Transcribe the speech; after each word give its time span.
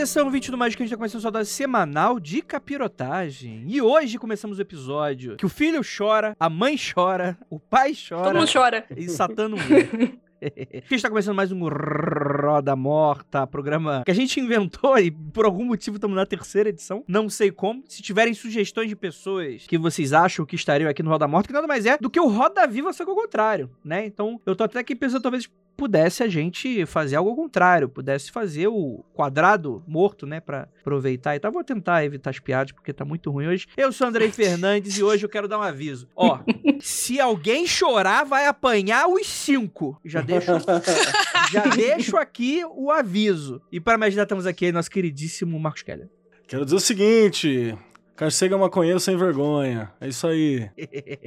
edição 0.05 0.31
20 0.31 0.51
do 0.51 0.59
Magic, 0.59 0.83
a 0.83 0.85
gente 0.85 0.91
tá 0.91 0.99
começando 0.99 1.19
a 1.19 1.23
sua 1.23 1.31
dose 1.31 1.51
semanal 1.51 2.21
de 2.21 2.43
capirotagem. 2.43 3.65
E 3.67 3.81
hoje 3.81 4.19
começamos 4.19 4.59
o 4.59 4.61
episódio 4.61 5.35
que 5.37 5.47
o 5.47 5.49
filho 5.49 5.81
chora, 5.83 6.37
a 6.39 6.51
mãe 6.51 6.77
chora, 6.77 7.39
o 7.49 7.59
pai 7.59 7.95
chora. 7.95 8.25
Todo 8.25 8.37
mundo 8.37 8.53
chora. 8.53 8.85
E 8.95 9.09
Satã 9.09 9.49
não 9.49 9.57
vê. 9.57 10.15
A 10.45 10.89
gente 10.91 11.01
tá 11.01 11.09
começando 11.09 11.35
mais 11.35 11.51
um 11.51 11.67
Roda 11.67 12.77
Morta, 12.77 13.47
programa 13.47 14.03
que 14.05 14.11
a 14.11 14.15
gente 14.15 14.39
inventou 14.41 14.99
e 14.99 15.11
por 15.11 15.47
algum 15.47 15.65
motivo 15.65 15.97
estamos 15.97 16.15
na 16.15 16.27
terceira 16.27 16.69
edição. 16.69 17.03
Não 17.09 17.31
sei 17.31 17.51
como. 17.51 17.83
Se 17.89 18.03
tiverem 18.03 18.35
sugestões 18.35 18.91
de 18.91 18.97
pessoas 18.97 19.67
que 19.67 19.79
vocês 19.79 20.13
acham 20.13 20.45
que 20.45 20.55
estariam 20.55 20.91
aqui 20.91 21.03
no 21.03 21.09
Roda 21.09 21.27
Morta, 21.27 21.47
que 21.47 21.55
nada 21.55 21.67
mais 21.67 21.87
é 21.87 21.97
do 21.97 22.11
que 22.11 22.21
o 22.21 22.29
Roda 22.29 22.67
Viva, 22.67 22.93
só 22.93 23.05
que 23.05 23.11
ao 23.11 23.17
contrário, 23.17 23.71
né? 23.83 24.05
Então 24.05 24.39
eu 24.45 24.55
tô 24.55 24.65
até 24.65 24.81
aqui 24.81 24.95
pensando 24.95 25.23
talvez 25.23 25.49
pudesse 25.77 26.23
a 26.23 26.29
gente 26.29 26.87
fazer 26.87 27.17
algo 27.17 27.31
ao 27.31 27.37
contrário, 27.37 27.89
pudesse 27.89 28.31
fazer 28.31 28.69
o 28.69 29.05
quadrado 29.13 29.83
morto, 29.87 30.27
né, 30.27 30.41
Pra 30.41 30.69
aproveitar 30.85 31.35
e 31.35 31.41
tal. 31.41 31.51
Vou 31.51 31.65
tentar 31.65 32.05
evitar 32.05 32.31
as 32.31 32.39
piadas 32.39 32.73
porque 32.73 32.93
tá 32.93 33.05
muito 33.05 33.31
ruim 33.31 33.47
hoje. 33.47 33.67
Eu 33.75 33.91
sou 33.91 34.07
Andrei 34.07 34.29
Fernandes 34.31 34.99
e 34.99 35.03
hoje 35.03 35.25
eu 35.25 35.29
quero 35.31 35.49
dar 35.49 35.59
um 35.59 35.63
aviso. 35.63 36.07
Ó, 36.15 36.39
se 36.81 37.19
alguém 37.19 37.67
chorar, 37.67 38.25
vai 38.25 38.47
apanhar 38.47 39.09
os 39.09 39.27
cinco. 39.27 39.99
Já 40.05 40.21
deixo, 40.21 40.53
já 41.51 41.63
deixo 41.75 42.17
aqui 42.19 42.63
o 42.77 42.91
aviso. 42.91 43.63
E 43.73 43.81
para 43.81 43.97
me 43.97 44.07
ajudar, 44.07 44.25
estamos 44.25 44.47
aqui 44.47 44.71
nosso 44.71 44.91
queridíssimo 44.91 45.59
Marcos 45.59 45.83
Keller. 45.83 46.09
Quero 46.47 46.65
dizer 46.65 46.77
o 46.77 46.81
seguinte: 46.81 47.75
Carcega 48.17 48.57
maconheiro 48.57 49.01
sem 49.01 49.17
vergonha. 49.17 49.91
É 50.01 50.07
isso 50.07 50.27
aí. 50.27 50.71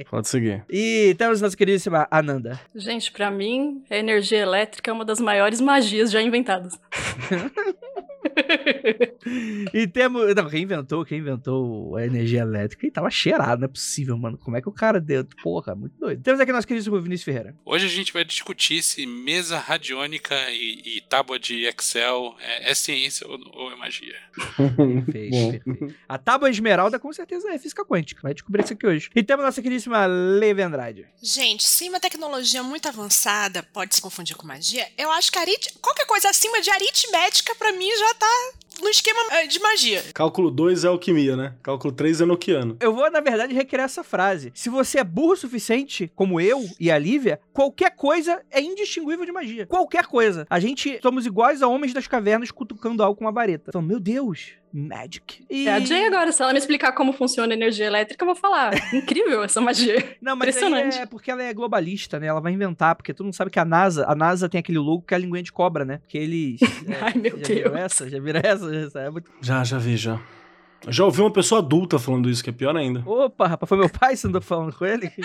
Pode 0.08 0.28
seguir. 0.28 0.64
E 0.70 1.14
temos 1.18 1.40
nossa 1.40 1.56
queridíssima 1.56 2.08
Ananda. 2.10 2.58
Gente, 2.74 3.12
pra 3.12 3.30
mim, 3.30 3.82
a 3.90 3.96
energia 3.96 4.38
elétrica 4.38 4.90
é 4.90 4.94
uma 4.94 5.04
das 5.04 5.20
maiores 5.20 5.60
magias 5.60 6.10
já 6.10 6.22
inventadas. 6.22 6.80
E 9.72 9.86
temos. 9.86 10.34
Não, 10.34 10.48
quem 10.48 10.62
inventou, 10.62 11.04
quem 11.04 11.18
inventou 11.18 11.96
a 11.96 12.04
energia 12.04 12.40
elétrica 12.40 12.86
e 12.86 12.90
tava 12.90 13.10
cheirado, 13.10 13.60
não 13.60 13.66
é 13.66 13.68
possível, 13.68 14.16
mano. 14.16 14.38
Como 14.38 14.56
é 14.56 14.60
que 14.60 14.68
o 14.68 14.72
cara 14.72 15.00
deu? 15.00 15.24
Porra, 15.42 15.74
muito 15.74 15.98
doido. 15.98 16.22
Temos 16.22 16.40
aqui 16.40 16.52
nosso 16.52 16.66
queridíssimo 16.66 17.00
Vinícius 17.00 17.24
Ferreira. 17.24 17.56
Hoje 17.64 17.86
a 17.86 17.88
gente 17.88 18.12
vai 18.12 18.24
discutir 18.24 18.82
se 18.82 19.06
mesa 19.06 19.58
radiônica 19.58 20.34
e, 20.50 20.98
e 20.98 21.00
tábua 21.02 21.38
de 21.38 21.64
Excel 21.64 22.36
é, 22.40 22.70
é 22.70 22.74
ciência 22.74 23.26
ou, 23.26 23.38
ou, 23.54 23.72
é 23.72 23.76
magia. 23.76 24.16
Perfeito, 25.06 25.64
perfeito. 25.64 25.94
A 26.08 26.18
tábua 26.18 26.50
esmeralda 26.50 26.98
com 26.98 27.12
certeza 27.12 27.50
é 27.50 27.58
física 27.58 27.84
quântica. 27.84 28.20
Vai 28.22 28.34
descobrir 28.34 28.64
isso 28.64 28.72
aqui 28.72 28.86
hoje. 28.86 29.10
E 29.14 29.22
temos 29.22 29.44
nossa 29.44 29.62
queridíssima 29.62 30.06
Leve 30.06 30.62
Andrade. 30.62 31.06
Gente, 31.22 31.64
se 31.64 31.88
uma 31.88 32.00
tecnologia 32.00 32.62
muito 32.62 32.88
avançada 32.88 33.62
pode 33.62 33.94
se 33.94 34.00
confundir 34.00 34.36
com 34.36 34.46
magia, 34.46 34.86
eu 34.96 35.10
acho 35.12 35.30
que 35.32 35.38
arit... 35.38 35.72
qualquer 35.80 36.06
coisa 36.06 36.28
acima 36.30 36.60
de 36.60 36.70
aritmética 36.70 37.54
pra 37.54 37.72
mim 37.72 37.90
já 37.98 38.14
tá 38.14 38.27
no 38.82 38.88
esquema 38.88 39.20
eh, 39.32 39.46
de 39.46 39.58
magia. 39.58 40.02
Cálculo 40.14 40.50
2 40.50 40.84
é 40.84 40.88
alquimia, 40.88 41.36
né? 41.36 41.54
Cálculo 41.62 41.92
3 41.92 42.20
é 42.20 42.24
noquiano. 42.24 42.76
Eu 42.80 42.94
vou, 42.94 43.10
na 43.10 43.20
verdade, 43.20 43.54
requerer 43.54 43.84
essa 43.84 44.04
frase. 44.04 44.52
Se 44.54 44.68
você 44.68 44.98
é 44.98 45.04
burro 45.04 45.32
o 45.32 45.36
suficiente, 45.36 46.10
como 46.14 46.40
eu 46.40 46.64
e 46.78 46.90
a 46.90 46.98
Lívia, 46.98 47.40
qualquer 47.52 47.94
coisa 47.94 48.40
é 48.50 48.60
indistinguível 48.60 49.24
de 49.24 49.32
magia. 49.32 49.66
Qualquer 49.66 50.06
coisa. 50.06 50.46
A 50.48 50.60
gente 50.60 50.98
somos 51.02 51.26
iguais 51.26 51.62
a 51.62 51.68
homens 51.68 51.92
das 51.92 52.06
cavernas 52.06 52.50
cutucando 52.50 53.02
algo 53.02 53.18
com 53.18 53.24
uma 53.24 53.32
vareta. 53.32 53.66
Então, 53.68 53.82
meu 53.82 54.00
Deus, 54.00 54.52
Magic. 54.72 55.44
E... 55.50 55.66
É 55.66 55.74
a 55.74 55.80
Jay 55.80 56.06
agora, 56.06 56.30
se 56.32 56.42
ela 56.42 56.52
me 56.52 56.58
explicar 56.58 56.92
como 56.92 57.12
funciona 57.12 57.52
a 57.52 57.56
energia 57.56 57.86
elétrica, 57.86 58.22
eu 58.22 58.26
vou 58.26 58.36
falar. 58.36 58.72
Incrível 58.94 59.42
essa 59.42 59.60
magia. 59.60 60.16
Não, 60.20 60.36
mas 60.36 60.56
Impressionante. 60.56 60.98
é 60.98 61.06
porque 61.06 61.30
ela 61.30 61.42
é 61.42 61.52
globalista, 61.52 62.18
né? 62.18 62.26
Ela 62.26 62.40
vai 62.40 62.52
inventar, 62.52 62.94
porque 62.94 63.14
todo 63.14 63.24
mundo 63.24 63.34
sabe 63.34 63.50
que 63.50 63.58
a 63.58 63.64
NASA, 63.64 64.06
a 64.06 64.14
NASA 64.14 64.48
tem 64.48 64.58
aquele 64.58 64.78
logo 64.78 65.02
que 65.02 65.14
é 65.14 65.16
a 65.16 65.20
linguinha 65.20 65.42
de 65.42 65.52
cobra, 65.52 65.84
né? 65.84 65.98
Porque 65.98 66.18
eles. 66.18 66.60
É, 66.88 66.96
Ai, 67.02 67.14
meu 67.16 67.32
já 67.32 67.36
Deus. 67.36 67.48
Viram 67.48 67.76
essa? 67.76 68.08
Já 68.08 68.20
viram 68.20 68.40
essa? 68.42 68.90
Já, 68.90 69.00
é 69.02 69.10
muito... 69.10 69.30
já, 69.42 69.64
já 69.64 69.78
vi, 69.78 69.96
já. 69.96 70.18
Já 70.86 71.04
ouvi 71.04 71.20
uma 71.20 71.32
pessoa 71.32 71.60
adulta 71.60 71.98
falando 71.98 72.30
isso, 72.30 72.42
que 72.42 72.50
é 72.50 72.52
pior 72.52 72.76
ainda. 72.76 73.02
Opa, 73.04 73.48
rapaz, 73.48 73.68
foi 73.68 73.78
meu 73.78 73.90
pai 73.90 74.16
você 74.16 74.28
andou 74.28 74.40
falando 74.40 74.72
com 74.72 74.86
ele? 74.86 75.10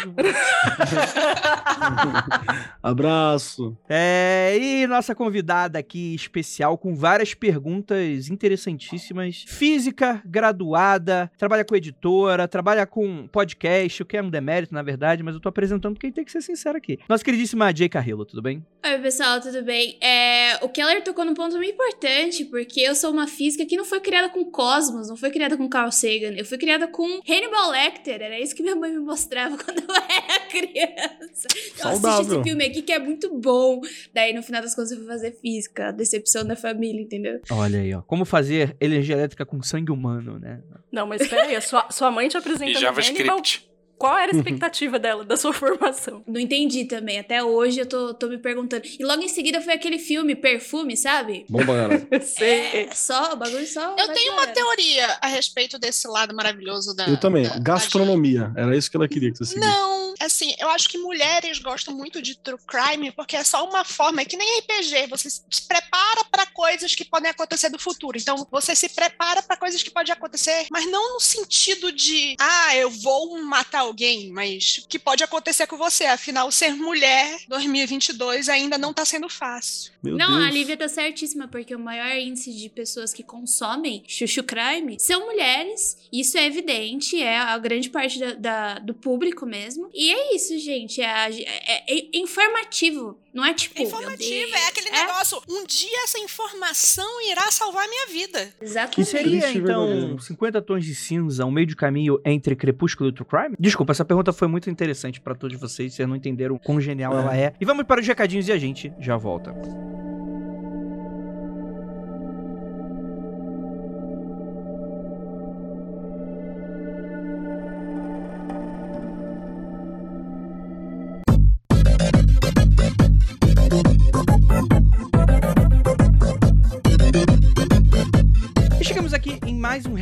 Abraço. 2.81 3.77
É, 3.87 4.57
e 4.59 4.87
nossa 4.87 5.13
convidada 5.13 5.77
aqui 5.77 6.15
especial 6.15 6.77
com 6.77 6.95
várias 6.95 7.33
perguntas 7.33 8.29
interessantíssimas. 8.29 9.45
Física, 9.47 10.21
graduada, 10.25 11.31
trabalha 11.37 11.63
com 11.63 11.75
editora, 11.75 12.47
trabalha 12.47 12.85
com 12.87 13.27
podcast, 13.27 14.01
o 14.01 14.05
que 14.05 14.17
é 14.17 14.23
um 14.23 14.29
demérito, 14.29 14.73
na 14.73 14.81
verdade, 14.81 15.21
mas 15.21 15.35
eu 15.35 15.41
tô 15.41 15.49
apresentando 15.49 15.93
porque 15.93 16.11
tem 16.11 16.25
que 16.25 16.31
ser 16.31 16.41
sincero 16.41 16.77
aqui. 16.77 16.97
Nossa 17.07 17.23
queridíssima 17.23 17.73
Jay 17.75 17.87
Carrillo, 17.87 18.25
tudo 18.25 18.41
bem? 18.41 18.65
Oi, 18.85 18.99
pessoal, 18.99 19.39
tudo 19.39 19.63
bem? 19.63 19.97
É, 20.01 20.57
o 20.63 20.69
Keller 20.69 21.03
tocou 21.03 21.23
num 21.23 21.33
ponto 21.33 21.55
muito 21.55 21.71
importante, 21.71 22.43
porque 22.45 22.81
eu 22.81 22.95
sou 22.95 23.11
uma 23.11 23.27
física 23.27 23.65
que 23.65 23.77
não 23.77 23.85
foi 23.85 23.99
criada 24.01 24.29
com 24.29 24.43
cosmos, 24.45 25.07
não 25.07 25.15
foi 25.15 25.29
criada 25.29 25.42
com 25.57 25.67
Carl 25.69 25.91
Sagan, 25.91 26.33
eu 26.35 26.45
fui 26.45 26.57
criada 26.57 26.87
com 26.87 27.03
Hannibal 27.27 27.71
Lecter, 27.71 28.21
era 28.21 28.39
isso 28.39 28.55
que 28.55 28.63
minha 28.63 28.75
mãe 28.75 28.91
me 28.91 28.99
mostrava 28.99 29.57
quando 29.63 29.79
eu 29.79 29.95
era 29.95 30.39
criança. 30.49 31.47
Então 31.73 31.91
assiste 31.91 32.33
esse 32.33 32.43
filme 32.43 32.65
aqui 32.65 32.81
que 32.81 32.91
é 32.91 32.99
muito 32.99 33.33
bom. 33.37 33.81
Daí, 34.13 34.33
no 34.33 34.41
final 34.43 34.61
das 34.61 34.75
contas, 34.75 34.91
eu 34.91 34.97
fui 34.97 35.07
fazer 35.07 35.31
física, 35.41 35.89
a 35.89 35.91
decepção 35.91 36.45
da 36.45 36.55
família, 36.55 37.01
entendeu? 37.01 37.41
Olha 37.51 37.79
aí, 37.79 37.93
ó. 37.93 38.01
Como 38.01 38.25
fazer 38.25 38.75
energia 38.79 39.15
elétrica 39.15 39.45
com 39.45 39.61
sangue 39.61 39.91
humano, 39.91 40.39
né? 40.39 40.61
Não, 40.91 41.07
mas 41.07 41.27
peraí, 41.27 41.55
a 41.55 41.61
sua, 41.61 41.89
sua 41.89 42.11
mãe 42.11 42.27
te 42.27 42.37
apresentando 42.37 42.77
E 42.77 42.81
JavaScript. 42.81 43.72
Qual 44.03 44.17
era 44.17 44.33
a 44.33 44.35
expectativa 44.35 44.99
dela, 44.99 45.23
da 45.23 45.37
sua 45.37 45.53
formação? 45.55 46.21
Não 46.27 46.37
entendi 46.37 46.83
também. 46.83 47.19
Até 47.19 47.41
hoje 47.41 47.79
eu 47.79 47.85
tô, 47.85 48.13
tô 48.13 48.27
me 48.27 48.37
perguntando. 48.37 48.83
E 48.99 49.05
logo 49.05 49.23
em 49.23 49.29
seguida 49.29 49.61
foi 49.61 49.71
aquele 49.71 49.97
filme 49.97 50.35
Perfume, 50.35 50.97
sabe? 50.97 51.45
Bom 51.47 51.59
pra 51.59 51.87
caralho. 51.87 52.07
Sei. 52.21 52.59
É, 52.73 52.89
só, 52.93 53.31
o 53.31 53.37
bagulho 53.37 53.65
só. 53.65 53.95
Eu 53.97 54.11
tenho 54.13 54.33
uma 54.33 54.47
teoria 54.47 55.07
a 55.21 55.27
respeito 55.27 55.79
desse 55.79 56.05
lado 56.09 56.35
maravilhoso 56.35 56.93
da. 56.93 57.07
Eu 57.07 57.15
também. 57.17 57.43
da 57.47 57.57
Gastronomia. 57.59 58.51
Era 58.57 58.75
isso 58.75 58.91
que 58.91 58.97
ela 58.97 59.07
queria 59.07 59.31
que 59.31 59.37
você 59.37 59.45
seguisse. 59.45 59.65
Não, 59.65 60.02
assim, 60.19 60.53
eu 60.59 60.69
acho 60.69 60.89
que 60.89 60.97
mulheres 60.97 61.59
gostam 61.59 61.93
muito 61.95 62.21
de 62.21 62.35
true 62.37 62.59
crime 62.67 63.11
porque 63.11 63.35
é 63.35 63.43
só 63.43 63.67
uma 63.67 63.83
forma, 63.83 64.21
é 64.21 64.25
que 64.25 64.37
nem 64.37 64.59
RPG, 64.59 65.07
você 65.09 65.29
se 65.29 65.41
prepara 65.67 66.23
para 66.25 66.45
coisas 66.45 66.93
que 66.95 67.05
podem 67.05 67.29
acontecer 67.29 67.69
do 67.69 67.79
futuro. 67.79 68.17
Então, 68.17 68.47
você 68.51 68.75
se 68.75 68.89
prepara 68.89 69.41
para 69.41 69.57
coisas 69.57 69.81
que 69.83 69.91
podem 69.91 70.11
acontecer, 70.13 70.67
mas 70.71 70.89
não 70.89 71.13
no 71.15 71.19
sentido 71.19 71.91
de, 71.91 72.35
ah, 72.39 72.75
eu 72.75 72.89
vou 72.89 73.41
matar 73.43 73.79
alguém, 73.79 74.31
mas 74.31 74.85
que 74.89 74.97
pode 74.99 75.23
acontecer 75.23 75.67
com 75.67 75.77
você. 75.77 76.05
Afinal, 76.05 76.51
ser 76.51 76.73
mulher 76.75 77.37
2022 77.47 78.49
ainda 78.49 78.77
não 78.77 78.93
tá 78.93 79.05
sendo 79.05 79.29
fácil. 79.29 79.91
Meu 80.01 80.17
Não, 80.17 80.37
Deus. 80.37 80.47
a 80.47 80.49
Lívia 80.51 80.77
tá 80.77 80.87
certíssima, 80.87 81.47
porque 81.47 81.75
o 81.75 81.79
maior 81.79 82.15
índice 82.17 82.51
de 82.53 82.69
pessoas 82.69 83.13
que 83.13 83.23
consomem 83.23 84.03
chuchu 84.07 84.43
crime 84.43 84.97
são 84.99 85.25
mulheres. 85.25 85.97
Isso 86.11 86.37
é 86.37 86.45
evidente, 86.45 87.21
é 87.21 87.37
a 87.37 87.57
grande 87.57 87.89
parte 87.89 88.19
da, 88.19 88.33
da- 88.33 88.79
do 88.79 88.93
público 88.93 89.45
mesmo. 89.45 89.89
E 89.93 90.02
é 90.11 90.35
isso, 90.35 90.57
gente. 90.59 91.01
É, 91.01 91.09
a- 91.09 91.29
é- 91.29 91.83
é 91.87 92.07
informativo. 92.17 93.17
Não 93.33 93.43
é 93.43 93.53
tipo. 93.53 93.79
É 93.79 93.83
informativo, 93.83 94.55
é 94.55 94.67
aquele 94.67 94.89
negócio. 94.91 95.41
Um 95.49 95.65
dia 95.65 96.03
essa 96.03 96.19
informação 96.19 97.05
irá 97.29 97.49
salvar 97.51 97.85
a 97.85 97.87
minha 97.87 98.07
vida. 98.07 98.53
Que 98.59 98.65
Exatamente. 98.65 99.09
seria, 99.09 99.41
Triste 99.41 99.57
então, 99.59 99.87
verdadeiro. 99.87 100.21
50 100.21 100.61
tons 100.61 100.85
de 100.85 100.93
cinza, 100.95 101.45
um 101.45 101.51
meio 101.51 101.65
de 101.67 101.75
caminho 101.75 102.19
entre 102.25 102.55
Crepúsculo 102.55 103.09
e 103.09 103.13
True 103.13 103.25
Crime? 103.27 103.55
Desculpa, 103.59 103.91
essa 103.91 104.05
pergunta 104.05 104.31
foi 104.31 104.47
muito 104.47 104.69
interessante 104.69 105.19
pra 105.19 105.33
todos 105.35 105.59
vocês, 105.59 105.93
vocês 105.93 106.07
não 106.07 106.15
entenderam 106.15 106.57
quão 106.57 106.79
genial 106.79 107.13
ela 107.17 107.35
é. 107.35 107.53
E 107.59 107.65
vamos 107.65 107.85
para 107.85 107.99
os 108.01 108.07
recadinhos 108.07 108.47
e 108.47 108.51
a 108.51 108.57
gente 108.57 108.91
já 108.99 109.17
volta. 109.17 109.53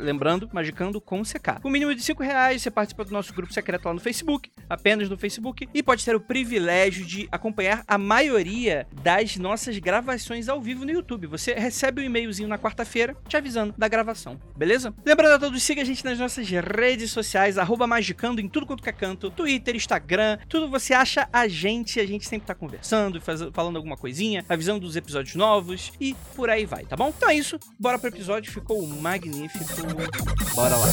Lembrando, 0.00 0.48
magicando 0.52 1.00
com 1.00 1.22
CK. 1.22 1.60
Com 1.62 1.70
mínimo 1.70 1.94
de 1.94 2.02
5 2.02 2.22
reais, 2.22 2.62
você 2.62 2.70
participa 2.70 3.04
do 3.04 3.12
nosso 3.12 3.32
grupo 3.32 3.52
secreto 3.52 3.86
lá 3.86 3.94
no 3.94 4.00
Facebook, 4.00 4.50
apenas 4.68 5.08
no 5.08 5.16
Facebook, 5.16 5.68
e 5.72 5.82
pode 5.82 6.04
ter 6.04 6.14
o 6.14 6.20
privilégio 6.20 7.04
de 7.04 7.28
acompanhar 7.30 7.84
a 7.86 7.98
maioria 7.98 8.86
das 9.02 9.36
nossas 9.36 9.78
gravações 9.78 10.48
ao 10.48 10.60
vivo 10.60 10.84
no 10.84 10.90
YouTube. 10.90 11.26
Você 11.26 11.54
recebe 11.54 12.02
um 12.02 12.04
e-mailzinho 12.04 12.48
na 12.48 12.58
quarta-feira 12.58 13.16
te 13.28 13.36
avisando 13.36 13.74
da 13.76 13.88
gravação, 13.88 14.40
beleza? 14.56 14.94
Lembrando 15.04 15.34
a 15.34 15.38
todos, 15.38 15.62
siga 15.62 15.82
a 15.82 15.84
gente 15.84 16.04
nas 16.04 16.18
nossas 16.18 16.48
redes 16.48 17.10
sociais, 17.10 17.56
magicando 17.88 18.40
em 18.40 18.48
tudo 18.48 18.66
quanto 18.66 18.88
é 18.88 18.92
canto, 18.92 19.30
Twitter, 19.30 19.76
Instagram, 19.76 20.38
tudo 20.48 20.68
você 20.68 20.94
acha 20.94 21.28
a 21.32 21.46
gente, 21.46 22.00
a 22.00 22.06
gente 22.06 22.26
sempre 22.26 22.46
tá 22.46 22.54
conversando, 22.54 23.20
falando 23.52 23.76
alguma 23.76 23.96
coisinha, 23.96 24.44
avisando 24.48 24.80
dos 24.80 24.96
episódios 24.96 25.34
novos 25.34 25.92
e 26.00 26.14
por 26.34 26.48
aí 26.48 26.64
vai, 26.64 26.84
tá 26.84 26.96
bom? 26.96 27.12
Então 27.16 27.28
é 27.28 27.34
isso, 27.34 27.58
bora 27.78 27.98
pro 27.98 28.08
episódio, 28.08 28.50
ficou 28.50 28.86
magnífico. 28.86 29.83
Bora 30.54 30.76
lá. 30.76 30.88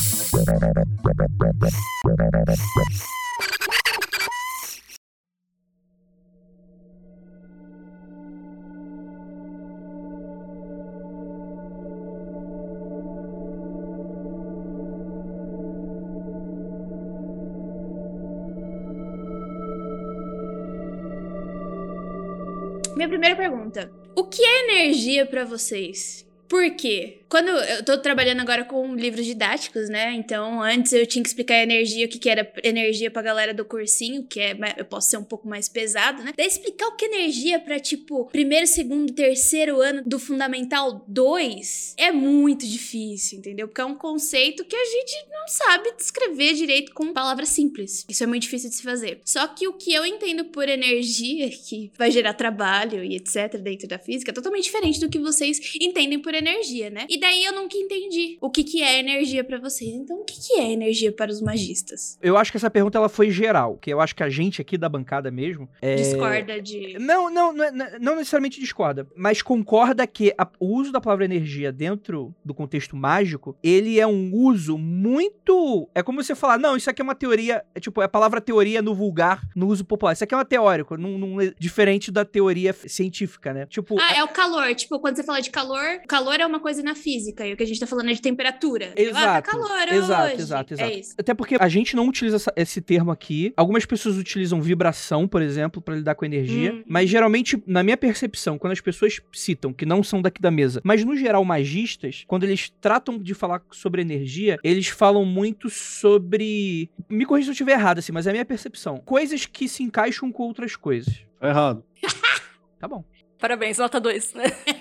Minha 22.95 23.09
primeira 23.09 23.35
pergunta: 23.35 23.91
O 24.15 24.25
que 24.25 24.43
é 24.43 24.63
energia 24.65 25.25
pra 25.25 25.45
vocês? 25.45 26.23
Por 26.47 26.75
quê? 26.75 27.20
Quando 27.31 27.47
eu 27.47 27.81
tô 27.85 27.97
trabalhando 27.97 28.41
agora 28.41 28.65
com 28.65 28.93
livros 28.93 29.25
didáticos, 29.25 29.87
né? 29.87 30.11
Então, 30.15 30.61
antes 30.61 30.91
eu 30.91 31.07
tinha 31.07 31.23
que 31.23 31.29
explicar 31.29 31.63
energia, 31.63 32.05
o 32.05 32.09
que, 32.09 32.19
que 32.19 32.29
era 32.29 32.51
energia 32.61 33.09
pra 33.09 33.21
galera 33.21 33.53
do 33.53 33.63
cursinho, 33.63 34.25
que 34.27 34.37
é, 34.41 34.53
eu 34.75 34.83
posso 34.83 35.11
ser 35.11 35.15
um 35.15 35.23
pouco 35.23 35.47
mais 35.47 35.69
pesado, 35.69 36.21
né? 36.23 36.33
Daí 36.35 36.45
explicar 36.45 36.87
o 36.87 36.97
que 36.97 37.05
é 37.05 37.07
energia 37.07 37.57
pra, 37.57 37.79
tipo, 37.79 38.25
primeiro, 38.25 38.67
segundo, 38.67 39.13
terceiro 39.13 39.79
ano 39.79 40.03
do 40.05 40.19
Fundamental 40.19 41.05
2 41.07 41.95
é 41.97 42.11
muito 42.11 42.67
difícil, 42.67 43.39
entendeu? 43.39 43.69
Porque 43.69 43.79
é 43.79 43.85
um 43.85 43.95
conceito 43.95 44.65
que 44.65 44.75
a 44.75 44.85
gente 44.85 45.29
não 45.31 45.47
sabe 45.47 45.95
descrever 45.95 46.53
direito 46.53 46.93
com 46.93 47.13
palavras 47.13 47.47
simples. 47.47 48.05
Isso 48.09 48.25
é 48.25 48.27
muito 48.27 48.41
difícil 48.41 48.69
de 48.69 48.75
se 48.75 48.83
fazer. 48.83 49.21
Só 49.23 49.47
que 49.47 49.69
o 49.69 49.73
que 49.73 49.93
eu 49.93 50.05
entendo 50.05 50.43
por 50.43 50.67
energia, 50.67 51.49
que 51.49 51.93
vai 51.97 52.11
gerar 52.11 52.33
trabalho 52.33 53.01
e 53.01 53.15
etc. 53.15 53.55
dentro 53.57 53.87
da 53.87 53.97
física, 53.97 54.31
é 54.31 54.33
totalmente 54.33 54.65
diferente 54.65 54.99
do 54.99 55.07
que 55.07 55.17
vocês 55.17 55.61
entendem 55.79 56.19
por 56.19 56.33
energia, 56.33 56.89
né? 56.89 57.05
E 57.07 57.20
daí 57.21 57.45
eu 57.45 57.53
nunca 57.53 57.77
entendi 57.77 58.37
o 58.41 58.49
que, 58.49 58.63
que 58.63 58.81
é 58.81 58.99
energia 58.99 59.43
pra 59.43 59.59
vocês. 59.59 59.93
Então, 59.93 60.19
o 60.19 60.25
que, 60.25 60.35
que 60.41 60.59
é 60.59 60.71
energia 60.71 61.11
para 61.11 61.31
os 61.31 61.41
magistas? 61.41 62.17
Eu 62.21 62.35
acho 62.35 62.51
que 62.51 62.57
essa 62.57 62.69
pergunta 62.69 62.97
ela 62.97 63.07
foi 63.07 63.29
geral, 63.29 63.77
que 63.77 63.93
eu 63.93 64.01
acho 64.01 64.15
que 64.15 64.23
a 64.23 64.29
gente 64.29 64.59
aqui 64.61 64.77
da 64.77 64.89
bancada 64.89 65.29
mesmo. 65.31 65.69
É... 65.81 65.95
Discorda 65.95 66.59
de. 66.59 66.97
Não, 66.99 67.29
não, 67.29 67.53
não, 67.53 67.71
não 67.99 68.15
necessariamente 68.15 68.59
discorda, 68.59 69.07
mas 69.15 69.41
concorda 69.41 70.05
que 70.07 70.33
a, 70.37 70.47
o 70.59 70.75
uso 70.75 70.91
da 70.91 70.99
palavra 70.99 71.23
energia 71.23 71.71
dentro 71.71 72.33
do 72.43 72.53
contexto 72.53 72.95
mágico, 72.95 73.55
ele 73.63 73.99
é 73.99 74.07
um 74.07 74.31
uso 74.33 74.77
muito. 74.77 75.87
É 75.93 76.01
como 76.01 76.23
você 76.23 76.33
falar, 76.33 76.57
não, 76.57 76.75
isso 76.75 76.89
aqui 76.89 77.01
é 77.01 77.03
uma 77.03 77.15
teoria. 77.15 77.63
É 77.75 77.79
tipo, 77.79 78.01
é 78.01 78.05
a 78.05 78.09
palavra 78.09 78.41
teoria 78.41 78.81
no 78.81 78.95
vulgar, 78.95 79.41
no 79.55 79.67
uso 79.67 79.85
popular. 79.85 80.13
Isso 80.13 80.23
aqui 80.23 80.33
é 80.33 80.37
uma 80.37 80.45
teórico, 80.45 80.97
num, 80.97 81.17
num, 81.17 81.37
diferente 81.59 82.11
da 82.11 82.25
teoria 82.25 82.73
científica, 82.73 83.53
né? 83.53 83.65
Tipo. 83.67 83.99
Ah, 83.99 84.15
é 84.15 84.23
o 84.23 84.27
calor. 84.27 84.73
Tipo, 84.73 84.99
quando 84.99 85.15
você 85.15 85.23
fala 85.23 85.41
de 85.41 85.51
calor, 85.51 86.01
calor 86.07 86.39
é 86.39 86.45
uma 86.45 86.59
coisa 86.59 86.81
na 86.81 86.95
física, 86.95 87.10
e 87.17 87.53
o 87.53 87.57
que 87.57 87.63
a 87.63 87.65
gente 87.65 87.79
tá 87.79 87.87
falando 87.87 88.09
é 88.09 88.13
de 88.13 88.21
temperatura. 88.21 88.93
Exato. 88.95 89.27
Ah, 89.27 89.41
tá 89.41 89.51
calor 89.51 89.87
exato, 89.89 90.33
hoje. 90.33 90.41
exato, 90.41 90.73
exato. 90.73 90.91
É 90.91 90.93
isso. 90.93 91.15
Até 91.17 91.33
porque 91.33 91.57
a 91.59 91.67
gente 91.67 91.95
não 91.95 92.07
utiliza 92.07 92.35
essa, 92.37 92.53
esse 92.55 92.81
termo 92.81 93.11
aqui. 93.11 93.53
Algumas 93.55 93.85
pessoas 93.85 94.17
utilizam 94.17 94.61
vibração, 94.61 95.27
por 95.27 95.41
exemplo, 95.41 95.81
para 95.81 95.95
lidar 95.95 96.15
com 96.15 96.25
energia. 96.25 96.73
Hum. 96.73 96.83
Mas 96.87 97.09
geralmente, 97.09 97.61
na 97.65 97.83
minha 97.83 97.97
percepção, 97.97 98.57
quando 98.57 98.73
as 98.73 98.81
pessoas 98.81 99.19
citam, 99.31 99.73
que 99.73 99.85
não 99.85 100.03
são 100.03 100.21
daqui 100.21 100.41
da 100.41 100.51
mesa, 100.51 100.81
mas 100.83 101.03
no 101.03 101.15
geral 101.15 101.43
magistas, 101.43 102.23
quando 102.27 102.43
eles 102.43 102.71
tratam 102.81 103.17
de 103.17 103.33
falar 103.33 103.61
sobre 103.71 104.01
energia, 104.01 104.57
eles 104.63 104.87
falam 104.87 105.25
muito 105.25 105.69
sobre. 105.69 106.89
Me 107.09 107.25
corrija 107.25 107.45
se 107.45 107.49
eu 107.49 107.53
estiver 107.53 107.73
errado, 107.73 107.99
assim, 107.99 108.11
mas 108.11 108.27
é 108.27 108.29
a 108.29 108.33
minha 108.33 108.45
percepção. 108.45 108.97
Coisas 108.97 109.45
que 109.45 109.67
se 109.67 109.83
encaixam 109.83 110.31
com 110.31 110.43
outras 110.43 110.75
coisas. 110.75 111.25
Tá 111.39 111.49
errado. 111.49 111.83
Tá 112.81 112.87
bom. 112.87 113.05
Parabéns, 113.37 113.77
nota 113.77 113.99
2, 113.99 114.33
né? 114.33 114.45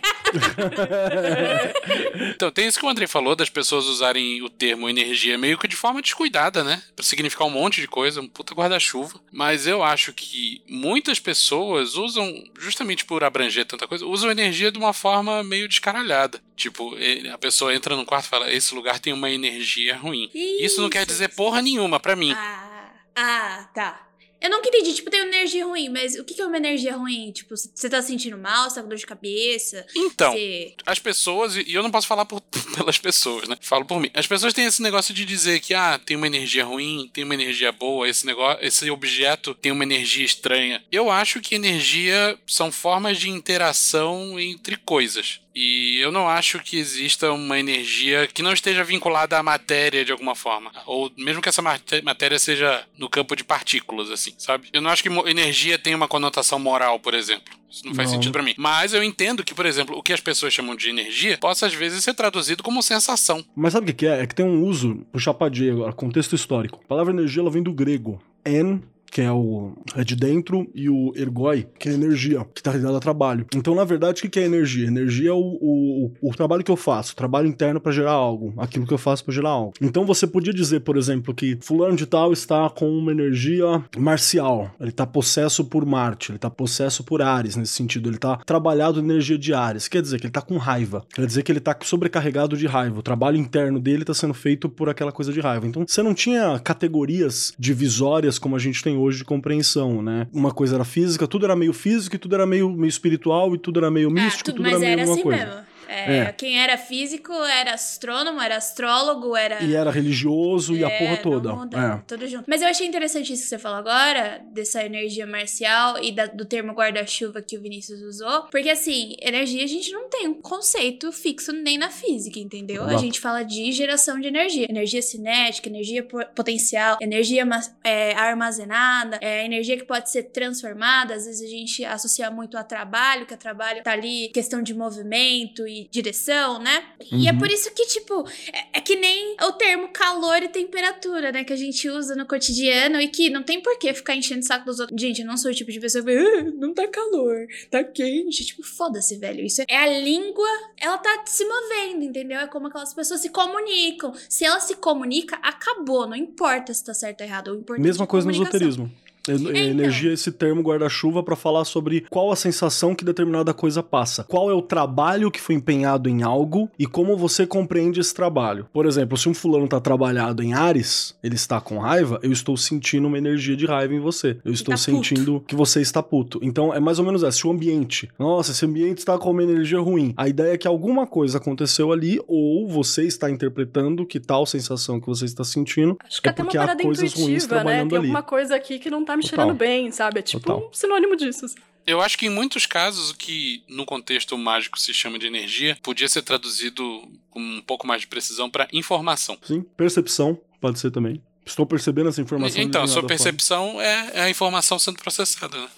Então, 2.34 2.50
tem 2.50 2.66
isso 2.66 2.78
que 2.78 2.86
o 2.86 2.88
Andrei 2.88 3.06
falou, 3.06 3.36
das 3.36 3.50
pessoas 3.50 3.86
usarem 3.86 4.42
o 4.42 4.48
termo 4.48 4.88
energia 4.88 5.36
meio 5.36 5.58
que 5.58 5.68
de 5.68 5.76
forma 5.76 6.00
descuidada, 6.02 6.64
né? 6.64 6.82
Pra 6.94 7.04
significar 7.04 7.46
um 7.46 7.50
monte 7.50 7.80
de 7.80 7.88
coisa, 7.88 8.20
um 8.20 8.28
puta 8.28 8.54
guarda-chuva. 8.54 9.20
Mas 9.32 9.66
eu 9.66 9.82
acho 9.82 10.12
que 10.12 10.62
muitas 10.68 11.18
pessoas 11.18 11.96
usam, 11.96 12.42
justamente 12.58 13.04
por 13.04 13.22
abranger 13.22 13.64
tanta 13.64 13.86
coisa, 13.86 14.06
usam 14.06 14.30
energia 14.30 14.72
de 14.72 14.78
uma 14.78 14.92
forma 14.92 15.42
meio 15.42 15.68
descaralhada. 15.68 16.40
Tipo, 16.56 16.94
a 17.32 17.38
pessoa 17.38 17.74
entra 17.74 17.96
num 17.96 18.04
quarto 18.04 18.26
e 18.26 18.28
fala: 18.28 18.52
esse 18.52 18.74
lugar 18.74 18.98
tem 18.98 19.12
uma 19.12 19.30
energia 19.30 19.96
ruim. 19.96 20.30
Isso, 20.34 20.80
não 20.80 20.90
quer 20.90 21.06
dizer 21.06 21.28
porra 21.28 21.62
nenhuma 21.62 21.98
pra 21.98 22.16
mim. 22.16 22.32
Ah, 22.32 22.90
ah, 23.16 23.68
tá. 23.74 24.09
Eu 24.40 24.50
nunca 24.50 24.68
entendi, 24.68 24.94
tipo, 24.94 25.10
tem 25.10 25.20
uma 25.20 25.28
energia 25.28 25.66
ruim, 25.66 25.88
mas 25.88 26.14
o 26.14 26.24
que 26.24 26.40
é 26.40 26.46
uma 26.46 26.56
energia 26.56 26.96
ruim? 26.96 27.30
Tipo, 27.30 27.54
você 27.56 27.90
tá 27.90 28.00
sentindo 28.00 28.38
mal, 28.38 28.68
você 28.68 28.76
tá 28.76 28.82
com 28.82 28.88
dor 28.88 28.96
de 28.96 29.06
cabeça? 29.06 29.86
Então, 29.94 30.32
você... 30.32 30.74
as 30.86 30.98
pessoas, 30.98 31.56
e 31.56 31.72
eu 31.72 31.82
não 31.82 31.90
posso 31.90 32.06
falar 32.06 32.24
por, 32.24 32.40
pelas 32.74 32.98
pessoas, 32.98 33.48
né? 33.48 33.56
Falo 33.60 33.84
por 33.84 34.00
mim. 34.00 34.10
As 34.14 34.26
pessoas 34.26 34.54
têm 34.54 34.64
esse 34.64 34.80
negócio 34.80 35.12
de 35.12 35.24
dizer 35.24 35.60
que, 35.60 35.74
ah, 35.74 36.00
tem 36.04 36.16
uma 36.16 36.26
energia 36.26 36.64
ruim, 36.64 37.10
tem 37.12 37.24
uma 37.24 37.34
energia 37.34 37.70
boa, 37.70 38.08
esse 38.08 38.24
negócio, 38.24 38.64
esse 38.64 38.90
objeto 38.90 39.54
tem 39.54 39.72
uma 39.72 39.84
energia 39.84 40.24
estranha. 40.24 40.82
Eu 40.90 41.10
acho 41.10 41.40
que 41.40 41.54
energia 41.54 42.38
são 42.46 42.72
formas 42.72 43.18
de 43.18 43.28
interação 43.28 44.40
entre 44.40 44.76
coisas. 44.76 45.40
E 45.54 45.98
eu 46.00 46.12
não 46.12 46.28
acho 46.28 46.60
que 46.60 46.78
exista 46.78 47.32
uma 47.32 47.58
energia 47.58 48.26
que 48.26 48.42
não 48.42 48.52
esteja 48.52 48.84
vinculada 48.84 49.36
à 49.38 49.42
matéria 49.42 50.04
de 50.04 50.12
alguma 50.12 50.34
forma. 50.34 50.70
Ou 50.86 51.10
mesmo 51.16 51.42
que 51.42 51.48
essa 51.48 51.62
matéria 51.62 52.38
seja 52.38 52.84
no 52.96 53.08
campo 53.08 53.34
de 53.34 53.42
partículas, 53.42 54.10
assim, 54.10 54.32
sabe? 54.38 54.68
Eu 54.72 54.80
não 54.80 54.90
acho 54.90 55.02
que 55.02 55.08
energia 55.28 55.76
tem 55.78 55.94
uma 55.94 56.06
conotação 56.08 56.58
moral, 56.58 57.00
por 57.00 57.14
exemplo. 57.14 57.58
Isso 57.68 57.86
não 57.86 57.94
faz 57.94 58.08
Não. 58.08 58.16
sentido 58.16 58.32
pra 58.32 58.42
mim. 58.42 58.54
Mas 58.56 58.92
eu 58.92 59.02
entendo 59.02 59.44
que, 59.44 59.54
por 59.54 59.64
exemplo, 59.64 59.96
o 59.96 60.02
que 60.02 60.12
as 60.12 60.20
pessoas 60.20 60.52
chamam 60.52 60.74
de 60.74 60.88
energia 60.90 61.38
possa 61.38 61.66
às 61.66 61.74
vezes 61.74 62.02
ser 62.02 62.14
traduzido 62.14 62.62
como 62.62 62.82
sensação. 62.82 63.44
Mas 63.54 63.72
sabe 63.72 63.92
o 63.92 63.94
que 63.94 64.06
é? 64.06 64.22
É 64.22 64.26
que 64.26 64.34
tem 64.34 64.44
um 64.44 64.64
uso, 64.64 65.06
puxar 65.12 65.34
pra 65.34 65.46
agora, 65.46 65.92
contexto 65.92 66.34
histórico. 66.34 66.80
A 66.84 66.88
palavra 66.88 67.12
energia 67.12 67.40
ela 67.42 67.50
vem 67.50 67.62
do 67.62 67.72
grego. 67.72 68.20
En, 68.44 68.80
que 69.10 69.20
é 69.20 69.32
o 69.32 69.72
é 69.96 70.04
de 70.04 70.14
dentro, 70.14 70.68
e 70.74 70.88
o 70.88 71.12
ergoi, 71.16 71.66
que 71.78 71.88
é 71.88 71.92
energia, 71.92 72.46
que 72.54 72.62
tá 72.62 72.72
ligado 72.72 72.96
a 72.96 73.00
trabalho. 73.00 73.46
Então, 73.54 73.74
na 73.74 73.84
verdade, 73.84 74.24
o 74.24 74.30
que 74.30 74.38
é 74.38 74.44
energia? 74.44 74.86
Energia 74.86 75.30
é 75.30 75.32
o, 75.32 75.58
o, 75.60 76.12
o 76.22 76.34
trabalho 76.34 76.62
que 76.62 76.70
eu 76.70 76.76
faço, 76.76 77.16
trabalho 77.16 77.48
interno 77.48 77.80
pra 77.80 77.92
gerar 77.92 78.12
algo, 78.12 78.54
aquilo 78.56 78.86
que 78.86 78.94
eu 78.94 78.98
faço 78.98 79.24
pra 79.24 79.34
gerar 79.34 79.50
algo. 79.50 79.72
Então, 79.80 80.04
você 80.04 80.26
podia 80.26 80.52
dizer, 80.52 80.80
por 80.80 80.96
exemplo, 80.96 81.34
que 81.34 81.58
fulano 81.60 81.96
de 81.96 82.06
tal 82.06 82.32
está 82.32 82.68
com 82.70 82.90
uma 82.90 83.12
energia 83.12 83.84
marcial, 83.98 84.70
ele 84.80 84.92
tá 84.92 85.06
possesso 85.06 85.64
por 85.64 85.84
Marte, 85.84 86.32
ele 86.32 86.38
tá 86.38 86.50
possesso 86.50 87.02
por 87.02 87.22
Ares, 87.22 87.56
nesse 87.56 87.72
sentido, 87.72 88.08
ele 88.08 88.18
tá 88.18 88.36
trabalhado 88.36 89.00
energia 89.00 89.38
de 89.38 89.52
Ares, 89.52 89.88
quer 89.88 90.02
dizer 90.02 90.18
que 90.18 90.26
ele 90.26 90.32
tá 90.32 90.42
com 90.42 90.56
raiva, 90.56 91.04
quer 91.12 91.26
dizer 91.26 91.42
que 91.42 91.50
ele 91.50 91.60
tá 91.60 91.76
sobrecarregado 91.82 92.56
de 92.56 92.66
raiva, 92.66 92.98
o 92.98 93.02
trabalho 93.02 93.36
interno 93.36 93.80
dele 93.80 94.04
tá 94.04 94.14
sendo 94.14 94.34
feito 94.34 94.68
por 94.68 94.88
aquela 94.88 95.12
coisa 95.12 95.32
de 95.32 95.40
raiva. 95.40 95.66
Então, 95.66 95.84
você 95.86 96.02
não 96.02 96.14
tinha 96.14 96.58
categorias 96.58 97.52
divisórias 97.58 98.38
como 98.38 98.56
a 98.56 98.58
gente 98.58 98.82
tem 98.82 98.96
hoje 99.00 99.18
de 99.18 99.24
compreensão, 99.24 100.02
né? 100.02 100.26
Uma 100.32 100.52
coisa 100.52 100.76
era 100.76 100.84
física, 100.84 101.26
tudo 101.26 101.44
era 101.44 101.56
meio 101.56 101.72
físico, 101.72 102.16
e 102.16 102.18
tudo 102.18 102.34
era 102.34 102.46
meio, 102.46 102.70
meio 102.70 102.88
espiritual, 102.88 103.54
e 103.54 103.58
tudo 103.58 103.78
era 103.80 103.90
meio 103.90 104.10
místico, 104.10 104.50
ah, 104.50 104.52
tudo, 104.52 104.56
tudo 104.56 104.70
mas 104.70 104.72
era 104.74 104.80
meio 104.80 104.92
era 104.92 105.02
alguma 105.02 105.14
assim 105.14 105.22
coisa. 105.22 105.44
mesmo. 105.46 105.69
É, 105.90 106.18
É. 106.18 106.32
quem 106.32 106.60
era 106.62 106.78
físico 106.78 107.32
era 107.32 107.74
astrônomo, 107.74 108.40
era 108.40 108.56
astrólogo, 108.56 109.36
era. 109.36 109.62
E 109.62 109.74
era 109.74 109.90
religioso 109.90 110.74
e 110.76 110.84
a 110.84 110.88
É, 110.88 110.98
porra 110.98 111.16
no 111.16 111.22
toda. 111.22 111.76
É. 111.76 112.02
Tudo 112.06 112.26
junto. 112.28 112.44
Mas 112.48 112.62
eu 112.62 112.68
achei 112.68 112.86
interessante 112.86 113.32
isso 113.32 113.42
que 113.42 113.48
você 113.48 113.58
falou 113.58 113.78
agora, 113.78 114.40
dessa 114.52 114.84
energia 114.84 115.26
marcial 115.26 116.02
e 116.02 116.12
da- 116.12 116.26
do 116.26 116.44
termo 116.44 116.72
guarda-chuva 116.72 117.42
que 117.42 117.56
o 117.58 117.60
Vinícius 117.60 118.00
usou. 118.02 118.42
Porque, 118.50 118.68
assim, 118.70 119.16
energia 119.20 119.64
a 119.64 119.66
gente 119.66 119.90
não 119.92 120.08
tem 120.08 120.28
um 120.28 120.34
conceito 120.34 121.10
fixo 121.12 121.52
nem 121.52 121.76
na 121.76 121.90
física, 121.90 122.38
entendeu? 122.38 122.82
A 122.84 122.88
Exato. 122.88 123.02
gente 123.02 123.20
fala 123.20 123.42
de 123.42 123.72
geração 123.72 124.20
de 124.20 124.28
energia. 124.28 124.66
Energia 124.70 125.02
cinética, 125.02 125.68
energia 125.68 126.02
po- 126.04 126.24
potencial, 126.34 126.98
energia 127.00 127.44
é, 127.82 128.12
armazenada, 128.14 129.18
é, 129.20 129.44
energia 129.44 129.76
que 129.76 129.84
pode 129.84 130.10
ser 130.10 130.24
transformada. 130.24 131.14
Às 131.14 131.24
vezes 131.26 131.42
a 131.42 131.50
gente 131.50 131.84
associa 131.84 132.30
muito 132.30 132.56
a 132.56 132.62
trabalho, 132.62 133.26
que 133.26 133.34
a 133.34 133.36
trabalho 133.36 133.82
tá 133.82 133.92
ali 133.92 134.28
questão 134.28 134.62
de 134.62 134.74
movimento 134.74 135.66
e 135.66 135.79
direção, 135.90 136.58
né? 136.58 136.84
E 137.12 137.28
é 137.28 137.32
Uhum. 137.32 137.38
por 137.38 137.48
isso 137.50 137.72
que, 137.74 137.86
tipo, 137.86 138.26
é, 138.52 138.78
é 138.78 138.80
que 138.80 138.96
nem 138.96 139.36
o 139.42 139.52
termo 139.52 139.88
calor 139.88 140.42
e 140.42 140.48
temperatura, 140.48 141.30
né? 141.32 141.44
Que 141.44 141.52
a 141.52 141.56
gente 141.56 141.88
usa 141.88 142.14
no 142.14 142.26
cotidiano 142.26 143.00
e 143.00 143.08
que 143.08 143.30
não 143.30 143.42
tem 143.42 143.60
por 143.60 143.78
que 143.78 143.92
ficar 143.94 144.14
enchendo 144.16 144.40
o 144.40 144.46
saco 144.46 144.64
dos 144.66 144.80
outros. 144.80 145.00
Gente, 145.00 145.20
eu 145.20 145.26
não 145.26 145.36
sou 145.36 145.50
o 145.50 145.54
tipo 145.54 145.70
de 145.70 145.80
pessoa 145.80 146.04
que 146.04 146.10
"Ah, 146.10 146.44
não 146.56 146.74
tá 146.74 146.86
calor, 146.88 147.46
tá 147.70 147.82
quente. 147.84 148.44
Tipo, 148.44 148.62
foda-se, 148.64 149.16
velho. 149.16 149.44
Isso 149.44 149.62
é 149.68 149.76
a 149.76 149.86
língua, 149.86 150.48
ela 150.80 150.98
tá 150.98 151.22
se 151.26 151.44
movendo, 151.44 152.04
entendeu? 152.04 152.38
É 152.40 152.46
como 152.46 152.66
aquelas 152.68 152.92
pessoas 152.94 153.20
se 153.20 153.30
comunicam. 153.30 154.12
Se 154.28 154.44
ela 154.44 154.60
se 154.60 154.74
comunica, 154.76 155.36
acabou. 155.42 156.06
Não 156.06 156.16
importa 156.16 156.72
se 156.74 156.84
tá 156.84 156.94
certo 156.94 157.20
ou 157.20 157.26
errado. 157.26 157.48
O 157.52 157.54
importante 157.60 157.86
Mesma 157.86 158.04
é 158.04 158.06
coisa 158.08 158.26
no 158.26 158.32
esoterismo. 158.32 158.90
Então. 159.28 159.54
Energia, 159.54 160.12
esse 160.12 160.32
termo 160.32 160.62
guarda-chuva 160.62 161.22
pra 161.22 161.36
falar 161.36 161.64
sobre 161.64 162.04
qual 162.10 162.30
a 162.32 162.36
sensação 162.36 162.94
que 162.94 163.04
determinada 163.04 163.52
coisa 163.52 163.82
passa. 163.82 164.24
Qual 164.24 164.50
é 164.50 164.54
o 164.54 164.62
trabalho 164.62 165.30
que 165.30 165.40
foi 165.40 165.54
empenhado 165.54 166.08
em 166.08 166.22
algo 166.22 166.70
e 166.78 166.86
como 166.86 167.16
você 167.16 167.46
compreende 167.46 168.00
esse 168.00 168.14
trabalho. 168.14 168.66
Por 168.72 168.86
exemplo, 168.86 169.16
se 169.16 169.28
um 169.28 169.34
fulano 169.34 169.68
tá 169.68 169.80
trabalhado 169.80 170.42
em 170.42 170.54
Ares, 170.54 171.16
ele 171.22 171.34
está 171.34 171.60
com 171.60 171.78
raiva, 171.78 172.18
eu 172.22 172.32
estou 172.32 172.56
sentindo 172.56 173.06
uma 173.06 173.18
energia 173.18 173.56
de 173.56 173.66
raiva 173.66 173.94
em 173.94 174.00
você. 174.00 174.38
Eu 174.44 174.52
estou 174.52 174.72
tá 174.72 174.76
sentindo 174.76 175.42
que 175.46 175.54
você 175.54 175.80
está 175.80 176.02
puto. 176.02 176.38
Então 176.42 176.72
é 176.74 176.80
mais 176.80 176.98
ou 176.98 177.04
menos 177.04 177.22
essa. 177.22 177.38
Se 177.38 177.46
o 177.46 177.50
ambiente, 177.50 178.10
nossa, 178.18 178.50
esse 178.50 178.66
ambiente 178.66 178.98
está 178.98 179.16
com 179.16 179.30
uma 179.30 179.42
energia 179.42 179.80
ruim. 179.80 180.12
A 180.16 180.28
ideia 180.28 180.54
é 180.54 180.58
que 180.58 180.68
alguma 180.68 181.06
coisa 181.06 181.38
aconteceu 181.38 181.92
ali 181.92 182.20
ou 182.26 182.68
você 182.68 183.04
está 183.04 183.30
interpretando 183.30 184.04
que 184.06 184.20
tal 184.20 184.44
sensação 184.44 185.00
que 185.00 185.06
você 185.06 185.24
está 185.24 185.44
sentindo 185.44 185.96
Acho 186.04 186.20
que 186.20 186.28
É 186.28 186.32
porque 186.32 186.58
há 186.58 186.76
coisas 186.76 187.14
ruins 187.14 187.44
né? 187.44 187.48
trabalhando 187.48 187.90
Tem 187.90 187.98
ali. 187.98 188.06
alguma 188.08 188.22
coisa 188.22 188.54
aqui 188.56 188.78
que 188.78 188.90
não 188.90 189.04
tá 189.04 189.09
me 189.16 189.22
Total. 189.22 189.38
cheirando 189.38 189.56
bem, 189.58 189.90
sabe? 189.90 190.20
É 190.20 190.22
tipo 190.22 190.44
Total. 190.46 190.68
um 190.68 190.72
sinônimo 190.72 191.16
disso. 191.16 191.44
assim. 191.44 191.56
Eu 191.86 192.00
acho 192.00 192.18
que 192.18 192.26
em 192.26 192.30
muitos 192.30 192.66
casos 192.66 193.10
o 193.10 193.16
que 193.16 193.62
no 193.68 193.84
contexto 193.84 194.36
mágico 194.36 194.78
se 194.78 194.92
chama 194.92 195.18
de 195.18 195.26
energia 195.26 195.76
podia 195.82 196.08
ser 196.08 196.22
traduzido 196.22 196.84
com 197.30 197.40
um 197.40 197.60
pouco 197.60 197.86
mais 197.86 198.02
de 198.02 198.06
precisão 198.06 198.50
para 198.50 198.68
informação. 198.72 199.36
Sim, 199.42 199.62
percepção 199.76 200.38
pode 200.60 200.78
ser 200.78 200.90
também. 200.90 201.20
Estou 201.44 201.66
percebendo 201.66 202.08
essa 202.10 202.20
informação. 202.20 202.62
Então, 202.62 202.84
de 202.84 202.90
sua 202.90 203.04
percepção 203.06 203.80
é, 203.80 204.10
é 204.14 204.20
a 204.22 204.30
informação 204.30 204.78
sendo 204.78 204.98
processada. 204.98 205.56
Né? 205.56 205.68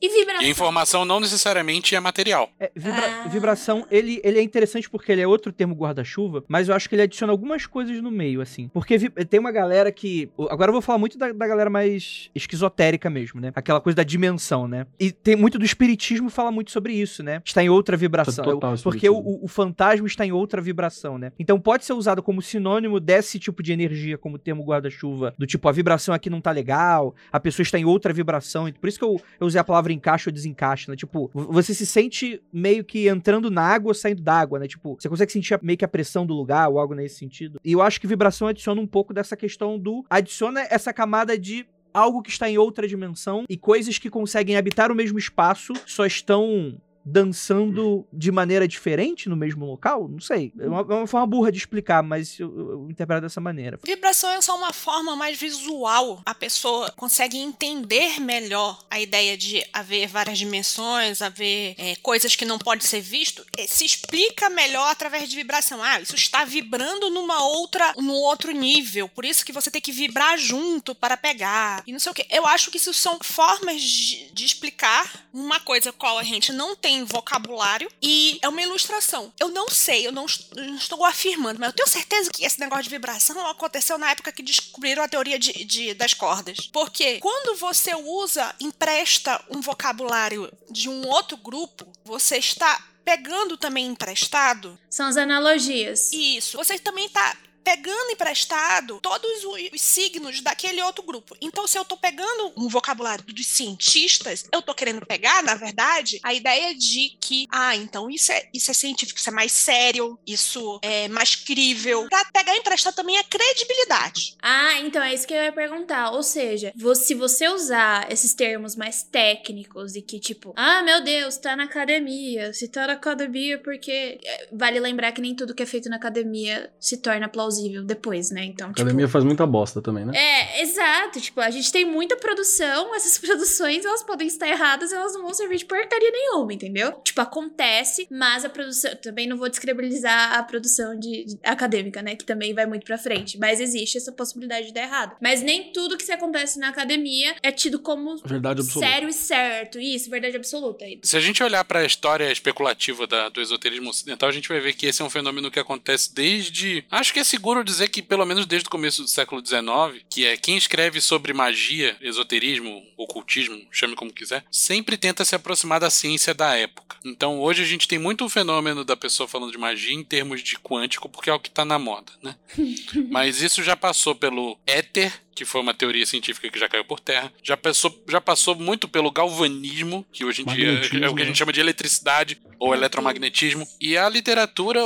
E 0.00 0.08
vibração. 0.08 0.42
E 0.42 0.46
a 0.46 0.50
informação 0.50 1.04
não 1.04 1.20
necessariamente 1.20 1.94
é 1.94 2.00
material. 2.00 2.50
É, 2.58 2.70
vibra- 2.74 3.02
Ah. 3.24 3.28
Vibração, 3.28 3.86
ele, 3.90 4.20
ele 4.24 4.38
é 4.38 4.42
interessante 4.42 4.88
porque 4.90 5.12
ele 5.12 5.20
é 5.20 5.26
outro 5.26 5.52
termo 5.52 5.74
guarda-chuva, 5.74 6.44
mas 6.48 6.68
eu 6.68 6.74
acho 6.74 6.88
que 6.88 6.94
ele 6.94 7.02
adiciona 7.02 7.32
algumas 7.32 7.66
coisas 7.66 8.00
no 8.02 8.10
meio, 8.10 8.40
assim. 8.40 8.68
Porque 8.68 8.98
tem 9.10 9.38
uma 9.40 9.52
galera 9.52 9.90
que. 9.92 10.28
Agora 10.50 10.70
eu 10.70 10.72
vou 10.72 10.82
falar 10.82 10.98
muito 10.98 11.16
da, 11.16 11.30
da 11.32 11.46
galera 11.46 11.70
mais 11.70 12.30
esquizotérica 12.34 13.08
mesmo, 13.08 13.40
né? 13.40 13.52
Aquela 13.54 13.80
coisa 13.80 13.96
da 13.96 14.02
dimensão, 14.02 14.66
né? 14.68 14.86
E 14.98 15.10
tem 15.12 15.36
muito 15.36 15.58
do 15.58 15.64
espiritismo 15.64 16.28
fala 16.30 16.50
muito 16.50 16.70
sobre 16.70 16.92
isso, 16.94 17.22
né? 17.22 17.40
Está 17.44 17.62
em 17.62 17.68
outra 17.68 17.96
vibração. 17.96 18.44
Total 18.44 18.76
porque 18.82 19.08
o- 19.08 19.44
o 19.44 19.48
fantasma 19.48 20.06
está 20.06 20.26
em 20.26 20.32
outra 20.32 20.60
vibração, 20.60 21.18
né? 21.18 21.32
Então 21.38 21.58
pode 21.60 21.84
ser 21.84 21.92
usado 21.92 22.22
como 22.22 22.42
sinônimo 22.42 22.98
desse 23.00 23.38
tipo 23.38 23.62
de 23.62 23.72
energia, 23.72 24.18
como 24.18 24.38
termo 24.38 24.62
guarda-chuva, 24.64 25.34
do 25.38 25.46
tipo, 25.46 25.68
a 25.68 25.72
vibração 25.72 26.14
aqui 26.14 26.28
não 26.28 26.40
tá 26.40 26.50
legal, 26.50 27.14
a 27.30 27.38
pessoa 27.40 27.62
está 27.62 27.78
em 27.78 27.84
outra 27.84 28.12
vibração. 28.12 28.70
Por 28.80 28.88
isso 28.88 28.98
que 28.98 29.04
eu, 29.04 29.20
eu 29.40 29.46
usei 29.52 29.60
a 29.60 29.64
palavra 29.64 29.92
encaixe 29.92 30.28
ou 30.28 30.32
desencaixe, 30.32 30.90
né? 30.90 30.96
Tipo, 30.96 31.30
você 31.32 31.74
se 31.74 31.86
sente 31.86 32.42
meio 32.52 32.84
que 32.84 33.08
entrando 33.08 33.50
na 33.50 33.62
água 33.62 33.90
ou 33.90 33.94
saindo 33.94 34.22
da 34.22 34.34
água, 34.34 34.58
né? 34.58 34.66
Tipo, 34.66 34.96
você 34.98 35.08
consegue 35.08 35.32
sentir 35.32 35.58
meio 35.62 35.78
que 35.78 35.84
a 35.84 35.88
pressão 35.88 36.26
do 36.26 36.34
lugar 36.34 36.68
ou 36.68 36.78
algo 36.78 36.94
nesse 36.94 37.16
sentido. 37.16 37.60
E 37.64 37.72
eu 37.72 37.82
acho 37.82 38.00
que 38.00 38.06
vibração 38.06 38.48
adiciona 38.48 38.80
um 38.80 38.86
pouco 38.86 39.14
dessa 39.14 39.36
questão 39.36 39.78
do. 39.78 40.04
Adiciona 40.10 40.66
essa 40.70 40.92
camada 40.92 41.38
de. 41.38 41.66
Algo 41.94 42.22
que 42.22 42.30
está 42.30 42.48
em 42.48 42.56
outra 42.56 42.88
dimensão 42.88 43.44
e 43.50 43.54
coisas 43.54 43.98
que 43.98 44.08
conseguem 44.08 44.56
habitar 44.56 44.90
o 44.90 44.94
mesmo 44.94 45.18
espaço 45.18 45.74
só 45.84 46.06
estão 46.06 46.80
dançando 47.04 48.06
de 48.12 48.30
maneira 48.30 48.66
diferente 48.66 49.28
no 49.28 49.36
mesmo 49.36 49.64
local? 49.66 50.08
Não 50.08 50.20
sei. 50.20 50.52
É 50.58 50.66
uma, 50.66 50.80
é 50.80 50.94
uma 50.94 51.06
forma 51.06 51.26
burra 51.26 51.52
de 51.52 51.58
explicar, 51.58 52.02
mas 52.02 52.38
eu, 52.38 52.52
eu, 52.56 52.70
eu 52.72 52.90
interpreto 52.90 53.22
dessa 53.22 53.40
maneira. 53.40 53.78
Vibração 53.84 54.30
é 54.30 54.40
só 54.40 54.56
uma 54.56 54.72
forma 54.72 55.16
mais 55.16 55.38
visual. 55.38 56.22
A 56.24 56.34
pessoa 56.34 56.92
consegue 56.96 57.38
entender 57.38 58.20
melhor 58.20 58.84
a 58.90 59.00
ideia 59.00 59.36
de 59.36 59.64
haver 59.72 60.06
várias 60.06 60.38
dimensões, 60.38 61.22
haver 61.22 61.74
é, 61.78 61.96
coisas 61.96 62.36
que 62.36 62.44
não 62.44 62.58
pode 62.58 62.84
ser 62.84 63.00
visto. 63.00 63.44
É, 63.56 63.66
se 63.66 63.84
explica 63.84 64.48
melhor 64.50 64.90
através 64.90 65.28
de 65.28 65.36
vibração. 65.36 65.82
Ah, 65.82 66.00
isso 66.00 66.14
está 66.14 66.44
vibrando 66.44 67.10
numa 67.10 67.42
outra, 67.44 67.94
no 67.96 68.14
outro 68.14 68.52
nível. 68.52 69.08
Por 69.08 69.24
isso 69.24 69.44
que 69.44 69.52
você 69.52 69.70
tem 69.70 69.80
que 69.80 69.92
vibrar 69.92 70.38
junto 70.38 70.94
para 70.94 71.16
pegar. 71.16 71.82
E 71.86 71.92
não 71.92 71.98
sei 71.98 72.12
o 72.12 72.14
que. 72.14 72.26
Eu 72.30 72.46
acho 72.46 72.70
que 72.70 72.76
isso 72.76 72.92
são 72.92 73.18
formas 73.22 73.80
de, 73.82 74.30
de 74.32 74.44
explicar 74.44 75.26
uma 75.32 75.60
coisa 75.60 75.92
qual 75.92 76.18
a 76.18 76.22
gente 76.22 76.52
não 76.52 76.76
tem 76.76 76.91
vocabulário 77.04 77.88
e 78.02 78.38
é 78.42 78.48
uma 78.48 78.60
ilustração. 78.62 79.32
Eu 79.40 79.48
não 79.48 79.68
sei, 79.68 80.06
eu 80.06 80.12
não, 80.12 80.26
não 80.56 80.74
estou 80.76 81.04
afirmando, 81.04 81.58
mas 81.60 81.70
eu 81.70 81.76
tenho 81.76 81.88
certeza 81.88 82.30
que 82.30 82.44
esse 82.44 82.60
negócio 82.60 82.84
de 82.84 82.90
vibração 82.90 83.46
aconteceu 83.46 83.96
na 83.98 84.10
época 84.10 84.32
que 84.32 84.42
descobriram 84.42 85.02
a 85.02 85.08
teoria 85.08 85.38
de, 85.38 85.52
de- 85.64 85.94
das 85.94 86.12
cordas. 86.14 86.68
Porque 86.72 87.18
quando 87.20 87.56
você 87.58 87.94
usa, 87.94 88.54
empresta 88.60 89.42
um 89.50 89.60
vocabulário 89.60 90.50
de 90.70 90.88
um 90.88 91.06
outro 91.08 91.36
grupo, 91.36 91.86
você 92.04 92.36
está 92.36 92.84
pegando 93.04 93.56
também 93.56 93.86
emprestado 93.86 94.78
São 94.88 95.06
as 95.06 95.16
analogias. 95.16 96.12
isso. 96.12 96.56
Você 96.56 96.78
também 96.78 97.08
tá 97.08 97.36
pegando 97.62 98.10
emprestado 98.10 99.00
todos 99.00 99.44
os 99.44 99.52
os 99.72 99.80
signos 99.80 100.40
daquele 100.40 100.82
outro 100.82 101.02
grupo. 101.02 101.36
Então, 101.40 101.66
se 101.66 101.78
eu 101.78 101.84
tô 101.84 101.96
pegando 101.96 102.52
um 102.56 102.68
vocabulário 102.68 103.24
dos 103.24 103.46
cientistas, 103.46 104.46
eu 104.52 104.62
tô 104.62 104.74
querendo 104.74 105.04
pegar, 105.06 105.42
na 105.42 105.54
verdade, 105.54 106.20
a 106.22 106.32
ideia 106.32 106.74
de 106.74 107.16
que, 107.20 107.46
ah, 107.50 107.76
então 107.76 108.10
isso 108.10 108.32
é, 108.32 108.48
isso 108.52 108.70
é 108.70 108.74
científico, 108.74 109.18
isso 109.18 109.28
é 109.28 109.32
mais 109.32 109.52
sério, 109.52 110.18
isso 110.26 110.78
é 110.82 111.08
mais 111.08 111.34
crível. 111.34 112.06
Pra 112.08 112.24
pegar 112.32 112.56
emprestado 112.56 112.94
também 112.94 113.16
é 113.16 113.22
credibilidade. 113.22 114.36
Ah, 114.42 114.80
então 114.80 115.02
é 115.02 115.14
isso 115.14 115.26
que 115.26 115.34
eu 115.34 115.42
ia 115.42 115.52
perguntar. 115.52 116.10
Ou 116.10 116.22
seja, 116.22 116.72
se 116.94 117.14
você 117.14 117.48
usar 117.48 118.10
esses 118.10 118.34
termos 118.34 118.76
mais 118.76 119.02
técnicos 119.02 119.94
e 119.94 120.02
que, 120.02 120.18
tipo, 120.18 120.52
ah, 120.56 120.82
meu 120.82 121.02
Deus, 121.02 121.36
tá 121.36 121.56
na 121.56 121.64
academia. 121.64 122.52
Se 122.52 122.68
tá 122.68 122.86
na 122.86 122.94
academia, 122.94 123.58
porque. 123.58 124.20
é, 124.24 124.48
Vale 124.52 124.80
lembrar 124.80 125.12
que 125.12 125.20
nem 125.20 125.34
tudo 125.34 125.54
que 125.54 125.62
é 125.62 125.66
feito 125.66 125.88
na 125.88 125.96
academia 125.96 126.72
se 126.78 126.98
torna 126.98 127.28
plausível 127.28 127.51
depois, 127.84 128.30
né? 128.30 128.44
Então, 128.44 128.68
A 128.68 128.70
tipo. 128.70 128.82
academia 128.82 129.08
faz 129.08 129.24
muita 129.24 129.46
bosta 129.46 129.80
também, 129.82 130.04
né? 130.04 130.12
É, 130.16 130.62
exato. 130.62 131.20
Tipo, 131.20 131.40
a 131.40 131.50
gente 131.50 131.70
tem 131.72 131.84
muita 131.84 132.16
produção, 132.16 132.94
essas 132.96 133.18
produções, 133.18 133.84
elas 133.84 134.02
podem 134.02 134.26
estar 134.26 134.48
erradas, 134.48 134.92
elas 134.92 135.14
não 135.14 135.22
vão 135.22 135.34
servir 135.34 135.56
de 135.58 135.64
porcaria 135.64 136.10
nenhuma, 136.10 136.52
entendeu? 136.52 136.92
Tipo, 137.04 137.20
acontece, 137.20 138.06
mas 138.10 138.44
a 138.44 138.48
produção. 138.48 138.90
Também 139.02 139.26
não 139.26 139.36
vou 139.36 139.48
descredibilizar 139.48 140.38
a 140.38 140.42
produção 140.42 140.98
de, 140.98 141.24
de- 141.24 141.38
acadêmica, 141.42 142.02
né? 142.02 142.16
Que 142.16 142.24
também 142.24 142.54
vai 142.54 142.66
muito 142.66 142.84
pra 142.84 142.98
frente. 142.98 143.38
Mas 143.38 143.60
existe 143.60 143.98
essa 143.98 144.12
possibilidade 144.12 144.66
de 144.68 144.72
dar 144.74 144.82
errado. 144.82 145.16
Mas 145.20 145.42
nem 145.42 145.72
tudo 145.72 145.96
que 145.96 146.04
se 146.04 146.12
acontece 146.12 146.58
na 146.58 146.68
academia 146.68 147.34
é 147.42 147.50
tido 147.50 147.78
como 147.78 148.16
Verdade 148.24 148.60
absoluta. 148.60 148.90
sério 148.90 149.08
e 149.08 149.12
certo. 149.12 149.78
Isso, 149.80 150.10
verdade 150.10 150.36
absoluta. 150.36 150.84
Se 151.02 151.16
a 151.16 151.20
gente 151.20 151.42
olhar 151.42 151.64
para 151.64 151.80
a 151.80 151.84
história 151.84 152.30
especulativa 152.30 153.06
da- 153.06 153.28
do 153.28 153.40
esoterismo 153.40 153.90
ocidental, 153.90 154.28
a 154.28 154.32
gente 154.32 154.48
vai 154.48 154.60
ver 154.60 154.72
que 154.74 154.86
esse 154.86 155.02
é 155.02 155.04
um 155.04 155.10
fenômeno 155.10 155.50
que 155.50 155.58
acontece 155.58 156.14
desde. 156.14 156.84
Acho 156.90 157.12
que 157.12 157.20
é 157.20 157.24
seguro 157.42 157.64
dizer 157.64 157.88
que 157.88 158.00
pelo 158.00 158.24
menos 158.24 158.46
desde 158.46 158.68
o 158.68 158.70
começo 158.70 159.02
do 159.02 159.08
século 159.08 159.44
XIX, 159.44 160.04
que 160.08 160.24
é 160.24 160.36
quem 160.36 160.56
escreve 160.56 161.00
sobre 161.00 161.32
magia, 161.32 161.96
esoterismo, 162.00 162.84
ocultismo, 162.96 163.60
chame 163.68 163.96
como 163.96 164.12
quiser, 164.12 164.44
sempre 164.48 164.96
tenta 164.96 165.24
se 165.24 165.34
aproximar 165.34 165.80
da 165.80 165.90
ciência 165.90 166.32
da 166.32 166.56
época. 166.56 166.96
Então 167.04 167.40
hoje 167.40 167.60
a 167.60 167.66
gente 167.66 167.88
tem 167.88 167.98
muito 167.98 168.24
o 168.24 168.28
fenômeno 168.28 168.84
da 168.84 168.96
pessoa 168.96 169.26
falando 169.26 169.50
de 169.50 169.58
magia 169.58 169.92
em 169.92 170.04
termos 170.04 170.40
de 170.40 170.56
quântico, 170.56 171.08
porque 171.08 171.30
é 171.30 171.34
o 171.34 171.40
que 171.40 171.48
está 171.48 171.64
na 171.64 171.80
moda, 171.80 172.12
né? 172.22 172.36
Mas 173.10 173.42
isso 173.42 173.60
já 173.60 173.74
passou 173.74 174.14
pelo 174.14 174.56
éter, 174.64 175.12
que 175.34 175.44
foi 175.44 175.60
uma 175.60 175.74
teoria 175.74 176.04
científica 176.06 176.50
que 176.50 176.58
já 176.58 176.68
caiu 176.68 176.84
por 176.84 177.00
terra. 177.00 177.32
Já 177.42 177.56
passou, 177.56 178.04
já 178.08 178.20
passou 178.20 178.54
muito 178.54 178.88
pelo 178.88 179.10
galvanismo, 179.10 180.06
que 180.12 180.24
hoje 180.24 180.42
em 180.42 180.46
dia 180.46 180.80
é 181.04 181.08
o 181.08 181.14
que 181.14 181.22
a 181.22 181.24
gente 181.24 181.38
chama 181.38 181.52
de 181.52 181.60
eletricidade 181.60 182.38
ou 182.58 182.74
eletromagnetismo. 182.74 183.66
E 183.80 183.96
a 183.96 184.08
literatura 184.08 184.80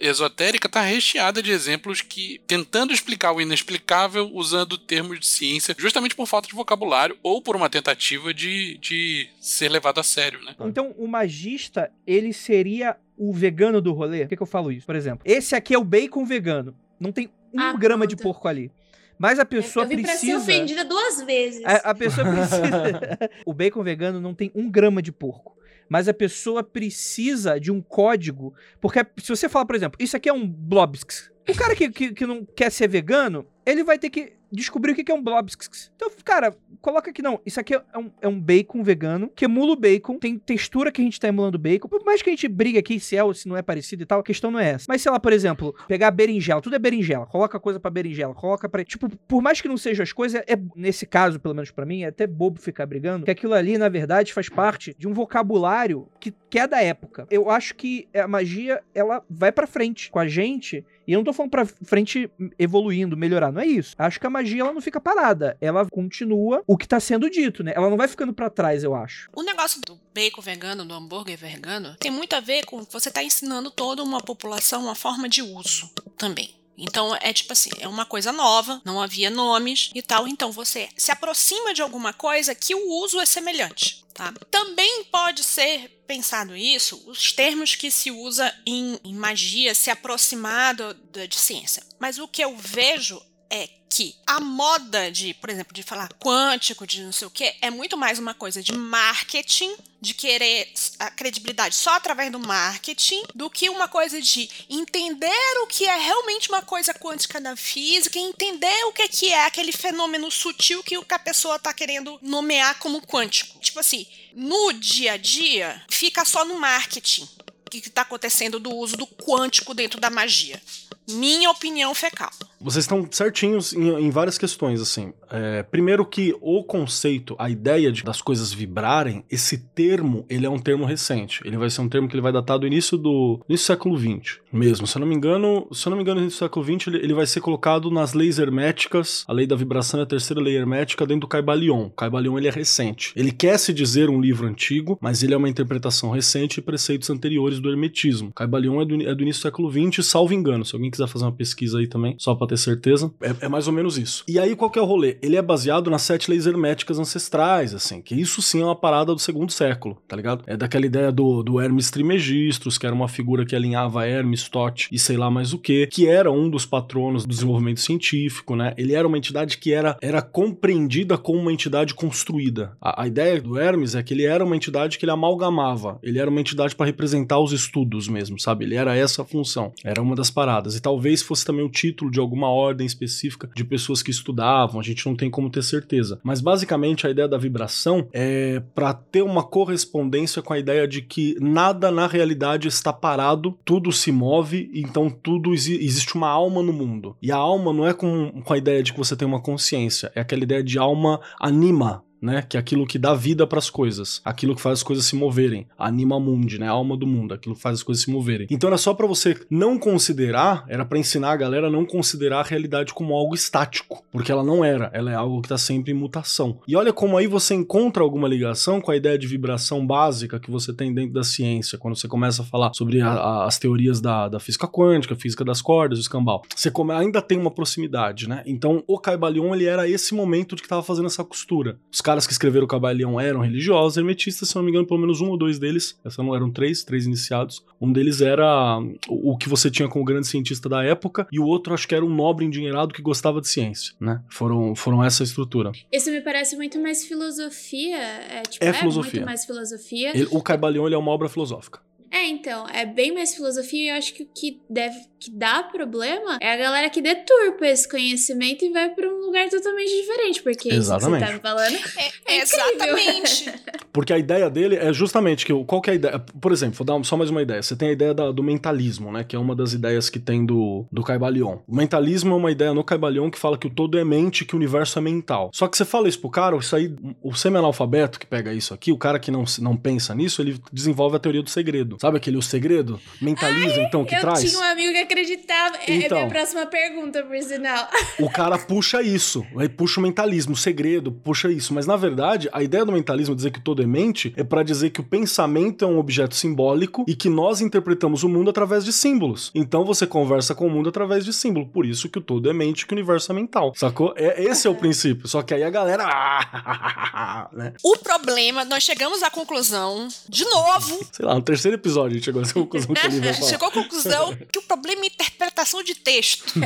esotérica 0.00 0.66
está 0.66 0.82
recheada 0.82 1.42
de 1.42 1.50
exemplos 1.50 2.00
que 2.00 2.40
tentando 2.46 2.92
explicar 2.92 3.32
o 3.32 3.40
inexplicável 3.40 4.30
usando 4.32 4.76
termos 4.76 5.18
de 5.20 5.26
ciência, 5.26 5.74
justamente 5.78 6.14
por 6.14 6.26
falta 6.26 6.48
de 6.48 6.54
vocabulário 6.54 7.16
ou 7.22 7.40
por 7.40 7.56
uma 7.56 7.70
tentativa 7.70 8.34
de, 8.34 8.78
de 8.78 9.28
ser 9.40 9.70
levado 9.70 9.98
a 9.98 10.02
sério, 10.02 10.42
né? 10.42 10.54
Então, 10.60 10.94
o 10.98 11.06
magista, 11.06 11.90
ele 12.06 12.32
seria 12.32 12.96
o 13.16 13.32
vegano 13.32 13.80
do 13.80 13.92
rolê? 13.92 14.20
Por 14.20 14.28
que, 14.28 14.36
que 14.36 14.42
eu 14.42 14.46
falo 14.46 14.70
isso? 14.70 14.86
Por 14.86 14.96
exemplo, 14.96 15.20
esse 15.24 15.54
aqui 15.54 15.74
é 15.74 15.78
o 15.78 15.84
bacon 15.84 16.24
vegano. 16.24 16.76
Não 17.00 17.12
tem 17.12 17.30
um 17.56 17.60
Ah, 17.60 17.72
grama 17.72 18.06
de 18.06 18.16
pronto. 18.16 18.34
porco 18.34 18.48
ali. 18.48 18.70
Mas 19.18 19.38
a 19.38 19.44
pessoa 19.46 19.84
eu 19.84 19.88
vim 19.88 20.02
pra 20.02 20.12
ser 20.12 20.18
precisa. 20.18 20.38
ofendida 20.38 20.84
duas 20.84 21.22
vezes. 21.22 21.62
A, 21.64 21.90
a 21.90 21.94
pessoa 21.94 22.26
precisa. 22.30 23.30
o 23.46 23.54
bacon 23.54 23.82
vegano 23.82 24.20
não 24.20 24.34
tem 24.34 24.50
um 24.54 24.70
grama 24.70 25.00
de 25.00 25.10
porco. 25.10 25.56
Mas 25.88 26.08
a 26.08 26.12
pessoa 26.14 26.62
precisa 26.62 27.58
de 27.60 27.70
um 27.72 27.80
código. 27.80 28.52
Porque 28.80 29.04
se 29.18 29.28
você 29.28 29.48
falar, 29.48 29.64
por 29.66 29.76
exemplo, 29.76 29.96
isso 30.02 30.16
aqui 30.16 30.28
é 30.28 30.32
um 30.32 30.46
Blobsks. 30.46 31.30
O 31.48 31.54
cara 31.54 31.74
que, 31.76 31.88
que, 31.90 32.12
que 32.12 32.26
não 32.26 32.44
quer 32.44 32.70
ser 32.70 32.88
vegano, 32.88 33.46
ele 33.64 33.84
vai 33.84 33.98
ter 33.98 34.10
que 34.10 34.34
descobrir 34.56 34.92
o 34.92 34.94
que 34.94 35.10
é 35.10 35.14
um 35.14 35.22
Blobsks. 35.22 35.92
Então, 35.94 36.10
cara, 36.24 36.56
coloca 36.80 37.10
aqui, 37.10 37.22
não. 37.22 37.40
Isso 37.44 37.60
aqui 37.60 37.74
é 37.74 37.98
um, 37.98 38.10
é 38.22 38.28
um 38.28 38.40
bacon 38.40 38.82
vegano, 38.82 39.28
que 39.28 39.44
emula 39.44 39.72
o 39.72 39.76
bacon, 39.76 40.18
tem 40.18 40.38
textura 40.38 40.90
que 40.90 41.00
a 41.00 41.04
gente 41.04 41.20
tá 41.20 41.28
emulando 41.28 41.58
bacon. 41.58 41.88
Por 41.88 42.04
mais 42.04 42.22
que 42.22 42.30
a 42.30 42.32
gente 42.32 42.48
brigue 42.48 42.78
aqui 42.78 42.98
se 42.98 43.16
é 43.16 43.22
ou 43.22 43.34
se 43.34 43.48
não 43.48 43.56
é 43.56 43.62
parecido 43.62 44.02
e 44.02 44.06
tal, 44.06 44.20
a 44.20 44.24
questão 44.24 44.50
não 44.50 44.58
é 44.58 44.70
essa. 44.70 44.86
Mas, 44.88 45.02
sei 45.02 45.12
lá, 45.12 45.20
por 45.20 45.32
exemplo, 45.32 45.74
pegar 45.86 46.10
berinjela, 46.10 46.60
tudo 46.60 46.76
é 46.76 46.78
berinjela. 46.78 47.26
Coloca 47.26 47.60
coisa 47.60 47.78
pra 47.78 47.90
berinjela, 47.90 48.34
coloca 48.34 48.68
pra. 48.68 48.84
Tipo, 48.84 49.08
por 49.28 49.42
mais 49.42 49.60
que 49.60 49.68
não 49.68 49.76
sejam 49.76 50.02
as 50.02 50.12
coisas, 50.12 50.42
é, 50.46 50.58
nesse 50.74 51.06
caso, 51.06 51.38
pelo 51.38 51.54
menos 51.54 51.70
pra 51.70 51.86
mim, 51.86 52.02
é 52.02 52.06
até 52.06 52.26
bobo 52.26 52.60
ficar 52.60 52.86
brigando, 52.86 53.24
que 53.24 53.30
aquilo 53.30 53.54
ali, 53.54 53.78
na 53.78 53.88
verdade, 53.88 54.32
faz 54.32 54.48
parte 54.48 54.94
de 54.98 55.06
um 55.06 55.12
vocabulário 55.12 56.08
que, 56.18 56.32
que 56.48 56.58
é 56.58 56.66
da 56.66 56.82
época. 56.82 57.26
Eu 57.30 57.50
acho 57.50 57.74
que 57.74 58.08
a 58.14 58.26
magia, 58.26 58.82
ela 58.94 59.22
vai 59.28 59.52
pra 59.52 59.66
frente 59.66 60.10
com 60.10 60.18
a 60.18 60.26
gente. 60.26 60.84
E 61.06 61.12
eu 61.12 61.18
não 61.18 61.24
tô 61.24 61.32
falando 61.32 61.50
pra 61.50 61.66
frente 61.66 62.30
evoluindo, 62.58 63.16
melhorar, 63.16 63.52
não 63.52 63.60
é 63.60 63.66
isso. 63.66 63.94
Acho 63.98 64.18
que 64.18 64.26
a 64.26 64.30
magia 64.30 64.62
ela 64.62 64.72
não 64.72 64.80
fica 64.80 65.00
parada, 65.00 65.56
ela 65.60 65.86
continua 65.86 66.62
o 66.66 66.76
que 66.76 66.88
tá 66.88 66.98
sendo 66.98 67.30
dito, 67.30 67.62
né? 67.62 67.72
Ela 67.74 67.88
não 67.88 67.96
vai 67.96 68.08
ficando 68.08 68.32
pra 68.32 68.50
trás, 68.50 68.82
eu 68.82 68.94
acho. 68.94 69.28
O 69.34 69.42
negócio 69.42 69.80
do 69.82 69.98
bacon 70.14 70.40
vegano, 70.40 70.84
do 70.84 70.94
hambúrguer 70.94 71.38
vegano, 71.38 71.96
tem 71.98 72.10
muito 72.10 72.34
a 72.34 72.40
ver 72.40 72.64
com 72.64 72.82
você 72.90 73.10
tá 73.10 73.22
ensinando 73.22 73.70
toda 73.70 74.02
uma 74.02 74.20
população 74.20 74.82
uma 74.82 74.94
forma 74.94 75.28
de 75.28 75.42
uso 75.42 75.90
também. 76.16 76.54
Então 76.76 77.16
é 77.20 77.32
tipo 77.32 77.52
assim, 77.52 77.70
é 77.78 77.88
uma 77.88 78.04
coisa 78.04 78.32
nova, 78.32 78.80
não 78.84 79.00
havia 79.00 79.30
nomes 79.30 79.90
e 79.94 80.02
tal, 80.02 80.28
então 80.28 80.52
você 80.52 80.88
se 80.96 81.10
aproxima 81.10 81.72
de 81.72 81.82
alguma 81.82 82.12
coisa 82.12 82.54
que 82.54 82.74
o 82.74 82.90
uso 83.02 83.18
é 83.20 83.24
semelhante, 83.26 84.04
tá? 84.12 84.32
Também 84.50 85.04
pode 85.04 85.42
ser 85.42 85.88
pensado 86.06 86.56
isso, 86.56 87.02
os 87.06 87.32
termos 87.32 87.74
que 87.74 87.90
se 87.90 88.10
usa 88.10 88.54
em, 88.66 89.00
em 89.04 89.14
magia 89.14 89.74
se 89.74 89.90
aproximar 89.90 90.74
do- 90.74 90.94
da- 90.94 91.26
de 91.26 91.36
ciência. 91.36 91.82
Mas 91.98 92.18
o 92.18 92.28
que 92.28 92.42
eu 92.44 92.56
vejo 92.56 93.20
é 93.50 93.68
que 93.96 94.14
a 94.26 94.38
moda 94.40 95.10
de, 95.10 95.32
por 95.32 95.48
exemplo, 95.48 95.72
de 95.72 95.82
falar 95.82 96.12
quântico, 96.20 96.86
de 96.86 97.02
não 97.02 97.12
sei 97.12 97.26
o 97.26 97.30
que, 97.30 97.56
é 97.62 97.70
muito 97.70 97.96
mais 97.96 98.18
uma 98.18 98.34
coisa 98.34 98.62
de 98.62 98.74
marketing, 98.74 99.74
de 100.02 100.12
querer 100.12 100.70
a 100.98 101.10
credibilidade 101.10 101.74
só 101.74 101.94
através 101.94 102.30
do 102.30 102.38
marketing, 102.38 103.22
do 103.34 103.48
que 103.48 103.70
uma 103.70 103.88
coisa 103.88 104.20
de 104.20 104.50
entender 104.68 105.62
o 105.62 105.66
que 105.66 105.86
é 105.86 105.96
realmente 105.96 106.50
uma 106.50 106.60
coisa 106.60 106.92
quântica 106.92 107.40
da 107.40 107.56
física, 107.56 108.18
entender 108.18 108.84
o 108.84 108.92
que 108.92 109.08
que 109.08 109.32
é 109.32 109.46
aquele 109.46 109.72
fenômeno 109.72 110.30
sutil 110.30 110.82
que 110.82 110.94
a 111.08 111.18
pessoa 111.18 111.58
tá 111.58 111.72
querendo 111.72 112.18
nomear 112.20 112.78
como 112.78 113.00
quântico. 113.00 113.58
Tipo 113.60 113.80
assim, 113.80 114.06
no 114.34 114.74
dia 114.74 115.12
a 115.12 115.16
dia, 115.16 115.82
fica 115.88 116.22
só 116.26 116.44
no 116.44 116.60
marketing 116.60 117.26
o 117.66 117.70
que 117.70 117.78
está 117.78 118.02
acontecendo 118.02 118.60
do 118.60 118.74
uso 118.74 118.94
do 118.94 119.06
quântico 119.06 119.72
dentro 119.72 119.98
da 119.98 120.10
magia. 120.10 120.60
Minha 121.08 121.50
opinião 121.50 121.94
fecal. 121.94 122.30
Vocês 122.60 122.84
estão 122.84 123.06
certinhos 123.10 123.72
em, 123.72 123.88
em 123.90 124.10
várias 124.10 124.38
questões, 124.38 124.80
assim. 124.80 125.12
É, 125.30 125.62
primeiro 125.62 126.04
que 126.04 126.34
o 126.40 126.64
conceito, 126.64 127.36
a 127.38 127.50
ideia 127.50 127.92
de, 127.92 128.02
das 128.02 128.20
coisas 128.20 128.52
vibrarem, 128.52 129.24
esse 129.30 129.58
termo, 129.58 130.24
ele 130.28 130.46
é 130.46 130.50
um 130.50 130.58
termo 130.58 130.84
recente. 130.84 131.40
Ele 131.44 131.56
vai 131.56 131.70
ser 131.70 131.80
um 131.80 131.88
termo 131.88 132.08
que 132.08 132.14
ele 132.14 132.22
vai 132.22 132.32
datar 132.32 132.58
do 132.58 132.66
início 132.66 132.96
do, 132.96 133.40
início 133.48 133.64
do 133.64 133.76
século 133.76 133.98
XX 133.98 134.40
mesmo. 134.52 134.86
Se 134.86 134.96
eu 134.96 135.00
não 135.00 135.06
me 135.06 135.14
engano, 135.14 135.68
se 135.72 135.86
eu 135.86 135.90
não 135.90 135.96
me 135.96 136.02
engano, 136.02 136.20
no 136.20 136.24
início 136.24 136.38
do 136.38 136.44
século 136.44 136.64
XX, 136.64 136.88
ele, 136.88 136.98
ele 136.98 137.14
vai 137.14 137.26
ser 137.26 137.40
colocado 137.40 137.90
nas 137.90 138.14
leis 138.14 138.38
herméticas. 138.38 139.24
A 139.28 139.32
lei 139.32 139.46
da 139.46 139.54
vibração 139.54 140.00
é 140.00 140.02
a 140.02 140.06
terceira 140.06 140.40
lei 140.40 140.56
hermética 140.56 141.06
dentro 141.06 141.22
do 141.22 141.28
Caibalion. 141.28 141.90
Caibalion, 141.90 142.38
ele 142.38 142.48
é 142.48 142.50
recente. 142.50 143.12
Ele 143.14 143.30
quer 143.30 143.58
se 143.58 143.72
dizer 143.72 144.08
um 144.08 144.20
livro 144.20 144.46
antigo, 144.46 144.98
mas 145.00 145.22
ele 145.22 145.34
é 145.34 145.36
uma 145.36 145.48
interpretação 145.48 146.10
recente 146.10 146.58
e 146.58 146.62
preceitos 146.62 147.10
anteriores 147.10 147.60
do 147.60 147.70
hermetismo. 147.70 148.32
Caibalion 148.32 148.80
é 148.80 148.84
do, 148.84 149.08
é 149.08 149.14
do 149.14 149.22
início 149.22 149.40
do 149.40 149.44
século 149.44 149.70
XX, 149.70 150.04
salvo 150.04 150.32
engano. 150.32 150.64
Se 150.64 150.74
alguém 150.74 150.90
quiser 150.96 151.08
fazer 151.08 151.24
uma 151.24 151.32
pesquisa 151.32 151.78
aí 151.78 151.86
também, 151.86 152.16
só 152.18 152.34
pra 152.34 152.46
ter 152.46 152.56
certeza, 152.56 153.12
é, 153.20 153.46
é 153.46 153.48
mais 153.48 153.66
ou 153.66 153.72
menos 153.72 153.98
isso. 153.98 154.24
E 154.26 154.38
aí, 154.38 154.56
qual 154.56 154.70
que 154.70 154.78
é 154.78 154.82
o 154.82 154.86
rolê? 154.86 155.18
Ele 155.22 155.36
é 155.36 155.42
baseado 155.42 155.90
nas 155.90 156.02
sete 156.02 156.30
leis 156.30 156.46
herméticas 156.46 156.98
ancestrais, 156.98 157.74
assim, 157.74 158.00
que 158.00 158.14
isso 158.14 158.42
sim 158.42 158.62
é 158.62 158.64
uma 158.64 158.76
parada 158.76 159.14
do 159.14 159.20
segundo 159.20 159.52
século, 159.52 159.98
tá 160.08 160.16
ligado? 160.16 160.42
É 160.46 160.56
daquela 160.56 160.86
ideia 160.86 161.12
do, 161.12 161.42
do 161.42 161.60
Hermes 161.60 161.90
Trismegistus, 161.90 162.78
que 162.78 162.86
era 162.86 162.94
uma 162.94 163.08
figura 163.08 163.44
que 163.44 163.54
alinhava 163.54 164.06
Hermes, 164.06 164.48
Tote 164.48 164.88
e 164.90 164.98
sei 164.98 165.16
lá 165.16 165.30
mais 165.30 165.52
o 165.52 165.58
que, 165.58 165.86
que 165.86 166.06
era 166.06 166.30
um 166.30 166.48
dos 166.48 166.64
patronos 166.64 167.24
do 167.24 167.28
desenvolvimento 167.28 167.80
científico, 167.80 168.56
né? 168.56 168.74
Ele 168.76 168.94
era 168.94 169.06
uma 169.06 169.18
entidade 169.18 169.58
que 169.58 169.72
era, 169.72 169.96
era 170.00 170.22
compreendida 170.22 171.18
como 171.18 171.38
uma 171.38 171.52
entidade 171.52 171.94
construída. 171.94 172.76
A, 172.80 173.02
a 173.02 173.06
ideia 173.06 173.40
do 173.40 173.58
Hermes 173.58 173.94
é 173.94 174.02
que 174.02 174.14
ele 174.14 174.24
era 174.24 174.44
uma 174.44 174.56
entidade 174.56 174.98
que 174.98 175.04
ele 175.04 175.12
amalgamava, 175.12 175.98
ele 176.02 176.18
era 176.18 176.30
uma 176.30 176.40
entidade 176.40 176.74
para 176.74 176.86
representar 176.86 177.38
os 177.38 177.52
estudos 177.52 178.08
mesmo, 178.08 178.38
sabe? 178.38 178.64
Ele 178.64 178.74
era 178.74 178.96
essa 178.96 179.22
a 179.22 179.24
função, 179.24 179.72
era 179.84 180.00
uma 180.00 180.14
das 180.14 180.30
paradas. 180.30 180.76
E 180.76 180.80
talvez 180.86 181.20
fosse 181.20 181.44
também 181.44 181.66
o 181.66 181.68
título 181.68 182.12
de 182.12 182.20
alguma 182.20 182.48
ordem 182.48 182.86
específica 182.86 183.50
de 183.56 183.64
pessoas 183.64 184.04
que 184.04 184.12
estudavam, 184.12 184.78
a 184.78 184.84
gente 184.84 185.04
não 185.04 185.16
tem 185.16 185.28
como 185.28 185.50
ter 185.50 185.64
certeza. 185.64 186.20
Mas 186.22 186.40
basicamente 186.40 187.04
a 187.04 187.10
ideia 187.10 187.26
da 187.26 187.36
vibração 187.36 188.06
é 188.12 188.62
para 188.72 188.94
ter 188.94 189.22
uma 189.22 189.42
correspondência 189.42 190.40
com 190.40 190.52
a 190.52 190.58
ideia 190.60 190.86
de 190.86 191.02
que 191.02 191.34
nada 191.40 191.90
na 191.90 192.06
realidade 192.06 192.68
está 192.68 192.92
parado, 192.92 193.58
tudo 193.64 193.90
se 193.90 194.12
move, 194.12 194.70
então 194.72 195.10
tudo 195.10 195.52
exi- 195.52 195.84
existe 195.84 196.14
uma 196.14 196.28
alma 196.28 196.62
no 196.62 196.72
mundo. 196.72 197.16
E 197.20 197.32
a 197.32 197.36
alma 197.36 197.72
não 197.72 197.84
é 197.84 197.92
com, 197.92 198.40
com 198.44 198.52
a 198.52 198.58
ideia 198.58 198.80
de 198.80 198.92
que 198.92 198.98
você 198.98 199.16
tem 199.16 199.26
uma 199.26 199.42
consciência, 199.42 200.12
é 200.14 200.20
aquela 200.20 200.44
ideia 200.44 200.62
de 200.62 200.78
alma 200.78 201.20
anima, 201.40 202.04
né? 202.20 202.42
Que 202.48 202.56
é 202.56 202.60
aquilo 202.60 202.86
que 202.86 202.98
dá 202.98 203.14
vida 203.14 203.46
para 203.46 203.58
as 203.58 203.70
coisas, 203.70 204.20
aquilo 204.24 204.54
que 204.54 204.60
faz 204.62 204.78
as 204.78 204.82
coisas 204.82 205.04
se 205.04 205.16
moverem, 205.16 205.66
anima 205.78 206.18
mundi, 206.20 206.58
né? 206.58 206.66
A 206.68 206.72
alma 206.72 206.96
do 206.96 207.06
mundo, 207.06 207.34
aquilo 207.34 207.54
que 207.54 207.60
faz 207.60 207.76
as 207.78 207.82
coisas 207.82 208.04
se 208.04 208.10
moverem. 208.10 208.46
Então 208.50 208.68
era 208.68 208.78
só 208.78 208.94
para 208.94 209.06
você 209.06 209.36
não 209.50 209.78
considerar, 209.78 210.64
era 210.68 210.84
para 210.84 210.98
ensinar 210.98 211.32
a 211.32 211.36
galera 211.36 211.66
a 211.66 211.70
não 211.70 211.84
considerar 211.84 212.40
a 212.40 212.42
realidade 212.42 212.94
como 212.94 213.14
algo 213.14 213.34
estático, 213.34 214.04
porque 214.12 214.30
ela 214.30 214.44
não 214.44 214.64
era, 214.64 214.90
ela 214.92 215.10
é 215.10 215.14
algo 215.14 215.42
que 215.42 215.48
tá 215.48 215.58
sempre 215.58 215.92
em 215.92 215.94
mutação. 215.94 216.60
E 216.66 216.76
olha 216.76 216.92
como 216.92 217.16
aí 217.16 217.26
você 217.26 217.54
encontra 217.54 218.02
alguma 218.02 218.28
ligação 218.28 218.80
com 218.80 218.90
a 218.90 218.96
ideia 218.96 219.18
de 219.18 219.26
vibração 219.26 219.86
básica 219.86 220.38
que 220.38 220.50
você 220.50 220.72
tem 220.72 220.92
dentro 220.94 221.12
da 221.14 221.24
ciência, 221.24 221.78
quando 221.78 221.96
você 221.96 222.06
começa 222.08 222.42
a 222.42 222.44
falar 222.44 222.72
sobre 222.74 223.00
a- 223.00 223.08
a- 223.12 223.46
as 223.46 223.58
teorias 223.58 224.00
da, 224.00 224.28
da 224.28 224.38
física 224.40 224.66
quântica, 224.68 225.16
física 225.16 225.44
das 225.44 225.60
cordas, 225.60 225.98
o 225.98 226.02
escambau. 226.02 226.42
Você 226.54 226.70
come- 226.70 226.92
ainda 226.94 227.20
tem 227.20 227.38
uma 227.38 227.50
proximidade, 227.50 228.28
né? 228.28 228.42
Então 228.46 228.82
o 228.86 228.98
Caibalion 228.98 229.54
ele 229.54 229.64
era 229.64 229.88
esse 229.88 230.14
momento 230.14 230.54
de 230.56 230.62
que 230.62 230.68
tava 230.68 230.82
fazendo 230.82 231.06
essa 231.06 231.24
costura. 231.24 231.78
Os 231.92 232.00
caras 232.06 232.24
que 232.26 232.32
escreveram 232.32 232.64
o 232.64 232.68
Caibalion 232.68 233.18
eram 233.18 233.40
religiosos, 233.40 233.96
hermetistas, 233.96 234.48
se 234.48 234.54
não 234.54 234.62
me 234.62 234.70
engano, 234.70 234.86
pelo 234.86 235.00
menos 235.00 235.20
um 235.20 235.28
ou 235.28 235.36
dois 235.36 235.58
deles, 235.58 235.98
essa 236.04 236.22
não 236.22 236.34
eram 236.36 236.50
três, 236.52 236.84
três 236.84 237.04
iniciados. 237.04 237.64
Um 237.80 237.92
deles 237.92 238.20
era 238.20 238.78
o, 239.08 239.32
o 239.32 239.36
que 239.36 239.48
você 239.48 239.68
tinha 239.68 239.88
como 239.88 240.04
grande 240.04 240.28
cientista 240.28 240.68
da 240.68 240.84
época, 240.84 241.26
e 241.32 241.40
o 241.40 241.44
outro 241.44 241.74
acho 241.74 241.88
que 241.88 241.94
era 241.96 242.04
um 242.04 242.14
nobre 242.14 242.44
endinheirado 242.44 242.94
que 242.94 243.02
gostava 243.02 243.40
de 243.40 243.48
ciência, 243.48 243.92
né? 244.00 244.22
Foram, 244.28 244.74
foram 244.76 245.02
essa 245.02 245.24
estrutura. 245.24 245.72
Isso 245.92 246.10
me 246.12 246.20
parece 246.20 246.54
muito 246.56 246.80
mais 246.80 247.04
filosofia. 247.04 247.96
É, 247.98 248.42
tipo, 248.42 248.64
É 248.64 248.68
é, 248.68 248.72
filosofia. 248.72 249.12
muito 249.12 249.26
mais 249.26 249.44
filosofia. 249.44 250.10
Ele- 250.16 250.28
o 250.30 250.40
Caibalion 250.40 250.86
ele 250.86 250.94
é 250.94 250.98
uma 250.98 251.10
obra 251.10 251.28
filosófica. 251.28 251.80
É, 252.16 252.26
então, 252.28 252.66
é 252.68 252.86
bem 252.86 253.12
mais 253.12 253.34
filosofia 253.34 253.84
e 253.84 253.88
eu 253.90 253.94
acho 253.96 254.14
que 254.14 254.22
o 254.22 254.28
que 254.34 254.60
deve 254.70 254.96
que 255.18 255.30
dá 255.30 255.62
problema 255.62 256.38
é 256.42 256.52
a 256.52 256.56
galera 256.56 256.90
que 256.90 257.00
deturpa 257.00 257.66
esse 257.66 257.88
conhecimento 257.88 258.64
e 258.64 258.70
vai 258.70 258.90
pra 258.90 259.08
um 259.08 259.18
lugar 259.24 259.48
totalmente 259.48 259.90
diferente, 259.90 260.42
porque 260.42 260.68
isso 260.68 260.76
que 260.78 260.94
Exatamente. 260.94 261.20
você 261.20 261.26
tá 261.26 261.32
me 261.32 261.40
falando. 261.40 261.74
É, 261.74 262.02
É 262.04 262.08
incrível. 262.08 262.42
exatamente. 262.42 263.52
Porque 263.96 264.12
a 264.12 264.18
ideia 264.18 264.50
dele 264.50 264.76
é 264.76 264.92
justamente 264.92 265.46
que. 265.46 265.54
Qual 265.64 265.80
que 265.80 265.88
é 265.88 265.94
a 265.94 265.96
ideia? 265.96 266.18
Por 266.18 266.52
exemplo, 266.52 266.76
vou 266.76 266.84
dar 266.84 267.02
só 267.02 267.16
mais 267.16 267.30
uma 267.30 267.40
ideia. 267.40 267.62
Você 267.62 267.74
tem 267.74 267.88
a 267.88 267.92
ideia 267.92 268.12
da- 268.12 268.30
do 268.30 268.42
mentalismo, 268.42 269.10
né? 269.10 269.24
Que 269.24 269.34
é 269.34 269.38
uma 269.38 269.56
das 269.56 269.72
ideias 269.72 270.10
que 270.10 270.18
tem 270.18 270.44
do, 270.44 270.84
do 270.92 271.02
Caibalion. 271.02 271.60
O 271.66 271.74
mentalismo 271.74 272.34
é 272.34 272.36
uma 272.36 272.50
ideia 272.50 272.74
no 272.74 272.84
Caibalion 272.84 273.30
que 273.30 273.38
fala 273.38 273.56
que 273.56 273.66
o 273.66 273.70
todo 273.70 273.98
é 273.98 274.04
mente, 274.04 274.44
que 274.44 274.52
o 274.54 274.58
universo 274.58 274.98
é 274.98 275.02
mental. 275.02 275.50
Só 275.54 275.66
que 275.66 275.78
você 275.78 275.84
fala 275.86 276.10
isso 276.10 276.20
pro 276.20 276.28
cara, 276.28 276.54
isso 276.58 276.76
aí, 276.76 276.94
o 277.22 277.34
semi-analfabeto 277.34 278.20
que 278.20 278.26
pega 278.26 278.52
isso 278.52 278.74
aqui, 278.74 278.92
o 278.92 278.98
cara 278.98 279.18
que 279.18 279.30
não, 279.30 279.44
não 279.60 279.74
pensa 279.74 280.14
nisso, 280.14 280.42
ele 280.42 280.60
desenvolve 280.70 281.16
a 281.16 281.18
teoria 281.18 281.42
do 281.42 281.48
segredo. 281.48 281.96
Sabe 282.06 282.18
aquele 282.18 282.36
o 282.36 282.42
segredo? 282.42 283.00
Mentaliza, 283.20 283.80
então, 283.80 284.04
que 284.04 284.14
eu 284.14 284.20
traz? 284.20 284.40
tinha 284.40 284.60
um 284.60 284.62
amigo 284.62 284.92
que 284.92 284.98
acreditava. 284.98 285.76
É- 285.78 285.90
É 285.90 285.94
Então. 286.06 286.18
minha 286.18 286.30
próxima 286.30 286.64
pergunta, 286.66 287.20
por 287.24 287.36
sinal. 287.42 287.88
O 288.20 288.30
cara 288.30 288.56
puxa 288.56 289.02
isso, 289.02 289.44
aí 289.58 289.68
puxa 289.68 289.98
o 289.98 290.02
mentalismo, 290.04 290.52
o 290.54 290.56
segredo, 290.56 291.10
puxa 291.10 291.50
isso. 291.50 291.74
Mas 291.74 291.84
na 291.84 291.96
verdade, 291.96 292.48
a 292.52 292.62
ideia 292.62 292.84
do 292.84 292.92
mentalismo 292.92 293.34
dizer 293.34 293.50
que 293.50 293.60
todo 293.60 293.82
é 293.82 293.86
mente 293.86 294.32
é 294.36 294.44
pra 294.44 294.62
dizer 294.62 294.90
que 294.90 295.00
o 295.00 295.04
pensamento 295.04 295.84
é 295.84 295.88
um 295.88 295.98
objeto 295.98 296.36
simbólico 296.36 297.04
e 297.08 297.14
que 297.16 297.28
nós 297.28 297.60
interpretamos 297.60 298.22
o 298.22 298.28
mundo 298.28 298.50
através 298.50 298.84
de 298.84 298.92
símbolos. 298.92 299.50
Então 299.54 299.84
você 299.84 300.06
conversa 300.06 300.54
com 300.54 300.66
o 300.68 300.70
mundo 300.70 300.88
através 300.88 301.24
de 301.24 301.32
símbolo. 301.32 301.66
Por 301.66 301.84
isso 301.84 302.08
que 302.08 302.18
o 302.18 302.22
todo 302.22 302.48
é 302.48 302.52
mente, 302.52 302.86
que 302.86 302.92
o 302.94 302.96
universo 302.96 303.32
é 303.32 303.34
mental. 303.34 303.72
Sacou? 303.74 304.14
É, 304.16 304.44
esse 304.44 304.68
é 304.68 304.70
o 304.70 304.74
princípio. 304.76 305.26
Só 305.26 305.42
que 305.42 305.52
aí 305.54 305.64
a 305.64 305.70
galera. 305.70 306.04
né? 307.52 307.72
O 307.82 307.96
problema, 307.98 308.64
nós 308.64 308.82
chegamos 308.84 309.22
à 309.24 309.30
conclusão, 309.30 310.06
de 310.28 310.44
novo, 310.44 311.00
Sei 311.12 311.24
lá, 311.24 311.34
no 311.34 311.42
terceiro 311.42 311.76
episódio 311.76 311.85
a 312.06 312.10
gente 312.10 312.24
chegou 312.24 312.40
a 312.40 312.44
essa 312.44 312.54
conclusão 312.54 312.94
que 312.94 313.06
ele 313.06 313.20
vai 313.20 313.34
falar. 313.34 313.50
Chegou 313.50 313.68
à 313.68 313.70
conclusão 313.70 314.36
que 314.52 314.58
o 314.58 314.62
problema 314.62 315.02
é 315.02 315.06
interpretação 315.06 315.82
de 315.82 315.94
texto. 315.94 316.44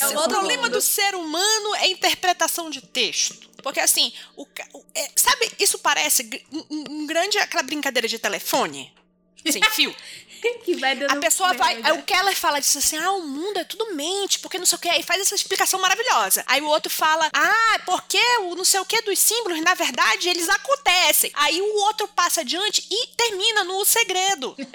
É 0.00 0.06
o 0.08 0.20
o 0.20 0.28
problema 0.28 0.64
mundo. 0.64 0.72
do 0.72 0.80
ser 0.82 1.14
humano 1.14 1.74
é 1.76 1.88
interpretação 1.88 2.68
de 2.68 2.80
texto. 2.82 3.48
Porque 3.62 3.80
assim, 3.80 4.12
o, 4.36 4.46
é, 4.94 5.08
sabe, 5.16 5.50
isso 5.58 5.78
parece 5.78 6.28
um- 6.52 6.84
um 6.90 7.06
grande 7.06 7.38
aquela 7.38 7.62
brincadeira 7.62 8.06
de 8.06 8.18
telefone 8.18 8.92
sem 9.50 9.62
fio. 9.70 9.94
Que 10.64 10.74
vai 10.76 10.94
dando 10.96 11.12
A 11.12 11.16
pessoa 11.16 11.52
vai. 11.54 11.80
Aí 11.82 11.92
o 11.92 12.02
Keller 12.02 12.36
fala 12.36 12.60
disso 12.60 12.78
assim: 12.78 12.96
ah, 12.98 13.12
o 13.12 13.22
mundo 13.22 13.58
é 13.58 13.64
tudo 13.64 13.94
mente, 13.94 14.38
porque 14.38 14.58
não 14.58 14.66
sei 14.66 14.76
o 14.76 14.80
que. 14.80 14.88
Aí 14.88 15.02
faz 15.02 15.20
essa 15.20 15.34
explicação 15.34 15.80
maravilhosa. 15.80 16.44
Aí 16.46 16.60
o 16.60 16.66
outro 16.66 16.90
fala: 16.90 17.28
ah, 17.32 17.74
é 17.74 17.78
porque 17.80 18.20
o 18.42 18.54
não 18.54 18.64
sei 18.64 18.80
o 18.80 18.84
que 18.84 19.00
dos 19.02 19.18
símbolos, 19.18 19.60
na 19.62 19.74
verdade, 19.74 20.28
eles 20.28 20.48
acontecem. 20.48 21.30
Aí 21.34 21.60
o 21.60 21.74
outro 21.82 22.06
passa 22.08 22.40
adiante 22.42 22.86
e 22.90 23.06
termina 23.16 23.64
no 23.64 23.84
segredo. 23.84 24.56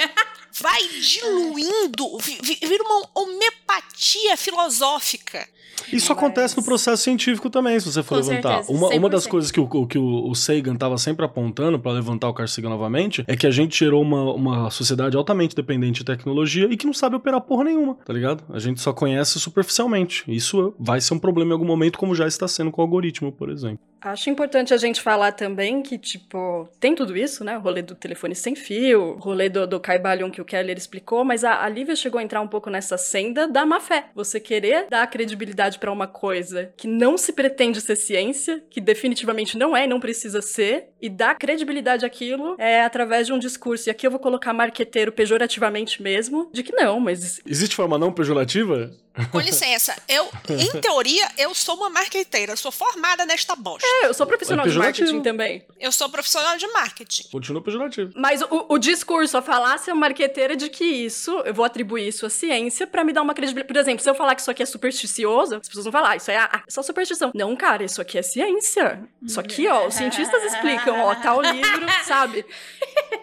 Vai 0.59 0.83
diluindo, 0.87 2.17
vi- 2.19 2.39
vi- 2.43 2.59
vira 2.61 2.83
uma 2.83 3.09
homeopatia 3.15 4.37
filosófica. 4.37 5.49
Isso 5.91 6.11
acontece 6.11 6.55
no 6.57 6.63
processo 6.63 7.03
científico 7.03 7.49
também, 7.49 7.79
se 7.79 7.91
você 7.91 8.01
for 8.01 8.21
Com 8.21 8.27
levantar. 8.29 8.63
certeza, 8.63 8.71
uma, 8.71 8.89
uma 8.89 9.09
das 9.09 9.25
100%. 9.25 9.29
coisas 9.29 9.51
que 9.51 9.59
o, 9.59 9.87
que 9.87 9.97
o, 9.97 10.29
o 10.29 10.35
Sagan 10.35 10.73
estava 10.73 10.97
sempre 10.97 11.25
apontando 11.25 11.79
para 11.79 11.91
levantar 11.91 12.29
o 12.29 12.33
Carl 12.33 12.47
Sagan 12.47 12.69
novamente 12.69 13.23
é 13.27 13.35
que 13.35 13.45
a 13.45 13.51
gente 13.51 13.77
gerou 13.77 14.01
uma, 14.01 14.33
uma 14.33 14.69
sociedade 14.69 15.15
altamente 15.17 15.55
dependente 15.55 15.99
de 15.99 16.05
tecnologia 16.05 16.67
e 16.71 16.77
que 16.77 16.85
não 16.85 16.93
sabe 16.93 17.15
operar 17.15 17.41
porra 17.41 17.65
nenhuma, 17.65 17.95
tá 18.05 18.13
ligado? 18.13 18.43
A 18.49 18.59
gente 18.59 18.81
só 18.81 18.93
conhece 18.93 19.39
superficialmente. 19.39 20.23
Isso 20.27 20.73
vai 20.79 21.01
ser 21.01 21.13
um 21.13 21.19
problema 21.19 21.51
em 21.51 21.53
algum 21.53 21.65
momento, 21.65 21.97
como 21.97 22.15
já 22.15 22.27
está 22.27 22.47
sendo 22.47 22.71
com 22.71 22.81
o 22.81 22.83
algoritmo, 22.85 23.31
por 23.31 23.49
exemplo. 23.49 23.79
Acho 24.03 24.29
importante 24.29 24.73
a 24.73 24.77
gente 24.77 25.01
falar 25.01 25.31
também 25.31 25.81
que, 25.81 25.97
tipo, 25.97 26.67
tem 26.79 26.93
tudo 26.93 27.15
isso, 27.15 27.43
né? 27.43 27.57
O 27.57 27.61
rolê 27.61 27.81
do 27.81 27.95
telefone 27.95 28.35
sem 28.35 28.53
fio, 28.53 29.01
o 29.01 29.19
rolê 29.19 29.47
do, 29.47 29.65
do 29.65 29.79
Caibalion 29.79 30.29
que 30.29 30.41
o 30.41 30.45
Keller 30.45 30.77
explicou, 30.77 31.23
mas 31.23 31.43
a, 31.45 31.63
a 31.63 31.69
Lívia 31.69 31.95
chegou 31.95 32.19
a 32.19 32.23
entrar 32.23 32.41
um 32.41 32.47
pouco 32.47 32.69
nessa 32.69 32.97
senda 32.97 33.47
da 33.47 33.65
má 33.65 33.79
fé. 33.79 34.05
Você 34.13 34.39
querer 34.39 34.87
dar 34.89 35.07
credibilidade 35.07 35.79
pra 35.79 35.91
uma 35.91 36.07
coisa 36.07 36.73
que 36.75 36.87
não 36.87 37.17
se 37.17 37.31
pretende 37.31 37.79
ser 37.79 37.95
ciência, 37.95 38.61
que 38.69 38.81
definitivamente 38.81 39.57
não 39.57 39.75
é 39.75 39.85
e 39.85 39.87
não 39.87 39.99
precisa 39.99 40.41
ser, 40.41 40.89
e 41.03 41.09
dar 41.09 41.35
credibilidade 41.35 42.05
àquilo 42.05 42.55
é 42.57 42.81
através 42.81 43.27
de 43.27 43.33
um 43.33 43.37
discurso. 43.37 43.89
E 43.89 43.91
aqui 43.91 44.07
eu 44.07 44.11
vou 44.11 44.21
colocar 44.21 44.53
marqueteiro 44.53 45.11
pejorativamente 45.11 46.01
mesmo, 46.01 46.49
de 46.53 46.63
que 46.63 46.71
não, 46.71 46.97
mas 47.01 47.41
Existe 47.45 47.75
forma 47.75 47.97
não 47.97 48.09
pejorativa? 48.09 48.89
Com 49.31 49.39
licença, 49.39 49.95
eu, 50.07 50.27
em 50.49 50.71
teoria, 50.81 51.27
eu 51.37 51.53
sou 51.53 51.75
uma 51.75 51.89
marqueteira, 51.89 52.53
eu 52.53 52.57
sou 52.57 52.71
formada 52.71 53.25
nesta 53.25 53.55
bosta. 53.55 53.87
é, 54.01 54.07
eu 54.07 54.13
sou 54.13 54.25
profissional 54.25 54.65
É 54.65 54.69
de 54.69 54.77
marketing 54.77 55.21
também. 55.21 55.63
Eu 55.79 55.91
sou 55.91 56.09
profissional 56.09 56.57
de 56.57 56.65
marketing. 56.69 57.29
Continua 57.29 57.61
pejorativo. 57.61 58.11
Mas 58.15 58.41
o, 58.41 58.65
o 58.69 58.77
discurso, 58.79 59.37
a 59.37 59.41
falácia 59.41 59.93
marqueteira 59.93 60.55
de 60.55 60.67
que 60.67 60.83
isso, 60.83 61.31
eu 61.45 61.53
vou 61.53 61.63
atribuir 61.63 62.07
isso 62.07 62.25
à 62.25 62.29
ciência 62.29 62.87
pra 62.87 63.03
me 63.03 63.13
dar 63.13 63.21
uma 63.21 63.35
credibilidade. 63.35 63.71
Por 63.71 63.79
exemplo, 63.79 64.01
se 64.01 64.09
eu 64.09 64.15
falar 64.15 64.33
que 64.33 64.41
isso 64.41 64.49
aqui 64.49 64.63
é 64.63 64.65
supersticioso, 64.65 65.57
as 65.57 65.67
pessoas 65.67 65.85
vão 65.85 65.91
falar, 65.91 66.11
ah, 66.11 66.15
isso 66.15 66.31
é 66.31 66.37
ah, 66.37 66.63
só 66.67 66.81
superstição. 66.81 67.31
Não, 67.35 67.55
cara, 67.55 67.83
isso 67.83 68.01
aqui 68.01 68.17
é 68.17 68.23
ciência. 68.23 69.03
Isso 69.21 69.39
aqui, 69.39 69.67
ó, 69.67 69.87
os 69.87 69.93
cientistas 69.93 70.43
explicam, 70.43 70.92
ó, 70.93 71.15
tá 71.15 71.33
o 71.35 71.41
livro, 71.41 71.85
sabe? 72.05 72.45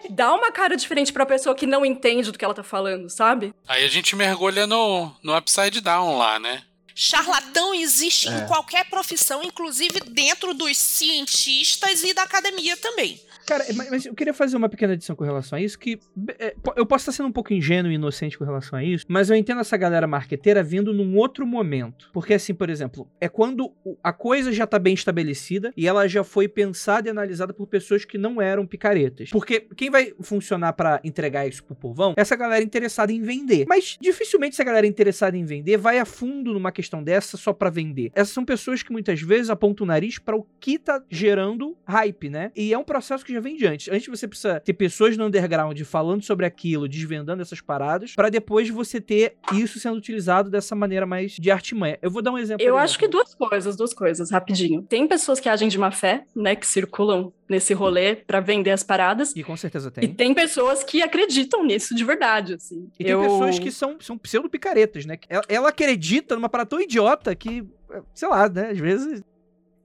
Dá 0.09 0.33
uma 0.33 0.51
cara 0.51 0.75
diferente 0.75 1.11
pra 1.13 1.25
pessoa 1.25 1.55
que 1.55 1.65
não 1.65 1.85
entende 1.85 2.31
do 2.31 2.37
que 2.37 2.43
ela 2.45 2.53
tá 2.53 2.63
falando, 2.63 3.09
sabe? 3.09 3.53
Aí 3.67 3.83
a 3.85 3.87
gente 3.87 4.15
mergulha 4.15 4.65
no, 4.67 5.11
no 5.23 5.35
upside 5.37 5.81
down 5.81 6.17
lá, 6.17 6.39
né? 6.39 6.63
Charlatão 6.93 7.73
existe 7.73 8.27
É. 8.27 8.31
em 8.31 8.45
qualquer 8.47 8.85
profissão, 8.89 9.41
inclusive 9.43 9.99
dentro 10.01 10.53
dos 10.53 10.77
cientistas 10.77 12.03
e 12.03 12.13
da 12.13 12.23
academia 12.23 12.75
também. 12.77 13.19
Cara, 13.45 13.65
mas, 13.75 13.89
mas 13.89 14.05
eu 14.05 14.13
queria 14.13 14.33
fazer 14.33 14.57
uma 14.57 14.69
pequena 14.69 14.93
adição 14.93 15.15
com 15.15 15.23
relação 15.23 15.57
a 15.57 15.61
isso, 15.61 15.77
que 15.77 15.99
é, 16.39 16.55
eu 16.75 16.85
posso 16.85 17.03
estar 17.03 17.11
sendo 17.11 17.29
um 17.29 17.31
pouco 17.31 17.53
ingênuo 17.53 17.91
e 17.91 17.95
inocente 17.95 18.37
com 18.37 18.43
relação 18.43 18.77
a 18.77 18.83
isso, 18.83 19.05
mas 19.07 19.29
eu 19.29 19.35
entendo 19.35 19.61
essa 19.61 19.77
galera 19.77 20.07
marqueteira 20.07 20.63
vindo 20.63 20.93
num 20.93 21.17
outro 21.17 21.45
momento. 21.45 22.09
Porque 22.13 22.33
assim, 22.33 22.53
por 22.53 22.69
exemplo, 22.69 23.09
é 23.19 23.27
quando 23.27 23.71
a 24.03 24.13
coisa 24.13 24.51
já 24.51 24.65
tá 24.67 24.79
bem 24.79 24.93
estabelecida 24.93 25.73
e 25.75 25.87
ela 25.87 26.07
já 26.07 26.23
foi 26.23 26.47
pensada 26.47 27.07
e 27.07 27.11
analisada 27.11 27.53
por 27.53 27.67
pessoas 27.67 28.05
que 28.05 28.17
não 28.17 28.41
eram 28.41 28.65
picaretas. 28.65 29.29
Porque 29.29 29.61
quem 29.75 29.89
vai 29.89 30.13
funcionar 30.21 30.73
pra 30.73 30.99
entregar 31.03 31.47
isso 31.47 31.63
pro 31.63 31.75
povão 31.75 32.13
é 32.17 32.21
essa 32.21 32.35
galera 32.35 32.63
interessada 32.63 33.11
em 33.11 33.21
vender. 33.21 33.65
Mas 33.67 33.97
dificilmente 33.99 34.55
essa 34.55 34.63
galera 34.63 34.87
interessada 34.87 35.37
em 35.37 35.45
vender 35.45 35.77
vai 35.77 35.99
a 35.99 36.05
fundo 36.05 36.53
numa 36.53 36.71
questão 36.71 37.03
dessa 37.03 37.37
só 37.37 37.53
pra 37.53 37.69
vender. 37.69 38.11
Essas 38.13 38.33
são 38.33 38.45
pessoas 38.45 38.83
que 38.83 38.91
muitas 38.91 39.21
vezes 39.21 39.49
apontam 39.49 39.85
o 39.85 39.87
nariz 39.87 40.19
pra 40.19 40.35
o 40.35 40.45
que 40.59 40.77
tá 40.77 41.03
gerando 41.09 41.77
hype, 41.85 42.29
né? 42.29 42.51
E 42.55 42.73
é 42.73 42.77
um 42.77 42.83
processo 42.83 43.25
que 43.25 43.30
já 43.33 43.39
vem 43.39 43.55
de 43.55 43.65
antes. 43.65 43.87
Antes 43.91 44.07
você 44.07 44.27
precisa 44.27 44.59
ter 44.59 44.73
pessoas 44.73 45.17
no 45.17 45.25
underground 45.25 45.79
falando 45.81 46.23
sobre 46.23 46.45
aquilo, 46.45 46.87
desvendando 46.87 47.41
essas 47.41 47.61
paradas, 47.61 48.13
pra 48.15 48.29
depois 48.29 48.69
você 48.69 48.99
ter 48.99 49.35
isso 49.53 49.79
sendo 49.79 49.97
utilizado 49.97 50.49
dessa 50.49 50.75
maneira 50.75 51.05
mais 51.05 51.33
de 51.33 51.51
artimanha. 51.51 51.97
Eu 52.01 52.11
vou 52.11 52.21
dar 52.21 52.31
um 52.31 52.37
exemplo. 52.37 52.65
Eu 52.65 52.77
acho 52.77 52.97
que 52.97 53.07
duas 53.07 53.33
coisas, 53.33 53.75
duas 53.75 53.93
coisas, 53.93 54.31
rapidinho. 54.31 54.81
Tem 54.83 55.07
pessoas 55.07 55.39
que 55.39 55.49
agem 55.49 55.67
de 55.67 55.77
má 55.77 55.91
fé, 55.91 56.23
né, 56.35 56.55
que 56.55 56.67
circulam 56.67 57.33
nesse 57.49 57.73
rolê 57.73 58.15
pra 58.15 58.39
vender 58.39 58.71
as 58.71 58.81
paradas. 58.81 59.35
E 59.35 59.43
com 59.43 59.57
certeza 59.57 59.89
E 59.89 59.91
tem. 59.91 60.13
tem 60.13 60.33
pessoas 60.33 60.83
que 60.83 61.01
acreditam 61.01 61.65
nisso 61.65 61.93
de 61.93 62.03
verdade, 62.03 62.53
assim. 62.53 62.89
E 62.97 63.03
tem 63.03 63.11
eu... 63.11 63.21
pessoas 63.21 63.59
que 63.59 63.71
são, 63.71 63.97
são 63.99 64.17
pseudo-picaretas, 64.17 65.05
né? 65.05 65.17
Ela, 65.27 65.43
ela 65.49 65.69
acredita 65.69 66.35
numa 66.35 66.47
parada 66.47 66.69
tão 66.69 66.79
idiota 66.79 67.35
que, 67.35 67.65
sei 68.13 68.29
lá, 68.29 68.47
né? 68.47 68.69
Às 68.69 68.79
vezes. 68.79 69.21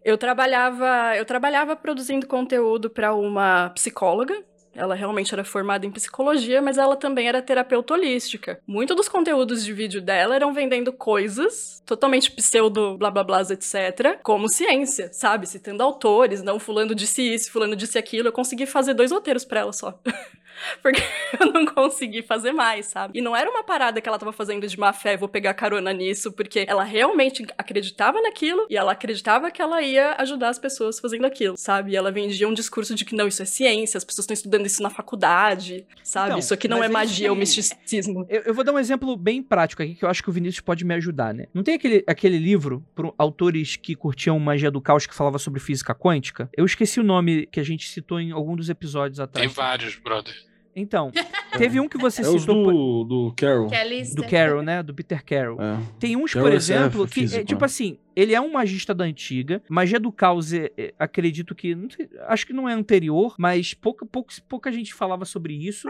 Eu 0.07 0.17
trabalhava, 0.17 1.17
eu 1.17 1.25
trabalhava 1.25 1.75
produzindo 1.75 2.29
conteúdo 2.29 2.89
para 2.89 3.13
uma 3.13 3.71
psicóloga. 3.71 4.41
Ela 4.73 4.95
realmente 4.95 5.35
era 5.35 5.43
formada 5.43 5.85
em 5.85 5.91
psicologia, 5.91 6.63
mas 6.63 6.79
ela 6.79 6.95
também 6.95 7.27
era 7.27 7.43
terapeuta 7.43 7.95
holística. 7.95 8.61
Muito 8.65 8.95
dos 8.95 9.09
conteúdos 9.09 9.65
de 9.65 9.73
vídeo 9.73 10.01
dela 10.01 10.37
eram 10.37 10.53
vendendo 10.53 10.93
coisas 10.93 11.83
totalmente 11.85 12.31
pseudo 12.31 12.97
blá 12.97 13.11
blá 13.11 13.25
blá, 13.25 13.41
etc, 13.41 14.21
como 14.23 14.49
ciência, 14.49 15.13
sabe? 15.13 15.49
Citando 15.49 15.83
autores, 15.83 16.41
não 16.41 16.61
fulano 16.61 16.95
disse 16.95 17.23
isso, 17.23 17.51
fulano 17.51 17.75
disse 17.75 17.99
aquilo. 17.99 18.29
Eu 18.29 18.33
consegui 18.33 18.65
fazer 18.65 18.95
dois 18.95 19.11
roteiros 19.11 19.45
para 19.45 19.59
ela 19.59 19.73
só. 19.73 20.01
Porque 20.83 21.03
eu 21.41 21.53
não 21.53 21.67
consegui 21.67 22.23
fazer 22.23 22.53
mais, 22.53 22.87
sabe? 22.87 23.19
E 23.19 23.23
não 23.23 23.37
era 23.37 23.51
uma 23.51 23.63
parada 23.63 24.01
que 24.01 24.09
ela 24.09 24.19
tava 24.19 24.33
fazendo 24.33 24.67
de 24.67 24.79
má 24.79 24.93
fé, 24.93 25.17
vou 25.17 25.29
pegar 25.29 25.55
carona 25.55 25.93
nisso, 25.93 26.33
porque 26.33 26.65
ela 26.69 26.85
realmente 26.85 27.47
acreditava 27.57 28.21
naquilo 28.21 28.67
e 28.71 28.77
ela 28.77 28.93
acreditava 28.93 29.51
que 29.51 29.61
ela 29.61 29.83
ia 29.83 30.15
ajudar 30.19 30.49
as 30.49 30.59
pessoas 30.59 30.99
fazendo 30.99 31.27
aquilo, 31.27 31.57
sabe? 31.57 31.93
E 31.93 31.97
ela 31.97 32.11
vendia 32.11 32.49
um 32.49 32.55
discurso 32.55 32.95
de 32.95 33.05
que 33.05 33.15
não, 33.15 33.29
isso 33.29 33.43
é 33.43 33.45
ciência, 33.45 33.99
as 33.99 34.05
pessoas 34.05 34.25
estão 34.25 34.35
estudando 34.35 34.67
isso 34.67 34.83
na 34.83 34.91
faculdade, 34.91 35.87
sabe? 36.03 36.29
Então, 36.29 36.39
isso 36.39 36.55
aqui 36.55 36.69
não 36.69 36.83
é 36.83 36.87
é 36.87 36.89
magia 36.89 37.29
ou 37.29 37.35
aí. 37.35 37.41
misticismo. 37.41 38.27
Eu, 38.29 38.43
eu 38.43 38.55
vou 38.55 38.65
dar 38.65 38.73
um 38.73 38.79
exemplo 38.79 39.17
bem 39.17 39.43
prático 39.43 39.83
aqui 39.83 39.95
que 39.95 40.05
eu 40.05 40.09
acho 40.09 40.23
que 40.23 40.31
o 40.31 40.33
Vinícius 40.33 40.61
pode 40.61 40.85
me 40.85 40.95
ajudar, 40.95 41.35
né? 41.35 41.47
Não 41.53 41.63
tem 41.63 41.75
aquele, 41.75 42.03
aquele 42.07 42.39
livro 42.39 42.85
por 42.95 43.15
autores 43.19 43.77
que 43.77 43.95
curtiam 43.95 44.39
magia 44.39 44.71
do 44.71 44.81
caos 44.81 45.07
que 45.07 45.15
falava 45.15 45.39
sobre 45.39 45.61
física 45.61 45.95
quântica? 45.95 46.49
Eu 46.57 46.65
esqueci 46.65 47.01
o 47.01 47.05
nome 47.05 47.47
que 47.47 47.61
a 47.61 47.65
gente 47.65 47.89
citou 47.89 48.21
em 48.21 48.31
algum 48.31 48.57
dos 48.57 48.69
episódios 48.69 49.19
Tem 49.19 49.25
atrás. 49.25 49.53
vários, 49.53 49.97
brother. 49.97 50.46
Então, 50.77 51.11
teve 51.57 51.81
um 51.81 51.89
que 51.89 51.97
você 51.97 52.21
É 52.21 52.25
citou 52.25 52.65
do, 52.65 53.05
do 53.05 53.35
Carol. 53.35 53.71
É 53.73 54.03
do 54.15 54.23
Carol, 54.29 54.63
né? 54.63 54.83
Do 54.83 54.95
Peter 54.95 55.25
Carroll. 55.25 55.59
É. 55.61 55.79
Tem 55.99 56.15
uns, 56.15 56.35
Carol 56.35 56.49
por 56.49 56.53
é 56.53 56.57
exemplo, 56.57 57.07
que, 57.07 57.15
físico, 57.15 57.41
é, 57.41 57.45
tipo 57.45 57.63
né? 57.63 57.65
assim, 57.65 57.99
ele 58.15 58.35
é 58.35 58.41
um 58.41 58.53
magista 58.53 58.95
da 58.95 59.05
antiga. 59.05 59.63
Magia 59.69 59.99
do 59.99 60.13
caos, 60.13 60.53
é, 60.53 60.71
é, 60.77 60.95
acredito 60.99 61.55
que. 61.55 61.75
não 61.75 61.89
sei, 61.89 62.09
acho 62.29 62.47
que 62.47 62.53
não 62.53 62.69
é 62.69 62.75
anterior, 62.75 63.35
mas 63.39 63.73
pouca, 63.73 64.05
pouca, 64.05 64.35
pouca 64.47 64.71
gente 64.71 64.93
falava 64.93 65.25
sobre 65.25 65.55
isso. 65.55 65.89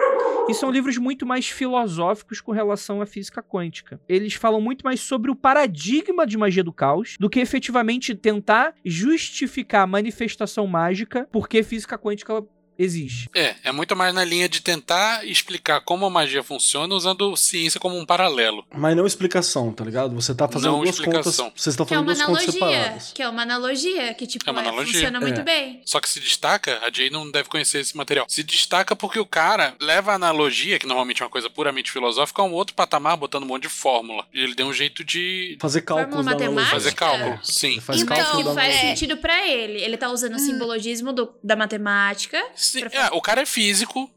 E 0.49 0.55
são 0.55 0.71
livros 0.71 0.97
muito 0.97 1.27
mais 1.27 1.49
filosóficos 1.49 2.41
com 2.41 2.53
relação 2.53 3.03
à 3.03 3.07
física 3.07 3.43
quântica. 3.43 4.01
Eles 4.09 4.35
falam 4.35 4.61
muito 4.61 4.85
mais 4.85 5.01
sobre 5.01 5.29
o 5.29 5.35
paradigma 5.35 6.25
de 6.25 6.39
magia 6.39 6.63
do 6.63 6.73
caos 6.73 7.17
do 7.19 7.29
que 7.29 7.41
efetivamente 7.41 8.15
tentar 8.15 8.73
justificar 8.85 9.83
a 9.83 9.87
manifestação 9.89 10.65
mágica 10.69 11.29
porque 11.33 11.65
física 11.65 11.99
quântica 11.99 12.45
existe. 12.79 13.29
É, 13.35 13.55
é 13.65 13.73
muito 13.73 13.95
mais 13.97 14.15
na 14.15 14.25
linha 14.25 14.49
de 14.49 14.61
tentar 14.61 15.25
explicar 15.27 15.81
como 15.81 16.07
a 16.07 16.11
magia 16.11 16.43
funciona 16.43 16.95
usando 16.95 17.37
ciência 17.37 17.79
como 17.81 17.99
um 17.99 18.05
paralelo. 18.07 18.65
Mas 18.75 18.97
não 18.97 19.07
explicação, 19.07 19.73
tá 19.73 19.85
ligado? 19.85 20.15
Você 20.15 20.35
tá 20.35 20.47
fazendo 20.49 20.73
Não 20.73 20.79
duas 20.83 20.91
explicação. 20.91 21.47
contas. 21.47 21.63
Vocês 21.63 21.73
estão 21.75 21.87
Que 21.87 21.95
é 21.95 21.97
fazendo 21.97 22.09
uma 22.09 22.15
duas 22.15 22.27
contas 22.27 22.57
analogia. 22.57 22.79
separadas. 22.83 23.13
Que 23.13 23.23
é 23.23 23.29
uma 23.29 23.43
analogia, 23.43 24.15
que 24.15 24.27
tipo, 24.27 24.49
É 24.49 24.53
uma 24.53 24.61
é, 24.61 24.65
analogia. 24.69 24.93
funciona 24.95 25.21
muito 25.21 25.41
É. 25.41 25.45
bem. 25.45 25.83
Só 25.85 26.01
que 26.01 26.09
se 26.09 26.21
destaca, 26.21 26.81
a 26.87 26.91
Jay 26.93 27.11
não 27.11 27.31
deve 27.31 27.49
conhecer 27.49 27.81
esse 27.81 27.97
material. 27.97 28.27
Se 28.29 28.43
destaca 28.43 28.95
porque 28.97 29.19
o 29.19 29.27
cara 29.27 29.75
leva 29.81 30.13
a 30.13 30.15
analogia, 30.15 30.79
que 30.79 30.87
normalmente 30.87 31.23
é 31.23 31.25
uma 31.25 31.31
coisa 31.31 31.49
puramente 31.51 31.91
filosófica, 31.91 32.43
a 32.43 32.45
um 32.45 32.53
outro 32.53 32.75
patamar, 32.75 33.17
botando 33.17 33.43
um 33.45 33.47
monte 33.47 33.63
de 33.63 33.69
fórmula. 33.69 34.25
E 34.33 34.41
ele 34.41 34.55
deu 34.55 34.67
um 34.67 34.73
jeito 34.73 35.03
de 35.05 35.57
Fazer 35.61 35.83
cálculos 35.83 36.15
Fórmula 36.15 36.33
matemática? 36.37 36.71
fazer 36.71 36.95
cálculo. 36.95 37.39
Sim. 37.43 37.73
Ele 37.73 37.81
faz 37.81 38.01
Então, 38.03 38.17
cálculo 38.17 38.49
que 38.51 38.55
faz 38.55 38.75
sentido 38.81 39.17
pra 39.17 39.47
ele. 39.47 39.81
Ele 39.81 39.97
tá 39.97 40.11
usando 40.11 40.35
o 40.35 40.39
simbologismo 40.39 41.13
do- 41.13 41.33
da 41.43 41.57
matemática. 41.57 42.43
Sim, 42.55 42.66
Pra 42.73 42.91
é, 42.93 43.09
o 43.13 43.21
cara 43.21 43.43
é 43.43 43.47
físico, 43.47 44.11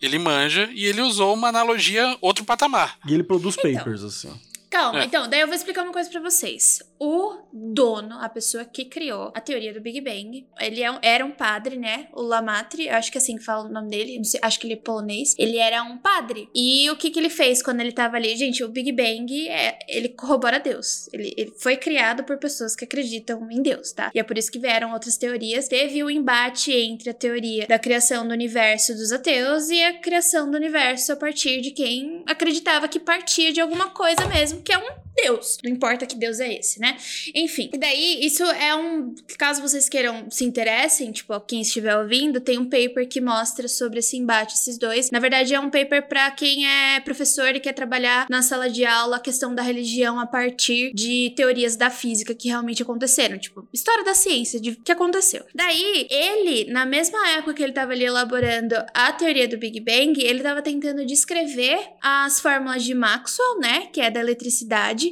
ele 0.00 0.18
manja, 0.18 0.68
e 0.72 0.84
ele 0.84 1.00
usou 1.00 1.34
uma 1.34 1.48
analogia 1.48 2.16
outro 2.20 2.44
patamar. 2.44 2.98
E 3.06 3.14
ele 3.14 3.22
produz 3.22 3.56
Então. 3.58 3.72
papers, 3.74 4.02
assim. 4.02 4.32
Calma, 4.72 5.02
É. 5.02 5.04
então, 5.04 5.28
daí 5.28 5.40
eu 5.40 5.46
vou 5.46 5.54
explicar 5.54 5.82
uma 5.82 5.92
coisa 5.92 6.08
pra 6.10 6.20
vocês. 6.20 6.80
O 6.98 7.36
dono, 7.52 8.18
a 8.20 8.28
pessoa 8.28 8.64
que 8.64 8.84
criou 8.86 9.30
a 9.34 9.40
teoria 9.40 9.74
do 9.74 9.80
Big 9.80 10.00
Bang, 10.00 10.46
ele 10.58 10.82
é 10.82 10.90
um- 10.90 10.98
era 11.02 11.24
um 11.26 11.30
padre, 11.30 11.76
né? 11.76 12.08
O 12.12 12.22
Lamatri, 12.22 12.88
acho 12.88 13.10
que 13.12 13.18
é 13.18 13.20
assim 13.20 13.36
que 13.36 13.44
fala 13.44 13.68
o 13.68 13.72
nome 13.72 13.90
dele, 13.90 14.16
não 14.16 14.24
sei, 14.24 14.40
acho 14.42 14.58
que 14.58 14.66
ele 14.66 14.74
é 14.74 14.76
polonês. 14.76 15.34
Ele 15.38 15.58
era 15.58 15.82
um 15.82 15.98
padre. 15.98 16.48
E 16.54 16.88
o 16.90 16.96
que 16.96 17.10
que 17.10 17.18
ele 17.18 17.28
fez 17.28 17.62
quando 17.62 17.80
ele 17.80 17.92
tava 17.92 18.16
ali? 18.16 18.34
Gente, 18.36 18.64
o 18.64 18.68
Big 18.68 18.90
Bang, 18.92 19.48
é, 19.48 19.78
ele 19.88 20.08
corrobora 20.08 20.58
Deus. 20.58 21.08
Ele, 21.12 21.34
ele 21.36 21.52
foi 21.58 21.76
criado 21.76 22.24
por 22.24 22.38
pessoas 22.38 22.74
que 22.74 22.84
acreditam 22.84 23.46
em 23.50 23.60
Deus, 23.60 23.92
tá? 23.92 24.10
E 24.14 24.18
é 24.18 24.22
por 24.22 24.38
isso 24.38 24.50
que 24.50 24.58
vieram 24.58 24.92
outras 24.92 25.18
teorias. 25.18 25.68
Teve 25.68 26.02
o 26.02 26.10
embate 26.10 26.72
entre 26.72 27.10
a 27.10 27.14
teoria 27.14 27.66
da 27.66 27.78
criação 27.78 28.26
do 28.26 28.32
universo 28.32 28.94
dos 28.94 29.12
ateus 29.12 29.68
e 29.68 29.82
a 29.82 29.98
criação 29.98 30.50
do 30.50 30.56
universo 30.56 31.12
a 31.12 31.16
partir 31.16 31.60
de 31.60 31.72
quem 31.72 32.22
acreditava 32.26 32.88
que 32.88 32.98
partia 33.00 33.52
de 33.52 33.60
alguma 33.60 33.90
coisa 33.90 34.24
mesmo, 34.28 34.61
que 34.64 34.72
é 34.72 34.78
um 34.78 35.02
Deus. 35.14 35.58
Não 35.62 35.70
importa 35.70 36.06
que 36.06 36.16
Deus 36.16 36.40
é 36.40 36.54
esse, 36.54 36.80
né? 36.80 36.96
Enfim. 37.34 37.70
E 37.72 37.78
daí, 37.78 38.24
isso 38.24 38.42
é 38.44 38.74
um. 38.74 39.14
Caso 39.38 39.60
vocês 39.60 39.88
queiram 39.88 40.30
se 40.30 40.44
interessem, 40.44 41.12
tipo, 41.12 41.38
quem 41.40 41.60
estiver 41.60 41.96
ouvindo, 41.96 42.40
tem 42.40 42.58
um 42.58 42.64
paper 42.64 43.06
que 43.08 43.20
mostra 43.20 43.68
sobre 43.68 43.98
esse 43.98 44.16
embate, 44.16 44.54
esses 44.54 44.78
dois. 44.78 45.10
Na 45.10 45.18
verdade, 45.18 45.54
é 45.54 45.60
um 45.60 45.70
paper 45.70 46.08
pra 46.08 46.30
quem 46.30 46.66
é 46.66 47.00
professor 47.00 47.54
e 47.54 47.60
quer 47.60 47.72
trabalhar 47.72 48.26
na 48.28 48.42
sala 48.42 48.70
de 48.70 48.84
aula 48.84 49.16
a 49.16 49.20
questão 49.20 49.54
da 49.54 49.62
religião 49.62 50.18
a 50.18 50.26
partir 50.26 50.92
de 50.94 51.32
teorias 51.36 51.76
da 51.76 51.90
física 51.90 52.34
que 52.34 52.48
realmente 52.48 52.82
aconteceram. 52.82 53.38
Tipo, 53.38 53.68
história 53.72 54.04
da 54.04 54.14
ciência, 54.14 54.60
de 54.60 54.76
que 54.76 54.92
aconteceu. 54.92 55.44
Daí, 55.54 56.06
ele, 56.10 56.70
na 56.72 56.86
mesma 56.86 57.28
época 57.30 57.54
que 57.54 57.62
ele 57.62 57.72
tava 57.72 57.92
ali 57.92 58.04
elaborando 58.04 58.74
a 58.94 59.12
teoria 59.12 59.46
do 59.46 59.58
Big 59.58 59.80
Bang, 59.80 60.20
ele 60.22 60.42
tava 60.42 60.62
tentando 60.62 61.04
descrever 61.04 61.78
as 62.02 62.40
fórmulas 62.40 62.82
de 62.82 62.94
Maxwell, 62.94 63.58
né? 63.60 63.88
Que 63.92 64.00
é 64.00 64.10
da 64.10 64.20
eletricidade, 64.20 64.51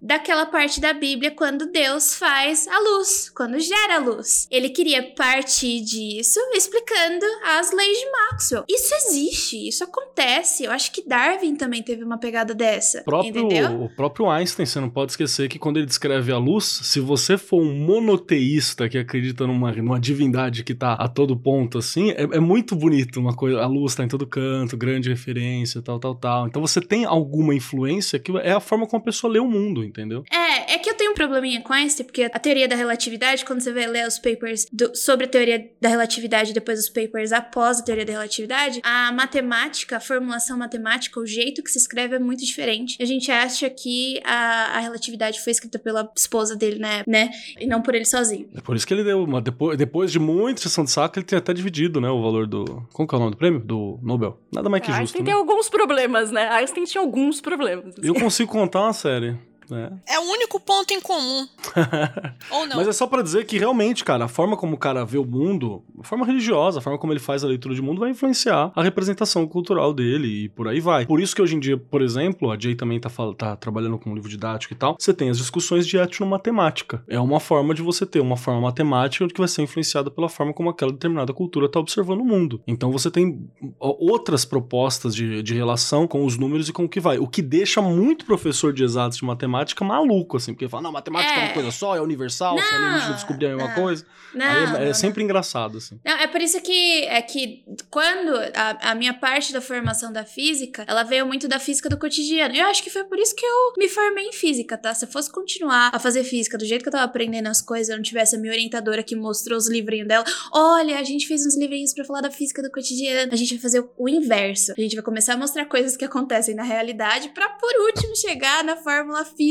daquela 0.03 0.46
parte 0.46 0.81
da 0.81 0.92
Bíblia 0.92 1.31
quando 1.31 1.70
Deus 1.70 2.14
faz 2.14 2.66
a 2.68 2.79
luz, 2.79 3.31
quando 3.31 3.59
gera 3.59 3.96
a 3.96 3.98
luz. 3.98 4.46
Ele 4.50 4.68
queria 4.68 5.03
partir 5.14 5.81
disso 5.81 6.38
explicando 6.55 7.24
as 7.44 7.72
leis 7.72 7.98
de 7.98 8.11
Maxwell. 8.11 8.64
Isso 8.68 8.94
existe, 8.94 9.68
isso 9.68 9.85
acontece. 9.85 10.64
Eu 10.64 10.72
acho 10.72 10.92
que 10.92 11.07
Darwin 11.07 11.57
também 11.57 11.83
teve 11.83 12.05
uma 12.05 12.18
pegada 12.18 12.55
dessa. 12.55 13.00
O 13.00 13.05
próprio, 13.05 13.44
Entendeu? 13.44 13.85
o 13.85 13.88
próprio 13.88 14.29
Einstein, 14.29 14.66
você 14.66 14.81
não 14.81 14.90
pode 14.90 15.12
esquecer 15.12 15.48
que 15.48 15.59
quando 15.59 15.79
ele 15.79 15.87
descreve 15.87 16.33
a 16.33 16.38
luz, 16.38 16.64
se 16.64 17.00
você 17.00 17.37
for 17.38 17.62
um 17.62 17.74
monoteísta 17.74 18.88
que 18.88 18.98
acredita 18.98 19.46
numa, 19.46 19.72
numa 19.72 20.00
divindade 20.00 20.64
que 20.64 20.74
tá 20.74 20.92
a 20.94 21.09
todo 21.09 21.37
ponto, 21.37 21.79
assim, 21.79 22.11
é, 22.11 22.22
é 22.22 22.40
muito 22.40 22.74
bonito 22.74 23.18
uma 23.20 23.35
coisa. 23.35 23.61
A 23.61 23.66
luz 23.66 23.94
tá 23.94 24.05
em 24.05 24.09
todo 24.09 24.26
canto, 24.26 24.76
grande 24.76 25.09
referência, 25.09 25.83
tal, 25.83 25.98
tal, 25.98 26.14
tal. 26.14 26.46
Então 26.46 26.61
você 26.61 26.81
tem 26.81 27.05
alguma 27.05 27.55
influência 27.55 28.18
que 28.18 28.37
é 28.38 28.53
a 28.53 28.61
forma 28.61 28.87
como 28.87 29.00
a 29.00 29.05
pessoa 29.05 29.30
lê 29.31 29.38
o 29.38 29.47
mundo, 29.47 29.83
entendeu? 29.85 30.25
É, 30.31 30.75
é 30.75 30.79
que 30.79 30.90
eu 30.90 30.95
tenho 30.95 31.12
um 31.12 31.14
probleminha 31.14 31.61
com 31.62 31.73
Einstein, 31.73 32.05
porque 32.07 32.23
a 32.25 32.38
teoria 32.38 32.66
da 32.69 32.77
relatividade, 32.77 33.45
quando 33.45 33.61
você 33.61 33.73
vai 33.73 33.87
ler 33.87 34.07
os 34.07 34.19
papers 34.19 34.66
do- 34.73 34.95
sobre 34.97 35.27
a 35.27 35.29
teoria 35.29 35.71
da 35.81 35.88
relatividade 35.88 36.51
e 36.51 36.55
depois 36.55 36.79
os 36.79 36.88
papers 36.88 37.33
após 37.33 37.81
a 37.81 37.83
teoria 37.83 38.05
da 38.05 38.12
relatividade, 38.12 38.81
a 38.83 39.12
matemática, 39.12 39.97
a 39.97 40.01
formulação 40.01 40.59
matemática, 40.59 41.19
o 41.21 41.27
jeito 41.27 41.62
que 41.62 41.71
se 41.71 41.79
escreve 41.79 42.16
é 42.16 42.19
muito 42.19 42.45
diferente. 42.45 42.97
A 43.01 43.05
gente 43.07 43.31
acha 43.31 43.69
que 43.71 44.21
a, 44.25 44.77
a 44.77 44.81
relatividade 44.81 45.40
foi 45.40 45.53
escrita 45.53 45.79
pela 45.79 46.11
esposa 46.16 46.57
dele, 46.57 46.79
né? 46.79 47.03
né? 47.07 47.31
E 47.59 47.66
não 47.66 47.81
por 47.83 47.95
ele 47.95 48.05
sozinho. 48.05 48.49
É 48.55 48.61
por 48.61 48.77
isso 48.77 48.87
que 48.87 48.93
ele 48.95 49.05
deu 49.05 49.23
uma. 49.23 49.40
Depois, 49.40 49.77
depois 49.79 50.11
de 50.12 50.19
muita 50.19 50.61
sessão 50.62 50.85
de 50.85 50.90
saco, 50.90 51.19
ele 51.19 51.27
tem 51.27 51.38
até 51.38 51.53
dividido, 51.53 52.01
né? 52.01 52.09
O 52.11 52.21
valor 52.23 52.47
do. 52.47 52.87
Como 52.93 53.09
que 53.09 53.14
é 53.14 53.19
o 53.19 53.21
nome 53.21 53.33
do 53.33 53.37
prêmio? 53.37 53.61
Do 53.61 53.99
Nobel. 54.03 54.38
Nada 54.53 54.69
mais 54.69 54.83
que 54.83 54.88
justo. 54.88 55.01
Einstein 55.01 55.23
Né? 55.23 55.27
tem 55.27 55.35
alguns 55.35 55.69
problemas, 55.69 56.31
né? 56.31 56.49
Einstein 56.49 56.85
tinha 56.85 57.01
alguns 57.03 57.40
problemas. 57.40 57.87
assim. 57.99 58.07
Eu 58.07 58.14
consigo 58.14 58.51
contar 58.51 58.83
uma 58.83 58.93
série. 59.21 59.50
Né? 59.71 59.91
É 60.09 60.19
o 60.19 60.23
único 60.23 60.59
ponto 60.59 60.93
em 60.93 61.01
comum. 61.01 61.47
Ou 62.51 62.67
não? 62.67 62.77
Mas 62.77 62.89
é 62.89 62.93
só 62.93 63.07
pra 63.07 63.23
dizer 63.23 63.45
que 63.47 63.59
realmente, 63.59 64.05
cara, 64.05 64.25
a 64.25 64.29
forma 64.29 64.57
como 64.57 64.75
o 64.75 64.79
cara 64.79 65.05
vê 65.05 65.19
o 65.19 65.25
mundo, 65.25 65.83
a 65.99 66.05
forma 66.05 66.27
religiosa, 66.27 66.79
a 66.79 66.83
forma 66.83 66.99
como 66.99 67.13
ele 67.13 67.21
faz 67.21 67.45
a 67.45 67.47
leitura 67.47 67.75
de 67.75 67.83
mundo 67.83 68.01
vai 68.01 68.11
influenciar 68.11 68.73
a 68.75 68.83
representação 68.83 69.47
cultural 69.47 69.93
dele 69.93 70.45
e 70.45 70.49
por 70.49 70.69
aí 70.69 70.81
vai. 70.81 71.07
Por 71.07 71.21
isso 71.21 71.35
que 71.35 71.43
hoje 71.43 71.57
em 71.57 71.61
dia, 71.61 71.77
por 71.77 72.03
exemplo, 72.03 72.51
a 72.51 72.59
Jay 72.59 72.75
também 72.75 72.99
tá, 72.99 73.11
tá 73.37 73.57
trabalhando 73.57 73.99
com 73.99 74.11
um 74.11 74.15
livro 74.15 74.29
didático 74.29 74.75
e 74.75 74.77
tal, 74.77 74.97
você 74.99 75.15
tem 75.15 75.31
as 75.31 75.39
discussões 75.39 75.87
de 75.87 75.97
etnomatemática. 75.97 77.03
É 77.09 77.21
uma 77.21 77.41
forma 77.41 77.75
de 77.75 77.83
você 77.83 78.05
ter 78.05 78.21
uma 78.21 78.37
forma 78.37 78.61
matemática 78.61 79.27
que 79.29 79.39
vai 79.39 79.49
ser 79.49 79.63
influenciada 79.63 80.11
pela 80.11 80.29
forma 80.29 80.53
como 80.53 80.71
aquela 80.71 80.93
determinada 80.93 81.33
cultura 81.33 81.69
tá 81.69 81.79
observando 81.79 82.21
o 82.21 82.25
mundo. 82.25 82.61
Então 82.67 82.91
você 82.91 83.11
tem 83.11 83.49
outras 83.79 84.45
propostas 84.45 85.15
de, 85.15 85.43
de 85.43 85.55
relação 85.55 86.07
com 86.07 86.25
os 86.25 86.37
números 86.37 86.69
e 86.69 86.73
com 86.73 86.85
o 86.85 86.89
que 86.89 87.01
vai. 87.01 87.19
O 87.19 87.27
que 87.27 87.43
deixa 87.43 87.81
muito 87.81 88.25
professor 88.25 88.73
de 88.73 88.83
exatos 88.83 89.19
de 89.19 89.25
matemática 89.25 89.60
maluco, 89.85 90.37
assim, 90.37 90.53
porque 90.53 90.68
fala, 90.68 90.83
não, 90.83 90.92
matemática 90.92 91.33
é, 91.33 91.37
É. 91.37 91.44
uma 91.46 91.55
coisa 91.55 91.70
só, 91.70 91.96
é 91.96 92.01
universal, 92.01 92.59
se 92.59 92.64
Não, 92.64 92.79
alienígena 92.79 93.14
descobrir 93.14 93.46
a 93.46 93.57
mesma 93.57 93.75
coisa. 93.75 94.07
Não, 94.35 94.46
é, 94.46 94.85
é 94.85 94.87
não. 94.87 94.94
sempre 94.94 95.23
engraçado, 95.23 95.79
assim. 95.79 95.99
Não, 96.05 96.12
é 96.12 96.27
por 96.27 96.40
isso 96.40 96.61
que 96.62 97.05
é 97.05 97.20
que 97.23 97.64
quando 97.90 98.35
a, 98.55 98.90
a 98.90 98.94
minha 98.94 99.14
parte 99.14 99.53
da 99.53 99.61
formação 99.61 100.12
da 100.12 100.25
física, 100.25 100.85
ela 100.87 101.03
veio 101.03 101.27
muito 101.27 101.49
da 101.49 101.59
física 101.59 101.88
do 101.88 101.99
cotidiano. 101.99 102.55
Eu 102.55 102.66
acho 102.66 102.83
que 102.83 102.90
foi 102.90 103.05
por 103.05 103.18
isso 103.18 103.35
que 103.35 103.44
eu 103.44 103.73
me 103.77 103.88
formei 103.88 104.27
em 104.27 104.33
física, 104.33 104.77
tá? 104.77 104.94
Se 104.94 105.05
eu 105.05 105.11
fosse 105.11 105.31
continuar 105.31 105.90
a 105.92 105.99
fazer 105.99 106.25
física 106.25 106.57
do 106.57 106.64
jeito 106.64 106.83
que 106.83 106.88
eu 106.88 106.92
tava 106.92 107.05
aprendendo 107.05 107.49
as 107.49 107.61
coisas, 107.61 107.88
eu 107.88 107.96
não 107.96 108.03
tivesse 108.03 108.37
a 108.37 108.38
minha 108.38 108.53
orientadora 108.53 109.03
que 109.03 109.16
mostrou 109.16 109.59
os 109.59 109.68
livrinhos 109.68 110.09
dela. 110.09 110.25
Olha, 110.53 110.99
a 110.99 111.03
gente 111.03 111.27
fez 111.27 111.44
uns 111.46 111.57
livrinhos 111.57 111.92
pra 111.92 112.05
falar 112.05 112.20
da 112.20 112.31
física 112.31 112.62
do 112.62 112.70
cotidiano. 112.70 113.33
A 113.33 113.37
gente 113.37 113.55
vai 113.55 113.61
fazer 113.62 113.81
o, 113.81 113.90
o 113.99 114.09
inverso. 114.09 114.73
A 114.77 114.81
gente 114.81 114.94
vai 114.94 115.05
começar 115.05 115.35
a 115.35 115.37
mostrar 115.37 115.64
coisas 115.66 115.96
que 115.96 116.05
acontecem 116.05 116.55
na 116.55 116.62
realidade 116.62 117.31
pra 117.31 117.49
por 117.49 117.73
último 117.87 118.16
chegar 118.16 118.64
na 118.64 118.77
fórmula 118.77 119.25
física. 119.25 119.50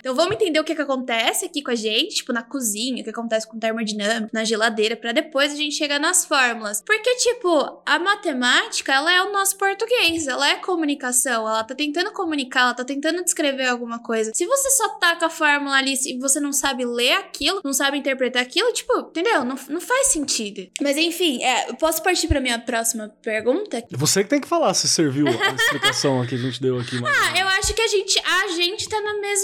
Então 0.00 0.14
vamos 0.14 0.34
entender 0.34 0.60
o 0.60 0.64
que 0.64 0.74
que 0.74 0.82
acontece 0.82 1.46
aqui 1.46 1.62
com 1.62 1.70
a 1.70 1.74
gente, 1.74 2.16
tipo 2.16 2.32
na 2.32 2.42
cozinha, 2.42 3.00
o 3.00 3.04
que 3.04 3.10
acontece 3.10 3.48
com 3.48 3.58
termodinâmica, 3.58 4.30
na 4.32 4.44
geladeira, 4.44 4.96
pra 4.96 5.12
depois 5.12 5.52
a 5.52 5.56
gente 5.56 5.74
chegar 5.74 5.98
nas 5.98 6.24
fórmulas. 6.24 6.82
Porque 6.84 7.14
tipo, 7.16 7.82
a 7.84 7.98
matemática, 7.98 8.92
ela 8.92 9.12
é 9.12 9.22
o 9.22 9.32
nosso 9.32 9.56
português, 9.56 10.26
ela 10.26 10.48
é 10.48 10.56
comunicação, 10.56 11.48
ela 11.48 11.64
tá 11.64 11.74
tentando 11.74 12.12
comunicar, 12.12 12.60
ela 12.60 12.74
tá 12.74 12.84
tentando 12.84 13.22
descrever 13.24 13.66
alguma 13.66 13.98
coisa. 13.98 14.32
Se 14.34 14.46
você 14.46 14.70
só 14.70 14.88
taca 14.98 15.26
a 15.26 15.30
fórmula 15.30 15.76
ali 15.76 15.94
e 16.06 16.18
você 16.18 16.40
não 16.40 16.52
sabe 16.52 16.84
ler 16.84 17.14
aquilo, 17.14 17.60
não 17.64 17.72
sabe 17.72 17.98
interpretar 17.98 18.42
aquilo, 18.42 18.72
tipo, 18.72 18.98
entendeu? 18.98 19.44
Não, 19.44 19.56
não 19.68 19.80
faz 19.80 20.08
sentido. 20.08 20.68
Mas 20.80 20.96
enfim, 20.96 21.42
é, 21.42 21.70
eu 21.70 21.74
posso 21.74 22.02
partir 22.02 22.28
pra 22.28 22.40
minha 22.40 22.58
próxima 22.58 23.08
pergunta? 23.22 23.84
Você 23.90 24.22
que 24.22 24.30
tem 24.30 24.40
que 24.40 24.48
falar 24.48 24.74
se 24.74 24.88
serviu 24.88 25.26
a 25.26 25.54
explicação 25.54 26.24
que 26.26 26.34
a 26.34 26.38
gente 26.38 26.60
deu 26.60 26.78
aqui. 26.78 26.96
Ah, 27.04 27.38
eu 27.38 27.48
acho 27.48 27.74
que 27.74 27.82
a 27.82 27.88
gente, 27.88 28.20
a 28.24 28.48
gente 28.48 28.88
tá 28.88 29.00
na 29.00 29.20
mesma. 29.20 29.39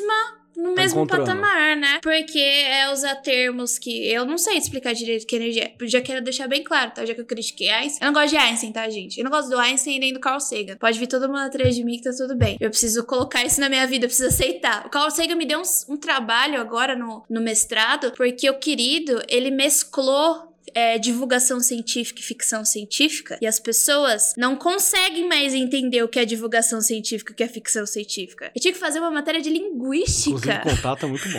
No 0.57 0.75
Tá 0.75 0.83
mesmo 0.83 1.07
patamar, 1.07 1.77
né? 1.77 2.01
Porque 2.03 2.39
é 2.39 2.91
usar 2.91 3.17
termos 3.17 3.79
que 3.79 4.11
eu 4.11 4.25
não 4.25 4.39
sei 4.39 4.57
explicar 4.57 4.95
direito 4.95 5.27
que 5.27 5.37
energia. 5.37 5.65
é. 5.65 5.87
Já 5.87 6.01
quero 6.01 6.25
deixar 6.25 6.49
bem 6.49 6.65
claro, 6.65 6.93
tá? 6.93 7.05
Já 7.05 7.15
que 7.15 7.21
eu 7.21 7.27
critiquei 7.27 7.69
Einstein. 7.69 7.99
Eu 8.01 8.07
não 8.13 8.21
gosto 8.21 8.31
de 8.31 8.37
Einstein, 8.39 8.73
tá, 8.73 8.89
gente? 8.89 9.19
Eu 9.19 9.25
não 9.25 9.31
gosto 9.31 9.51
do 9.51 9.59
Einstein 9.59 9.99
nem 9.99 10.15
do 10.15 10.21
Carl 10.21 10.41
Sagan. 10.41 10.77
Pode 10.79 10.99
vir 10.99 11.07
todo 11.07 11.29
mundo 11.29 11.41
atrás 11.41 11.77
de 11.77 11.85
mim 11.85 11.99
que 11.99 12.05
tá 12.05 12.11
tudo 12.17 12.35
bem. 12.35 12.57
Eu 12.59 12.71
preciso 12.71 13.05
colocar 13.05 13.45
isso 13.45 13.61
na 13.61 13.69
minha 13.69 13.87
vida, 13.87 14.07
eu 14.07 14.09
preciso 14.09 14.29
aceitar. 14.29 14.87
O 14.87 14.89
Carl 14.89 15.11
Sagan 15.11 15.37
me 15.37 15.45
deu 15.45 15.61
um, 15.61 15.93
um 15.93 15.97
trabalho 15.99 16.59
agora 16.59 16.97
no, 16.97 17.23
no 17.29 17.41
mestrado, 17.43 18.13
porque 18.17 18.49
o 18.49 18.59
querido, 18.59 19.23
ele 19.29 19.51
mesclou 19.51 20.56
é, 20.77 20.99
divulgação 20.99 21.59
científica 21.59 22.21
e 22.21 22.23
ficção 22.23 22.63
científica, 22.63 23.39
e 23.41 23.47
as 23.47 23.59
pessoas 23.59 24.35
não 24.37 24.55
conseguem 24.55 25.27
mais 25.27 25.55
entender 25.55 26.03
o 26.03 26.09
que 26.09 26.19
é 26.19 26.27
divulgação 26.27 26.83
científica 26.83 27.31
e 27.31 27.33
o 27.33 27.37
que 27.37 27.43
é 27.43 27.49
ficção 27.49 27.87
científica. 27.87 28.53
Eu 28.55 28.61
tinha 28.61 28.75
que 28.75 28.79
fazer 28.79 28.99
uma 29.01 29.11
matéria 29.11 29.41
de 29.41 29.49
linguística. 29.49 30.61
o 30.67 30.71
contato 30.71 31.07
é 31.07 31.09
muito 31.09 31.27
bom. 31.31 31.39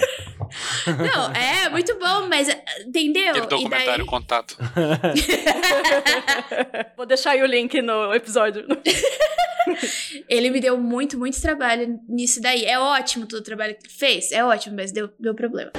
Não, 1.13 1.31
é 1.33 1.69
muito 1.69 1.93
bom, 1.99 2.27
mas 2.27 2.47
entendeu? 2.85 3.29
Aquele 3.29 3.45
E 3.45 3.49
documentário 3.49 3.97
daí- 3.97 4.05
Contato. 4.07 4.57
Vou 6.97 7.05
deixar 7.05 7.31
aí 7.31 7.43
o 7.43 7.45
link 7.45 7.79
no 7.81 8.13
episódio. 8.15 8.65
Ele 10.27 10.49
me 10.49 10.59
deu 10.59 10.77
muito, 10.77 11.17
muito 11.19 11.39
trabalho 11.41 11.99
nisso 12.07 12.41
daí. 12.41 12.63
É 12.65 12.79
ótimo 12.79 13.27
todo 13.27 13.41
o 13.41 13.43
trabalho 13.43 13.75
que 13.75 13.85
ele 13.85 13.93
fez, 13.93 14.31
é 14.31 14.43
ótimo, 14.43 14.75
mas 14.77 14.91
deu, 14.93 15.09
deu 15.19 15.35
problema. 15.35 15.71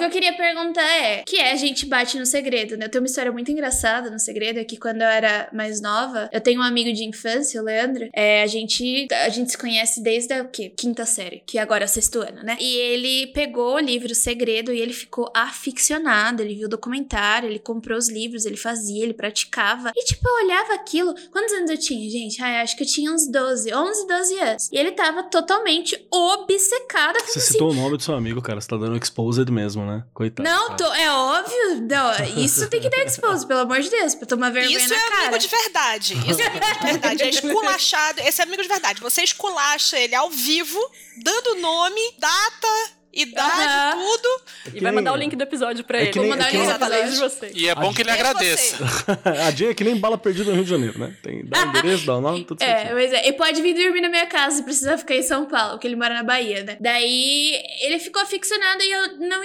O 0.00 0.02
que 0.02 0.06
eu 0.06 0.10
queria 0.10 0.32
perguntar 0.32 0.82
é, 0.82 1.22
que 1.24 1.36
é 1.36 1.52
a 1.52 1.56
gente 1.56 1.84
bate 1.84 2.18
no 2.18 2.24
segredo, 2.24 2.74
né? 2.74 2.86
Eu 2.86 2.88
tenho 2.88 3.02
uma 3.02 3.06
história 3.06 3.30
muito 3.30 3.50
engraçada 3.50 4.10
no 4.10 4.18
segredo, 4.18 4.58
é 4.58 4.64
que 4.64 4.78
quando 4.78 5.02
eu 5.02 5.06
era 5.06 5.46
mais 5.52 5.78
nova, 5.78 6.30
eu 6.32 6.40
tenho 6.40 6.60
um 6.60 6.64
amigo 6.64 6.90
de 6.90 7.04
infância, 7.04 7.60
o 7.60 7.64
Leandro, 7.64 8.08
é, 8.14 8.42
a 8.42 8.46
gente 8.46 9.06
a 9.12 9.28
gente 9.28 9.50
se 9.50 9.58
conhece 9.58 10.02
desde 10.02 10.32
a 10.32 10.40
o 10.40 10.48
quê? 10.48 10.72
quinta 10.74 11.04
série, 11.04 11.42
que 11.44 11.58
agora 11.58 11.84
é 11.84 11.86
o 11.86 11.88
sexto 11.88 12.20
ano, 12.20 12.42
né? 12.42 12.56
E 12.58 12.76
ele 12.76 13.26
pegou 13.34 13.74
o 13.74 13.78
livro 13.78 14.14
Segredo 14.14 14.72
e 14.72 14.80
ele 14.80 14.94
ficou 14.94 15.30
aficionado, 15.36 16.42
ele 16.42 16.54
viu 16.54 16.64
o 16.64 16.70
documentário, 16.70 17.50
ele 17.50 17.58
comprou 17.58 17.98
os 17.98 18.08
livros, 18.08 18.46
ele 18.46 18.56
fazia, 18.56 19.02
ele 19.02 19.12
praticava. 19.12 19.92
E 19.94 20.04
tipo, 20.06 20.26
eu 20.26 20.46
olhava 20.46 20.72
aquilo, 20.72 21.14
quantos 21.30 21.52
anos 21.52 21.70
eu 21.70 21.76
tinha, 21.76 22.08
gente? 22.08 22.42
Ai, 22.42 22.62
acho 22.62 22.74
que 22.74 22.84
eu 22.84 22.88
tinha 22.88 23.12
uns 23.12 23.30
12, 23.30 23.74
11, 23.74 24.06
12 24.06 24.38
anos. 24.38 24.72
E 24.72 24.78
ele 24.78 24.92
tava 24.92 25.24
totalmente 25.24 25.94
obcecado 26.10 27.18
com 27.18 27.26
Você 27.26 27.40
citou 27.40 27.70
o 27.70 27.74
nome 27.74 27.98
do 27.98 28.02
seu 28.02 28.14
amigo, 28.14 28.40
cara. 28.40 28.58
Você 28.58 28.68
tá 28.68 28.78
dando 28.78 28.96
exposed 28.96 29.50
mesmo, 29.52 29.84
né? 29.84 29.89
Né? 29.90 30.04
Coitado. 30.14 30.48
Não, 30.48 30.76
tô, 30.76 30.84
é 30.94 31.10
óbvio. 31.10 31.80
Não, 31.88 32.42
isso 32.42 32.68
tem 32.68 32.80
que 32.80 32.88
dar 32.88 33.04
expose, 33.04 33.46
pelo 33.46 33.60
amor 33.60 33.80
de 33.80 33.90
Deus, 33.90 34.14
pra 34.14 34.26
tomar 34.26 34.50
vergonha 34.50 34.76
Isso 34.76 34.88
na 34.88 34.96
é 34.96 35.08
cara. 35.10 35.20
amigo 35.28 35.38
de 35.38 35.48
verdade. 35.48 36.14
Isso 36.28 36.40
é 36.40 36.46
amigo 36.46 36.64
de 36.64 36.84
verdade. 36.92 37.22
É 37.22 37.28
esculachado. 37.28 38.20
Esse 38.20 38.40
é 38.40 38.44
amigo 38.44 38.62
de 38.62 38.68
verdade. 38.68 39.00
Você 39.00 39.22
esculacha 39.22 39.98
ele 39.98 40.14
ao 40.14 40.30
vivo, 40.30 40.78
dando 41.22 41.56
nome, 41.56 42.00
data, 42.18 42.68
idade, 43.12 43.62
Aham. 43.66 43.98
tudo. 43.98 44.40
E 44.72 44.80
vai 44.80 44.92
mandar 44.92 45.12
o 45.12 45.16
link 45.16 45.34
do 45.34 45.42
episódio 45.42 45.82
pra 45.82 45.98
É 45.98 46.02
ele. 46.02 46.12
nem- 46.12 46.20
Vou 46.20 46.28
mandar 46.30 46.44
é 46.54 46.56
o 46.56 47.02
link 47.02 47.10
de 47.12 47.18
vocês. 47.18 47.52
E 47.56 47.68
é 47.68 47.74
bom 47.74 47.92
que 47.92 48.02
ele 48.02 48.10
É 48.10 48.12
agradeça. 48.12 48.76
A 49.46 49.50
Jay 49.50 49.70
é 49.70 49.74
que 49.74 49.82
nem 49.82 49.96
bala 49.96 50.16
perdida 50.16 50.50
no 50.50 50.54
Rio 50.54 50.64
de 50.64 50.70
Janeiro, 50.70 50.96
né? 50.96 51.12
Tem, 51.20 51.44
dá 51.44 51.58
o 51.64 51.68
endereço, 51.70 52.06
dá 52.06 52.16
o 52.16 52.20
nome, 52.20 52.44
tudo 52.44 52.62
É, 52.62 52.66
certinho. 52.66 52.94
mas 52.94 53.12
é. 53.12 53.26
E 53.28 53.32
pode 53.32 53.60
vir 53.62 53.74
dormir 53.74 54.00
na 54.00 54.08
minha 54.08 54.26
casa 54.26 54.56
se 54.58 54.62
precisar 54.62 54.96
ficar 54.96 55.16
em 55.16 55.24
São 55.24 55.44
Paulo, 55.46 55.72
porque 55.72 55.88
ele 55.88 55.96
mora 55.96 56.14
na 56.14 56.22
Bahia, 56.22 56.62
né? 56.62 56.76
Daí 56.80 57.60
ele 57.80 57.98
ficou 57.98 58.22
aficionado 58.22 58.80
e 58.80 58.92
eu 58.92 59.18
não 59.18 59.42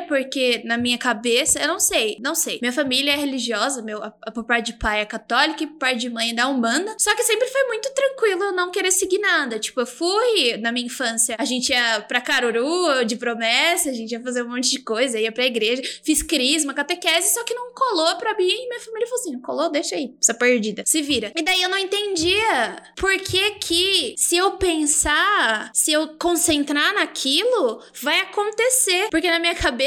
porque 0.00 0.62
na 0.64 0.76
minha 0.76 0.98
cabeça, 0.98 1.60
eu 1.60 1.68
não 1.68 1.78
sei, 1.78 2.18
não 2.20 2.34
sei. 2.34 2.58
Minha 2.60 2.72
família 2.72 3.12
é 3.12 3.16
religiosa, 3.16 3.80
meu, 3.82 4.02
a, 4.02 4.10
parte 4.10 4.72
de 4.72 4.78
pai 4.78 5.00
é 5.00 5.04
católica 5.04 5.62
e 5.62 5.66
por 5.66 5.78
parte 5.78 6.00
de 6.00 6.10
mãe 6.10 6.30
é 6.30 6.34
da 6.34 6.48
Umbanda. 6.48 6.96
Só 6.98 7.14
que 7.14 7.22
sempre 7.22 7.46
foi 7.48 7.64
muito 7.64 7.90
tranquilo 7.94 8.44
eu 8.44 8.52
não 8.52 8.70
querer 8.70 8.90
seguir 8.90 9.18
nada. 9.18 9.58
Tipo, 9.58 9.80
eu 9.80 9.86
fui 9.86 10.56
na 10.58 10.72
minha 10.72 10.86
infância, 10.86 11.36
a 11.38 11.44
gente 11.44 11.70
ia 11.70 12.00
pra 12.02 12.20
Caruru 12.20 13.04
de 13.04 13.16
promessa, 13.16 13.90
a 13.90 13.92
gente 13.92 14.12
ia 14.12 14.20
fazer 14.20 14.42
um 14.42 14.48
monte 14.48 14.70
de 14.70 14.80
coisa, 14.80 15.18
ia 15.18 15.30
pra 15.30 15.46
igreja, 15.46 15.82
fiz 16.02 16.22
crisma, 16.22 16.74
catequese, 16.74 17.34
só 17.34 17.44
que 17.44 17.54
não 17.54 17.72
colou 17.72 18.16
pra 18.16 18.34
mim 18.34 18.48
e 18.48 18.68
minha 18.68 18.80
família 18.80 19.06
falou 19.06 19.20
assim: 19.20 19.40
colou, 19.40 19.70
deixa 19.70 19.94
aí, 19.94 20.14
essa 20.20 20.34
perdida, 20.34 20.82
se 20.86 21.02
vira. 21.02 21.32
E 21.36 21.42
daí 21.42 21.62
eu 21.62 21.68
não 21.68 21.78
entendia 21.78 22.76
por 22.96 23.16
que 23.18 23.50
que, 23.52 24.14
se 24.16 24.36
eu 24.36 24.52
pensar, 24.52 25.70
se 25.72 25.92
eu 25.92 26.08
concentrar 26.18 26.94
naquilo, 26.94 27.82
vai 28.02 28.20
acontecer. 28.20 29.08
Porque 29.10 29.30
na 29.30 29.38
minha 29.38 29.54
cabeça 29.54 29.77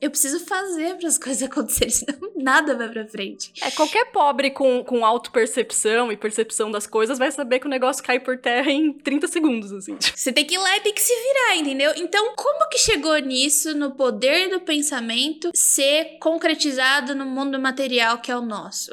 eu 0.00 0.10
preciso 0.10 0.40
fazer 0.44 0.96
para 0.96 1.08
as 1.08 1.16
coisas 1.18 1.42
acontecerem, 1.42 1.90
senão 1.90 2.32
nada 2.36 2.76
vai 2.76 2.88
pra 2.88 3.06
frente. 3.06 3.52
É, 3.60 3.70
qualquer 3.70 4.06
pobre 4.06 4.50
com, 4.50 4.84
com 4.84 5.04
autopercepção 5.04 6.12
e 6.12 6.16
percepção 6.16 6.70
das 6.70 6.86
coisas 6.86 7.18
vai 7.18 7.32
saber 7.32 7.58
que 7.58 7.66
o 7.66 7.70
negócio 7.70 8.02
cai 8.02 8.20
por 8.20 8.38
terra 8.38 8.70
em 8.70 8.92
30 8.92 9.28
segundos, 9.28 9.72
assim. 9.72 9.96
Você 10.14 10.32
tem 10.32 10.44
que 10.44 10.54
ir 10.54 10.58
lá 10.58 10.76
e 10.76 10.80
tem 10.80 10.92
que 10.92 11.00
se 11.00 11.14
virar, 11.14 11.56
entendeu? 11.56 11.92
Então, 11.96 12.34
como 12.36 12.68
que 12.68 12.78
chegou 12.78 13.16
nisso, 13.18 13.74
no 13.74 13.92
poder 13.92 14.50
do 14.50 14.60
pensamento, 14.60 15.50
ser 15.54 16.18
concretizado 16.18 17.14
no 17.14 17.24
mundo 17.24 17.58
material 17.58 18.18
que 18.18 18.30
é 18.30 18.36
o 18.36 18.42
nosso? 18.42 18.92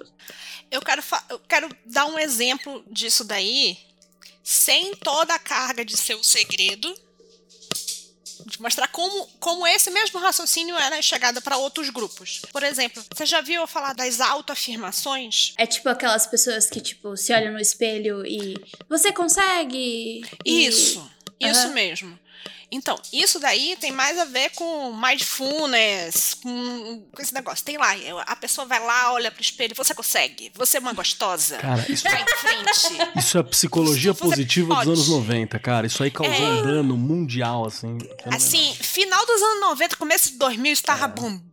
Eu 0.72 0.82
quero, 0.82 1.04
eu 1.30 1.40
quero 1.40 1.70
dar 1.86 2.06
um 2.06 2.18
exemplo 2.18 2.84
disso 2.90 3.26
daí, 3.26 3.78
sem 4.42 4.96
toda 4.96 5.34
a 5.36 5.40
carga 5.40 5.84
de 5.84 5.98
ser 5.98 6.16
o 6.16 6.24
segredo, 6.24 6.94
de 8.46 8.62
mostrar 8.62 8.88
como, 8.90 9.28
como 9.40 9.66
esse 9.68 9.90
mesmo 9.92 10.20
raciocínio 10.20 10.76
era 10.78 11.02
chegado 11.02 11.42
para 11.42 11.58
outros 11.58 11.90
grupos. 11.90 12.42
Por 12.52 12.64
exemplo, 12.64 13.04
você 13.14 13.26
já 13.26 13.42
viu 13.42 13.62
eu 13.62 13.68
falar 13.68 13.94
das 13.94 14.20
autoafirmações? 14.20 15.54
É 15.58 15.66
tipo 15.66 15.88
aquelas 15.90 16.26
pessoas 16.28 16.68
que, 16.70 16.80
tipo, 16.82 17.16
se 17.18 17.34
olham 17.34 17.54
no 17.54 17.60
espelho 17.60 18.26
e. 18.26 18.56
Você 18.90 19.12
consegue! 19.12 20.22
E- 20.46 20.66
Isso, 20.68 21.10
isso 21.40 21.60
Aham. 21.66 21.74
mesmo. 21.74 22.20
Então, 22.72 22.98
isso 23.12 23.38
daí 23.40 23.76
tem 23.82 23.92
mais 23.92 24.18
a 24.18 24.24
ver 24.26 24.52
com 24.52 24.94
mindfulness, 24.94 26.36
com, 26.36 27.04
com 27.14 27.22
esse 27.22 27.34
negócio. 27.34 27.66
Tem 27.66 27.78
lá, 27.78 27.90
a 28.26 28.36
pessoa 28.36 28.66
vai 28.66 28.80
lá, 28.80 29.12
olha 29.14 29.30
pro 29.30 29.42
espelho, 29.42 29.76
você 29.76 29.94
consegue, 29.94 30.52
você 30.56 30.78
é 30.78 30.80
uma 30.80 30.94
gostosa. 30.94 31.58
Cara, 31.58 31.86
isso, 31.92 32.04
Vai 32.04 32.22
em 32.22 32.26
frente. 32.38 33.20
isso 33.20 33.38
é 33.38 33.44
psicologia 33.44 34.14
Você 34.14 34.20
positiva 34.24 34.68
dos 34.70 34.78
pode. 34.78 34.90
anos 34.90 35.08
90, 35.10 35.60
cara. 35.60 35.86
Isso 35.88 36.02
aí 36.02 36.10
causou 36.12 36.34
É. 36.34 36.50
um 36.50 36.62
dano 36.64 36.98
mundial, 36.98 37.66
assim. 37.68 37.98
Assim, 38.34 38.74
final 38.76 39.26
dos 39.26 39.42
anos 39.42 39.62
90, 39.62 39.96
começo 39.98 40.32
de 40.32 40.38
2000, 40.38 40.72
isso 40.74 40.84
tava 40.84 41.08
bombando. 41.08 41.51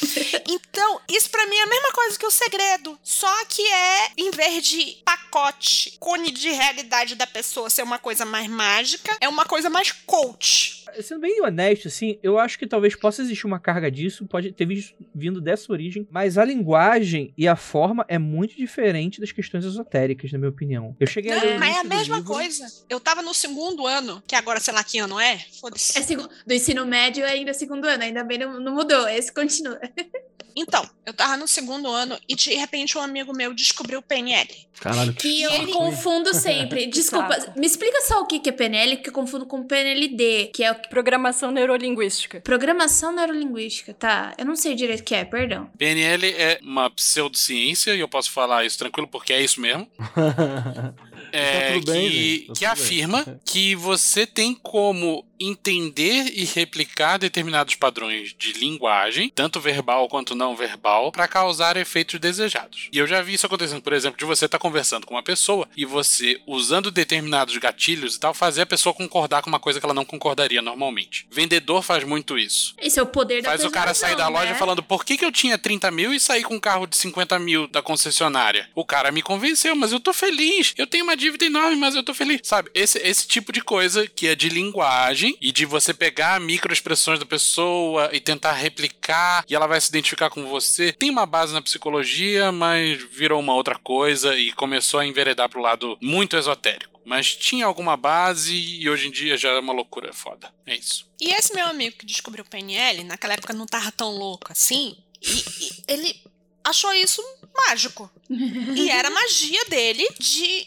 Então, 0.48 1.00
isso 1.08 1.30
pra 1.30 1.46
mim 1.46 1.56
é 1.56 1.62
a 1.62 1.66
mesma 1.66 1.92
coisa 1.92 2.18
que 2.18 2.26
o 2.26 2.30
segredo. 2.30 2.98
Só 3.02 3.44
que 3.46 3.62
é, 3.62 4.10
em 4.18 4.30
vez 4.30 4.66
de 4.66 4.98
pacote, 5.04 5.96
cone 6.00 6.30
de 6.30 6.50
realidade 6.50 7.14
da 7.14 7.26
pessoa 7.26 7.70
ser 7.70 7.82
uma 7.82 7.98
coisa 7.98 8.24
mais 8.24 8.48
mágica, 8.48 9.16
é 9.20 9.28
uma 9.28 9.44
coisa 9.44 9.70
mais 9.70 9.92
coach. 9.92 10.81
Sendo 11.00 11.20
bem 11.20 11.40
honesto, 11.42 11.88
assim, 11.88 12.18
eu 12.22 12.38
acho 12.38 12.58
que 12.58 12.66
talvez 12.66 12.94
possa 12.96 13.22
existir 13.22 13.46
uma 13.46 13.58
carga 13.60 13.90
disso, 13.90 14.26
pode 14.26 14.52
ter 14.52 14.66
vindo 15.14 15.40
dessa 15.40 15.70
origem, 15.72 16.06
mas 16.10 16.36
a 16.36 16.44
linguagem 16.44 17.32
e 17.36 17.46
a 17.48 17.56
forma 17.56 18.04
é 18.08 18.18
muito 18.18 18.56
diferente 18.56 19.20
das 19.20 19.32
questões 19.32 19.64
esotéricas, 19.64 20.30
na 20.32 20.38
minha 20.38 20.50
opinião. 20.50 20.96
Eu 20.98 21.06
cheguei 21.06 21.32
a 21.32 21.44
Não, 21.44 21.56
o 21.56 21.60
mas 21.60 21.76
é 21.76 21.80
a 21.80 21.84
mesma 21.84 22.16
livro- 22.16 22.32
coisa. 22.32 22.66
Eu 22.88 22.98
tava 23.00 23.22
no 23.22 23.32
segundo 23.34 23.86
ano, 23.86 24.22
que 24.26 24.34
agora 24.34 24.60
sei 24.60 24.74
lá 24.74 24.82
que 24.84 24.98
ano 24.98 25.18
é. 25.20 25.38
Foda-se. 25.60 25.98
É 25.98 26.02
segu- 26.02 26.28
do 26.46 26.54
ensino 26.54 26.84
médio 26.86 27.24
ainda 27.24 27.50
é 27.50 27.54
segundo 27.54 27.84
ano, 27.86 28.02
ainda 28.02 28.22
bem 28.24 28.38
não, 28.38 28.58
não 28.60 28.74
mudou, 28.74 29.08
esse 29.08 29.32
continua. 29.32 29.78
Então, 30.54 30.86
eu 31.06 31.14
tava 31.14 31.34
no 31.38 31.48
segundo 31.48 31.88
ano 31.88 32.18
e 32.28 32.34
de 32.34 32.52
repente 32.52 32.98
um 32.98 33.00
amigo 33.00 33.32
meu 33.34 33.54
descobriu 33.54 34.00
o 34.00 34.02
PNL. 34.02 34.50
Caralho, 34.78 35.14
Que 35.14 35.40
eu 35.40 35.68
confundo 35.68 36.34
sempre. 36.34 36.84
Desculpa, 36.92 37.54
me 37.56 37.66
explica 37.66 38.02
só 38.02 38.20
o 38.20 38.26
que 38.26 38.38
que 38.38 38.50
é 38.50 38.52
PNL, 38.52 38.98
que 38.98 39.08
eu 39.08 39.14
confundo 39.14 39.46
com 39.46 39.64
PNLD, 39.66 40.50
que 40.52 40.62
é 40.62 40.70
o 40.70 40.74
Programação 40.88 41.50
neurolinguística. 41.50 42.40
Programação 42.40 43.12
Neurolinguística, 43.14 43.94
tá? 43.94 44.34
Eu 44.38 44.44
não 44.44 44.56
sei 44.56 44.74
direito 44.74 45.00
o 45.00 45.04
que 45.04 45.14
é, 45.14 45.24
perdão. 45.24 45.70
PNL 45.78 46.26
é 46.26 46.58
uma 46.62 46.90
pseudociência, 46.90 47.94
e 47.94 48.00
eu 48.00 48.08
posso 48.08 48.30
falar 48.30 48.64
isso 48.64 48.78
tranquilo 48.78 49.08
porque 49.08 49.32
é 49.32 49.42
isso 49.42 49.60
mesmo. 49.60 49.86
É, 51.34 51.80
Tá 51.80 51.92
bem, 51.92 52.10
que, 52.10 52.38
tá 52.40 52.44
que 52.44 52.46
tudo 52.46 52.58
bem. 52.58 52.68
afirma 52.68 53.40
que 53.42 53.74
você 53.74 54.26
tem 54.26 54.54
como 54.54 55.24
entender 55.44 56.32
e 56.34 56.44
replicar 56.44 57.18
determinados 57.18 57.74
padrões 57.74 58.34
de 58.38 58.52
linguagem, 58.54 59.30
tanto 59.34 59.60
verbal 59.60 60.08
quanto 60.08 60.34
não 60.34 60.56
verbal, 60.56 61.12
para 61.12 61.28
causar 61.28 61.76
efeitos 61.76 62.18
desejados. 62.18 62.88
E 62.92 62.98
eu 62.98 63.06
já 63.06 63.22
vi 63.22 63.34
isso 63.34 63.46
acontecendo, 63.46 63.82
por 63.82 63.92
exemplo, 63.92 64.18
de 64.18 64.24
você 64.24 64.46
estar 64.46 64.58
conversando 64.58 65.06
com 65.06 65.14
uma 65.14 65.22
pessoa 65.22 65.68
e 65.76 65.84
você, 65.84 66.40
usando 66.46 66.90
determinados 66.90 67.56
gatilhos 67.56 68.16
e 68.16 68.20
tal, 68.20 68.34
fazer 68.34 68.62
a 68.62 68.66
pessoa 68.66 68.94
concordar 68.94 69.42
com 69.42 69.48
uma 69.48 69.60
coisa 69.60 69.80
que 69.80 69.86
ela 69.86 69.94
não 69.94 70.04
concordaria 70.04 70.62
normalmente. 70.62 71.26
Vendedor 71.30 71.82
faz 71.82 72.04
muito 72.04 72.38
isso. 72.38 72.74
Esse 72.78 72.98
é 72.98 73.02
o 73.02 73.06
poder 73.06 73.42
da 73.42 73.50
Faz 73.50 73.64
o 73.64 73.70
cara 73.70 73.94
sair 73.94 74.16
da 74.16 74.28
loja 74.28 74.52
né? 74.52 74.58
falando 74.58 74.82
por 74.82 75.04
que, 75.04 75.16
que 75.16 75.24
eu 75.24 75.32
tinha 75.32 75.58
30 75.58 75.90
mil 75.90 76.12
e 76.12 76.20
saí 76.20 76.42
com 76.42 76.54
um 76.54 76.60
carro 76.60 76.86
de 76.86 76.96
50 76.96 77.38
mil 77.38 77.66
da 77.66 77.82
concessionária. 77.82 78.68
O 78.74 78.84
cara 78.84 79.10
me 79.10 79.22
convenceu, 79.22 79.74
mas 79.74 79.92
eu 79.92 80.00
tô 80.00 80.12
feliz. 80.12 80.74
Eu 80.76 80.86
tenho 80.86 81.04
uma 81.04 81.16
dívida 81.16 81.44
enorme, 81.44 81.76
mas 81.76 81.94
eu 81.94 82.02
tô 82.02 82.14
feliz. 82.14 82.40
Sabe? 82.44 82.70
Esse, 82.74 82.98
esse 82.98 83.26
tipo 83.26 83.52
de 83.52 83.60
coisa 83.60 84.06
que 84.06 84.26
é 84.26 84.34
de 84.34 84.48
linguagem 84.48 85.31
e 85.40 85.52
de 85.52 85.64
você 85.64 85.92
pegar 85.92 86.40
microexpressões 86.40 87.18
da 87.18 87.26
pessoa 87.26 88.10
e 88.12 88.20
tentar 88.20 88.52
replicar 88.52 89.44
e 89.48 89.54
ela 89.54 89.66
vai 89.66 89.80
se 89.80 89.88
identificar 89.88 90.30
com 90.30 90.46
você. 90.46 90.92
Tem 90.92 91.10
uma 91.10 91.26
base 91.26 91.52
na 91.52 91.62
psicologia, 91.62 92.50
mas 92.52 93.02
virou 93.10 93.40
uma 93.40 93.54
outra 93.54 93.78
coisa 93.78 94.36
e 94.36 94.52
começou 94.52 95.00
a 95.00 95.06
enveredar 95.06 95.48
pro 95.48 95.60
lado 95.60 95.96
muito 96.00 96.36
esotérico. 96.36 97.00
Mas 97.04 97.34
tinha 97.34 97.66
alguma 97.66 97.96
base 97.96 98.54
e 98.54 98.88
hoje 98.88 99.08
em 99.08 99.10
dia 99.10 99.36
já 99.36 99.50
é 99.50 99.58
uma 99.58 99.72
loucura 99.72 100.12
foda. 100.12 100.52
É 100.64 100.74
isso. 100.74 101.10
E 101.20 101.30
esse 101.30 101.54
meu 101.54 101.66
amigo 101.66 101.96
que 101.96 102.06
descobriu 102.06 102.44
o 102.44 102.48
PNL, 102.48 103.04
naquela 103.04 103.34
época 103.34 103.52
não 103.52 103.66
tava 103.66 103.90
tão 103.90 104.10
louco 104.10 104.52
assim, 104.52 104.96
e, 105.20 105.44
e 105.60 105.82
ele 105.88 106.20
achou 106.64 106.92
isso 106.94 107.22
mágico. 107.54 108.10
E 108.28 108.90
era 108.90 109.08
a 109.08 109.10
magia 109.10 109.64
dele, 109.66 110.08
de 110.18 110.66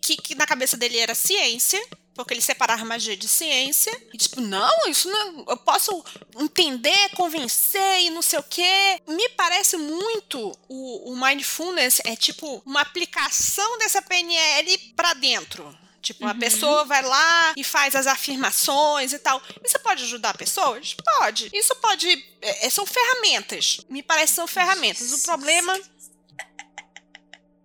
que, 0.00 0.16
que 0.16 0.34
na 0.34 0.46
cabeça 0.46 0.76
dele 0.76 0.98
era 0.98 1.14
ciência, 1.14 1.80
porque 2.14 2.32
ele 2.32 2.40
separava 2.40 2.84
magia 2.84 3.16
de 3.16 3.26
ciência. 3.26 3.92
E 4.12 4.16
tipo, 4.16 4.40
não, 4.40 4.88
isso 4.88 5.08
não. 5.08 5.44
Eu 5.48 5.56
posso 5.56 6.04
entender, 6.38 7.10
convencer 7.16 8.02
e 8.02 8.10
não 8.10 8.22
sei 8.22 8.38
o 8.38 8.42
quê. 8.44 9.00
Me 9.06 9.28
parece 9.30 9.76
muito 9.76 10.56
o, 10.68 11.12
o 11.12 11.16
mindfulness 11.16 12.00
é 12.04 12.14
tipo 12.14 12.62
uma 12.64 12.80
aplicação 12.80 13.78
dessa 13.78 14.00
PNL 14.00 14.78
pra 14.96 15.14
dentro. 15.14 15.76
Tipo, 16.04 16.26
a 16.26 16.34
pessoa 16.34 16.84
vai 16.84 17.02
lá 17.02 17.54
e 17.56 17.64
faz 17.64 17.96
as 17.96 18.06
afirmações 18.06 19.14
e 19.14 19.18
tal. 19.18 19.42
Isso 19.64 19.78
pode 19.78 20.04
ajudar 20.04 20.36
pessoas? 20.36 20.94
Pode. 21.18 21.48
Isso 21.50 21.74
pode. 21.76 22.06
é, 22.42 22.66
é, 22.66 22.70
são 22.70 22.84
ferramentas. 22.84 23.78
Me 23.88 24.02
parece 24.02 24.32
que 24.32 24.36
são 24.36 24.46
ferramentas. 24.46 25.14
O 25.14 25.22
problema. 25.22 25.80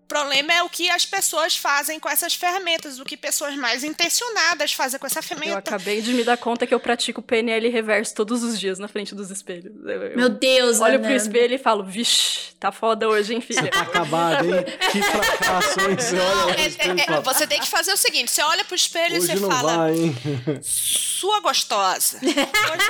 O 0.09 0.15
problema 0.19 0.51
é 0.51 0.63
o 0.63 0.69
que 0.69 0.89
as 0.89 1.05
pessoas 1.05 1.55
fazem 1.55 1.99
com 1.99 2.09
essas 2.09 2.33
ferramentas, 2.33 2.99
o 2.99 3.05
que 3.05 3.15
pessoas 3.15 3.53
mais 3.55 3.83
intencionadas 3.83 4.73
fazem 4.73 4.99
com 4.99 5.05
essa 5.05 5.19
Eu 5.19 5.23
ferramenta. 5.23 5.59
acabei 5.59 6.01
de 6.01 6.11
me 6.15 6.23
dar 6.23 6.35
conta 6.35 6.65
que 6.65 6.73
eu 6.73 6.79
pratico 6.79 7.21
PNL 7.21 7.69
reverso 7.69 8.15
todos 8.15 8.41
os 8.41 8.59
dias 8.59 8.79
na 8.79 8.87
frente 8.87 9.13
dos 9.13 9.29
espelhos. 9.29 9.71
Eu, 9.85 10.03
eu 10.07 10.17
Meu 10.17 10.27
Deus, 10.29 10.79
olho 10.81 10.97
pro 10.97 11.09
Ananda. 11.09 11.15
espelho 11.23 11.53
e 11.53 11.57
falo, 11.59 11.83
vixe, 11.83 12.55
tá 12.59 12.71
foda 12.71 13.07
hoje, 13.07 13.35
hein, 13.35 13.39
filha? 13.41 13.69
Tá 13.69 13.81
acabado, 13.81 14.45
hein? 14.45 14.65
Que 14.91 14.99
fracasso, 14.99 15.79
hein? 15.81 15.95
Você 15.95 16.15
olha 16.17 16.45
lá 16.45 16.51
é- 16.55 16.67
espelho 16.67 16.97
e 16.97 17.01
é- 17.01 17.13
é- 17.13 17.21
você 17.21 17.45
tem 17.45 17.59
que 17.59 17.67
fazer 17.67 17.93
o 17.93 17.97
seguinte: 17.97 18.31
você 18.31 18.41
olha 18.41 18.65
pro 18.65 18.75
espelho 18.75 19.13
e 19.13 19.17
hoje 19.19 19.27
você 19.27 19.35
não 19.35 19.51
fala. 19.51 19.77
vai, 19.77 19.93
hein? 19.93 20.15
Sua 20.63 21.39
gostosa. 21.41 22.17
Hoje 22.17 22.33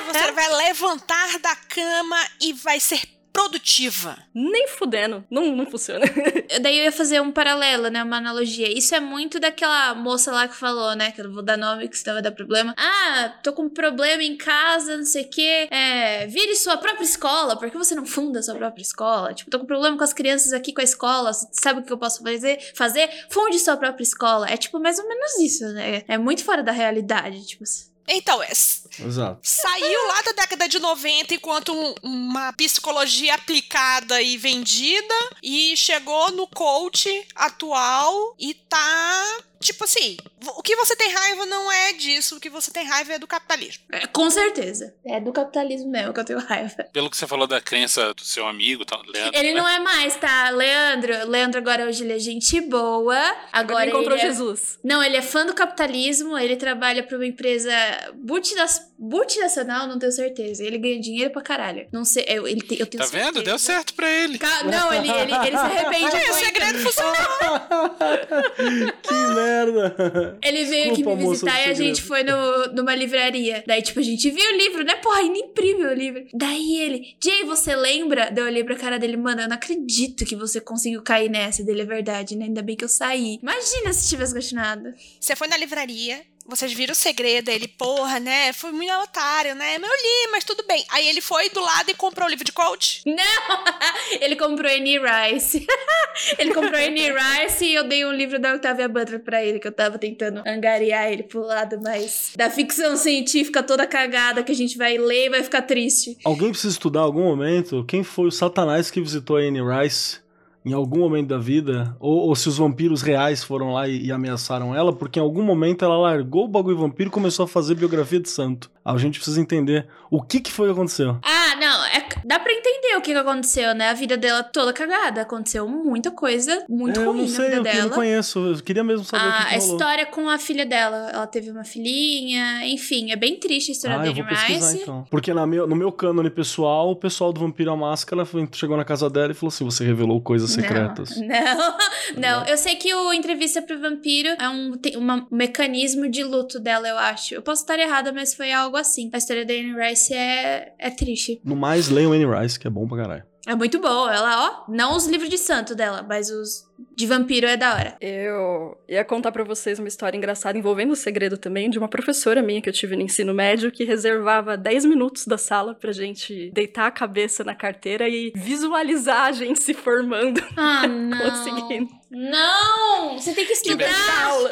você 0.07 0.32
vai 0.32 0.47
levantar 0.55 1.38
da 1.39 1.53
cama 1.53 2.26
e 2.39 2.53
vai 2.53 2.80
ser 2.80 3.01
produtiva. 3.32 4.17
Nem 4.34 4.67
fudendo. 4.67 5.23
Não, 5.30 5.55
não 5.55 5.65
funciona. 5.65 6.05
Daí 6.61 6.77
eu 6.77 6.84
ia 6.86 6.91
fazer 6.91 7.21
um 7.21 7.32
paralelo, 7.32 7.89
né? 7.89 8.03
Uma 8.03 8.17
analogia. 8.17 8.71
Isso 8.71 8.93
é 8.95 8.99
muito 8.99 9.39
daquela 9.39 9.93
moça 9.95 10.32
lá 10.32 10.47
que 10.47 10.55
falou, 10.55 10.95
né? 10.95 11.11
Que 11.11 11.21
eu 11.21 11.25
não 11.25 11.34
vou 11.34 11.43
dar 11.43 11.57
nome, 11.57 11.88
que 11.88 11.97
senão 11.97 12.15
vai 12.15 12.23
dar 12.23 12.32
problema. 12.32 12.73
Ah, 12.77 13.34
tô 13.43 13.53
com 13.53 13.63
um 13.63 13.69
problema 13.69 14.23
em 14.23 14.36
casa, 14.36 14.97
não 14.97 15.05
sei 15.05 15.23
o 15.23 15.30
quê. 15.30 15.67
É, 15.71 16.27
vire 16.27 16.55
sua 16.55 16.77
própria 16.77 17.03
escola. 17.03 17.57
Por 17.57 17.69
que 17.69 17.77
você 17.77 17.95
não 17.95 18.05
funda 18.05 18.41
sua 18.41 18.55
própria 18.55 18.82
escola? 18.82 19.34
Tipo, 19.34 19.51
tô 19.51 19.59
com 19.59 19.65
problema 19.65 19.97
com 19.97 20.03
as 20.03 20.13
crianças 20.13 20.53
aqui 20.53 20.73
com 20.73 20.82
a 20.82 20.84
escola. 20.84 21.32
Sabe 21.34 21.80
o 21.80 21.84
que 21.84 21.93
eu 21.93 21.97
posso 21.97 22.23
fazer? 22.23 22.59
Fazer? 22.75 23.09
Funde 23.30 23.59
sua 23.59 23.77
própria 23.77 24.03
escola. 24.03 24.49
É 24.49 24.57
tipo 24.57 24.80
mais 24.80 24.99
ou 24.99 25.07
menos 25.07 25.39
isso, 25.39 25.65
né? 25.73 26.03
É 26.07 26.17
muito 26.17 26.43
fora 26.43 26.63
da 26.63 26.71
realidade. 26.71 27.45
Tipo, 27.45 27.63
Então, 28.10 28.41
é, 28.41 28.49
Exato. 28.51 29.39
saiu 29.43 30.07
lá 30.07 30.22
da 30.24 30.32
década 30.32 30.68
de 30.68 30.80
90 30.80 31.34
enquanto 31.36 31.72
um- 31.74 31.95
uma 32.01 32.51
psicologia 32.53 33.36
aplicada 33.36 34.22
e 34.22 34.36
vendida 34.38 35.14
e 35.43 35.76
chegou 35.78 36.32
no 36.32 36.47
coach 36.47 37.07
atual 37.36 38.36
e 38.39 38.53
tá 38.53 39.38
tipo 39.60 39.84
assim, 39.84 40.18
o 40.57 40.62
que 40.64 40.76
você 40.76 40.95
tem 40.95 41.12
raiva 41.12 41.45
não 41.45 41.72
é 41.72 41.93
disso, 41.93 42.38
o 42.38 42.39
que 42.39 42.49
você 42.49 42.72
tem 42.72 42.86
raiva 42.86 43.14
é 43.14 43.20
do 43.20 43.28
capitalismo. 43.28 43.84
é, 43.91 44.07
com 44.07 44.30
certeza. 44.30 44.93
É 45.05 45.20
do 45.20 45.32
capitalismo 45.32 45.89
mesmo 45.89 46.14
que 46.14 46.20
eu 46.20 46.26
tenho 46.26 46.39
raiva. 46.39 46.84
Pelo 46.93 47.10
que 47.10 47.18
você 47.18 47.28
falou 47.28 47.47
da 47.47 47.60
crença 47.62 48.14
do 48.14 48.24
seu 48.24 48.47
amigo, 48.47 48.86
tal, 48.86 49.01
Leandro. 49.05 49.38
Ele 49.39 49.53
né? 49.53 49.60
não 49.62 49.68
é 49.68 49.80
mais, 49.80 50.16
tá? 50.16 50.49
Leandro. 50.49 51.28
Leandro 51.30 51.60
agora 51.60 51.86
hoje 51.86 52.03
ele 52.03 52.14
é 52.14 52.20
gente 52.20 52.60
boa. 52.62 53.18
Agora 53.51 53.84
Ele 53.84 53.91
encontrou 53.91 54.18
ele 54.18 54.26
é... 54.26 54.30
Jesus. 54.30 54.80
Não, 54.84 55.03
ele 55.03 55.18
é 55.18 55.22
fã 55.22 55.45
do 55.45 55.53
capitalismo, 55.53 56.38
ele 56.38 56.55
trabalha 56.55 57.03
pra 57.03 57.18
uma 57.18 57.26
empresa 57.26 57.72
multina- 58.16 58.66
multinacional, 58.97 59.88
não 59.88 59.99
tenho 59.99 60.12
certeza. 60.12 60.64
Ele 60.64 60.78
ganha 60.78 60.99
dinheiro 60.99 61.32
pra 61.32 61.41
caralho. 61.41 61.88
Não 61.91 62.05
sei, 62.05 62.26
eu, 62.28 62.47
ele 62.47 62.62
te- 62.62 62.80
eu 62.80 62.86
tenho 62.88 63.03
Tá 63.03 63.10
vendo? 63.10 63.24
certeza. 63.26 63.45
Deu 63.45 63.60
certo 63.60 63.93
pra 63.93 64.10
ele. 64.10 64.38
Ca- 64.38 64.64
Não, 64.64 64.93
ele, 64.93 65.10
ele, 65.12 65.34
ele 65.34 65.57
se 65.57 65.64
arrepende 65.64 66.16
É, 66.20 66.32
o 66.32 66.34
segredo 66.34 66.80
funciona. 66.80 67.18
que 69.01 69.14
merda. 69.50 70.38
Ele 70.43 70.66
veio 70.66 70.89
Desculpa, 70.89 71.14
aqui 71.14 71.24
me 71.24 71.30
visitar 71.30 71.68
e 71.68 71.70
a 71.70 71.74
gente 71.74 72.02
foi 72.02 72.24
no, 72.24 72.74
numa 72.74 72.95
livraria. 72.95 73.64
Daí, 73.66 73.82
tipo, 73.82 74.00
a 74.00 74.04
gente 74.04 74.30
viu 74.30 74.45
o 74.54 74.58
livro, 74.58 74.84
né? 74.84 74.95
Porra, 74.95 75.20
ainda 75.20 75.39
imprime 75.39 75.86
o 75.86 75.93
livro. 75.93 76.26
Daí 76.34 76.80
ele, 76.82 77.16
Jay, 77.24 77.43
você 77.43 77.76
lembra? 77.76 78.30
Daí 78.32 78.43
eu 78.43 78.47
olhei 78.47 78.64
pra 78.64 78.76
cara 78.76 79.00
dele, 79.00 79.18
mano, 79.18 79.41
eu 79.41 79.47
não 79.47 79.56
acredito 79.56 80.26
que 80.26 80.36
você 80.36 80.62
conseguiu 80.62 81.02
cair 81.02 81.30
nessa. 81.30 81.64
Dele 81.64 81.82
é 81.82 81.86
verdade, 81.86 82.36
né? 82.36 82.45
Ainda 82.45 82.62
bem 82.62 82.76
que 82.76 82.84
eu 82.84 82.89
saí. 82.89 83.39
Imagina 83.41 83.93
se 83.93 84.10
tivesse 84.10 84.34
continuado. 84.34 84.93
Você 85.20 85.36
foi 85.36 85.47
na 85.47 85.58
livraria, 85.58 86.22
vocês 86.50 86.74
viram 86.74 86.91
o 86.91 86.95
segredo, 86.95 87.50
ele, 87.50 87.68
porra, 87.68 88.20
né? 88.20 88.52
Foi 88.54 88.72
muito 88.72 88.91
otário, 88.91 89.56
né? 89.56 89.78
Mas 89.78 89.89
eu 89.89 89.95
li, 89.95 90.32
mas 90.32 90.43
tudo 90.43 90.64
bem. 90.68 90.86
Aí 90.89 91.08
ele 91.08 91.22
foi 91.22 91.50
do 91.50 91.62
lado 91.62 91.89
e 91.89 91.93
comprou 91.93 92.28
o 92.28 92.30
livro 92.30 92.43
de 92.43 92.52
coach. 92.52 93.02
Não! 93.06 93.16
ele 94.20 94.36
comprou 94.36 94.72
Annie 94.72 95.00
Rice. 95.00 95.66
ele 96.38 96.54
comprou 96.54 96.76
Annie 96.76 97.12
Rice 97.12 97.66
e 97.66 97.76
eu 97.76 97.88
dei 97.88 98.06
um 98.06 98.12
livro 98.12 98.39
da 98.39 98.56
Octavia 98.56 98.88
Butler 98.88 99.20
pra 99.22 99.43
ele, 99.43 99.60
que 99.60 99.68
eu 99.68 99.72
tava 99.72 99.97
tentando 99.97 100.41
angariar 100.45 101.12
ele 101.12 101.24
pro 101.24 101.41
lado 101.41 101.82
mais 101.82 102.32
da 102.36 102.50
ficção 102.50 102.97
científica 102.97 103.62
toda 103.62 103.86
cagada 103.86 104.43
que 104.43 104.52
a 104.52 104.56
gente 104.56 104.78
vai 104.78 104.97
ler 104.97 105.28
e 105.28 105.30
vai 105.30 105.43
ficar 105.43 105.62
triste. 105.62 106.18
Alguém 106.24 106.50
precisa 106.50 106.74
estudar 106.74 107.02
em 107.02 107.04
algum 107.04 107.24
momento 107.24 107.84
quem 107.86 108.04
foi 108.04 108.28
o 108.28 108.32
satanás 108.32 108.89
que 108.89 109.02
visitou 109.02 109.38
a 109.38 109.41
Anne 109.41 109.62
Rice 109.62 110.20
em 110.66 110.74
algum 110.74 110.99
momento 110.99 111.28
da 111.28 111.38
vida, 111.38 111.95
ou, 111.99 112.28
ou 112.28 112.36
se 112.36 112.49
os 112.49 112.57
vampiros 112.57 113.01
reais 113.01 113.43
foram 113.43 113.74
lá 113.74 113.88
e, 113.88 114.05
e 114.05 114.12
ameaçaram 114.12 114.76
ela, 114.76 114.91
porque 114.91 115.20
em 115.20 115.22
algum 115.22 115.41
momento 115.41 115.86
ela 115.86 115.97
largou 115.97 116.45
o 116.45 116.47
bagulho 116.49 116.78
vampiro 116.78 117.10
e 117.10 117.12
começou 117.12 117.45
a 117.45 117.47
fazer 117.47 117.76
biografia 117.76 118.20
de 118.20 118.30
santo. 118.30 118.70
A 118.84 118.97
gente 118.97 119.20
precisa 119.20 119.39
entender 119.39 119.88
o 120.10 120.22
que 120.22 120.39
que 120.39 120.51
foi 120.51 120.68
que 120.68 120.74
aconteceu. 120.74 121.18
Ah, 121.24 121.55
não, 121.55 121.86
é, 121.86 122.01
dá 122.30 122.39
pra 122.39 122.53
entender 122.53 122.95
o 122.97 123.01
que, 123.01 123.11
que 123.11 123.17
aconteceu, 123.17 123.73
né? 123.73 123.89
A 123.89 123.93
vida 123.93 124.15
dela 124.15 124.43
toda 124.43 124.71
cagada. 124.71 125.21
Aconteceu 125.21 125.67
muita 125.67 126.11
coisa 126.11 126.63
muito 126.69 126.99
É, 126.99 127.03
eu 127.03 127.11
ruim 127.11 127.21
não 127.23 127.27
na 127.30 127.36
sei, 127.36 127.45
vida 127.45 127.55
eu, 127.57 127.63
que- 127.63 127.69
eu 127.69 127.73
não 127.73 127.82
dela. 127.84 127.95
conheço, 127.95 128.39
eu 128.47 128.63
queria 128.63 128.84
mesmo 128.84 129.03
saber 129.03 129.27
o 129.27 129.32
que, 129.32 129.38
A, 129.38 129.45
que 129.45 129.53
a 129.55 129.57
história 129.57 130.05
com 130.05 130.30
a 130.30 130.38
filha 130.38 130.65
dela. 130.65 131.09
Ela 131.13 131.27
teve 131.27 131.49
uma 131.49 131.63
filhinha, 131.63 132.65
enfim, 132.67 133.11
é 133.11 133.15
bem 133.15 133.36
triste 133.39 133.69
a 133.69 133.73
história 133.73 133.97
Ah, 133.97 133.99
da 133.99 134.05
eu 134.07 134.11
Anne 134.11 134.23
Rice. 134.36 134.77
então. 134.84 135.05
Porque 135.09 135.34
na 135.34 135.45
meu, 135.47 135.65
no 135.67 135.75
meu 135.75 135.91
cânone 135.91 136.30
pessoal, 136.30 136.91
o 136.91 136.95
pessoal 136.95 137.34
do 137.34 137.39
Vampiro 137.41 137.71
à 137.71 137.75
Máscara 137.77 138.23
chegou 138.53 138.77
na 138.77 138.86
casa 138.86 139.09
dela 139.09 139.32
e 139.32 139.36
falou 139.36 139.49
assim: 139.49 139.65
você 139.65 139.84
revelou 139.84 140.21
coisas 140.21 140.51
secretas. 140.51 141.09
Não, 141.19 142.39
não. 142.39 142.45
Eu 142.45 142.57
sei 142.57 142.75
que 142.75 142.93
o 142.93 143.13
Entrevista 143.13 143.61
pro 143.61 143.80
Vampiro 143.80 144.30
é 144.39 144.49
um, 144.49 144.73
uma- 144.97 145.27
um 145.32 145.36
mecanismo 145.36 146.09
de 146.09 146.23
luto 146.23 146.59
dela, 146.59 146.88
eu 146.88 146.97
acho. 146.97 147.34
Eu 147.36 147.41
posso 147.41 147.61
estar 147.63 147.77
errada, 147.80 148.11
mas 148.11 148.34
foi 148.34 148.51
algo 148.51 148.77
assim. 148.77 149.09
A 149.13 149.17
história 149.17 149.45
da 149.45 149.53
Anne 149.53 149.73
Rice 149.75 150.13
é, 150.13 150.73
é 150.77 150.89
triste. 150.89 151.39
No 151.43 151.55
mais, 151.55 151.89
leiam 151.89 152.13
Anne 152.24 152.41
Rice, 152.41 152.59
que 152.59 152.67
é 152.67 152.70
bom 152.70 152.88
pra 152.88 152.97
caralho. 152.97 153.24
É 153.47 153.55
muito 153.55 153.80
boa. 153.80 154.13
Ela, 154.13 154.65
ó, 154.67 154.72
não 154.72 154.95
os 154.95 155.07
livros 155.07 155.30
de 155.30 155.38
santo 155.38 155.74
dela, 155.74 156.05
mas 156.07 156.30
os 156.30 156.67
de 156.95 157.07
vampiro 157.07 157.47
é 157.47 157.55
da 157.57 157.74
hora. 157.74 157.97
Eu 157.99 158.78
ia 158.88 159.03
contar 159.03 159.32
pra 159.32 159.43
vocês 159.43 159.80
uma 159.80 159.88
história 159.88 160.17
engraçada 160.17 160.57
envolvendo 160.57 160.91
o 160.91 160.95
segredo 160.95 161.38
também 161.38 161.70
de 161.70 161.80
uma 161.80 161.88
professora 161.88 162.41
minha 162.41 162.61
que 162.61 162.70
eu 162.70 162.74
tive 162.74 162.95
no 162.95 163.01
ensino 163.01 163.34
médio 163.34 163.72
que 163.72 163.84
reservava 163.86 164.57
10 164.57 164.86
minutos 164.86 165.26
da 165.26 165.38
sala 165.38 165.74
pra 165.74 165.91
gente 165.91 166.51
deitar 166.53 166.88
a 166.88 166.91
cabeça 166.91 167.43
na 167.43 167.55
carteira 167.55 168.07
e 168.07 168.32
visualizar 168.36 169.26
a 169.26 169.32
gente 169.32 169.61
se 169.63 169.74
formando. 169.74 170.41
Ah, 170.55 170.86
não. 170.88 171.17
Conseguindo. 171.17 171.89
Não! 172.11 173.17
Você 173.17 173.34
tem 173.34 173.45
que 173.45 173.53
estudar. 173.53 173.89
aula 174.26 174.51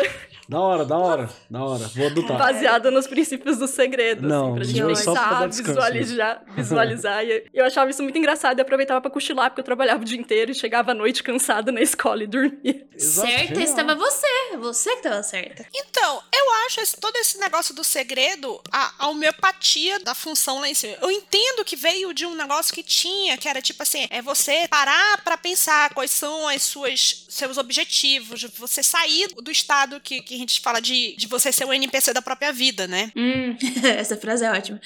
Da 0.49 0.59
hora, 0.59 0.85
da 0.85 0.97
hora, 0.97 1.29
da 1.49 1.63
hora. 1.63 1.87
Vou 1.95 2.07
adotar. 2.07 2.37
baseada 2.37 2.89
nos 2.89 3.05
princípios 3.07 3.57
do 3.57 3.67
segredo, 3.67 4.27
Não, 4.27 4.55
assim, 4.57 4.73
pra 4.73 4.83
não 4.85 4.95
gente 4.95 5.03
pra 5.03 5.13
dar 5.13 5.19
pensar, 5.29 5.47
descanso, 5.49 5.73
visualizar, 5.73 6.43
visualizar. 6.55 7.25
E 7.25 7.43
eu 7.53 7.65
achava 7.65 7.89
isso 7.89 8.01
muito 8.01 8.17
engraçado 8.17 8.57
e 8.57 8.61
aproveitava 8.61 9.01
pra 9.01 9.11
cochilar, 9.11 9.49
porque 9.49 9.59
eu 9.61 9.65
trabalhava 9.65 10.01
o 10.01 10.05
dia 10.05 10.17
inteiro 10.17 10.51
e 10.51 10.55
chegava 10.55 10.91
à 10.91 10.93
noite 10.93 11.21
cansada 11.21 11.71
na 11.71 11.81
escola 11.81 12.23
e 12.23 12.27
dormia. 12.27 12.87
Exato, 12.95 13.27
certa 13.27 13.45
genial. 13.47 13.63
estava 13.63 13.95
você. 13.95 14.27
Você 14.57 14.89
que 14.91 14.97
estava 14.97 15.21
certa. 15.23 15.65
Então, 15.75 16.21
eu 16.33 16.51
acho 16.65 16.79
esse- 16.79 16.97
todo 16.97 17.15
esse 17.17 17.37
negócio 17.39 17.75
do 17.75 17.83
segredo, 17.83 18.61
a, 18.71 18.93
a 18.99 19.07
homeopatia 19.09 19.99
da 19.99 20.15
função 20.15 20.59
lá 20.59 20.69
em 20.69 20.73
cima. 20.73 20.95
Eu 21.01 21.11
entendo 21.11 21.65
que 21.65 21.75
veio 21.75 22.13
de 22.13 22.25
um 22.25 22.35
negócio 22.35 22.73
que 22.73 22.83
tinha, 22.83 23.37
que 23.37 23.47
era 23.49 23.61
tipo 23.61 23.83
assim, 23.83 24.07
é 24.09 24.21
você 24.21 24.67
parar 24.69 25.21
pra 25.23 25.37
pensar 25.37 25.93
quais 25.93 26.11
são 26.11 26.47
as 26.47 26.63
suas 26.63 27.25
seus 27.29 27.57
objetivos, 27.57 28.43
você 28.57 28.81
sair 28.81 29.27
do 29.41 29.51
estado 29.51 29.99
que, 29.99 30.21
que 30.21 30.36
a 30.37 30.39
gente 30.39 30.61
fala 30.61 30.79
de, 30.79 31.15
de 31.17 31.27
você 31.27 31.51
ser 31.51 31.65
o 31.65 31.73
NPC 31.73 32.13
da 32.13 32.21
própria 32.21 32.53
vida, 32.53 32.87
né? 32.87 33.11
Hum, 33.15 33.55
essa 33.97 34.15
frase 34.15 34.45
é 34.45 34.51
ótima. 34.51 34.79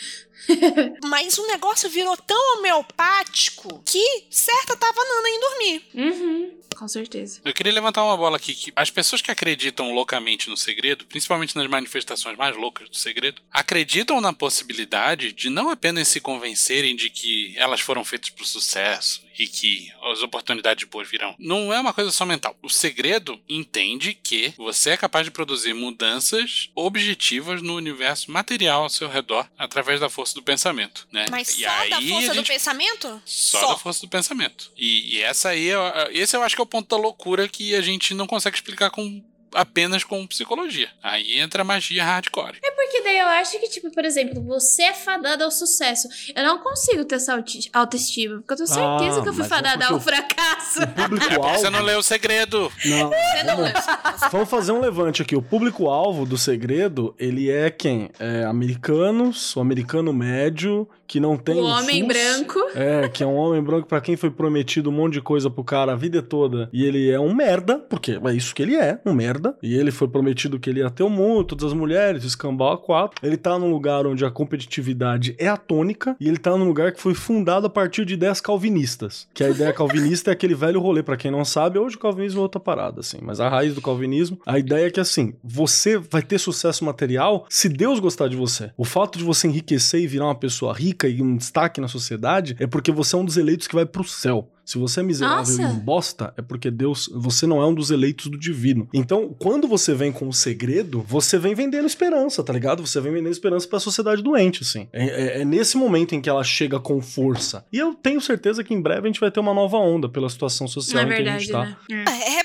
Mas 1.06 1.38
o 1.38 1.48
negócio 1.48 1.90
virou 1.90 2.16
tão 2.18 2.58
homeopático 2.58 3.82
que 3.86 4.26
certa 4.30 4.76
tava 4.76 5.04
Nana 5.04 5.30
em 5.30 5.40
dormir. 5.40 5.84
Uhum, 5.94 6.62
com 6.76 6.88
certeza. 6.88 7.42
Eu 7.44 7.54
queria 7.54 7.74
levantar 7.74 8.04
uma 8.04 8.18
bola 8.18 8.38
aqui 8.38 8.54
que 8.54 8.72
as 8.76 8.90
pessoas 8.90 9.22
que 9.22 9.32
acreditam 9.32 9.94
loucamente 9.94 10.50
no 10.50 10.58
segredo, 10.58 11.06
principalmente 11.06 11.56
nas 11.56 11.68
manifestações 11.68 12.38
mais 12.38 12.56
loucas 12.56 12.90
do 12.90 12.96
segredo, 12.96 13.42
acreditam 13.52 14.22
na 14.22 14.34
possibilidade 14.34 15.32
de 15.32 15.50
não 15.50 15.70
apenas 15.70 16.08
se 16.08 16.20
convencerem 16.20 16.96
de 16.96 17.10
que 17.10 17.54
elas 17.58 17.82
foram 17.82 18.04
feitas 18.04 18.30
para 18.30 18.44
o 18.44 18.48
sucesso 18.48 19.22
e 19.38 19.48
que 19.48 19.92
as 20.04 20.22
oportunidades 20.22 20.88
boas 20.88 21.10
virão. 21.10 21.36
Não 21.40 21.74
é 21.74 21.80
uma 21.80 21.94
coisa 21.94 22.12
só 22.12 22.26
mental. 22.26 22.56
O 22.62 22.70
segredo 22.70 23.40
entende 23.50 24.14
que 24.14 24.54
você 24.58 24.92
é 24.92 24.98
capaz 24.98 25.26
de 25.26 25.32
produzir 25.32 25.74
mudanças 25.74 26.70
objetivas 26.76 27.62
no 27.62 27.76
universo 27.76 28.32
material 28.32 28.84
ao 28.84 28.90
seu 28.90 29.10
redor 29.10 29.50
através 29.58 30.00
da 30.00 30.10
força 30.10 30.31
do 30.34 30.44
pensamento, 30.44 31.08
né? 31.12 31.26
Mas 31.30 31.50
E 31.58 31.64
só 31.64 31.68
da 31.68 31.98
aí 31.98 32.10
força 32.10 32.26
a 32.26 32.30
do 32.30 32.34
gente- 32.36 32.48
pensamento? 32.48 33.22
só, 33.26 33.68
da 33.74 33.78
força 33.78 34.02
do 34.02 34.10
pensamento. 34.10 34.72
E, 34.78 35.16
e 35.18 35.22
essa 35.22 35.50
aí, 35.50 35.66
eu- 35.68 35.82
esse 36.12 36.36
eu 36.36 36.44
acho 36.44 36.56
que 36.56 36.62
é 36.62 36.64
o 36.64 36.68
ponto 36.68 36.88
da 36.90 37.02
loucura 37.02 37.48
que 37.48 37.76
a 37.76 37.82
gente 37.82 38.14
não 38.14 38.28
consegue 38.28 38.56
explicar 38.56 38.90
com 38.90 39.24
apenas 39.54 40.04
com 40.04 40.26
psicologia. 40.28 40.90
Aí 41.02 41.40
entra 41.40 41.62
a 41.62 41.66
magia 41.66 42.04
hardcore. 42.04 42.58
É 42.64 42.72
porque 42.72 43.02
daí 43.04 43.18
eu 43.20 43.28
acho 43.28 43.60
que, 43.60 43.68
tipo, 43.70 43.92
por 43.92 44.06
exemplo, 44.06 44.42
você 44.44 44.84
é 44.84 44.94
fadada 44.94 45.44
ao 45.46 45.52
sucesso. 45.52 46.08
Eu 46.36 46.44
não 46.44 46.60
consigo 46.60 47.06
ter 47.06 47.16
essa 47.16 47.40
autoestima, 47.74 48.38
porque 48.40 48.54
eu 48.54 48.58
tenho 48.58 48.68
certeza 48.68 49.20
Ah, 49.20 49.24
que 49.24 49.30
eu 49.30 49.34
fui 49.34 49.46
é 49.46 49.48
fadada 49.48 49.88
ao 49.88 50.00
fracasso. 50.00 50.84
O 50.84 50.88
público-alvo. 50.88 51.60
Você 51.60 51.70
não 51.70 51.82
leu 51.82 52.00
o 52.00 52.04
segredo. 52.04 52.72
Não, 52.86 53.10
Você 53.10 53.44
não 53.44 53.58
vamos, 53.58 53.72
leu. 53.74 54.30
vamos 54.32 54.50
fazer 54.50 54.72
um 54.72 54.80
levante 54.80 55.22
aqui. 55.22 55.36
O 55.36 55.42
público-alvo 55.42 56.26
do 56.26 56.38
segredo, 56.38 57.16
ele 57.20 57.50
é 57.52 57.70
quem? 57.70 58.10
É 58.20 58.44
americanos, 58.46 59.56
o 59.56 59.60
americano 59.60 60.14
médio, 60.14 60.88
que 61.12 61.20
não 61.20 61.36
tem 61.36 61.56
um 61.56 61.66
homem 61.66 62.00
SUS. 62.00 62.08
branco. 62.08 62.60
É, 62.74 63.10
que 63.10 63.22
é 63.22 63.28
um 63.28 63.36
homem 63.36 63.62
branco 63.62 63.86
pra 63.86 64.00
quem 64.00 64.16
foi 64.16 64.32
prometido 64.32 64.90
um 64.90 64.94
monte 64.94 65.16
de 65.16 65.22
coisa 65.22 65.50
pro 65.50 65.62
cara 65.62 65.92
a 65.92 65.96
vida 65.96 66.22
toda. 66.22 66.70
E 66.72 66.86
ele 66.86 67.12
é 67.12 67.20
um 67.20 67.34
merda, 67.34 67.80
porque 67.80 68.18
é 68.24 68.34
isso 68.34 68.56
que 68.56 68.64
ele 68.64 68.78
é, 68.78 68.98
um 69.06 69.14
merda. 69.14 69.54
E 69.62 69.76
ele 69.76 69.92
foi 69.92 70.08
prometido 70.08 70.58
que 70.58 70.70
ele 70.70 70.80
ia 70.80 70.90
ter 70.90 71.04
o 71.04 71.10
mundo, 71.10 71.44
todas 71.44 71.66
as 71.66 71.74
mulheres, 71.74 72.24
o 72.24 72.28
escambau, 72.28 72.78
4. 72.78 73.28
Ele 73.28 73.36
tá 73.36 73.60
num 73.60 73.70
lugar 73.70 74.08
onde 74.08 74.24
a 74.24 74.32
competitividade 74.32 75.36
é 75.38 75.50
a 75.50 75.58
tônica 75.58 76.16
e 76.18 76.30
ele 76.30 76.38
tá 76.38 76.56
num 76.56 76.64
lugar 76.64 76.94
que 76.94 77.02
foi 77.02 77.14
fundado 77.14 77.68
a 77.68 77.70
partir 77.70 78.06
de 78.06 78.14
ideias 78.14 78.40
calvinistas. 78.40 79.28
Que 79.34 79.44
a 79.44 79.50
ideia 79.50 79.74
calvinista 79.74 80.32
é 80.32 80.34
aquele 80.34 80.56
velho 80.56 80.80
rolê, 80.80 81.04
para 81.04 81.18
quem 81.18 81.30
não 81.30 81.44
sabe, 81.44 81.78
hoje 81.78 81.98
o 81.98 82.00
calvinismo 82.00 82.40
é 82.40 82.44
outra 82.44 82.62
parada, 82.62 83.02
assim. 83.02 83.18
Mas 83.22 83.42
a 83.42 83.50
raiz 83.50 83.76
do 83.76 83.82
calvinismo, 83.82 84.40
a 84.46 84.58
ideia 84.58 84.88
é 84.88 84.90
que, 84.90 85.02
assim, 85.02 85.34
você 85.44 85.98
vai 85.98 86.22
ter 86.22 86.40
sucesso 86.40 86.86
material 86.86 87.46
se 87.50 87.68
Deus 87.68 88.00
gostar 88.00 88.30
de 88.30 88.38
você. 88.38 88.72
O 88.78 88.86
fato 88.86 89.18
de 89.18 89.26
você 89.26 89.50
enriquecer 89.50 90.00
e 90.00 90.08
virar 90.08 90.28
uma 90.28 90.36
pessoa 90.36 90.74
rica 90.74 91.01
e 91.08 91.22
um 91.22 91.36
destaque 91.38 91.80
na 91.82 91.88
sociedade 91.88 92.56
é 92.60 92.68
porque 92.68 92.92
você 92.92 93.16
é 93.16 93.20
um 93.20 93.26
dos 93.26 93.38
eleitos 93.38 93.68
que 93.68 93.76
vai 93.76 93.86
pro 93.86 94.04
céu. 94.04 94.50
Se 94.64 94.78
você 94.78 95.00
é 95.02 95.04
miserável 95.04 95.38
Nossa. 95.40 95.62
e 95.62 95.66
um 95.66 95.80
bosta, 95.80 96.34
é 96.38 96.42
porque 96.42 96.70
Deus, 96.72 97.10
você 97.14 97.46
não 97.46 97.62
é 97.62 97.66
um 97.66 97.74
dos 97.74 97.92
eleitos 97.92 98.28
do 98.28 98.38
divino. 98.38 98.88
Então, 98.94 99.36
quando 99.38 99.68
você 99.68 99.94
vem 99.94 100.12
com 100.14 100.28
o 100.30 100.34
segredo, 100.34 101.02
você 101.06 101.38
vem 101.38 101.54
vendendo 101.54 101.86
esperança, 101.88 102.42
tá 102.44 102.54
ligado? 102.54 102.86
Você 102.86 103.02
vem 103.02 103.12
vendendo 103.12 103.32
esperança 103.34 103.68
pra 103.68 103.80
sociedade 103.80 104.22
doente, 104.22 104.62
assim. 104.62 104.88
É, 104.94 105.40
é- 105.40 105.42
é 105.42 105.46
nesse 105.46 105.76
momento 105.76 106.14
em 106.16 106.22
que 106.22 106.30
ela 106.30 106.44
chega 106.44 106.80
com 106.80 107.02
força. 107.02 107.66
E 107.74 107.78
eu 107.78 107.94
tenho 107.96 108.22
certeza 108.22 108.64
que 108.64 108.74
em 108.74 108.80
breve 108.82 109.02
a 109.02 109.08
gente 109.08 109.20
vai 109.20 109.32
ter 109.32 109.40
uma 109.40 109.54
nova 109.54 109.78
onda 109.78 110.08
pela 110.08 110.30
situação 110.30 110.68
social 110.68 111.02
é 111.02 111.06
em 111.06 111.08
que 111.08 111.14
a 111.14 111.38
gente 111.38 111.48
verdade, 111.48 111.76
tá. 111.90 111.94
né? 111.94 112.06
É, 112.06 112.40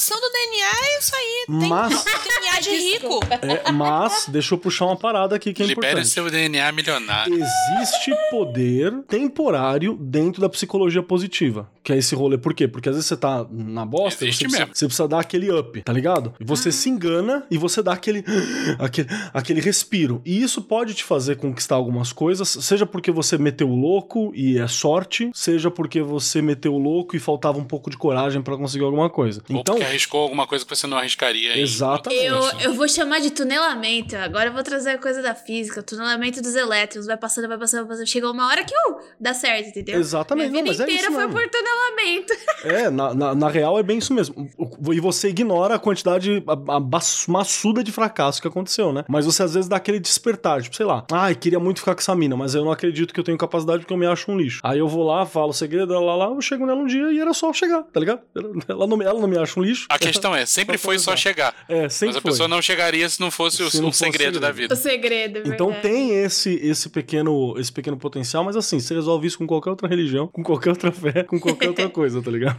reprogramação 0.00 0.20
do 0.20 0.30
DNA 0.30 0.66
é 0.66 0.98
isso 0.98 1.12
aí. 1.14 1.44
Tem 1.60 1.68
Mas, 1.68 2.04
DNA 2.04 2.60
de 2.60 2.70
rico. 2.70 3.20
é, 3.66 3.72
mas, 3.72 4.26
deixa 4.28 4.54
eu 4.54 4.58
puxar 4.58 4.86
uma 4.86 4.96
parada 4.96 5.36
aqui 5.36 5.52
que 5.52 5.62
é 5.62 5.66
Libere 5.66 5.88
importante. 5.88 6.08
seu 6.08 6.30
DNA 6.30 6.72
milionário. 6.72 7.34
Existe 7.34 8.12
poder 8.30 9.02
temporário 9.06 9.96
dentro 10.00 10.40
da 10.40 10.48
psicologia 10.48 11.02
positiva. 11.02 11.68
Que 11.82 11.92
é 11.92 11.96
esse 11.98 12.14
rolê. 12.14 12.36
Por 12.38 12.54
quê? 12.54 12.68
Porque 12.68 12.88
às 12.88 12.94
vezes 12.94 13.08
você 13.08 13.16
tá 13.16 13.46
na 13.50 13.84
bosta 13.86 14.24
e 14.24 14.28
Existe 14.28 14.40
você 14.42 14.44
precisa, 14.44 14.60
mesmo. 14.60 14.74
você 14.76 14.86
precisa 14.86 15.08
dar 15.08 15.20
aquele 15.20 15.50
up, 15.50 15.82
tá 15.82 15.92
ligado? 15.92 16.34
E 16.38 16.44
você 16.44 16.70
se 16.70 16.88
engana 16.88 17.44
e 17.50 17.56
você 17.58 17.82
dá 17.82 17.92
aquele, 17.92 18.22
aquele, 18.78 19.08
aquele 19.32 19.60
respiro. 19.60 20.20
E 20.24 20.42
isso 20.42 20.62
pode 20.62 20.94
te 20.94 21.04
fazer 21.04 21.36
conquistar 21.36 21.76
algumas 21.76 22.12
coisas, 22.12 22.48
seja 22.48 22.84
porque 22.86 23.10
você 23.10 23.38
meteu 23.38 23.68
o 23.70 23.74
louco 23.74 24.30
e 24.34 24.58
é 24.58 24.68
sorte, 24.68 25.30
seja 25.34 25.70
porque 25.70 26.02
você 26.02 26.42
meteu 26.42 26.74
o 26.74 26.78
louco 26.78 27.16
e 27.16 27.18
faltava 27.18 27.58
um 27.58 27.64
pouco 27.64 27.90
de 27.90 27.96
coragem 27.96 28.42
pra 28.42 28.56
conseguir 28.56 28.84
alguma 28.84 29.08
coisa. 29.08 29.42
Ou 29.50 29.60
Então, 29.60 29.76
porque 29.76 29.89
arriscou 29.90 30.22
alguma 30.22 30.46
coisa 30.46 30.64
que 30.64 30.74
você 30.74 30.86
não 30.86 30.96
arriscaria. 30.96 31.56
em 31.56 31.62
Exatamente. 31.62 32.24
Eu, 32.24 32.40
eu 32.60 32.74
vou 32.74 32.88
chamar 32.88 33.20
de 33.20 33.30
tunelamento. 33.30 34.16
Agora 34.16 34.48
eu 34.48 34.52
vou 34.52 34.62
trazer 34.62 34.90
a 34.90 34.98
coisa 34.98 35.20
da 35.22 35.34
física. 35.34 35.82
Tunelamento 35.82 36.40
dos 36.42 36.54
elétrons. 36.54 37.06
Vai 37.06 37.16
passando, 37.16 37.48
vai 37.48 37.58
passando, 37.58 37.80
vai 37.80 37.88
passando. 37.90 38.06
Chegou 38.06 38.32
uma 38.32 38.46
hora 38.48 38.64
que 38.64 38.74
uh, 38.74 38.96
dá 39.20 39.34
certo, 39.34 39.68
entendeu? 39.68 39.98
Exatamente, 40.00 40.50
Minha 40.50 40.62
não, 40.64 40.72
vida 40.72 40.82
mas 40.84 40.88
é 40.88 40.92
inteira 40.94 41.08
isso 41.10 41.12
foi 41.12 41.26
mesmo. 41.26 41.40
por 41.40 41.48
tunelamento. 41.50 42.32
É, 42.62 42.90
na, 42.90 43.14
na, 43.14 43.34
na 43.34 43.48
real 43.48 43.78
é 43.78 43.82
bem 43.82 43.98
isso 43.98 44.12
mesmo. 44.12 44.48
E 44.92 45.00
você 45.00 45.28
ignora 45.28 45.76
a 45.76 45.78
quantidade 45.78 46.42
a- 46.46 46.76
a 46.76 46.80
maçuda 47.28 47.82
de 47.82 47.90
fracasso 47.90 48.40
que 48.40 48.46
aconteceu, 48.46 48.92
né? 48.92 49.04
Mas 49.08 49.24
você 49.24 49.42
às 49.42 49.54
vezes 49.54 49.68
dá 49.68 49.76
aquele 49.76 49.98
despertar, 49.98 50.60
tipo, 50.62 50.76
sei 50.76 50.84
lá, 50.84 51.04
ai, 51.10 51.34
queria 51.34 51.58
muito 51.58 51.78
ficar 51.80 51.94
com 51.94 52.00
essa 52.00 52.14
mina, 52.14 52.36
mas 52.36 52.54
eu 52.54 52.62
não 52.64 52.70
acredito 52.70 53.14
que 53.14 53.20
eu 53.20 53.24
tenho 53.24 53.38
capacidade 53.38 53.80
porque 53.80 53.94
eu 53.94 53.96
me 53.98 54.06
acho 54.06 54.30
um 54.30 54.36
lixo. 54.36 54.60
Aí 54.62 54.78
eu 54.78 54.86
vou 54.86 55.04
lá, 55.04 55.24
falo 55.24 55.50
o 55.50 55.54
segredo, 55.54 55.92
lá, 55.98 56.14
lá, 56.16 56.26
eu 56.26 56.40
chego 56.42 56.66
nela 56.66 56.78
um 56.80 56.86
dia 56.86 57.10
e 57.12 57.18
era 57.18 57.32
só 57.32 57.50
chegar, 57.52 57.82
tá 57.84 57.98
ligado? 57.98 58.20
Ela 58.68 58.86
não, 58.86 59.00
ela 59.02 59.18
não 59.20 59.26
me 59.28 59.38
acha 59.38 59.58
um 59.58 59.62
lixo. 59.62 59.79
A 59.88 59.98
questão 59.98 60.34
é, 60.34 60.44
sempre 60.46 60.76
foi 60.78 60.98
só 60.98 61.16
chegar. 61.16 61.54
É, 61.68 61.82
Mas 61.82 61.94
sempre 61.94 62.18
a 62.18 62.20
foi. 62.20 62.30
pessoa 62.30 62.48
não 62.48 62.60
chegaria 62.60 63.08
se 63.08 63.20
não 63.20 63.30
fosse 63.30 63.62
o, 63.62 63.70
Se 63.70 63.80
não 63.80 63.88
um 63.88 63.92
fosse 63.92 64.04
segredo 64.04 64.38
da 64.40 64.50
vida. 64.52 64.74
O 64.74 64.76
segredo, 64.76 65.38
é 65.38 65.42
Então 65.54 65.68
verdade. 65.68 65.82
tem 65.88 66.10
esse 66.22 66.50
esse 66.62 66.88
pequeno 66.88 67.54
esse 67.58 67.72
pequeno 67.72 67.96
potencial, 67.96 68.44
mas 68.44 68.56
assim, 68.56 68.78
você 68.80 68.94
resolve 68.94 69.26
isso 69.26 69.38
com 69.38 69.46
qualquer 69.46 69.70
outra 69.70 69.88
religião, 69.88 70.26
com 70.28 70.42
qualquer 70.42 70.70
outra 70.70 70.92
fé, 70.92 71.22
com 71.24 71.38
qualquer 71.40 71.68
outra 71.68 71.88
coisa, 71.90 72.20
tá 72.22 72.30
ligado? 72.30 72.58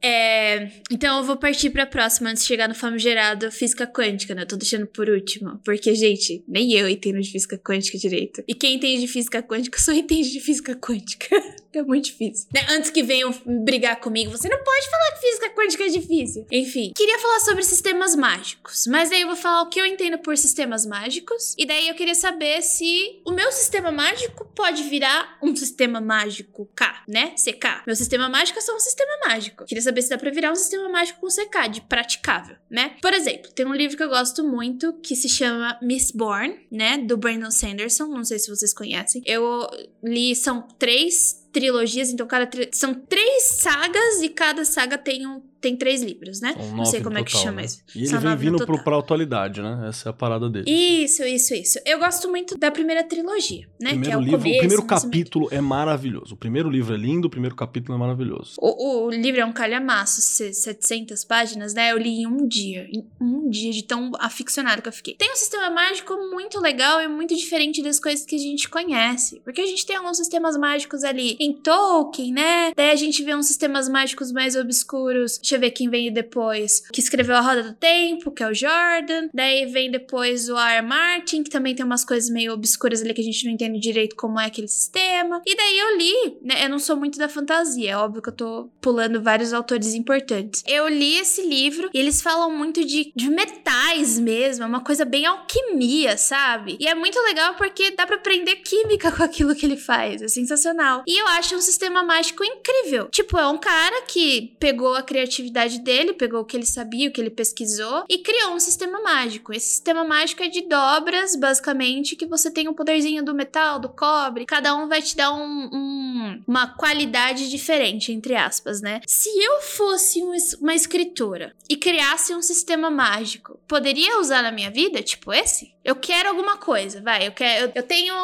É, 0.00 0.70
então 0.92 1.18
eu 1.18 1.24
vou 1.24 1.36
partir 1.36 1.70
pra 1.70 1.84
próxima 1.84 2.30
antes 2.30 2.42
de 2.44 2.48
chegar 2.48 2.68
no 2.68 2.74
famigerado 2.74 3.50
física 3.50 3.84
quântica, 3.86 4.32
né? 4.34 4.42
Eu 4.42 4.46
tô 4.46 4.56
deixando 4.56 4.86
por 4.86 5.08
último. 5.08 5.60
Porque, 5.64 5.92
gente, 5.94 6.44
nem 6.46 6.72
eu 6.72 6.88
entendo 6.88 7.20
de 7.20 7.30
física 7.30 7.58
quântica 7.58 7.98
direito. 7.98 8.42
E 8.46 8.54
quem 8.54 8.74
entende 8.76 9.00
de 9.00 9.08
física 9.08 9.42
quântica 9.42 9.78
só 9.80 9.92
entende 9.92 10.30
de 10.30 10.40
física 10.40 10.76
quântica. 10.76 11.28
é 11.78 11.82
muito 11.82 12.06
difícil. 12.06 12.48
Né? 12.52 12.66
Antes 12.70 12.90
que 12.90 13.02
venham 13.02 13.32
brigar 13.64 14.00
comigo, 14.00 14.30
você 14.30 14.48
não 14.48 14.62
pode 14.62 14.90
falar 14.90 15.12
que 15.12 15.20
física 15.20 15.50
quântica 15.50 15.84
é 15.84 15.88
difícil. 15.88 16.46
Enfim, 16.50 16.92
queria 16.96 17.18
falar 17.18 17.40
sobre 17.40 17.62
sistemas 17.62 18.14
mágicos. 18.14 18.86
Mas 18.86 19.10
daí 19.10 19.22
eu 19.22 19.28
vou 19.28 19.36
falar 19.36 19.62
o 19.62 19.68
que 19.68 19.80
eu 19.80 19.86
entendo 19.86 20.18
por 20.18 20.36
sistemas 20.36 20.86
mágicos. 20.86 21.54
E 21.58 21.66
daí 21.66 21.88
eu 21.88 21.94
queria 21.94 22.14
saber 22.14 22.62
se 22.62 23.20
o 23.24 23.32
meu 23.32 23.50
sistema 23.52 23.90
mágico 23.90 24.44
pode 24.54 24.82
virar 24.84 25.38
um 25.42 25.54
sistema 25.54 26.00
mágico 26.00 26.68
K, 26.74 27.04
né? 27.08 27.34
CK. 27.36 27.84
Meu 27.86 27.96
sistema 27.96 28.28
mágico 28.28 28.58
é 28.58 28.62
só 28.62 28.74
um 28.74 28.80
sistema 28.80 29.12
mágico. 29.26 29.64
Queria 29.64 29.82
saber 29.82 30.02
se 30.02 30.10
dá 30.10 30.18
pra 30.18 30.30
virar 30.30 30.52
um 30.52 30.56
sistema 30.56 30.88
mágico 30.88 31.20
com 31.20 31.28
CK, 31.28 31.68
de 31.70 31.80
praticável, 31.82 32.56
né? 32.70 32.96
Por 33.00 33.12
exemplo, 33.12 33.50
tem 33.52 33.66
um 33.66 33.74
livro 33.74 33.96
que 33.96 34.02
eu 34.02 34.08
gosto 34.08 34.44
muito 34.44 34.92
que 34.94 35.14
se 35.14 35.28
chama 35.28 35.78
Miss 35.82 36.10
Born, 36.10 36.58
né? 36.70 36.98
Do 36.98 37.16
Brandon 37.16 37.50
Sanderson. 37.50 38.06
Não 38.06 38.24
sei 38.24 38.38
se 38.38 38.48
vocês 38.48 38.72
conhecem. 38.72 39.22
Eu 39.24 39.66
li, 40.02 40.34
são 40.34 40.62
três 40.78 41.47
trilogias, 41.52 42.10
então 42.10 42.26
cada 42.26 42.46
tri- 42.46 42.70
são 42.72 42.94
três 42.94 43.42
sagas 43.44 44.22
e 44.22 44.28
cada 44.28 44.64
saga 44.64 44.96
tem 44.98 45.26
um 45.26 45.40
tem 45.60 45.76
três 45.76 46.02
livros, 46.02 46.40
né? 46.40 46.54
Não 46.74 46.84
sei 46.84 47.00
como 47.00 47.14
no 47.14 47.20
é 47.20 47.24
que 47.24 47.30
total, 47.32 47.44
chama 47.44 47.60
né? 47.60 47.64
isso. 47.66 47.82
E 47.94 47.98
ele 48.00 48.06
São 48.08 48.20
vem 48.20 48.36
vindo 48.36 48.56
pro, 48.58 48.66
total. 48.66 48.84
pra 48.84 48.98
atualidade, 48.98 49.60
né? 49.62 49.86
Essa 49.88 50.08
é 50.08 50.10
a 50.10 50.12
parada 50.12 50.48
dele. 50.48 50.70
Isso, 50.70 51.22
isso, 51.24 51.54
isso. 51.54 51.78
Eu 51.84 51.98
gosto 51.98 52.28
muito 52.28 52.56
da 52.56 52.70
primeira 52.70 53.02
trilogia, 53.04 53.66
né? 53.80 53.90
que 53.90 53.96
é 53.96 53.98
primeiro 53.98 54.18
o 54.18 54.22
livro, 54.22 54.38
começo, 54.38 54.56
o 54.56 54.58
primeiro 54.60 54.82
capítulo 54.84 55.48
é 55.50 55.60
maravilhoso. 55.60 56.34
O 56.34 56.36
primeiro 56.36 56.70
livro 56.70 56.94
é 56.94 56.96
lindo, 56.96 57.26
o 57.26 57.30
primeiro 57.30 57.54
capítulo 57.56 57.96
é 57.96 57.98
maravilhoso. 58.00 58.54
O, 58.58 59.06
o 59.06 59.10
livro 59.10 59.40
é 59.40 59.44
um 59.44 59.52
calhamaço, 59.52 60.20
se- 60.20 60.52
700 60.52 61.24
páginas, 61.24 61.74
né? 61.74 61.92
Eu 61.92 61.98
li 61.98 62.20
em 62.22 62.26
um 62.26 62.46
dia. 62.46 62.86
Em 62.92 63.04
um 63.20 63.48
dia, 63.50 63.72
de 63.72 63.82
tão 63.82 64.12
aficionado 64.18 64.82
que 64.82 64.88
eu 64.88 64.92
fiquei. 64.92 65.14
Tem 65.14 65.32
um 65.32 65.36
sistema 65.36 65.70
mágico 65.70 66.14
muito 66.30 66.60
legal 66.60 67.00
e 67.00 67.08
muito 67.08 67.34
diferente 67.34 67.82
das 67.82 67.98
coisas 67.98 68.24
que 68.24 68.36
a 68.36 68.38
gente 68.38 68.68
conhece. 68.68 69.40
Porque 69.44 69.60
a 69.60 69.66
gente 69.66 69.84
tem 69.86 69.96
alguns 69.96 70.16
sistemas 70.16 70.56
mágicos 70.56 71.02
ali 71.04 71.36
em 71.40 71.52
Tolkien, 71.52 72.32
né? 72.32 72.72
Daí 72.76 72.90
a 72.90 72.96
gente 72.96 73.22
vê 73.22 73.34
uns 73.34 73.46
sistemas 73.46 73.88
mágicos 73.88 74.30
mais 74.32 74.54
obscuros. 74.56 75.38
Deixa 75.48 75.56
eu 75.56 75.60
ver 75.60 75.70
quem 75.70 75.88
veio 75.88 76.12
depois. 76.12 76.82
Que 76.92 77.00
escreveu 77.00 77.34
A 77.34 77.40
Roda 77.40 77.62
do 77.62 77.72
Tempo, 77.72 78.30
que 78.30 78.42
é 78.42 78.50
o 78.50 78.54
Jordan. 78.54 79.30
Daí 79.32 79.64
vem 79.64 79.90
depois 79.90 80.50
o 80.50 80.58
R. 80.58 80.82
Martin, 80.82 81.42
que 81.42 81.48
também 81.48 81.74
tem 81.74 81.86
umas 81.86 82.04
coisas 82.04 82.28
meio 82.28 82.52
obscuras 82.52 83.00
ali 83.00 83.14
que 83.14 83.22
a 83.22 83.24
gente 83.24 83.46
não 83.46 83.52
entende 83.52 83.78
direito 83.78 84.14
como 84.14 84.38
é 84.38 84.44
aquele 84.44 84.68
sistema. 84.68 85.40
E 85.46 85.56
daí 85.56 85.78
eu 85.78 85.96
li, 85.96 86.38
né? 86.42 86.66
Eu 86.66 86.68
não 86.68 86.78
sou 86.78 86.96
muito 86.96 87.18
da 87.18 87.30
fantasia, 87.30 87.92
é 87.92 87.96
óbvio 87.96 88.20
que 88.20 88.28
eu 88.28 88.34
tô 88.34 88.68
pulando 88.78 89.22
vários 89.22 89.54
autores 89.54 89.94
importantes. 89.94 90.62
Eu 90.66 90.86
li 90.86 91.16
esse 91.16 91.40
livro 91.40 91.88
e 91.94 91.98
eles 91.98 92.20
falam 92.20 92.50
muito 92.50 92.84
de, 92.84 93.10
de 93.16 93.30
metais 93.30 94.18
mesmo, 94.18 94.64
é 94.64 94.66
uma 94.66 94.84
coisa 94.84 95.06
bem 95.06 95.24
alquimia, 95.24 96.18
sabe? 96.18 96.76
E 96.78 96.86
é 96.86 96.94
muito 96.94 97.18
legal 97.20 97.54
porque 97.54 97.92
dá 97.92 98.06
pra 98.06 98.16
aprender 98.16 98.56
química 98.56 99.10
com 99.16 99.22
aquilo 99.22 99.54
que 99.54 99.64
ele 99.64 99.78
faz, 99.78 100.20
é 100.20 100.28
sensacional. 100.28 101.04
E 101.06 101.18
eu 101.18 101.26
acho 101.28 101.56
um 101.56 101.60
sistema 101.62 102.02
mágico 102.02 102.44
incrível. 102.44 103.08
Tipo, 103.10 103.38
é 103.38 103.46
um 103.46 103.56
cara 103.56 104.02
que 104.02 104.54
pegou 104.60 104.94
a 104.94 105.02
criatividade 105.02 105.37
dele, 105.82 106.12
pegou 106.12 106.40
o 106.40 106.44
que 106.44 106.56
ele 106.56 106.66
sabia, 106.66 107.08
o 107.08 107.12
que 107.12 107.20
ele 107.20 107.30
pesquisou 107.30 108.04
e 108.08 108.18
criou 108.18 108.52
um 108.52 108.60
sistema 108.60 109.00
mágico. 109.00 109.52
Esse 109.52 109.66
sistema 109.70 110.04
mágico 110.04 110.42
é 110.42 110.48
de 110.48 110.62
dobras, 110.62 111.36
basicamente, 111.36 112.16
que 112.16 112.26
você 112.26 112.50
tem 112.50 112.68
o 112.68 112.74
poderzinho 112.74 113.24
do 113.24 113.34
metal, 113.34 113.78
do 113.78 113.88
cobre. 113.88 114.46
Cada 114.46 114.74
um 114.74 114.88
vai 114.88 115.02
te 115.02 115.16
dar 115.16 115.32
um- 115.32 115.68
um- 115.72 116.42
uma 116.46 116.66
qualidade 116.74 117.48
diferente, 117.50 118.12
entre 118.12 118.34
aspas, 118.34 118.80
né? 118.80 119.00
Se 119.06 119.28
eu 119.28 119.60
fosse 119.62 120.22
um 120.22 120.28
uma 120.60 120.74
escritora 120.74 121.54
e 121.68 121.76
criasse 121.76 122.34
um 122.34 122.42
sistema 122.42 122.90
mágico, 122.90 123.58
poderia 123.66 124.20
usar 124.20 124.42
na 124.42 124.52
minha 124.52 124.70
vida, 124.70 125.02
tipo 125.02 125.32
esse? 125.32 125.72
Eu 125.88 125.96
quero 125.96 126.28
alguma 126.28 126.58
coisa, 126.58 127.00
vai. 127.00 127.26
Eu 127.26 127.32
quero. 127.32 127.64
Eu, 127.64 127.72
eu 127.76 127.82
tenho. 127.82 128.14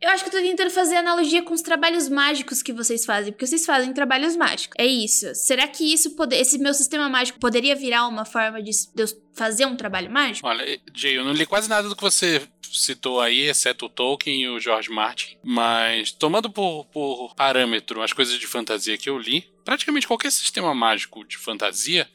Eu 0.00 0.10
acho 0.10 0.24
que 0.24 0.28
eu 0.28 0.40
tô 0.40 0.44
tentando 0.44 0.72
fazer 0.72 0.96
analogia 0.96 1.40
com 1.40 1.54
os 1.54 1.62
trabalhos 1.62 2.08
mágicos 2.08 2.64
que 2.64 2.72
vocês 2.72 3.04
fazem, 3.04 3.32
porque 3.32 3.46
vocês 3.46 3.64
fazem 3.64 3.92
trabalhos 3.92 4.34
mágicos. 4.34 4.74
É 4.76 4.84
isso. 4.84 5.32
Será 5.36 5.68
que 5.68 5.84
isso 5.84 6.16
pode, 6.16 6.34
esse 6.34 6.58
meu 6.58 6.74
sistema 6.74 7.08
mágico 7.08 7.38
poderia 7.38 7.76
virar 7.76 8.08
uma 8.08 8.24
forma 8.24 8.60
de, 8.60 8.72
de 8.72 9.04
eu 9.04 9.06
fazer 9.32 9.66
um 9.66 9.76
trabalho 9.76 10.10
mágico? 10.10 10.48
Olha, 10.48 10.80
Jay, 10.92 11.16
eu 11.16 11.24
não 11.24 11.32
li 11.32 11.46
quase 11.46 11.68
nada 11.68 11.88
do 11.88 11.94
que 11.94 12.02
você 12.02 12.42
citou 12.60 13.20
aí, 13.20 13.42
exceto 13.42 13.86
o 13.86 13.88
Tolkien 13.88 14.42
e 14.42 14.48
o 14.48 14.58
George 14.58 14.90
Martin. 14.90 15.36
Mas, 15.44 16.10
tomando 16.10 16.50
por, 16.50 16.86
por 16.86 17.36
parâmetro 17.36 18.02
as 18.02 18.12
coisas 18.12 18.36
de 18.36 18.48
fantasia 18.48 18.98
que 18.98 19.08
eu 19.08 19.16
li, 19.16 19.48
praticamente 19.64 20.08
qualquer 20.08 20.32
sistema 20.32 20.74
mágico 20.74 21.24
de 21.24 21.38
fantasia. 21.38 22.10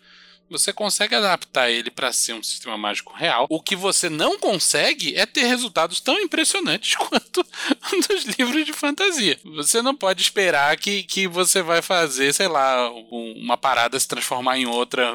Você 0.49 0.71
consegue 0.71 1.15
adaptar 1.15 1.69
ele 1.71 1.89
para 1.89 2.11
ser 2.13 2.33
um 2.33 2.43
sistema 2.43 2.77
mágico 2.77 3.13
real. 3.13 3.47
O 3.49 3.61
que 3.61 3.75
você 3.75 4.09
não 4.09 4.37
consegue 4.37 5.15
é 5.15 5.25
ter 5.25 5.45
resultados 5.45 5.99
tão 5.99 6.19
impressionantes 6.19 6.95
quanto 6.97 7.45
dos 8.07 8.23
livros 8.37 8.65
de 8.65 8.71
fantasia. 8.73 9.39
Você 9.43 9.81
não 9.81 9.95
pode 9.95 10.21
esperar 10.21 10.77
que, 10.77 11.03
que 11.03 11.27
você 11.27 11.61
vai 11.61 11.81
fazer, 11.81 12.33
sei 12.33 12.47
lá, 12.47 12.91
um- 12.91 13.33
uma 13.37 13.57
parada 13.57 13.99
se 13.99 14.07
transformar 14.07 14.57
em 14.57 14.65
outra, 14.67 15.13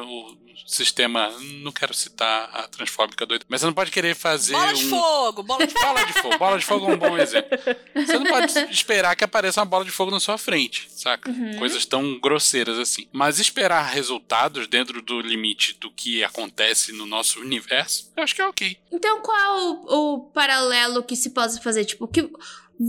sistema. 0.65 1.29
Não 1.61 1.71
quero 1.71 1.93
citar 1.93 2.49
a 2.53 2.67
transfóbica 2.67 3.25
doida, 3.25 3.45
mas 3.47 3.61
você 3.61 3.67
não 3.67 3.73
pode 3.73 3.91
querer 3.91 4.15
fazer. 4.15 4.53
Bola 4.53 4.73
de 4.73 4.85
um... 4.85 4.89
fogo, 4.89 5.43
bola 5.43 5.67
de 5.67 5.73
fogo. 5.73 5.85
Bola 5.85 6.05
de 6.05 6.13
fogo. 6.13 6.37
Bola 6.37 6.59
de 6.59 6.65
fogo 6.65 6.91
é 6.91 6.93
um 6.93 6.97
bom 6.97 7.17
exemplo. 7.17 7.49
Você 7.95 8.19
não 8.19 8.25
pode 8.25 8.51
esperar 8.71 9.15
que 9.15 9.23
apareça 9.23 9.59
uma 9.61 9.65
bola 9.65 9.85
de 9.85 9.91
fogo 9.91 10.11
na 10.11 10.19
sua 10.19 10.37
frente, 10.37 10.87
saca? 10.89 11.31
Coisas 11.57 11.85
tão 11.85 12.19
grosseiras 12.19 12.77
assim. 12.77 13.07
Mas 13.11 13.39
esperar 13.39 13.83
resultados 13.83 14.67
dentro 14.67 15.01
do 15.01 15.21
limite 15.21 15.77
do 15.79 15.91
que 15.91 16.23
acontece 16.23 16.91
no 16.91 17.05
nosso 17.05 17.39
universo, 17.39 18.11
eu 18.15 18.23
acho 18.23 18.35
que 18.35 18.41
é 18.41 18.47
ok. 18.47 18.77
Então, 18.91 19.21
qual 19.21 19.37
é 19.37 19.61
o, 19.61 20.15
o 20.15 20.19
paralelo 20.31 21.03
que 21.03 21.15
se 21.15 21.31
pode 21.31 21.61
fazer? 21.61 21.85
Tipo, 21.85 22.05
o 22.05 22.07
que, 22.07 22.29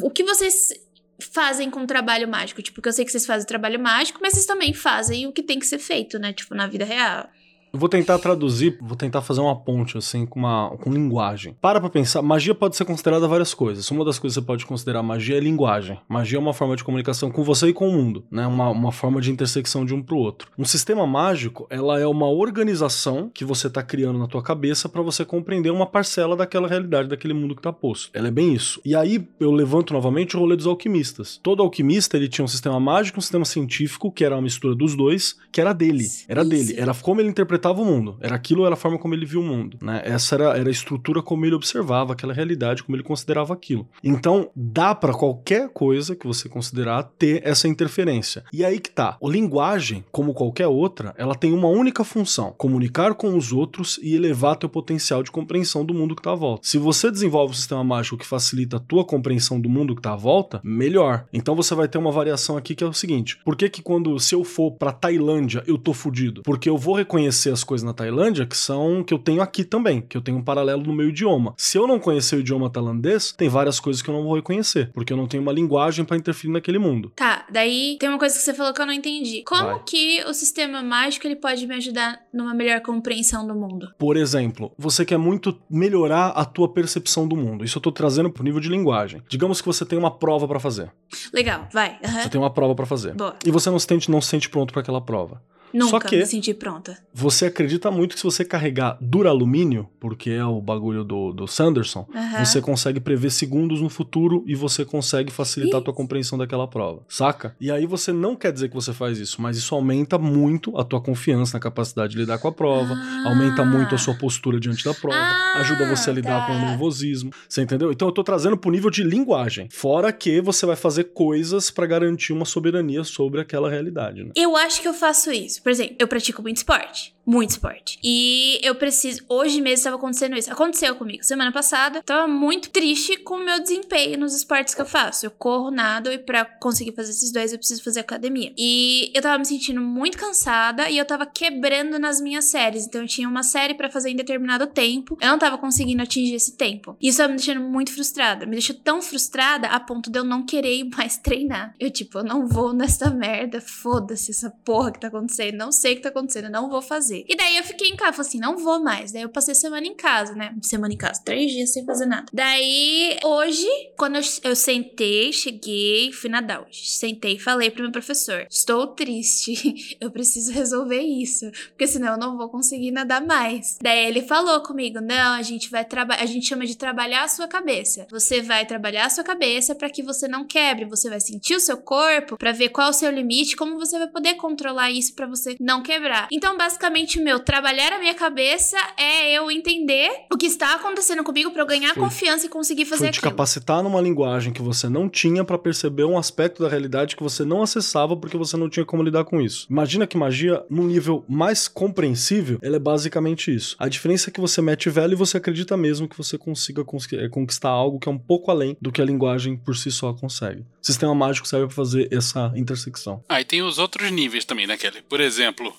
o 0.02 0.10
que 0.10 0.24
vocês 0.24 0.72
fazem 1.20 1.70
com 1.70 1.82
o 1.82 1.86
trabalho 1.86 2.28
mágico? 2.28 2.62
Tipo, 2.62 2.82
que 2.82 2.88
eu 2.88 2.92
sei 2.92 3.04
que 3.04 3.10
vocês 3.10 3.26
fazem 3.26 3.46
trabalho 3.46 3.78
mágico, 3.78 4.18
mas 4.22 4.34
vocês 4.34 4.46
também 4.46 4.72
fazem 4.72 5.26
o 5.26 5.32
que 5.32 5.42
tem 5.42 5.58
que 5.58 5.66
ser 5.66 5.78
feito, 5.78 6.18
né? 6.18 6.32
Tipo, 6.32 6.54
na 6.54 6.66
vida 6.66 6.84
real. 6.84 7.28
Eu 7.72 7.78
vou 7.78 7.88
tentar 7.88 8.18
traduzir, 8.18 8.76
vou 8.82 8.94
tentar 8.94 9.22
fazer 9.22 9.40
uma 9.40 9.56
ponte, 9.56 9.96
assim, 9.96 10.26
com 10.26 10.38
uma 10.40 10.76
com 10.76 10.92
linguagem. 10.92 11.56
Para 11.58 11.80
pra 11.80 11.88
pensar, 11.88 12.20
magia 12.20 12.54
pode 12.54 12.76
ser 12.76 12.84
considerada 12.84 13.26
várias 13.26 13.54
coisas. 13.54 13.90
Uma 13.90 14.04
das 14.04 14.18
coisas 14.18 14.36
que 14.36 14.42
você 14.42 14.46
pode 14.46 14.66
considerar 14.66 15.02
magia 15.02 15.38
é 15.38 15.40
linguagem. 15.40 15.98
Magia 16.06 16.36
é 16.36 16.40
uma 16.40 16.52
forma 16.52 16.76
de 16.76 16.84
comunicação 16.84 17.30
com 17.30 17.42
você 17.42 17.68
e 17.68 17.72
com 17.72 17.88
o 17.88 17.92
mundo, 17.92 18.24
né? 18.30 18.46
Uma, 18.46 18.68
uma 18.68 18.92
forma 18.92 19.22
de 19.22 19.30
intersecção 19.30 19.86
de 19.86 19.94
um 19.94 20.02
pro 20.02 20.18
outro. 20.18 20.50
Um 20.58 20.66
sistema 20.66 21.06
mágico, 21.06 21.66
ela 21.70 21.98
é 21.98 22.06
uma 22.06 22.28
organização 22.28 23.30
que 23.32 23.42
você 23.42 23.70
tá 23.70 23.82
criando 23.82 24.18
na 24.18 24.26
tua 24.26 24.42
cabeça 24.42 24.86
para 24.86 25.00
você 25.00 25.24
compreender 25.24 25.70
uma 25.70 25.86
parcela 25.86 26.36
daquela 26.36 26.68
realidade, 26.68 27.08
daquele 27.08 27.32
mundo 27.32 27.56
que 27.56 27.62
tá 27.62 27.72
posto. 27.72 28.10
Ela 28.12 28.28
é 28.28 28.30
bem 28.30 28.52
isso. 28.52 28.82
E 28.84 28.94
aí 28.94 29.26
eu 29.40 29.50
levanto 29.50 29.94
novamente 29.94 30.36
o 30.36 30.40
rolê 30.40 30.56
dos 30.56 30.66
alquimistas. 30.66 31.40
Todo 31.42 31.62
alquimista, 31.62 32.18
ele 32.18 32.28
tinha 32.28 32.44
um 32.44 32.48
sistema 32.48 32.78
mágico, 32.78 33.18
um 33.18 33.22
sistema 33.22 33.46
científico, 33.46 34.12
que 34.12 34.26
era 34.26 34.34
uma 34.34 34.42
mistura 34.42 34.74
dos 34.74 34.94
dois, 34.94 35.38
que 35.50 35.58
era 35.58 35.72
dele. 35.72 36.06
Era 36.28 36.44
dele. 36.44 36.74
Era 36.76 36.92
como 36.92 37.22
ele 37.22 37.30
interpretava 37.30 37.61
o 37.70 37.84
mundo. 37.84 38.16
Era 38.20 38.34
aquilo, 38.34 38.64
era 38.66 38.74
a 38.74 38.76
forma 38.76 38.98
como 38.98 39.14
ele 39.14 39.26
via 39.26 39.40
o 39.40 39.44
mundo, 39.44 39.78
né? 39.82 40.02
Essa 40.04 40.34
era, 40.34 40.56
era 40.56 40.68
a 40.68 40.72
estrutura 40.72 41.22
como 41.22 41.46
ele 41.46 41.54
observava 41.54 42.12
aquela 42.12 42.32
realidade, 42.32 42.82
como 42.82 42.96
ele 42.96 43.02
considerava 43.02 43.54
aquilo. 43.54 43.88
Então, 44.02 44.50
dá 44.56 44.94
pra 44.94 45.12
qualquer 45.12 45.68
coisa 45.68 46.16
que 46.16 46.26
você 46.26 46.48
considerar 46.48 47.02
ter 47.18 47.42
essa 47.44 47.68
interferência. 47.68 48.44
E 48.52 48.64
aí 48.64 48.80
que 48.80 48.90
tá. 48.90 49.16
A 49.22 49.28
linguagem, 49.28 50.04
como 50.10 50.34
qualquer 50.34 50.66
outra, 50.66 51.14
ela 51.16 51.34
tem 51.34 51.52
uma 51.52 51.68
única 51.68 52.04
função: 52.04 52.54
comunicar 52.56 53.14
com 53.14 53.36
os 53.36 53.52
outros 53.52 53.98
e 54.02 54.14
elevar 54.14 54.56
teu 54.56 54.68
potencial 54.68 55.22
de 55.22 55.30
compreensão 55.30 55.84
do 55.84 55.94
mundo 55.94 56.16
que 56.16 56.22
tá 56.22 56.32
à 56.32 56.36
volta. 56.36 56.66
Se 56.66 56.78
você 56.78 57.10
desenvolve 57.10 57.52
um 57.52 57.56
sistema 57.56 57.84
mágico 57.84 58.16
que 58.16 58.26
facilita 58.26 58.76
a 58.76 58.80
tua 58.80 59.04
compreensão 59.04 59.60
do 59.60 59.68
mundo 59.68 59.94
que 59.94 60.02
tá 60.02 60.12
à 60.12 60.16
volta, 60.16 60.60
melhor. 60.64 61.26
Então 61.32 61.54
você 61.54 61.74
vai 61.74 61.88
ter 61.88 61.98
uma 61.98 62.10
variação 62.10 62.56
aqui 62.56 62.74
que 62.74 62.84
é 62.84 62.86
o 62.86 62.92
seguinte: 62.92 63.38
por 63.44 63.56
que 63.56 63.68
que 63.68 63.82
quando 63.82 64.18
se 64.18 64.34
eu 64.34 64.44
for 64.44 64.72
pra 64.72 64.92
Tailândia 64.92 65.62
eu 65.66 65.78
tô 65.78 65.92
fudido? 65.92 66.42
Porque 66.42 66.68
eu 66.68 66.76
vou 66.76 66.94
reconhecer 66.94 67.50
as 67.52 67.64
coisas 67.64 67.84
na 67.84 67.92
Tailândia 67.92 68.46
que 68.46 68.56
são 68.56 69.02
que 69.02 69.12
eu 69.12 69.18
tenho 69.18 69.42
aqui 69.42 69.64
também, 69.64 70.00
que 70.00 70.16
eu 70.16 70.20
tenho 70.20 70.38
um 70.38 70.42
paralelo 70.42 70.82
no 70.82 70.92
meu 70.92 71.08
idioma. 71.08 71.54
Se 71.56 71.78
eu 71.78 71.86
não 71.86 71.98
conhecer 71.98 72.36
o 72.36 72.40
idioma 72.40 72.70
tailandês, 72.70 73.32
tem 73.32 73.48
várias 73.48 73.78
coisas 73.80 74.02
que 74.02 74.08
eu 74.10 74.14
não 74.14 74.24
vou 74.24 74.34
reconhecer, 74.34 74.90
porque 74.92 75.12
eu 75.12 75.16
não 75.16 75.26
tenho 75.26 75.42
uma 75.42 75.52
linguagem 75.52 76.04
pra 76.04 76.16
interferir 76.16 76.52
naquele 76.52 76.78
mundo. 76.78 77.12
Tá, 77.16 77.46
daí 77.50 77.96
tem 77.98 78.08
uma 78.08 78.18
coisa 78.18 78.36
que 78.36 78.42
você 78.42 78.54
falou 78.54 78.72
que 78.72 78.80
eu 78.80 78.86
não 78.86 78.92
entendi. 78.92 79.42
Como 79.46 79.64
Vai. 79.64 79.82
que 79.86 80.22
o 80.24 80.34
sistema 80.34 80.82
mágico 80.82 81.26
ele 81.26 81.36
pode 81.36 81.66
me 81.66 81.74
ajudar 81.76 82.20
numa 82.32 82.54
melhor 82.54 82.80
compreensão 82.80 83.46
do 83.46 83.54
mundo? 83.54 83.88
Por 83.98 84.16
exemplo, 84.16 84.72
você 84.78 85.04
quer 85.04 85.18
muito 85.18 85.58
melhorar 85.70 86.28
a 86.28 86.44
tua 86.44 86.68
percepção 86.68 87.26
do 87.26 87.36
mundo. 87.36 87.64
Isso 87.64 87.78
eu 87.78 87.82
tô 87.82 87.92
trazendo 87.92 88.30
pro 88.30 88.44
nível 88.44 88.60
de 88.60 88.68
linguagem. 88.68 89.22
Digamos 89.28 89.60
que 89.60 89.66
você 89.66 89.84
tem 89.84 89.98
uma 89.98 90.10
prova 90.10 90.46
pra 90.48 90.60
fazer. 90.60 90.90
Legal, 91.32 91.68
vai. 91.72 91.98
aham. 92.04 92.22
Você 92.22 92.28
tem 92.28 92.40
uma 92.40 92.50
prova 92.50 92.74
pra 92.74 92.86
fazer. 92.86 93.14
Boa. 93.14 93.36
E 93.44 93.50
você 93.50 93.70
não 93.70 93.78
se 93.78 93.86
sente, 93.86 94.10
não 94.10 94.20
se 94.20 94.28
sente 94.28 94.48
pronto 94.48 94.72
pra 94.72 94.82
aquela 94.82 95.00
prova. 95.00 95.42
Nunca 95.72 95.90
Só 95.90 96.00
que- 96.00 96.16
me 96.18 96.26
senti 96.26 96.52
pronta. 96.54 96.98
Você 97.14 97.46
acredita 97.46 97.90
muito 97.90 98.14
que 98.14 98.18
se 98.20 98.24
você 98.24 98.44
carregar 98.44 98.96
duralumínio, 99.00 99.88
porque 100.00 100.30
é 100.30 100.44
o 100.44 100.60
bagulho 100.60 101.04
do, 101.04 101.32
do 101.32 101.46
Sanderson, 101.46 102.06
Aham. 102.14 102.44
você 102.44 102.60
consegue 102.60 103.00
prever 103.00 103.30
segundos 103.30 103.80
no 103.80 103.88
futuro 103.88 104.42
e 104.46 104.54
você 104.54 104.84
consegue 104.84 105.30
facilitar 105.32 105.80
a 105.80 105.84
tua 105.84 105.94
compreensão 105.94 106.36
daquela 106.38 106.66
prova, 106.66 107.02
saca? 107.08 107.54
E 107.60 107.70
aí 107.70 107.86
você 107.86 108.12
não 108.12 108.34
quer 108.36 108.52
dizer 108.52 108.68
que 108.68 108.74
você 108.74 108.92
faz 108.92 109.18
isso, 109.18 109.40
mas 109.40 109.56
isso 109.56 109.74
aumenta 109.74 110.18
muito 110.18 110.76
a 110.76 110.84
tua 110.84 111.00
confiança 111.00 111.56
na 111.56 111.60
capacidade 111.60 112.12
de 112.12 112.18
lidar 112.18 112.38
com 112.38 112.48
a 112.48 112.52
prova, 112.52 112.94
Ah. 112.94 113.28
aumenta 113.28 113.64
muito 113.64 113.94
a 113.94 113.98
sua 113.98 114.14
postura 114.14 114.58
diante 114.60 114.84
da 114.84 114.92
prova, 114.94 115.16
Ah, 115.16 115.60
ajuda 115.60 115.88
você 115.88 116.10
a 116.10 116.12
lidar 116.12 116.40
tá. 116.40 116.46
com 116.46 116.52
o 116.52 116.60
nervosismo, 116.60 117.30
você 117.48 117.62
entendeu? 117.62 117.92
Então 117.92 118.08
eu 118.08 118.12
tô 118.12 118.22
trazendo 118.24 118.56
pro 118.56 118.70
nível 118.70 118.90
de 118.90 119.02
linguagem, 119.02 119.68
fora 119.70 120.12
que 120.12 120.40
você 120.40 120.66
vai 120.66 120.76
fazer 120.76 121.04
coisas 121.04 121.70
pra 121.70 121.86
garantir 121.86 122.32
uma 122.32 122.44
soberania 122.44 123.04
sobre 123.04 123.40
aquela 123.40 123.70
realidade, 123.70 124.24
né? 124.24 124.30
Eu 124.36 124.56
acho 124.56 124.80
que 124.82 124.88
eu 124.88 124.94
faço 124.94 125.30
isso. 125.30 125.61
Por 125.62 125.70
exemplo, 125.70 125.96
eu 125.98 126.08
pratico 126.08 126.42
muito 126.42 126.58
esporte. 126.58 127.14
Muito 127.24 127.50
esporte. 127.50 127.98
E 128.02 128.58
eu 128.62 128.74
preciso. 128.74 129.22
Hoje 129.28 129.60
mesmo 129.60 129.74
estava 129.74 129.96
acontecendo 129.96 130.36
isso. 130.36 130.52
Aconteceu 130.52 130.94
comigo. 130.96 131.22
Semana 131.22 131.52
passada, 131.52 132.02
tava 132.02 132.26
muito 132.26 132.70
triste 132.70 133.16
com 133.18 133.34
o 133.34 133.44
meu 133.44 133.60
desempenho 133.60 134.18
nos 134.18 134.34
esportes 134.34 134.74
que 134.74 134.80
eu 134.80 134.86
faço. 134.86 135.24
Eu 135.24 135.30
corro, 135.30 135.70
nado 135.70 136.10
e 136.10 136.18
pra 136.18 136.44
conseguir 136.44 136.92
fazer 136.92 137.10
esses 137.10 137.30
dois 137.30 137.52
eu 137.52 137.58
preciso 137.58 137.82
fazer 137.82 138.00
academia. 138.00 138.52
E 138.58 139.12
eu 139.14 139.22
tava 139.22 139.38
me 139.38 139.44
sentindo 139.44 139.80
muito 139.80 140.18
cansada 140.18 140.90
e 140.90 140.98
eu 140.98 141.04
tava 141.04 141.24
quebrando 141.24 141.98
nas 141.98 142.20
minhas 142.20 142.46
séries. 142.46 142.86
Então 142.86 143.02
eu 143.02 143.06
tinha 143.06 143.28
uma 143.28 143.44
série 143.44 143.74
pra 143.74 143.88
fazer 143.88 144.10
em 144.10 144.16
determinado 144.16 144.66
tempo. 144.66 145.16
Eu 145.20 145.28
não 145.28 145.38
tava 145.38 145.56
conseguindo 145.58 146.02
atingir 146.02 146.34
esse 146.34 146.56
tempo. 146.56 146.96
Isso 147.00 147.18
tava 147.18 147.30
me 147.30 147.36
deixando 147.36 147.60
muito 147.60 147.92
frustrada. 147.94 148.46
Me 148.46 148.52
deixou 148.52 148.74
tão 148.74 149.00
frustrada 149.00 149.68
a 149.68 149.78
ponto 149.78 150.10
de 150.10 150.18
eu 150.18 150.24
não 150.24 150.44
querer 150.44 150.82
mais 150.96 151.16
treinar. 151.22 151.72
Eu, 151.78 151.90
tipo, 151.90 152.18
eu 152.18 152.24
não 152.24 152.48
vou 152.48 152.72
nessa 152.72 153.10
merda. 153.10 153.60
Foda-se 153.60 154.32
essa 154.32 154.50
porra 154.64 154.90
que 154.90 154.98
tá 154.98 155.06
acontecendo. 155.06 155.51
Não 155.56 155.72
sei 155.72 155.92
o 155.92 155.96
que 155.96 156.02
tá 156.02 156.08
acontecendo. 156.08 156.50
Não 156.50 156.68
vou 156.68 156.82
fazer. 156.82 157.24
E 157.28 157.36
daí 157.36 157.56
eu 157.56 157.64
fiquei 157.64 157.88
em 157.88 157.96
casa. 157.96 158.12
Falei 158.12 158.28
assim, 158.28 158.40
não 158.40 158.56
vou 158.56 158.82
mais. 158.82 159.12
Daí 159.12 159.22
eu 159.22 159.28
passei 159.28 159.54
semana 159.54 159.86
em 159.86 159.94
casa, 159.94 160.34
né? 160.34 160.54
Semana 160.62 160.92
em 160.92 160.96
casa. 160.96 161.22
Três 161.24 161.50
dias 161.50 161.72
sem 161.72 161.84
fazer 161.84 162.06
nada. 162.06 162.26
Daí, 162.32 163.18
hoje, 163.24 163.66
quando 163.96 164.16
eu, 164.16 164.22
eu 164.44 164.56
sentei, 164.56 165.32
cheguei, 165.32 166.12
fui 166.12 166.30
nadar 166.30 166.62
hoje. 166.62 166.88
Sentei 166.88 167.34
e 167.34 167.38
falei 167.38 167.70
pro 167.70 167.82
meu 167.82 167.92
professor: 167.92 168.46
Estou 168.50 168.86
triste. 168.88 169.96
Eu 170.00 170.10
preciso 170.10 170.52
resolver 170.52 171.00
isso. 171.00 171.50
Porque 171.68 171.86
senão 171.86 172.14
eu 172.14 172.18
não 172.18 172.36
vou 172.36 172.48
conseguir 172.48 172.90
nadar 172.90 173.24
mais. 173.24 173.78
Daí 173.80 174.06
ele 174.06 174.22
falou 174.22 174.60
comigo: 174.62 175.00
Não, 175.00 175.34
a 175.34 175.42
gente 175.42 175.70
vai 175.70 175.84
trabalhar. 175.84 176.22
A 176.22 176.26
gente 176.26 176.46
chama 176.46 176.66
de 176.66 176.76
trabalhar 176.76 177.24
a 177.24 177.28
sua 177.28 177.46
cabeça. 177.46 178.06
Você 178.10 178.42
vai 178.42 178.66
trabalhar 178.66 179.06
a 179.06 179.10
sua 179.10 179.24
cabeça 179.24 179.74
para 179.74 179.90
que 179.90 180.02
você 180.02 180.26
não 180.28 180.44
quebre. 180.44 180.84
Você 180.86 181.08
vai 181.08 181.20
sentir 181.20 181.54
o 181.54 181.60
seu 181.60 181.76
corpo 181.76 182.36
para 182.36 182.52
ver 182.52 182.70
qual 182.70 182.88
é 182.88 182.90
o 182.90 182.94
seu 182.94 183.10
limite, 183.10 183.56
como 183.56 183.78
você 183.78 183.98
vai 183.98 184.08
poder 184.08 184.34
controlar 184.34 184.90
isso 184.90 185.14
para 185.14 185.26
você 185.26 185.41
não 185.60 185.82
quebrar. 185.82 186.28
Então, 186.32 186.56
basicamente, 186.56 187.20
meu 187.20 187.38
trabalhar 187.40 187.92
a 187.92 187.98
minha 187.98 188.14
cabeça 188.14 188.76
é 188.96 189.32
eu 189.32 189.50
entender 189.50 190.10
o 190.32 190.36
que 190.36 190.46
está 190.46 190.74
acontecendo 190.74 191.22
comigo 191.24 191.50
para 191.50 191.62
eu 191.62 191.66
ganhar 191.66 191.94
Foi- 191.94 192.02
confiança 192.04 192.46
e 192.46 192.48
conseguir 192.48 192.84
fazer 192.84 193.04
Foi 193.04 193.10
te 193.10 193.18
aquilo. 193.18 193.30
capacitar 193.32 193.82
numa 193.82 194.00
linguagem 194.00 194.52
que 194.52 194.62
você 194.62 194.88
não 194.88 195.08
tinha 195.08 195.44
pra 195.44 195.58
perceber 195.58 196.04
um 196.04 196.18
aspecto 196.18 196.62
da 196.62 196.68
realidade 196.68 197.16
que 197.16 197.22
você 197.22 197.44
não 197.44 197.62
acessava 197.62 198.16
porque 198.16 198.36
você 198.36 198.56
não 198.56 198.68
tinha 198.68 198.84
como 198.84 199.02
lidar 199.02 199.24
com 199.24 199.40
isso. 199.40 199.66
Imagina 199.70 200.06
que 200.06 200.16
magia, 200.16 200.64
num 200.70 200.84
nível 200.86 201.24
mais 201.28 201.68
compreensível, 201.68 202.58
ela 202.62 202.76
é 202.76 202.78
basicamente 202.78 203.54
isso. 203.54 203.76
A 203.78 203.88
diferença 203.88 204.30
é 204.30 204.32
que 204.32 204.40
você 204.40 204.60
mete 204.62 204.88
velho 204.90 205.12
e 205.12 205.16
você 205.16 205.36
acredita 205.36 205.76
mesmo 205.76 206.08
que 206.08 206.16
você 206.16 206.36
consiga 206.38 206.84
cons- 206.84 207.12
eh, 207.12 207.28
conquistar 207.28 207.68
algo 207.70 207.98
que 207.98 208.08
é 208.08 208.12
um 208.12 208.18
pouco 208.18 208.50
além 208.50 208.76
do 208.80 208.90
que 208.90 209.00
a 209.00 209.04
linguagem 209.04 209.56
por 209.56 209.76
si 209.76 209.90
só 209.90 210.12
consegue. 210.12 210.60
O 210.60 210.66
sistema 210.86 211.14
mágico 211.14 211.46
serve 211.46 211.66
pra 211.66 211.76
fazer 211.76 212.08
essa 212.12 212.52
intersecção. 212.56 213.22
Ah, 213.28 213.40
e 213.40 213.44
tem 213.44 213.62
os 213.62 213.78
outros 213.78 214.10
níveis 214.10 214.44
também, 214.44 214.66
né, 214.66 214.76
Kelly? 214.76 215.02
Por 215.08 215.20
exemplo, 215.20 215.31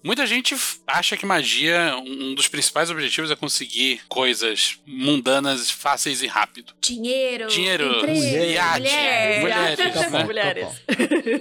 muita 0.03 0.25
gente 0.27 0.55
acha 0.87 1.15
que 1.17 1.25
magia, 1.25 1.95
um 2.05 2.33
dos 2.35 2.47
principais 2.47 2.89
objetivos 2.89 3.29
é 3.31 3.35
conseguir 3.35 4.01
coisas 4.07 4.79
mundanas, 4.85 5.69
fáceis 5.69 6.21
e 6.21 6.27
rápido. 6.27 6.73
Dinheiro, 6.81 7.47
Dinheiro, 7.47 7.97
emprego, 7.99 8.19
iate, 8.51 8.79
mulher. 8.81 9.41
mulheres, 9.41 9.77
Tá 9.93 10.03
bom, 10.03 10.11
né? 10.11 10.19
tá 10.19 10.25
Mulheres. 10.25 10.67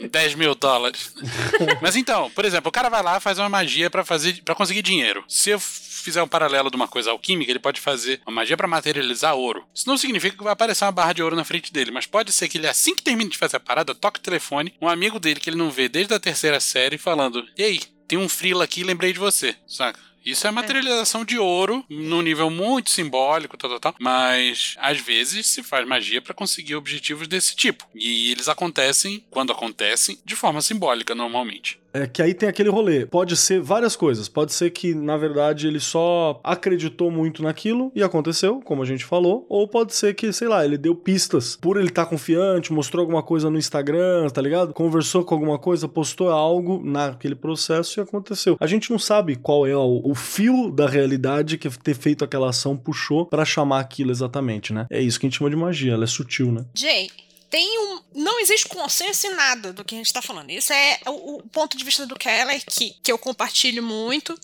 bom. 0.02 0.08
10 0.10 0.34
mil 0.36 0.54
dólares. 0.54 1.14
Mas 1.80 1.96
então, 1.96 2.30
por 2.30 2.44
exemplo, 2.44 2.68
o 2.68 2.72
cara 2.72 2.88
vai 2.88 3.02
lá 3.02 3.20
faz 3.20 3.38
uma 3.38 3.48
magia 3.48 3.88
pra 3.90 4.04
fazer 4.04 4.42
para 4.44 4.54
conseguir 4.54 4.82
dinheiro. 4.82 5.24
Se 5.28 5.50
eu 5.50 5.60
fizer 5.60 6.20
um 6.22 6.26
paralelo 6.26 6.68
de 6.68 6.74
uma 6.74 6.88
coisa 6.88 7.12
alquímica, 7.12 7.50
ele 7.52 7.60
pode 7.60 7.80
fazer 7.80 8.20
uma 8.26 8.34
magia 8.34 8.56
pra 8.56 8.66
materializar 8.66 9.36
ouro. 9.36 9.64
Isso 9.72 9.86
não 9.88 9.96
significa 9.96 10.36
que 10.36 10.42
vai 10.42 10.52
aparecer 10.52 10.84
uma 10.84 10.90
barra 10.90 11.12
de 11.12 11.22
ouro 11.22 11.36
na 11.36 11.44
frente 11.44 11.72
dele, 11.72 11.92
mas 11.92 12.06
pode 12.06 12.32
ser 12.32 12.48
que 12.48 12.58
ele 12.58 12.66
assim 12.66 12.92
que 12.94 13.02
termine 13.02 13.30
de 13.30 13.38
fazer 13.38 13.56
a 13.56 13.60
parada, 13.60 13.94
toque 13.94 14.18
o 14.18 14.22
telefone, 14.22 14.74
um 14.80 14.88
amigo 14.88 15.20
dele 15.20 15.38
que 15.38 15.48
ele 15.48 15.56
não 15.56 15.70
vê 15.70 15.88
desde 15.88 16.12
a 16.12 16.18
terceira 16.18 16.58
série 16.58 16.98
falando: 16.98 17.46
"E 17.56 17.62
aí, 17.62 17.80
tem 18.12 18.18
um 18.18 18.28
frila 18.28 18.64
aqui, 18.64 18.84
lembrei 18.84 19.10
de 19.10 19.18
você", 19.18 19.56
saca? 19.66 19.98
Isso 20.24 20.46
é 20.46 20.50
a 20.50 20.52
materialização 20.52 21.24
de 21.24 21.38
ouro 21.38 21.84
num 21.88 22.22
nível 22.22 22.48
muito 22.48 22.90
simbólico, 22.90 23.56
tal, 23.56 23.70
tal, 23.70 23.80
tal. 23.80 23.94
Mas 23.98 24.76
às 24.78 25.00
vezes 25.00 25.46
se 25.46 25.62
faz 25.62 25.86
magia 25.88 26.22
pra 26.22 26.34
conseguir 26.34 26.76
objetivos 26.76 27.26
desse 27.26 27.56
tipo. 27.56 27.88
E 27.94 28.30
eles 28.30 28.48
acontecem, 28.48 29.24
quando 29.30 29.50
acontecem, 29.50 30.18
de 30.24 30.36
forma 30.36 30.60
simbólica 30.62 31.14
normalmente. 31.14 31.80
É 31.92 32.06
que 32.06 32.22
aí 32.22 32.34
tem 32.34 32.48
aquele 32.48 32.70
rolê. 32.70 33.06
Pode 33.06 33.36
ser 33.36 33.60
várias 33.60 33.94
coisas. 33.94 34.28
Pode 34.28 34.52
ser 34.52 34.70
que, 34.70 34.94
na 34.94 35.16
verdade, 35.16 35.66
ele 35.66 35.80
só 35.80 36.40
acreditou 36.42 37.10
muito 37.10 37.42
naquilo 37.42 37.92
e 37.94 38.02
aconteceu, 38.02 38.60
como 38.64 38.82
a 38.82 38.86
gente 38.86 39.04
falou. 39.04 39.46
Ou 39.48 39.68
pode 39.68 39.94
ser 39.94 40.14
que, 40.14 40.32
sei 40.32 40.48
lá, 40.48 40.64
ele 40.64 40.78
deu 40.78 40.94
pistas. 40.94 41.56
Por 41.60 41.76
ele 41.76 41.88
estar 41.88 42.04
tá 42.04 42.10
confiante, 42.10 42.72
mostrou 42.72 43.02
alguma 43.02 43.22
coisa 43.22 43.50
no 43.50 43.58
Instagram, 43.58 44.28
tá 44.28 44.40
ligado? 44.40 44.72
Conversou 44.72 45.24
com 45.24 45.34
alguma 45.34 45.58
coisa, 45.58 45.86
postou 45.86 46.30
algo 46.30 46.82
naquele 46.84 47.34
processo 47.34 48.00
e 48.00 48.02
aconteceu. 48.02 48.56
A 48.58 48.66
gente 48.66 48.90
não 48.90 48.98
sabe 48.98 49.36
qual 49.36 49.66
é 49.66 49.76
o, 49.76 50.00
o 50.04 50.14
fio 50.14 50.70
da 50.70 50.88
realidade 50.88 51.58
que 51.58 51.68
ter 51.78 51.94
feito 51.94 52.24
aquela 52.24 52.50
ação 52.50 52.76
puxou 52.76 53.26
para 53.26 53.44
chamar 53.44 53.80
aquilo 53.80 54.10
exatamente, 54.10 54.72
né? 54.72 54.86
É 54.90 55.00
isso 55.00 55.18
que 55.18 55.26
a 55.26 55.28
gente 55.28 55.38
chama 55.38 55.50
de 55.50 55.56
magia, 55.56 55.92
ela 55.92 56.04
é 56.04 56.06
sutil, 56.06 56.50
né? 56.50 56.64
Jay, 56.74 57.08
tem 57.52 57.78
um. 57.78 58.00
Não 58.14 58.40
existe 58.40 58.66
consenso 58.66 59.26
em 59.26 59.34
nada 59.34 59.74
do 59.74 59.84
que 59.84 59.94
a 59.94 59.98
gente 59.98 60.06
está 60.06 60.22
falando. 60.22 60.48
Esse 60.48 60.72
é 60.72 61.00
o, 61.06 61.36
o, 61.36 61.42
ponto 61.50 61.76
de 61.76 61.84
vista 61.84 62.06
do 62.06 62.16
Keller, 62.16 62.64
que, 62.64 62.96
que 63.02 63.12
eu 63.12 63.18
compartilho 63.18 63.82
muito. 63.82 64.34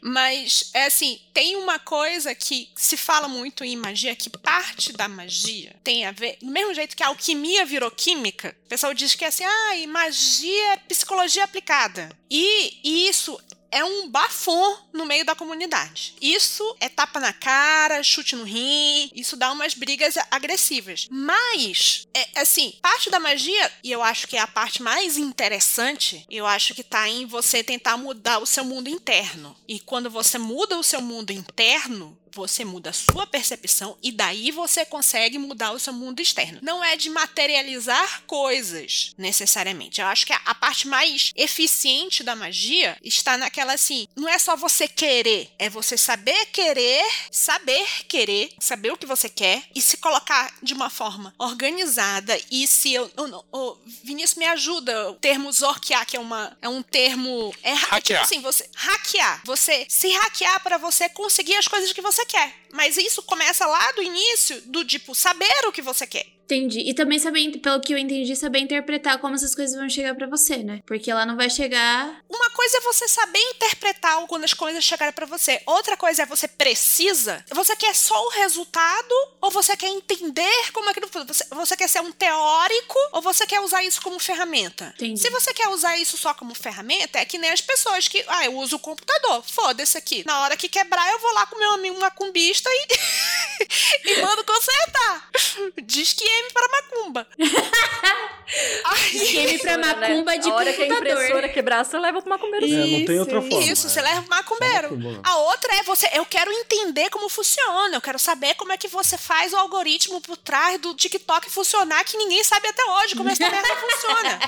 Mas, 0.00 0.70
é 0.72 0.86
assim, 0.86 1.20
tem 1.32 1.56
uma 1.56 1.80
coisa 1.80 2.32
que 2.32 2.70
se 2.76 2.96
fala 2.96 3.26
muito 3.26 3.64
em 3.64 3.74
magia, 3.74 4.14
que 4.14 4.30
parte 4.30 4.92
da 4.92 5.08
magia 5.08 5.74
tem 5.82 6.06
a 6.06 6.12
ver. 6.12 6.38
Do 6.40 6.46
mesmo 6.46 6.72
jeito 6.74 6.96
que 6.96 7.02
a 7.02 7.08
alquimia 7.08 7.64
virou 7.64 7.90
química, 7.90 8.56
o 8.66 8.68
pessoal 8.68 8.94
diz 8.94 9.16
que 9.16 9.24
é 9.24 9.28
assim, 9.28 9.44
ah, 9.44 9.86
magia 9.88 10.74
é 10.74 10.76
psicologia 10.76 11.42
aplicada. 11.42 12.16
E, 12.30 12.78
e 12.84 13.08
isso 13.08 13.36
é 13.74 13.84
um 13.84 14.08
bafom 14.08 14.78
no 14.92 15.04
meio 15.04 15.24
da 15.24 15.34
comunidade. 15.34 16.14
Isso 16.22 16.76
é 16.78 16.88
tapa 16.88 17.18
na 17.18 17.32
cara, 17.32 18.04
chute 18.04 18.36
no 18.36 18.44
rim, 18.44 19.10
isso 19.12 19.36
dá 19.36 19.50
umas 19.50 19.74
brigas 19.74 20.14
agressivas. 20.30 21.08
Mas, 21.10 22.06
é, 22.14 22.40
assim, 22.40 22.74
parte 22.80 23.10
da 23.10 23.18
magia, 23.18 23.72
e 23.82 23.90
eu 23.90 24.00
acho 24.00 24.28
que 24.28 24.36
é 24.36 24.40
a 24.40 24.46
parte 24.46 24.80
mais 24.80 25.18
interessante, 25.18 26.24
eu 26.30 26.46
acho 26.46 26.72
que 26.72 26.84
tá 26.84 27.08
em 27.08 27.26
você 27.26 27.64
tentar 27.64 27.96
mudar 27.96 28.38
o 28.38 28.46
seu 28.46 28.64
mundo 28.64 28.88
interno. 28.88 29.56
E 29.66 29.80
quando 29.80 30.08
você 30.08 30.38
muda 30.38 30.78
o 30.78 30.84
seu 30.84 31.02
mundo 31.02 31.32
interno, 31.32 32.16
você 32.34 32.64
muda 32.64 32.90
a 32.90 32.92
sua 32.92 33.26
percepção 33.26 33.96
e 34.02 34.10
daí 34.10 34.50
você 34.50 34.84
consegue 34.84 35.38
mudar 35.38 35.72
o 35.72 35.78
seu 35.78 35.92
mundo 35.92 36.20
externo. 36.20 36.58
Não 36.62 36.82
é 36.82 36.96
de 36.96 37.10
materializar 37.10 38.22
coisas 38.26 39.12
necessariamente. 39.16 40.00
Eu 40.00 40.06
acho 40.06 40.26
que 40.26 40.32
a, 40.32 40.54
parte 40.54 40.88
mais 40.88 41.32
eficiente 41.36 42.22
da 42.22 42.34
magia 42.34 42.96
está 43.02 43.36
naquela 43.36 43.74
assim, 43.74 44.08
não 44.16 44.28
é 44.28 44.38
só 44.38 44.56
você 44.56 44.88
querer, 44.88 45.50
é 45.58 45.68
você 45.68 45.96
saber 45.96 46.46
querer, 46.46 47.04
saber 47.30 47.86
querer, 48.08 48.50
saber 48.58 48.92
o 48.92 48.96
que 48.96 49.06
você 49.06 49.28
quer 49.28 49.62
e 49.74 49.82
se 49.82 49.96
colocar 49.96 50.54
de 50.62 50.72
uma 50.72 50.88
forma 50.88 51.34
organizada 51.38 52.38
e 52.50 52.66
se 52.66 52.94
eu, 52.94 53.10
eu, 53.16 53.44
eu 53.52 53.82
Vinícius 54.02 54.38
me 54.38 54.46
ajuda, 54.46 55.10
o 55.10 55.14
termo 55.14 55.52
zorquear 55.52 56.06
que 56.06 56.16
é 56.16 56.20
uma 56.20 56.56
é 56.62 56.68
um 56.68 56.82
termo 56.82 57.54
é, 57.62 57.72
hackear. 57.72 58.02
Tipo 58.02 58.18
assim, 58.20 58.40
você 58.40 58.68
hackear, 58.74 59.42
você 59.44 59.86
se 59.88 60.10
hackear 60.10 60.62
para 60.62 60.78
você 60.78 61.08
conseguir 61.08 61.56
as 61.56 61.68
coisas 61.68 61.92
que 61.92 62.00
você 62.00 62.23
quer. 62.24 62.54
Mas 62.72 62.96
isso 62.96 63.22
começa 63.22 63.66
lá 63.66 63.92
do 63.92 64.02
início, 64.02 64.60
do 64.62 64.84
tipo, 64.84 65.14
saber 65.14 65.66
o 65.66 65.72
que 65.72 65.82
você 65.82 66.06
quer. 66.06 66.33
Entendi. 66.44 66.80
E 66.80 66.94
também 66.94 67.18
saber, 67.18 67.50
pelo 67.58 67.80
que 67.80 67.92
eu 67.94 67.98
entendi, 67.98 68.36
saber 68.36 68.58
interpretar 68.58 69.18
como 69.18 69.34
essas 69.34 69.54
coisas 69.54 69.76
vão 69.76 69.88
chegar 69.88 70.14
para 70.14 70.26
você, 70.26 70.58
né? 70.58 70.80
Porque 70.86 71.10
ela 71.10 71.24
não 71.24 71.36
vai 71.36 71.48
chegar. 71.48 72.22
Uma 72.28 72.50
coisa 72.50 72.76
é 72.76 72.80
você 72.80 73.08
saber 73.08 73.38
interpretar 73.54 74.26
quando 74.26 74.44
as 74.44 74.52
coisas 74.52 74.84
chegarem 74.84 75.14
para 75.14 75.26
você. 75.26 75.60
Outra 75.66 75.96
coisa 75.96 76.22
é 76.22 76.26
você 76.26 76.46
precisa. 76.46 77.44
Você 77.50 77.74
quer 77.76 77.94
só 77.94 78.14
o 78.26 78.30
resultado 78.30 79.14
ou 79.40 79.50
você 79.50 79.76
quer 79.76 79.88
entender 79.88 80.72
como 80.72 80.90
aquilo 80.90 81.08
você, 81.08 81.44
você 81.50 81.76
quer 81.76 81.88
ser 81.88 82.00
um 82.00 82.12
teórico 82.12 82.98
ou 83.12 83.22
você 83.22 83.46
quer 83.46 83.60
usar 83.60 83.82
isso 83.82 84.02
como 84.02 84.18
ferramenta? 84.18 84.92
Entendi. 84.96 85.20
Se 85.20 85.30
você 85.30 85.52
quer 85.54 85.68
usar 85.68 85.96
isso 85.96 86.18
só 86.18 86.34
como 86.34 86.54
ferramenta, 86.54 87.18
é 87.18 87.24
que 87.24 87.38
nem 87.38 87.50
as 87.50 87.60
pessoas 87.60 88.06
que, 88.06 88.22
ah, 88.28 88.44
eu 88.44 88.56
uso 88.58 88.76
o 88.76 88.80
computador. 88.80 89.42
Foda-se 89.46 89.96
aqui. 89.96 90.24
Na 90.26 90.40
hora 90.42 90.56
que 90.56 90.68
quebrar, 90.68 91.10
eu 91.10 91.18
vou 91.20 91.32
lá 91.32 91.46
com 91.46 91.58
meu 91.58 91.72
amigo 91.72 91.98
macumbista 91.98 92.68
e 92.70 92.86
e 94.04 94.20
mando 94.20 94.44
consertar. 94.44 95.30
Diz 95.82 96.12
que 96.12 96.33
M 96.42 96.52
para 96.52 96.68
macumba. 96.68 97.26
Para 99.62 99.76
né? 99.78 99.94
macumba 99.94 100.32
né? 100.32 100.38
de 100.38 100.48
a 100.48 100.54
hora 100.54 100.72
computador. 100.72 100.74
que 100.74 100.82
a 100.82 101.14
impressora 101.14 101.48
quebrar, 101.48 101.84
você 101.84 101.98
leva 101.98 102.20
pro 102.20 102.30
macumbeiro. 102.30 102.66
É, 102.66 102.98
não 102.98 103.04
tem 103.04 103.18
outra 103.18 103.40
forma. 103.40 103.64
Isso, 103.64 103.86
é. 103.86 103.90
você 103.90 104.00
leva 104.02 104.20
pro 104.22 104.30
macumbeiro. 104.30 105.20
A 105.22 105.36
outra 105.38 105.74
é 105.76 105.82
você, 105.82 106.08
eu 106.12 106.24
quero 106.26 106.52
entender 106.52 107.10
como 107.10 107.28
funciona, 107.28 107.96
eu 107.96 108.00
quero 108.00 108.18
saber 108.18 108.54
como 108.54 108.72
é 108.72 108.76
que 108.76 108.86
você 108.88 109.16
faz 109.16 109.52
o 109.52 109.56
algoritmo 109.56 110.20
por 110.20 110.36
trás 110.36 110.80
do 110.80 110.94
TikTok 110.94 111.50
funcionar, 111.50 112.04
que 112.04 112.16
ninguém 112.16 112.44
sabe 112.44 112.68
até 112.68 112.84
hoje 112.84 113.14
como 113.14 113.28
essa 113.30 113.48
merda 113.48 113.76
funciona. 113.76 114.40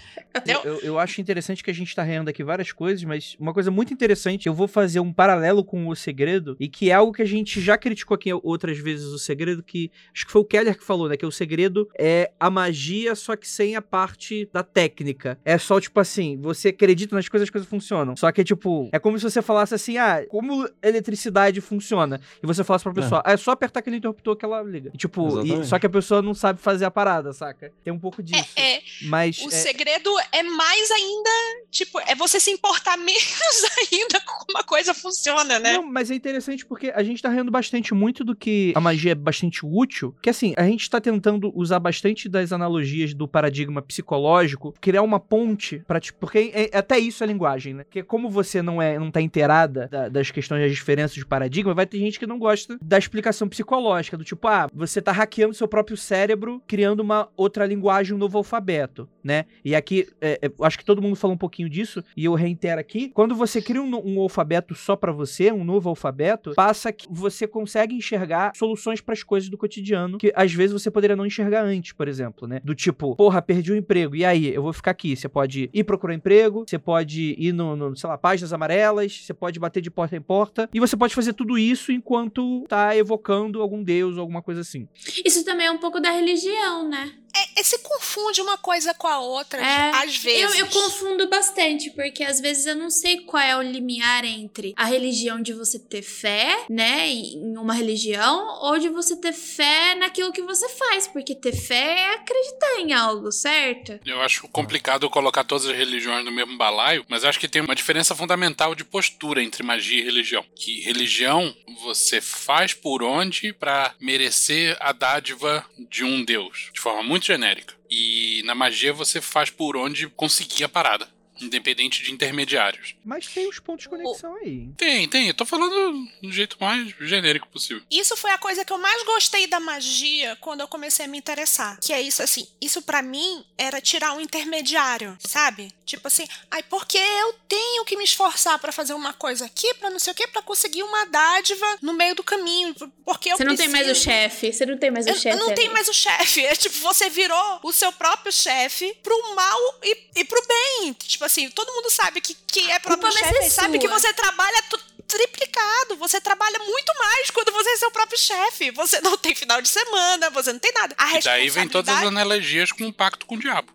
Eu, 0.46 0.62
eu, 0.62 0.80
eu, 0.80 0.98
acho 0.98 1.20
interessante 1.20 1.62
que 1.62 1.70
a 1.70 1.74
gente 1.74 1.94
tá 1.94 2.02
reando 2.02 2.30
aqui 2.30 2.42
várias 2.44 2.72
coisas, 2.72 3.02
mas 3.04 3.36
uma 3.38 3.52
coisa 3.52 3.70
muito 3.70 3.92
interessante, 3.92 4.46
eu 4.46 4.54
vou 4.54 4.68
fazer 4.68 5.00
um 5.00 5.12
paralelo 5.12 5.64
com 5.64 5.88
o 5.88 5.96
segredo, 5.96 6.56
e 6.60 6.68
que 6.68 6.90
é 6.90 6.94
algo 6.94 7.12
que 7.12 7.22
a 7.22 7.26
gente 7.26 7.60
já 7.60 7.76
criticou 7.76 8.14
aqui 8.14 8.32
outras 8.32 8.78
vezes 8.78 9.06
o 9.06 9.18
segredo, 9.18 9.62
que 9.62 9.90
acho 10.14 10.26
que 10.26 10.32
foi 10.32 10.42
o 10.42 10.44
Keller 10.44 10.76
que 10.76 10.84
falou, 10.84 11.08
né? 11.08 11.16
Que 11.16 11.26
o 11.26 11.32
segredo 11.32 11.88
é 11.98 12.30
a 12.38 12.50
magia, 12.50 13.14
só 13.14 13.36
que 13.36 13.48
sem 13.48 13.76
a 13.76 13.82
parte 13.82 14.48
da 14.52 14.62
técnica. 14.62 15.38
É 15.44 15.58
só, 15.58 15.80
tipo 15.80 15.98
assim, 16.00 16.38
você 16.40 16.68
acredita 16.68 17.14
nas 17.14 17.28
coisas, 17.28 17.46
as 17.46 17.50
coisas 17.50 17.68
funcionam. 17.68 18.16
Só 18.16 18.30
que, 18.32 18.44
tipo, 18.44 18.88
é 18.92 18.98
como 18.98 19.18
se 19.18 19.24
você 19.24 19.42
falasse 19.42 19.74
assim, 19.74 19.96
ah, 19.98 20.24
como 20.28 20.68
eletricidade 20.82 21.60
funciona? 21.60 22.20
E 22.42 22.46
você 22.46 22.62
falasse 22.62 22.84
pra 22.84 22.92
pessoa, 22.92 23.20
é, 23.24 23.30
ah, 23.30 23.32
é 23.32 23.36
só 23.36 23.52
apertar 23.52 23.80
aquele 23.80 23.96
interruptor 23.96 24.36
que 24.36 24.44
ela 24.44 24.62
liga. 24.62 24.90
E, 24.92 24.96
tipo, 24.96 25.42
e, 25.42 25.64
só 25.64 25.78
que 25.78 25.86
a 25.86 25.90
pessoa 25.90 26.22
não 26.22 26.34
sabe 26.34 26.60
fazer 26.60 26.84
a 26.84 26.90
parada, 26.90 27.32
saca? 27.32 27.72
Tem 27.82 27.92
um 27.92 27.98
pouco 27.98 28.22
disso. 28.22 28.52
É, 28.56 28.76
é 28.76 28.82
mas. 29.02 29.40
O 29.40 29.48
é... 29.48 29.50
segredo 29.50 30.10
é 30.32 30.42
mais 30.42 30.90
ainda, 30.90 31.30
tipo, 31.70 32.00
é 32.00 32.14
você 32.14 32.40
se 32.40 32.50
importar 32.50 32.96
menos 32.98 33.64
ainda 33.92 34.20
com 34.20 34.36
como 34.46 34.58
a 34.58 34.62
coisa 34.62 34.94
funciona, 34.94 35.58
né? 35.58 35.74
Não, 35.74 35.82
mas 35.82 36.10
é 36.10 36.14
interessante 36.14 36.64
porque 36.64 36.92
a 36.94 37.02
gente 37.02 37.20
tá 37.20 37.28
rindo 37.28 37.50
bastante 37.50 37.92
muito 37.92 38.24
do 38.24 38.34
que 38.34 38.72
a 38.76 38.80
magia 38.80 39.12
é 39.12 39.14
bastante 39.14 39.60
útil, 39.64 40.14
que 40.22 40.30
assim, 40.30 40.54
a 40.56 40.64
gente 40.64 40.88
tá 40.88 41.00
tentando 41.00 41.52
usar 41.54 41.80
bastante 41.80 42.28
das 42.28 42.52
analogias 42.52 43.12
do 43.12 43.26
paradigma 43.26 43.82
psicológico, 43.82 44.74
criar 44.80 45.02
uma 45.02 45.18
ponte 45.18 45.82
para 45.86 46.00
tipo, 46.00 46.18
porque 46.20 46.52
é, 46.54 46.70
é, 46.72 46.78
até 46.78 46.98
isso 46.98 47.24
é 47.24 47.26
linguagem, 47.26 47.74
né? 47.74 47.84
Porque 47.84 48.02
como 48.02 48.30
você 48.30 48.62
não 48.62 48.80
é, 48.80 48.98
não 48.98 49.10
tá 49.10 49.20
inteirada 49.20 49.88
da, 49.88 50.08
das 50.08 50.30
questões 50.30 50.62
das 50.62 50.72
diferenças 50.72 51.16
de 51.16 51.26
paradigma, 51.26 51.74
vai 51.74 51.86
ter 51.86 51.98
gente 51.98 52.18
que 52.18 52.26
não 52.26 52.38
gosta 52.38 52.78
da 52.80 52.98
explicação 52.98 53.48
psicológica, 53.48 54.16
do 54.16 54.24
tipo, 54.24 54.46
ah, 54.46 54.68
você 54.72 55.02
tá 55.02 55.12
hackeando 55.12 55.54
seu 55.54 55.66
próprio 55.66 55.96
cérebro, 55.96 56.62
criando 56.66 57.00
uma 57.00 57.28
outra 57.36 57.66
linguagem, 57.66 58.14
um 58.14 58.18
novo 58.18 58.38
alfabeto, 58.38 59.08
né? 59.26 59.44
E 59.64 59.74
aqui 59.74 60.06
é, 60.20 60.38
é, 60.40 60.50
acho 60.62 60.78
que 60.78 60.84
todo 60.84 61.02
mundo 61.02 61.16
falou 61.16 61.34
um 61.34 61.38
pouquinho 61.38 61.68
disso, 61.68 62.02
e 62.16 62.24
eu 62.24 62.34
reitero 62.34 62.80
aqui, 62.80 63.08
quando 63.08 63.34
você 63.34 63.60
cria 63.60 63.82
um, 63.82 63.90
um 64.04 64.20
alfabeto 64.20 64.74
só 64.74 64.94
para 64.94 65.10
você, 65.10 65.50
um 65.50 65.64
novo 65.64 65.88
alfabeto, 65.88 66.52
passa 66.54 66.92
que 66.92 67.06
você 67.10 67.46
consegue 67.46 67.96
enxergar 67.96 68.52
soluções 68.54 69.00
para 69.00 69.14
as 69.14 69.24
coisas 69.24 69.50
do 69.50 69.58
cotidiano 69.58 70.18
que 70.18 70.32
às 70.36 70.52
vezes 70.52 70.72
você 70.72 70.90
poderia 70.90 71.16
não 71.16 71.26
enxergar 71.26 71.64
antes, 71.64 71.92
por 71.92 72.06
exemplo, 72.06 72.46
né? 72.46 72.60
Do 72.62 72.74
tipo, 72.74 73.16
porra, 73.16 73.42
perdi 73.42 73.72
o 73.72 73.74
um 73.74 73.78
emprego, 73.78 74.14
e 74.14 74.24
aí? 74.24 74.54
Eu 74.54 74.62
vou 74.62 74.72
ficar 74.72 74.92
aqui. 74.92 75.16
Você 75.16 75.28
pode 75.28 75.68
ir 75.72 75.84
procurar 75.84 76.14
emprego, 76.14 76.64
você 76.66 76.78
pode 76.78 77.34
ir 77.36 77.52
no, 77.52 77.74
no, 77.74 77.96
sei 77.96 78.08
lá, 78.08 78.16
páginas 78.16 78.52
amarelas, 78.52 79.24
você 79.24 79.34
pode 79.34 79.58
bater 79.58 79.80
de 79.80 79.90
porta 79.90 80.16
em 80.16 80.20
porta, 80.20 80.70
e 80.72 80.78
você 80.78 80.96
pode 80.96 81.14
fazer 81.14 81.32
tudo 81.32 81.58
isso 81.58 81.90
enquanto 81.90 82.64
tá 82.68 82.96
evocando 82.96 83.60
algum 83.60 83.82
deus 83.82 84.14
ou 84.14 84.20
alguma 84.20 84.40
coisa 84.40 84.60
assim. 84.60 84.86
Isso 85.24 85.44
também 85.44 85.66
é 85.66 85.70
um 85.70 85.78
pouco 85.78 85.98
da 85.98 86.10
religião, 86.10 86.88
né? 86.88 87.12
É, 87.36 87.60
é, 87.60 87.62
se 87.62 87.78
confunde 87.78 88.40
uma 88.40 88.56
coisa 88.56 88.94
com 88.94 89.06
a 89.06 89.18
outra, 89.18 89.60
é, 89.60 89.90
às 90.02 90.16
vezes. 90.16 90.42
Eu, 90.42 90.54
eu, 90.54 90.66
confundo 90.68 91.28
bastante, 91.28 91.90
porque 91.90 92.24
às 92.24 92.40
vezes 92.40 92.66
eu 92.66 92.76
não 92.76 92.90
sei 92.90 93.18
qual 93.20 93.42
é 93.42 93.56
o 93.56 93.62
limiar 93.62 94.24
entre 94.24 94.74
a 94.76 94.84
religião 94.84 95.40
de 95.40 95.52
você 95.52 95.78
ter 95.78 96.02
fé, 96.02 96.64
né, 96.70 97.08
em 97.08 97.56
uma 97.56 97.74
religião, 97.74 98.46
ou 98.62 98.78
de 98.78 98.88
você 98.88 99.16
ter 99.16 99.32
fé 99.32 99.94
naquilo 99.96 100.32
que 100.32 100.42
você 100.42 100.68
faz, 100.68 101.06
porque 101.06 101.34
ter 101.34 101.54
fé 101.54 102.00
é 102.00 102.14
acreditar 102.14 102.80
em 102.80 102.92
algo, 102.92 103.30
certo? 103.30 103.98
Eu 104.04 104.20
acho 104.20 104.48
complicado 104.48 105.10
colocar 105.10 105.44
todas 105.44 105.66
as 105.66 105.76
religiões 105.76 106.24
no 106.24 106.32
mesmo 106.32 106.56
balaio, 106.56 107.04
mas 107.08 107.24
acho 107.24 107.38
que 107.38 107.48
tem 107.48 107.62
uma 107.62 107.74
diferença 107.74 108.14
fundamental 108.14 108.74
de 108.74 108.84
postura 108.84 109.42
entre 109.42 109.62
magia 109.62 110.00
e 110.00 110.04
religião. 110.04 110.44
Que 110.54 110.80
religião 110.80 111.54
você 111.82 112.20
faz 112.20 112.72
por 112.72 113.02
onde 113.02 113.52
para 113.52 113.94
merecer 114.00 114.76
a 114.80 114.92
dádiva 114.92 115.64
de 115.90 116.04
um 116.04 116.24
deus, 116.24 116.70
de 116.72 116.80
forma 116.80 117.02
muito 117.02 117.25
genérica. 117.26 117.74
E 117.90 118.42
na 118.44 118.54
magia 118.54 118.92
você 118.92 119.20
faz 119.20 119.50
por 119.50 119.76
onde 119.76 120.08
conseguir 120.08 120.64
a 120.64 120.68
parada 120.68 121.15
independente 121.40 122.02
de 122.02 122.12
intermediários. 122.12 122.94
Mas 123.04 123.26
tem 123.26 123.48
os 123.48 123.58
pontos 123.58 123.84
de 123.84 123.88
conexão 123.88 124.32
o... 124.32 124.36
aí. 124.36 124.68
Tem, 124.76 125.08
tem. 125.08 125.28
Eu 125.28 125.34
tô 125.34 125.44
falando 125.44 126.08
do 126.22 126.32
jeito 126.32 126.56
mais 126.60 126.94
genérico 127.00 127.48
possível. 127.48 127.82
Isso 127.90 128.16
foi 128.16 128.30
a 128.30 128.38
coisa 128.38 128.64
que 128.64 128.72
eu 128.72 128.78
mais 128.78 129.02
gostei 129.04 129.46
da 129.46 129.60
magia 129.60 130.36
quando 130.40 130.60
eu 130.60 130.68
comecei 130.68 131.04
a 131.04 131.08
me 131.08 131.18
interessar. 131.18 131.78
Que 131.80 131.92
é 131.92 132.00
isso 132.00 132.22
assim, 132.22 132.46
isso 132.60 132.82
para 132.82 133.02
mim 133.02 133.44
era 133.56 133.80
tirar 133.80 134.12
um 134.12 134.20
intermediário, 134.20 135.16
sabe? 135.20 135.72
Tipo 135.84 136.08
assim, 136.08 136.26
ai, 136.50 136.62
porque 136.64 136.98
eu 136.98 137.32
tenho 137.48 137.84
que 137.84 137.96
me 137.96 138.04
esforçar 138.04 138.58
para 138.58 138.72
fazer 138.72 138.94
uma 138.94 139.12
coisa 139.12 139.46
aqui, 139.46 139.72
para 139.74 139.90
não 139.90 139.98
sei 139.98 140.12
o 140.12 140.16
quê, 140.16 140.26
para 140.26 140.42
conseguir 140.42 140.82
uma 140.82 141.06
dádiva 141.06 141.66
no 141.80 141.92
meio 141.92 142.14
do 142.14 142.24
caminho, 142.24 142.74
porque 143.04 143.30
eu 143.30 143.36
Você 143.36 143.44
não 143.44 143.54
preciso... 143.54 143.72
tem 143.72 143.84
mais 143.84 143.96
o 143.96 144.00
chefe, 144.00 144.52
você 144.52 144.66
não 144.66 144.76
tem 144.76 144.90
mais 144.90 145.06
o 145.06 145.14
chefe. 145.14 145.28
Eu 145.28 145.36
não 145.36 145.54
tenho 145.54 145.72
mais 145.72 145.88
o 145.88 145.94
chefe, 145.94 146.44
é 146.46 146.56
tipo, 146.56 146.76
você 146.78 147.08
virou 147.08 147.60
o 147.62 147.72
seu 147.72 147.92
próprio 147.92 148.32
chefe 148.32 148.96
pro 149.02 149.34
mal 149.34 149.58
e, 149.82 149.96
e 150.16 150.24
pro 150.24 150.42
bem. 150.46 150.92
Tipo 150.94 151.24
assim, 151.26 151.50
todo 151.50 151.72
mundo 151.72 151.90
sabe 151.90 152.20
que 152.20 152.34
quem 152.46 152.72
é 152.72 152.78
próprio 152.78 153.12
vai 153.12 153.22
chefe 153.22 153.42
ser 153.44 153.50
sabe 153.50 153.78
que 153.78 153.88
você 153.88 154.12
trabalha 154.12 154.62
triplicado. 155.06 155.96
Você 155.96 156.20
trabalha 156.20 156.58
muito 156.58 156.92
mais 156.98 157.30
quando 157.30 157.52
você 157.52 157.70
é 157.70 157.76
seu 157.76 157.90
próprio 157.90 158.18
chefe. 158.18 158.70
Você 158.72 159.00
não 159.00 159.16
tem 159.16 159.34
final 159.34 159.62
de 159.62 159.68
semana, 159.68 160.30
você 160.30 160.52
não 160.52 160.60
tem 160.60 160.72
nada. 160.72 160.94
A 160.98 161.18
E 161.18 161.20
daí 161.22 161.48
vem 161.48 161.68
todas 161.68 161.94
as 161.94 162.04
analogias 162.04 162.72
com 162.72 162.84
um 162.84 162.92
pacto 162.92 163.26
com 163.26 163.36
o 163.36 163.38
diabo. 163.38 163.72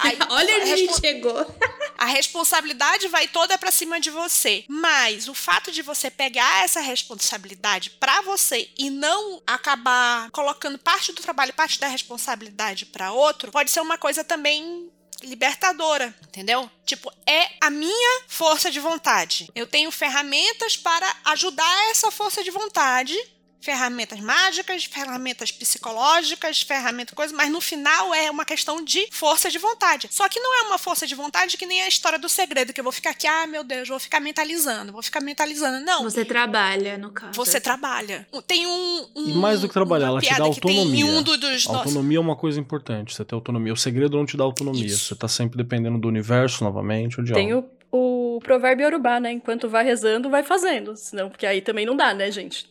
Aí, 0.00 0.18
Olha 0.30 0.56
onde 0.56 0.72
a 0.72 0.76
gente 0.76 1.00
chegou. 1.00 1.46
A 1.96 2.06
responsabilidade 2.06 3.08
vai 3.08 3.28
toda 3.28 3.56
pra 3.56 3.70
cima 3.70 4.00
de 4.00 4.10
você. 4.10 4.64
Mas 4.68 5.28
o 5.28 5.34
fato 5.34 5.70
de 5.70 5.80
você 5.80 6.10
pegar 6.10 6.64
essa 6.64 6.80
responsabilidade 6.80 7.90
pra 7.90 8.20
você 8.22 8.68
e 8.76 8.90
não 8.90 9.40
acabar 9.46 10.30
colocando 10.32 10.78
parte 10.78 11.12
do 11.12 11.22
trabalho, 11.22 11.54
parte 11.54 11.78
da 11.78 11.86
responsabilidade 11.86 12.86
pra 12.86 13.12
outro, 13.12 13.52
pode 13.52 13.70
ser 13.70 13.80
uma 13.80 13.96
coisa 13.96 14.24
também 14.24 14.90
libertadora, 15.24 16.14
entendeu? 16.28 16.70
Tipo, 16.84 17.12
é 17.26 17.48
a 17.60 17.70
minha 17.70 18.22
força 18.28 18.70
de 18.70 18.80
vontade. 18.80 19.50
Eu 19.54 19.66
tenho 19.66 19.90
ferramentas 19.90 20.76
para 20.76 21.10
ajudar 21.26 21.90
essa 21.90 22.10
força 22.10 22.42
de 22.42 22.50
vontade. 22.50 23.16
Ferramentas 23.64 24.20
mágicas, 24.20 24.84
ferramentas 24.84 25.50
psicológicas, 25.50 26.60
ferramentas 26.60 27.14
coisas, 27.14 27.34
mas 27.34 27.50
no 27.50 27.62
final 27.62 28.12
é 28.14 28.30
uma 28.30 28.44
questão 28.44 28.84
de 28.84 29.08
força 29.10 29.50
de 29.50 29.58
vontade. 29.58 30.06
Só 30.10 30.28
que 30.28 30.38
não 30.38 30.54
é 30.54 30.62
uma 30.68 30.76
força 30.76 31.06
de 31.06 31.14
vontade 31.14 31.56
que 31.56 31.64
nem 31.64 31.80
a 31.82 31.88
história 31.88 32.18
do 32.18 32.28
segredo, 32.28 32.74
que 32.74 32.80
eu 32.80 32.84
vou 32.84 32.92
ficar 32.92 33.10
aqui, 33.10 33.26
ah, 33.26 33.46
meu 33.46 33.64
Deus, 33.64 33.88
vou 33.88 33.98
ficar 33.98 34.20
mentalizando, 34.20 34.92
vou 34.92 35.02
ficar 35.02 35.20
mentalizando. 35.22 35.84
Não, 35.84 36.02
Você 36.04 36.26
trabalha, 36.26 36.98
no 36.98 37.10
caso. 37.10 37.32
você 37.32 37.58
trabalha. 37.58 38.28
Tem 38.46 38.66
um. 38.66 39.06
um 39.16 39.28
E 39.30 39.32
mais 39.32 39.62
do 39.62 39.68
que 39.68 39.72
trabalhar, 39.72 40.08
ela 40.08 40.20
te 40.20 40.28
dá 40.28 40.34
tem 40.36 40.44
autonomia. 40.44 41.06
um 41.06 41.22
do- 41.22 41.38
dos. 41.38 41.66
Nossa, 41.66 41.78
Autonomia 41.78 42.18
é 42.18 42.20
uma 42.20 42.36
coisa 42.36 42.60
importante. 42.60 43.14
Você 43.14 43.24
ter 43.24 43.34
autonomia. 43.34 43.72
O 43.72 43.76
segredo 43.78 44.18
não 44.18 44.26
te 44.26 44.36
dá 44.36 44.44
autonomia. 44.44 44.84
Isso. 44.86 45.06
Você 45.06 45.14
tá 45.14 45.26
sempre 45.26 45.56
dependendo 45.56 45.96
do 45.98 46.06
universo 46.06 46.62
novamente 46.64 47.18
ou 47.18 47.24
de 47.24 47.32
Tem 47.32 47.50
algo. 47.52 47.66
o, 47.90 48.36
o 48.36 48.40
provérbio 48.40 48.84
Yorubá, 48.84 49.18
né? 49.18 49.32
Enquanto 49.32 49.68
vai 49.70 49.84
rezando, 49.84 50.28
vai 50.28 50.42
fazendo. 50.42 50.94
Senão, 50.96 51.30
porque 51.30 51.46
aí 51.46 51.62
também 51.62 51.86
não 51.86 51.96
dá, 51.96 52.12
né, 52.12 52.30
gente? 52.30 52.66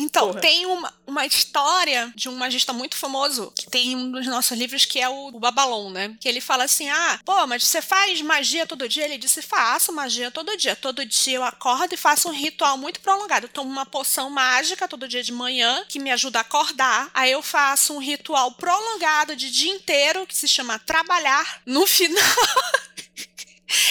Então, 0.00 0.28
Porra. 0.28 0.40
tem 0.40 0.64
uma, 0.64 0.92
uma 1.06 1.26
história 1.26 2.10
de 2.16 2.28
um 2.28 2.34
magista 2.34 2.72
muito 2.72 2.96
famoso, 2.96 3.52
que 3.54 3.68
tem 3.68 3.94
um 3.94 4.10
dos 4.10 4.26
nossos 4.26 4.56
livros, 4.56 4.86
que 4.86 4.98
é 4.98 5.08
o, 5.08 5.28
o 5.28 5.38
Babalon, 5.38 5.90
né? 5.90 6.16
Que 6.18 6.28
ele 6.28 6.40
fala 6.40 6.64
assim: 6.64 6.88
ah, 6.88 7.20
pô, 7.24 7.46
mas 7.46 7.64
você 7.64 7.82
faz 7.82 8.20
magia 8.22 8.66
todo 8.66 8.88
dia? 8.88 9.04
Ele 9.04 9.18
disse: 9.18 9.42
faço 9.42 9.92
magia 9.92 10.30
todo 10.30 10.56
dia. 10.56 10.74
Todo 10.74 11.04
dia 11.04 11.36
eu 11.36 11.44
acordo 11.44 11.92
e 11.92 11.98
faço 11.98 12.28
um 12.28 12.32
ritual 12.32 12.78
muito 12.78 13.00
prolongado. 13.00 13.46
Eu 13.46 13.50
tomo 13.50 13.70
uma 13.70 13.84
poção 13.84 14.30
mágica 14.30 14.88
todo 14.88 15.08
dia 15.08 15.22
de 15.22 15.32
manhã, 15.32 15.84
que 15.88 15.98
me 15.98 16.10
ajuda 16.10 16.38
a 16.38 16.42
acordar. 16.42 17.10
Aí 17.12 17.30
eu 17.30 17.42
faço 17.42 17.92
um 17.94 17.98
ritual 17.98 18.52
prolongado 18.52 19.36
de 19.36 19.50
dia 19.50 19.72
inteiro, 19.72 20.26
que 20.26 20.36
se 20.36 20.48
chama 20.48 20.78
trabalhar. 20.78 21.60
No 21.66 21.86
final. 21.86 22.24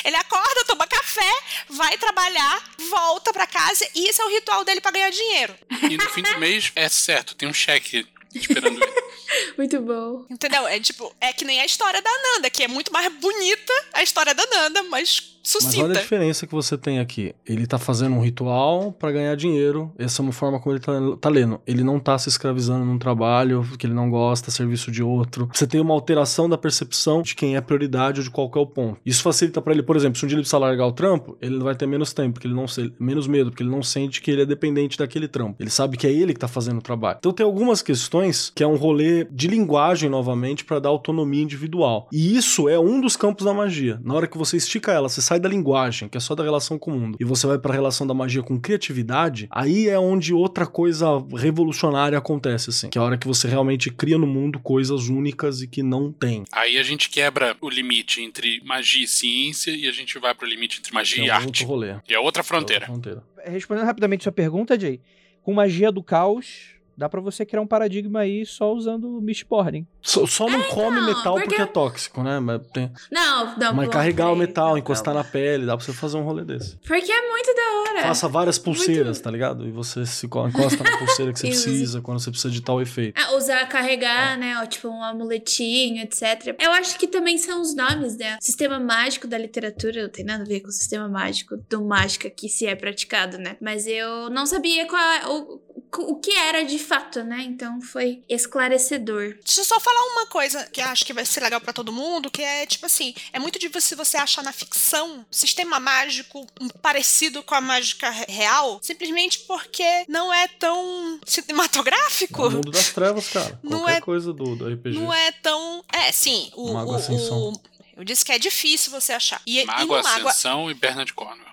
Ele 0.03 0.15
acorda, 0.15 0.65
toma 0.65 0.87
café, 0.87 1.33
vai 1.69 1.97
trabalhar, 1.97 2.71
volta 2.89 3.31
pra 3.31 3.47
casa 3.47 3.87
e 3.95 4.09
esse 4.09 4.21
é 4.21 4.25
o 4.25 4.29
ritual 4.29 4.63
dele 4.63 4.81
pra 4.81 4.91
ganhar 4.91 5.09
dinheiro. 5.09 5.55
E 5.89 5.97
no 5.97 6.09
fim 6.09 6.21
do 6.21 6.39
mês, 6.39 6.71
é 6.75 6.87
certo, 6.89 7.35
tem 7.35 7.47
um 7.47 7.53
cheque 7.53 8.07
esperando 8.33 8.81
ele. 8.81 9.09
Muito 9.57 9.79
bom. 9.81 10.25
Entendeu? 10.29 10.67
É 10.67 10.79
tipo, 10.79 11.15
é 11.21 11.31
que 11.33 11.45
nem 11.45 11.61
a 11.61 11.65
história 11.65 12.01
da 12.01 12.11
Nanda, 12.11 12.49
que 12.49 12.63
é 12.63 12.67
muito 12.67 12.91
mais 12.91 13.11
bonita 13.13 13.73
a 13.93 14.01
história 14.01 14.33
da 14.33 14.45
Nanda, 14.47 14.83
mas 14.83 15.38
Mas 15.43 15.55
olha 15.65 15.67
a 15.67 15.71
sucinta. 15.71 15.99
diferença 15.99 16.47
que 16.47 16.53
você 16.53 16.77
tem 16.77 16.99
aqui. 16.99 17.33
Ele 17.45 17.65
tá 17.65 17.77
fazendo 17.77 18.15
um 18.15 18.21
ritual 18.21 18.91
pra 18.91 19.11
ganhar 19.11 19.35
dinheiro. 19.35 19.91
Essa 19.97 20.21
é 20.21 20.23
uma 20.23 20.31
forma 20.31 20.59
como 20.59 20.75
ele 20.75 20.83
tá, 20.83 20.93
tá 21.19 21.29
lendo. 21.29 21.59
Ele 21.65 21.83
não 21.83 21.99
tá 21.99 22.17
se 22.17 22.29
escravizando 22.29 22.85
num 22.85 22.99
trabalho 22.99 23.63
que 23.77 23.85
ele 23.85 23.93
não 23.93 24.09
gosta, 24.09 24.51
serviço 24.51 24.91
de 24.91 25.01
outro. 25.01 25.49
Você 25.53 25.65
tem 25.65 25.81
uma 25.81 25.93
alteração 25.93 26.49
da 26.49 26.57
percepção 26.57 27.21
de 27.21 27.35
quem 27.35 27.55
é 27.55 27.61
prioridade 27.61 28.19
ou 28.19 28.23
de 28.23 28.29
qual 28.29 28.51
é 28.55 28.59
o 28.59 28.67
ponto. 28.67 28.99
Isso 29.05 29.23
facilita 29.23 29.61
pra 29.61 29.73
ele, 29.73 29.83
por 29.83 29.95
exemplo, 29.95 30.19
se 30.19 30.25
um 30.25 30.27
dia 30.27 30.35
ele 30.35 30.41
precisar 30.41 30.59
largar 30.59 30.87
o 30.87 30.91
trampo, 30.91 31.37
ele 31.41 31.59
vai 31.59 31.75
ter 31.75 31.87
menos 31.87 32.13
tempo, 32.13 32.33
porque 32.33 32.47
ele 32.47 32.55
não 32.55 32.65
menos 32.99 33.27
medo, 33.27 33.49
porque 33.49 33.63
ele 33.63 33.71
não 33.71 33.83
sente 33.83 34.21
que 34.21 34.31
ele 34.31 34.41
é 34.43 34.45
dependente 34.45 34.97
daquele 34.97 35.27
trampo. 35.27 35.55
Ele 35.59 35.69
sabe 35.69 35.97
que 35.97 36.07
é 36.07 36.11
ele 36.11 36.33
que 36.33 36.39
tá 36.39 36.47
fazendo 36.47 36.79
o 36.79 36.81
trabalho. 36.81 37.17
Então 37.19 37.31
tem 37.31 37.45
algumas 37.45 37.81
questões 37.81 38.51
que 38.53 38.63
é 38.63 38.67
um 38.67 38.75
rolê 38.75 39.25
de 39.31 39.47
linguagem 39.47 40.09
novamente 40.09 40.65
pra 40.65 40.79
dar 40.79 40.89
autonomia 40.89 41.41
individual. 41.43 42.07
E 42.11 42.35
isso 42.35 42.67
é 42.67 42.79
um 42.79 42.99
dos 43.01 43.15
campos 43.15 43.45
da 43.45 43.53
magia. 43.53 43.99
Na 44.03 44.13
hora 44.13 44.27
que 44.27 44.37
você 44.37 44.57
estica 44.57 44.91
ela, 44.91 45.09
você 45.09 45.21
sai 45.29 45.39
da 45.39 45.47
linguagem, 45.47 46.09
que 46.09 46.17
é 46.17 46.19
só 46.19 46.33
da 46.33 46.43
relação 46.43 46.79
com 46.79 46.91
o 46.91 46.99
mundo, 46.99 47.17
e 47.19 47.23
você 47.23 47.45
vai 47.45 47.59
pra 47.59 47.71
relação 47.71 48.07
da 48.07 48.15
magia 48.15 48.41
com 48.41 48.59
criatividade, 48.59 49.47
aí 49.51 49.87
é 49.87 49.99
onde 49.99 50.33
outra 50.33 50.65
coisa 50.65 51.05
revolucionária 51.37 52.17
acontece 52.17 52.71
assim, 52.71 52.89
que 52.89 52.97
é 52.97 53.01
a 53.01 53.03
hora 53.03 53.15
que 53.15 53.27
você 53.27 53.47
realmente 53.47 53.91
cria 53.91 54.17
no 54.17 54.25
mundo 54.25 54.59
coisas 54.59 55.07
únicas 55.07 55.61
e 55.61 55.67
que 55.67 55.83
não 55.83 56.11
tem. 56.11 56.45
Aí 56.51 56.79
a 56.79 56.83
gente 56.83 57.11
quebra 57.11 57.55
o 57.61 57.69
limite 57.69 58.23
entre 58.23 58.59
magia 58.65 59.05
e 59.05 59.07
ciência 59.07 59.69
e 59.69 59.87
a 59.87 59.91
gente 59.91 60.17
vai 60.17 60.33
pro 60.33 60.47
limite 60.47 60.79
entre 60.79 60.91
magia 60.91 61.23
e 61.23 61.29
é 61.29 61.31
um 61.31 61.35
arte. 61.35 61.45
outro 61.45 61.65
rolê. 61.65 61.95
E 62.09 62.13
é 62.15 62.19
outra 62.19 62.41
fronteira. 62.41 62.85
É 62.85 62.91
outra 62.91 63.11
fronteira. 63.11 63.51
Respondendo 63.55 63.85
rapidamente 63.85 64.23
sua 64.23 64.31
pergunta, 64.31 64.79
Jay, 64.79 64.99
com 65.43 65.53
magia 65.53 65.91
do 65.91 66.01
caos, 66.01 66.78
dá 66.99 67.07
pra 67.09 67.21
você 67.21 67.45
criar 67.45 67.61
um 67.61 67.67
paradigma 67.67 68.19
aí 68.19 68.45
só 68.45 68.73
usando 68.73 69.21
Mistborn. 69.21 69.87
Só, 70.01 70.25
só 70.27 70.47
não 70.49 70.61
come 70.63 70.99
não, 70.99 71.05
metal 71.07 71.33
porque... 71.33 71.47
porque- 71.49 71.61
é 71.61 71.65
tóxico, 71.65 72.21
né? 72.23 72.39
Mas, 72.39 72.61
tem... 72.73 72.91
Não, 73.11 73.57
não. 73.57 73.73
Mas 73.73 73.89
carregar 73.89 74.31
o 74.31 74.35
metal, 74.35 74.77
encostar 74.77 75.13
não. 75.13 75.23
na 75.23 75.27
pele, 75.27 75.65
dá 75.65 75.75
pra 75.77 75.85
você 75.85 75.93
fazer 75.93 76.17
um 76.17 76.23
rolê 76.23 76.43
desse. 76.43 76.75
Porque 76.85 77.11
é 77.11 77.29
muito 77.29 77.55
da 77.55 77.61
hora. 77.93 78.01
Faça 78.07 78.27
várias 78.27 78.57
pulseiras, 78.59 79.19
tá 79.19 79.31
ligado? 79.31 79.65
E 79.67 79.71
você 79.71 80.05
se 80.05 80.27
co- 80.27 80.47
encosta 80.47 80.83
na 80.83 80.97
pulseira 80.97 81.31
que 81.33 81.39
você 81.39 81.47
precisa 81.49 82.01
quando 82.01 82.19
você 82.19 82.29
precisa 82.31 82.51
de 82.53 82.61
tal 82.61 82.81
efeito. 82.81 83.19
Ah, 83.19 83.35
usar, 83.35 83.65
carregar, 83.67 84.37
né? 84.37 84.57
ó, 84.61 84.65
Tipo, 84.65 84.89
um 84.89 85.01
amuletinho, 85.03 86.01
etc. 86.03 86.55
Eu 86.59 86.71
acho 86.71 86.97
que 86.99 87.07
também 87.07 87.37
são 87.37 87.61
os 87.61 87.75
nomes, 87.75 88.17
né? 88.17 88.37
Sistema 88.41 88.79
mágico 88.79 89.27
da 89.27 89.37
literatura 89.37 90.03
não 90.03 90.09
tem 90.09 90.25
nada 90.25 90.43
a 90.43 90.45
ver 90.47 90.59
com 90.61 90.67
o 90.67 90.71
sistema 90.71 91.07
mágico 91.07 91.55
do 91.69 91.83
mágica 91.83 92.29
que 92.29 92.49
se 92.49 92.65
é 92.65 92.75
praticado, 92.75 93.37
né? 93.37 93.55
Mas 93.61 93.87
eu 93.87 94.29
não 94.29 94.45
sabia 94.45 94.85
qual, 94.87 95.01
é 95.01 95.27
o, 95.27 95.61
o 95.97 96.15
que 96.19 96.31
era 96.31 96.63
de 96.63 96.77
fato, 96.79 97.23
né? 97.23 97.41
Então 97.43 97.81
foi 97.81 98.21
esclarecedor. 98.29 99.35
Deixa 99.43 99.61
eu 99.61 99.65
só 99.65 99.79
falar 99.79 100.01
uma 100.13 100.27
coisa 100.27 100.65
que 100.67 100.81
eu 100.81 100.85
acho 100.85 101.05
que 101.05 101.13
vai 101.13 101.25
ser 101.25 101.41
legal 101.41 101.59
pra 101.61 101.73
todo 101.73 101.91
mundo, 101.91 102.29
que 102.29 102.41
é 102.41 102.65
tipo 102.65 102.85
assim, 102.85 103.13
é 103.33 103.39
muito 103.39 103.57
difícil 103.59 103.97
você 103.97 104.17
achar 104.17 104.43
na 104.43 104.51
ficção 104.51 105.25
sistema 105.31 105.79
mágico 105.79 106.45
parecido 106.81 107.41
com 107.43 107.55
a 107.55 107.61
mágica 107.61 108.09
re- 108.09 108.25
real, 108.29 108.79
simplesmente 108.81 109.39
porque 109.39 110.05
não 110.07 110.33
é 110.33 110.47
tão 110.47 111.19
cinematográfico. 111.25 112.43
É 112.43 112.47
o 112.47 112.51
mundo 112.51 112.71
das 112.71 112.89
trevas, 112.89 113.27
cara. 113.29 113.59
Não 113.63 113.79
Qualquer 113.79 113.97
é- 113.97 114.01
coisa 114.01 114.33
do, 114.33 114.55
do 114.55 114.67
RPG. 114.67 114.97
Não 114.99 115.13
é 115.13 115.31
tão. 115.31 115.83
É, 115.91 116.11
sim. 116.11 116.51
O, 116.55 116.73
Mago 116.73 116.91
o- 116.91 116.95
Ascensão. 116.95 117.37
o- 117.53 117.61
eu 117.97 118.03
disse 118.03 118.23
que 118.23 118.31
é 118.31 118.39
difícil 118.39 118.91
você 118.91 119.11
achar. 119.13 119.41
E, 119.45 119.59
e 119.59 119.65
Mago 119.65 120.01
Mago. 120.01 120.27
Ascensão 120.27 120.69
e 120.71 120.73
Bernard 120.73 121.13
Cornwell. 121.13 121.49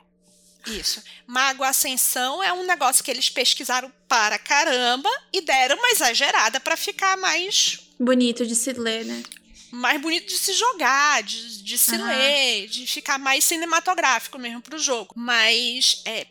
Isso. 0.66 1.02
Mago 1.26 1.62
Ascensão 1.64 2.42
é 2.42 2.52
um 2.52 2.64
negócio 2.66 3.02
que 3.04 3.10
eles 3.10 3.28
pesquisaram 3.30 3.92
para 4.08 4.38
caramba 4.38 5.10
e 5.32 5.40
deram 5.40 5.76
uma 5.76 5.90
exagerada 5.90 6.60
pra 6.60 6.76
ficar 6.76 7.16
mais 7.16 7.80
Bonito 7.98 8.44
de 8.46 8.54
se 8.54 8.72
ler, 8.72 9.04
né? 9.04 9.22
mais 9.70 10.00
bonito 10.00 10.26
de 10.28 10.38
se 10.38 10.52
jogar, 10.54 11.22
de, 11.22 11.62
de 11.62 11.76
se 11.78 11.94
Aham. 11.96 12.06
ler, 12.08 12.68
de 12.68 12.86
ficar 12.86 13.18
mais 13.18 13.44
cinematográfico 13.44 14.38
mesmo 14.38 14.62
pro 14.62 14.78
jogo. 14.78 15.12
Mas, 15.16 16.02
é. 16.04 16.26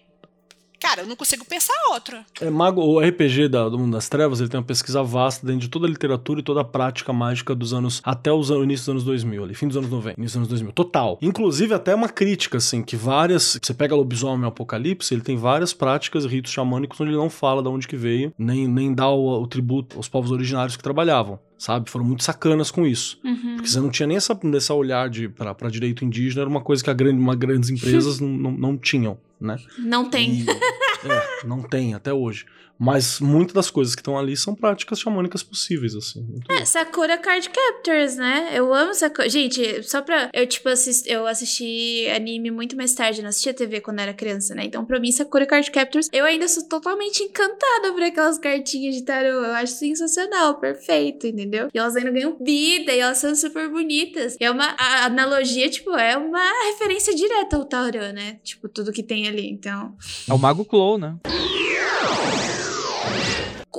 Cara, 0.79 1.01
eu 1.01 1.07
não 1.07 1.15
consigo 1.15 1.45
pensar 1.45 1.73
outro. 1.91 2.17
É, 2.41 2.49
mago, 2.49 2.81
o 2.81 2.99
RPG 2.99 3.47
da- 3.47 3.69
do 3.69 3.77
Mundo 3.79 3.93
das 3.93 4.07
Trevas, 4.09 4.39
ele 4.39 4.49
tem 4.49 4.59
uma 4.59 4.65
pesquisa 4.65 5.01
vasta 5.03 5.45
dentro 5.45 5.61
de 5.61 5.69
toda 5.69 5.87
a 5.87 5.89
literatura 5.89 6.39
e 6.39 6.43
toda 6.43 6.61
a 6.61 6.63
prática 6.63 7.11
mágica 7.13 7.55
dos 7.55 7.73
anos, 7.73 8.01
até 8.03 8.31
os 8.31 8.51
an- 8.51 8.57
o 8.59 8.63
início 8.63 8.83
dos 8.85 8.89
anos 8.89 9.03
2000, 9.03 9.43
ali, 9.43 9.53
fim 9.53 9.67
dos 9.67 9.77
anos 9.77 9.89
90, 9.89 10.19
início 10.19 10.33
dos 10.39 10.47
anos 10.47 10.49
2000, 10.49 10.71
total. 10.73 11.17
Inclusive 11.21 11.73
até 11.73 11.93
uma 11.95 12.09
crítica, 12.09 12.57
assim, 12.57 12.83
que 12.83 12.95
várias, 12.95 13.57
você 13.61 13.73
pega 13.73 13.95
Lobisomem 13.95 14.47
Apocalipse, 14.47 15.13
ele 15.13 15.21
tem 15.21 15.37
várias 15.37 15.73
práticas 15.73 16.25
e 16.25 16.27
ritos 16.27 16.51
xamânicos 16.51 16.99
onde 16.99 17.11
ele 17.11 17.17
não 17.17 17.29
fala 17.29 17.61
de 17.63 17.69
onde 17.69 17.87
que 17.87 17.95
veio, 17.95 18.33
nem, 18.37 18.67
nem 18.67 18.93
dá 18.93 19.09
o, 19.09 19.41
o 19.41 19.47
tributo 19.47 19.95
aos 19.97 20.07
povos 20.07 20.31
originários 20.31 20.75
que 20.77 20.83
trabalhavam, 20.83 21.39
sabe? 21.57 21.89
Foram 21.89 22.05
muito 22.05 22.23
sacanas 22.23 22.69
com 22.71 22.85
isso. 22.85 23.17
Uhum. 23.23 23.55
Porque 23.55 23.69
você 23.69 23.79
não 23.79 23.89
tinha 23.89 24.07
nem 24.07 24.17
essa, 24.17 24.37
essa 24.55 24.73
olhar 24.73 25.09
de, 25.09 25.29
pra, 25.29 25.53
pra 25.55 25.69
direito 25.69 26.03
indígena, 26.05 26.41
era 26.41 26.49
uma 26.49 26.61
coisa 26.61 26.83
que 26.83 26.89
a 26.89 26.93
grande, 26.93 27.19
uma 27.19 27.35
grandes 27.35 27.69
empresas 27.71 28.19
não, 28.19 28.27
não, 28.29 28.51
não 28.51 28.77
tinham, 28.77 29.17
né? 29.39 29.57
Não 29.77 30.09
tem. 30.09 30.31
E- 30.41 30.45
é, 30.49 31.45
não 31.45 31.61
tem 31.61 31.93
até 31.93 32.13
hoje. 32.13 32.45
Mas 32.77 33.21
muitas 33.21 33.53
das 33.53 33.71
coisas 33.71 33.95
que 33.95 34.01
estão 34.01 34.17
ali 34.17 34.35
são 34.35 34.53
práticas 34.53 34.99
xamânicas 34.99 35.41
possíveis, 35.41 35.95
assim. 35.95 36.25
É, 36.49 36.65
Sakura 36.65 37.17
Card 37.17 37.49
Captors, 37.49 38.17
né? 38.17 38.49
Eu 38.53 38.73
amo 38.73 38.93
Sakura. 38.93 39.29
Gente, 39.29 39.81
só 39.83 40.01
pra. 40.01 40.29
Eu, 40.33 40.45
tipo, 40.45 40.67
assist, 40.67 41.09
eu 41.09 41.25
assisti 41.25 42.05
anime 42.13 42.51
muito 42.51 42.75
mais 42.75 42.93
tarde, 42.93 43.21
não 43.21 43.29
assistia 43.29 43.53
TV 43.53 43.79
quando 43.79 43.99
era 43.99 44.13
criança, 44.13 44.53
né? 44.53 44.65
Então, 44.65 44.83
pra 44.83 44.99
mim, 44.99 45.09
Sakura 45.09 45.45
Card 45.45 45.71
Captors, 45.71 46.09
eu 46.11 46.25
ainda 46.25 46.49
sou 46.49 46.67
totalmente 46.67 47.23
encantada 47.23 47.93
por 47.93 48.03
aquelas 48.03 48.37
cartinhas 48.37 48.95
de 48.95 49.03
tarô. 49.03 49.25
Eu 49.29 49.53
acho 49.53 49.71
sensacional, 49.75 50.59
perfeito, 50.59 51.27
entendeu? 51.27 51.69
E 51.73 51.77
elas 51.77 51.95
ainda 51.95 52.11
ganham 52.11 52.35
vida 52.41 52.91
e 52.93 52.99
elas 52.99 53.19
são 53.19 53.33
super 53.37 53.69
bonitas. 53.69 54.35
E 54.37 54.43
é 54.43 54.51
uma. 54.51 54.75
A 54.77 55.05
analogia, 55.05 55.69
tipo, 55.69 55.91
é 55.91 56.17
uma 56.17 56.43
referência 56.71 57.15
direta 57.15 57.55
ao 57.55 57.63
tarô, 57.63 57.99
né? 58.13 58.37
Tipo, 58.43 58.67
tudo 58.67 58.91
que 58.91 59.01
tem 59.01 59.29
ali. 59.29 59.34
Então. 59.41 59.95
É 60.27 60.33
o 60.33 60.37
Mago 60.37 60.65
Clow, 60.65 60.97
né? 60.97 61.17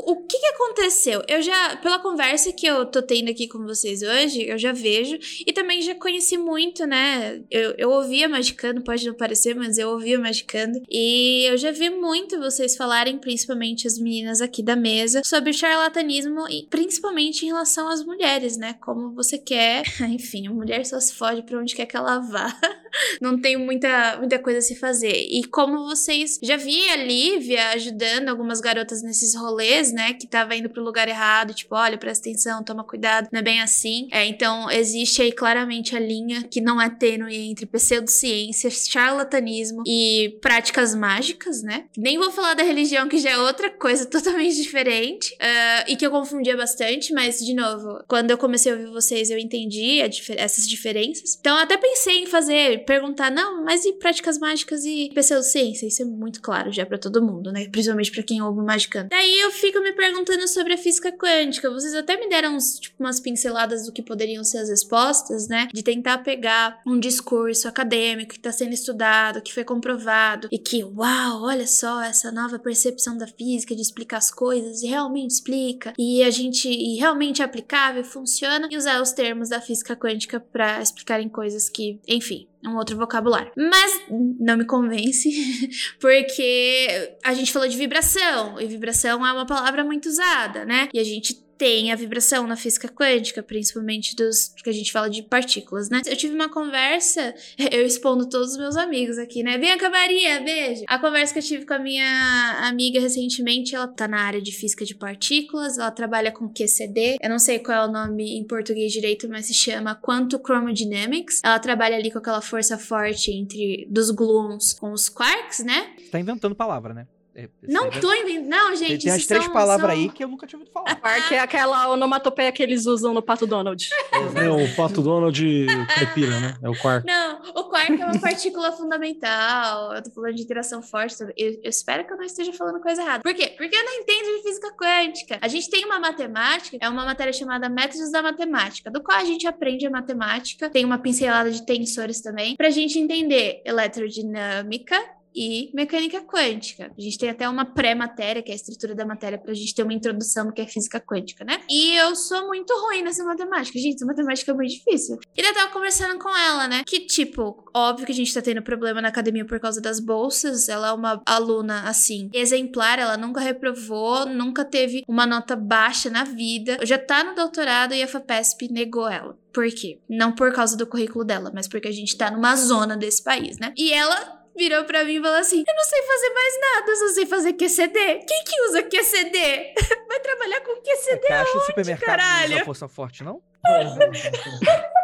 O 0.01 0.26
que, 0.26 0.38
que 0.38 0.47
aconteceu? 0.47 1.22
Eu 1.28 1.42
já, 1.42 1.76
pela 1.76 1.99
conversa 1.99 2.53
que 2.53 2.66
eu 2.66 2.86
tô 2.86 3.03
tendo 3.03 3.30
aqui 3.30 3.49
com 3.49 3.64
vocês 3.64 4.03
hoje, 4.03 4.47
eu 4.47 4.59
já 4.59 4.72
vejo, 4.72 5.18
e 5.47 5.53
também 5.53 5.82
já 5.82 5.94
conheci 5.94 6.36
muito, 6.36 6.86
né? 6.86 7.42
Eu, 7.51 7.74
eu 7.78 7.90
ouvia 7.90 8.28
Magicando, 8.28 8.82
pode 8.82 9.07
não 9.07 9.14
parecer, 9.14 9.55
mas 9.55 9.78
eu 9.78 9.90
ouvia 9.90 10.18
Magicando, 10.18 10.80
e 10.90 11.44
eu 11.49 11.57
já 11.57 11.70
vi 11.70 11.90
muito 11.90 12.38
vocês 12.38 12.76
falarem, 12.76 13.18
principalmente 13.18 13.86
as 13.86 13.99
meninas 13.99 14.40
aqui 14.40 14.62
da 14.62 14.76
mesa, 14.76 15.22
sobre 15.24 15.53
charlatanismo, 15.53 16.49
e 16.49 16.66
principalmente 16.68 17.44
em 17.44 17.49
relação 17.49 17.88
às 17.88 18.05
mulheres, 18.05 18.57
né? 18.57 18.74
Como 18.74 19.14
você 19.14 19.38
quer, 19.38 19.82
enfim, 20.11 20.47
a 20.49 20.51
mulher 20.51 20.84
só 20.84 21.01
se 21.01 21.14
fode 21.14 21.42
pra 21.42 21.59
onde 21.59 21.74
quer 21.74 21.86
que 21.86 21.97
ela 21.97 22.18
vá. 22.18 22.55
não 23.20 23.40
tem 23.40 23.57
muita, 23.57 24.16
muita 24.18 24.38
coisa 24.38 24.59
a 24.59 24.62
se 24.62 24.76
fazer. 24.76 25.26
E 25.30 25.44
como 25.44 25.86
vocês 25.86 26.38
já 26.42 26.57
vi 26.57 26.88
a 26.88 26.97
Lívia 26.97 27.70
ajudando 27.70 28.28
algumas 28.28 28.61
garotas 28.61 29.03
nesses 29.03 29.34
rolês, 29.34 29.86
né? 29.93 30.14
Que 30.14 30.26
tava 30.26 30.55
indo 30.55 30.70
pro 30.70 30.82
lugar 30.82 31.09
errado, 31.09 31.55
tipo, 31.55 31.74
olha, 31.74 31.99
presta 31.99 32.28
atenção, 32.28 32.62
toma 32.62 32.84
cuidado, 32.84 33.28
não 33.32 33.41
é 33.41 33.43
bem 33.43 33.61
assim. 33.61 34.09
É, 34.11 34.24
então, 34.24 34.70
existe 34.70 35.22
aí 35.22 35.32
claramente 35.32 35.97
a 35.97 36.01
linha 36.01 36.43
que 36.43 36.61
não 36.61 36.80
é 36.80 36.89
tênue 36.89 37.37
entre 37.37 37.66
pseudociência, 37.66 38.70
charlatanismo 38.70 39.82
e 39.87 40.39
práticas 40.41 40.95
mágicas, 40.95 41.62
né? 41.62 41.84
Nem 41.97 42.18
vou 42.18 42.30
falar 42.30 42.55
da 42.55 42.62
religião, 42.62 43.09
que 43.09 43.18
já 43.18 43.30
é 43.30 43.39
outra 43.39 43.70
coisa 43.70 44.07
totalmente 44.07 44.57
diferente. 44.61 45.34
Uh, 45.34 45.91
e 45.93 45.97
que 45.97 46.07
eu 46.07 46.11
confundia 46.11 46.57
bastante, 46.57 47.12
mas, 47.12 47.39
de 47.39 47.55
novo, 47.55 48.03
quando 48.09 48.30
eu 48.30 48.39
comecei 48.39 48.72
a 48.72 48.74
ouvir 48.74 48.91
vocês, 48.91 49.30
eu 49.30 49.39
entendi 49.39 50.07
dif 50.09 50.32
essas 50.37 50.68
diferenças. 50.68 51.37
Então, 51.39 51.57
eu 51.57 51.62
até 51.62 51.76
pensei 51.76 52.22
em 52.22 52.26
fazer 52.26 52.84
perguntar, 52.84 53.30
não, 53.30 53.64
mas 53.64 53.84
e 53.84 53.93
práticas 53.95 54.39
mágicas 54.39 54.84
e 54.84 55.11
pseudociência? 55.14 55.87
Isso 55.87 56.03
é 56.03 56.05
muito 56.05 56.41
claro 56.41 56.72
já 56.72 56.84
para 56.84 56.99
todo 56.99 57.22
mundo, 57.22 57.53
né? 57.53 57.68
Principalmente 57.70 58.11
para 58.11 58.22
quem 58.22 58.43
ouve 58.43 58.61
Magicando. 58.62 59.09
Daí 59.09 59.41
eu 59.41 59.51
fico 59.51 59.76
me 59.83 59.93
perguntando 59.93 60.47
sobre 60.49 60.74
a 60.74 60.79
física 60.79 61.12
quântica. 61.12 61.70
Vocês 61.70 61.95
até 61.95 62.16
me 62.16 62.29
deram 62.29 62.55
uns, 62.55 62.79
tipo, 62.79 62.97
umas 63.03 63.20
pinceladas 63.20 63.87
do 63.87 63.93
que 63.93 64.03
poderiam 64.03 64.45
ser 64.45 64.59
as 64.59 64.68
respostas, 64.68 65.49
né? 65.49 65.68
De 65.72 65.83
tentar 65.83 66.18
pegar 66.18 66.81
um 66.87 66.99
discurso 66.99 67.68
acadêmico 67.68 68.33
que 68.33 68.39
está 68.39 68.53
sendo 68.53 68.72
estudado, 68.72 69.43
que 69.43 69.53
foi 69.53 69.64
comprovado, 69.64 70.49
e 70.51 70.59
que, 70.59 70.83
uau, 70.85 71.43
olha 71.43 71.66
só, 71.66 72.03
essa 72.03 72.31
nova 72.33 72.59
percepção 72.59 73.16
da 73.16 73.27
física 73.27 73.74
de 73.74 73.83
explicar 73.83 74.18
as 74.18 74.31
coisas, 74.31 74.83
e 74.83 74.87
realmente 74.87 75.33
explica, 75.33 75.93
e 75.99 76.22
a 76.22 76.31
gente 76.31 76.68
e 76.68 76.97
realmente 76.97 77.43
é 77.43 77.45
aplicável, 77.45 78.05
funciona, 78.05 78.68
e 78.70 78.77
usar 78.77 79.01
os 79.01 79.12
termos 79.12 79.49
da 79.49 79.61
física 79.61 79.97
quântica 79.97 80.41
para 80.41 80.81
explicarem 80.81 81.29
coisas 81.29 81.68
que, 81.68 81.99
enfim, 82.07 82.47
um 82.69 82.77
outro 82.77 82.97
vocabulário. 82.97 83.53
Mas 83.57 84.03
não 84.11 84.57
me 84.57 84.64
convence, 84.64 85.31
porque 86.01 87.17
a 87.25 87.35
gente 87.35 87.53
falou 87.53 87.69
de 87.69 87.77
vibração, 87.77 88.61
e 88.61 88.67
vibração 88.67 89.27
é 89.27 89.33
uma 89.33 89.47
palavra 89.47 89.85
muito 89.85 90.09
usada, 90.09 90.64
né? 90.64 90.89
E 90.93 90.99
a 90.99 91.05
gente 91.05 91.45
tem 91.59 91.93
a 91.93 91.97
vibração 91.97 92.47
na 92.47 92.57
física 92.57 92.89
quântica, 92.89 93.43
principalmente 93.43 94.15
dos 94.15 94.53
que 94.63 94.71
a 94.71 94.73
gente 94.73 94.93
fala 94.93 95.09
de 95.09 95.23
partículas, 95.23 95.89
né? 95.89 96.03
Eu 96.07 96.17
tive 96.17 96.35
uma 96.35 96.49
conversa, 96.49 97.35
eu 97.71 97.85
expondo 97.85 98.29
todos 98.29 98.53
os 98.53 98.57
meus 98.57 98.77
amigos 98.77 99.19
aqui, 99.19 99.43
né? 99.43 99.59
Bianca 99.59 99.89
Maria, 99.89 100.41
beijo! 100.41 100.85
A 100.87 100.99
conversa 100.99 101.33
que 101.33 101.39
eu 101.39 101.43
tive 101.43 101.67
com 101.67 101.75
a 101.75 101.79
minha 101.79 102.69
amiga 102.69 103.01
recentemente, 103.01 103.75
ela 103.75 103.89
tá 103.89 104.07
na 104.07 104.21
área 104.21 104.41
de 104.41 104.53
física 104.53 104.85
de 104.85 104.95
partículas, 104.95 105.79
ela 105.79 105.91
trabalha 105.91 106.33
com 106.33 106.49
QCD, 106.49 107.19
eu 107.21 107.31
não 107.31 107.39
sei 107.39 107.59
qual 107.59 107.85
é 107.85 107.89
o 107.89 107.93
nome 107.93 108.39
em 108.39 108.45
português 108.45 108.93
direito, 108.93 109.29
mas 109.29 109.47
se 109.47 109.55
chama 109.55 109.95
Quantum 109.95 110.39
Chromodynamics. 110.39 111.41
Ela 111.45 111.59
trabalha 111.59 111.97
ali 111.97 112.11
com 112.11 112.19
aquela 112.19 112.41
força 112.41 112.79
forte 112.79 113.31
entre 113.33 113.87
dos 113.91 114.11
gluons 114.11 114.75
com 114.75 114.93
os 114.93 115.09
quarks, 115.09 115.65
né? 115.65 115.95
Tá 116.11 116.19
inventando 116.19 116.55
palavra, 116.55 116.95
né? 116.95 117.07
É, 117.37 117.51
não 117.68 117.91
tô 117.91 118.14
inventando. 118.14 118.49
Não, 118.49 118.74
gente. 118.74 119.05
Tem 119.05 119.12
as 119.12 119.26
três 119.26 119.45
são, 119.45 119.53
palavras 119.53 119.91
são... 119.91 120.01
aí 120.01 120.09
que 120.09 120.24
eu 120.24 120.28
nunca 120.28 120.47
tinha 120.47 120.59
ouvido 120.59 120.72
falar. 120.72 120.97
Quark 120.97 121.34
é 121.34 121.39
aquela 121.39 121.91
onomatopeia 121.91 122.51
que 122.51 122.62
eles 122.62 122.87
usam 122.87 123.12
no 123.12 123.20
Pato 123.20 123.47
Donald. 123.47 123.91
É, 124.12 124.49
o 124.49 124.74
Pato 124.74 125.03
Donald 125.03 125.66
caipira, 125.95 126.41
né? 126.41 126.57
É 126.62 126.68
o 126.68 126.74
quark. 126.74 127.07
Não, 127.07 127.43
o 127.55 127.64
quark 127.64 128.01
é 128.01 128.07
uma 128.07 128.18
partícula 128.18 128.72
fundamental. 128.72 129.95
Eu 129.95 130.03
tô 130.03 130.11
falando 130.11 130.34
de 130.34 130.43
interação 130.43 130.80
forte. 130.80 131.14
Eu, 131.20 131.28
eu, 131.37 131.61
espero 131.64 132.07
que 132.07 132.12
eu 132.14 132.16
não 132.16 132.24
esteja 132.24 132.55
falando 132.55 132.80
coisa 132.80 133.03
errada. 133.03 133.22
Por 133.22 133.34
quê? 133.34 133.55
Porque 133.57 133.76
eu 133.76 133.84
não 133.84 133.93
entendo 133.93 134.37
de 134.37 134.43
física 134.43 134.72
quântica. 134.74 135.39
A 135.43 135.49
gente 135.49 135.68
tem 135.68 135.84
uma 135.84 136.01
matemática, 136.01 136.78
é 136.80 136.89
uma 136.89 137.05
matéria 137.05 137.34
chamada 137.34 137.68
Métodos 137.68 138.11
da 138.11 138.22
Matemática, 138.22 138.91
do 138.91 139.03
qual 139.03 139.18
a 139.18 139.24
gente 139.24 139.47
aprende 139.47 139.87
a 139.87 139.91
matemática. 139.91 140.70
Tem 140.70 140.87
uma 140.87 140.99
pincelada 140.99 141.51
de 141.51 141.66
tensores 141.66 142.22
também, 142.22 142.57
pra 142.57 142.70
gente 142.70 142.99
entender 142.99 143.61
eletrodinâmica, 143.64 144.97
e 145.37 145.70
mecânica 145.74 146.22
quântica. 146.22 146.91
A 146.97 147.01
gente 147.01 147.18
tem 147.18 147.28
até 147.28 147.47
uma 147.47 147.66
pré-matéria, 147.66 148.43
que 148.43 148.51
é 148.51 148.55
a 148.55 148.57
estrutura 148.57 148.95
da 148.95 149.05
matéria, 149.05 149.37
para 149.37 149.51
a 149.51 149.55
gente 149.55 149.74
ter 149.74 149.82
uma 149.82 149.93
introdução 149.93 150.47
do 150.47 150.53
que 150.53 150.62
é 150.62 150.66
física 150.66 150.99
quântica, 150.99 151.45
né? 151.45 151.61
E 151.68 151.95
eu 151.95 152.16
sou 152.16 152.47
muito 152.47 152.72
ruim 152.87 153.03
nessa 153.03 153.22
matemática. 153.22 153.78
Gente, 153.78 153.97
essa 153.97 154.07
matemática 154.07 154.51
é 154.51 154.55
muito 154.55 154.70
difícil. 154.70 155.18
E 155.37 155.41
eu 155.41 155.55
tava 155.55 155.70
conversando 155.72 156.18
com 156.18 156.34
ela, 156.34 156.66
né? 156.66 156.82
Que, 156.87 157.01
tipo, 157.01 157.64
óbvio 157.74 158.07
que 158.07 158.12
a 158.12 158.14
gente 158.14 158.32
tá 158.32 158.41
tendo 158.41 158.62
problema 158.62 159.03
na 159.03 159.09
academia 159.09 159.45
por 159.45 159.61
causa 159.61 159.80
das 159.80 160.01
bolsas. 160.01 160.68
Ela 160.68 160.89
é 160.89 160.93
uma 160.93 161.20
aluna, 161.26 161.82
assim, 161.82 162.30
exemplar, 162.32 162.99
ela 162.99 163.18
nunca 163.18 163.41
reprovou, 163.41 164.24
nunca 164.26 164.64
teve 164.64 165.03
uma 165.07 165.26
nota 165.26 165.55
baixa 165.55 166.09
na 166.09 166.24
vida. 166.24 166.78
Já 166.82 166.99
tá 166.99 167.22
no 167.22 167.34
doutorado 167.34 167.95
e 167.95 168.03
a 168.03 168.09
FAPESP 168.09 168.72
negou 168.72 169.09
ela. 169.09 169.37
Por 169.53 169.66
quê? 169.70 169.99
Não 170.07 170.32
por 170.32 170.53
causa 170.53 170.76
do 170.76 170.87
currículo 170.87 171.24
dela, 171.24 171.51
mas 171.55 171.66
porque 171.66 171.89
a 171.89 171.93
gente 171.93 172.14
tá 172.14 172.30
numa 172.30 172.55
zona 172.57 172.95
desse 172.95 173.22
país, 173.22 173.59
né? 173.59 173.72
E 173.74 173.91
ela 173.91 174.36
virou 174.57 174.85
pra 174.85 175.05
mim 175.05 175.17
e 175.17 175.21
falou 175.21 175.39
assim: 175.39 175.65
Eu 175.67 175.75
não 175.75 175.85
sei 175.85 176.03
fazer 176.03 176.31
mais 176.31 176.61
nada, 176.61 176.91
eu 176.91 176.97
só 176.97 177.09
sei 177.15 177.27
fazer 177.27 177.53
QCD. 177.53 178.25
Quem 178.27 178.45
que 178.45 178.63
usa 178.69 178.83
QCD? 178.83 179.75
Vai 180.09 180.21
trabalhar 180.21 180.61
com 180.61 180.77
QCD 180.81 181.25
é 181.25 181.29
caixa 181.29 181.57
onde, 181.57 181.67
supermercado 181.67 182.07
caralho? 182.07 182.49
não 182.51 182.57
usa 182.57 182.65
força 182.65 182.89
forte, 182.89 183.23
não? 183.23 183.43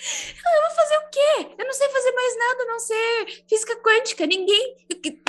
Eu 0.00 0.62
vou 0.62 0.76
fazer 0.76 0.96
o 0.96 1.10
quê? 1.10 1.54
Eu 1.58 1.66
não 1.66 1.72
sei 1.72 1.88
fazer 1.88 2.12
mais 2.12 2.38
nada, 2.38 2.64
não 2.64 2.78
sei 2.78 3.00
física 3.48 3.76
quântica. 3.76 4.26
Ninguém. 4.26 4.76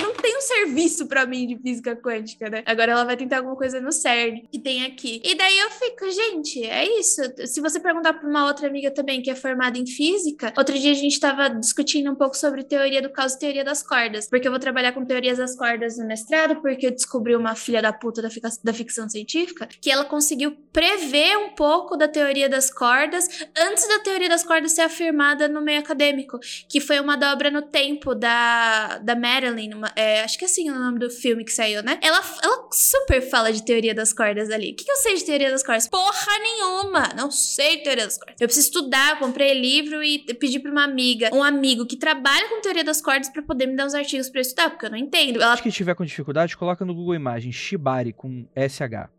Não 0.00 0.14
tem 0.14 0.36
um 0.36 0.40
serviço 0.40 1.06
para 1.06 1.26
mim 1.26 1.46
de 1.46 1.56
física 1.58 1.96
quântica, 1.96 2.48
né? 2.48 2.62
Agora 2.66 2.92
ela 2.92 3.04
vai 3.04 3.16
tentar 3.16 3.38
alguma 3.38 3.56
coisa 3.56 3.80
no 3.80 3.92
CERN 3.92 4.42
que 4.50 4.58
tem 4.58 4.84
aqui. 4.84 5.20
E 5.24 5.34
daí 5.34 5.58
eu 5.58 5.70
fico, 5.70 6.10
gente, 6.10 6.64
é 6.64 6.98
isso. 6.98 7.22
Se 7.46 7.60
você 7.60 7.80
perguntar 7.80 8.14
pra 8.14 8.28
uma 8.28 8.46
outra 8.46 8.66
amiga 8.66 8.90
também 8.90 9.22
que 9.22 9.30
é 9.30 9.34
formada 9.34 9.78
em 9.78 9.86
física, 9.86 10.52
outro 10.56 10.78
dia 10.78 10.90
a 10.90 10.94
gente 10.94 11.18
tava 11.18 11.48
discutindo 11.48 12.10
um 12.10 12.14
pouco 12.14 12.36
sobre 12.36 12.64
teoria 12.64 13.02
do 13.02 13.10
caos 13.10 13.34
e 13.34 13.38
teoria 13.38 13.64
das 13.64 13.82
cordas. 13.82 14.28
Porque 14.28 14.46
eu 14.46 14.52
vou 14.52 14.60
trabalhar 14.60 14.92
com 14.92 15.04
teorias 15.04 15.38
das 15.38 15.56
cordas 15.56 15.98
no 15.98 16.06
mestrado, 16.06 16.60
porque 16.60 16.86
eu 16.86 16.90
descobri 16.90 17.34
uma 17.34 17.54
filha 17.54 17.82
da 17.82 17.92
puta 17.92 18.22
da, 18.22 18.28
da 18.62 18.72
ficção 18.72 19.08
científica 19.08 19.68
que 19.80 19.90
ela 19.90 20.04
conseguiu 20.04 20.56
prever 20.72 21.36
um 21.38 21.50
pouco 21.54 21.96
da 21.96 22.08
teoria 22.08 22.48
das 22.48 22.72
cordas 22.72 23.28
antes 23.56 23.86
da 23.88 23.98
teoria 24.00 24.28
das 24.28 24.44
cordas 24.44 24.61
ser 24.68 24.82
afirmada 24.82 25.48
no 25.48 25.60
meio 25.60 25.80
acadêmico, 25.80 26.38
que 26.68 26.80
foi 26.80 27.00
uma 27.00 27.16
dobra 27.16 27.50
no 27.50 27.62
tempo 27.62 28.14
da, 28.14 28.98
da 28.98 29.14
Marilyn, 29.14 29.74
uma, 29.74 29.92
é, 29.96 30.22
acho 30.22 30.38
que 30.38 30.44
é 30.44 30.48
assim 30.48 30.70
o 30.70 30.78
nome 30.78 30.98
do 30.98 31.10
filme 31.10 31.44
que 31.44 31.52
saiu, 31.52 31.82
né? 31.82 31.98
Ela, 32.02 32.20
ela 32.42 32.68
super 32.72 33.20
fala 33.20 33.52
de 33.52 33.64
teoria 33.64 33.94
das 33.94 34.12
cordas 34.12 34.50
ali. 34.50 34.72
O 34.72 34.76
que, 34.76 34.84
que 34.84 34.90
eu 34.90 34.96
sei 34.96 35.16
de 35.16 35.24
teoria 35.24 35.50
das 35.50 35.62
cordas? 35.62 35.88
Porra 35.88 36.38
nenhuma! 36.40 37.08
Não 37.16 37.30
sei 37.30 37.78
teoria 37.78 38.04
das 38.04 38.18
cordas. 38.18 38.40
Eu 38.40 38.46
preciso 38.46 38.66
estudar, 38.68 39.18
comprei 39.18 39.54
livro 39.54 40.02
e 40.02 40.18
pedi 40.34 40.58
pra 40.58 40.70
uma 40.70 40.84
amiga, 40.84 41.30
um 41.32 41.42
amigo 41.42 41.86
que 41.86 41.96
trabalha 41.96 42.48
com 42.48 42.60
teoria 42.60 42.84
das 42.84 43.00
cordas 43.00 43.28
para 43.28 43.42
poder 43.42 43.66
me 43.66 43.76
dar 43.76 43.86
uns 43.86 43.94
artigos 43.94 44.28
para 44.28 44.40
estudar, 44.40 44.70
porque 44.70 44.86
eu 44.86 44.90
não 44.90 44.98
entendo. 44.98 45.42
Ela... 45.42 45.52
Acho 45.52 45.62
que 45.62 45.70
tiver 45.70 45.94
com 45.94 46.04
dificuldade, 46.04 46.56
coloca 46.56 46.84
no 46.84 46.94
Google 46.94 47.14
Imagens 47.14 47.54
Shibari 47.54 48.12
com 48.12 48.46
SH. 48.56 49.10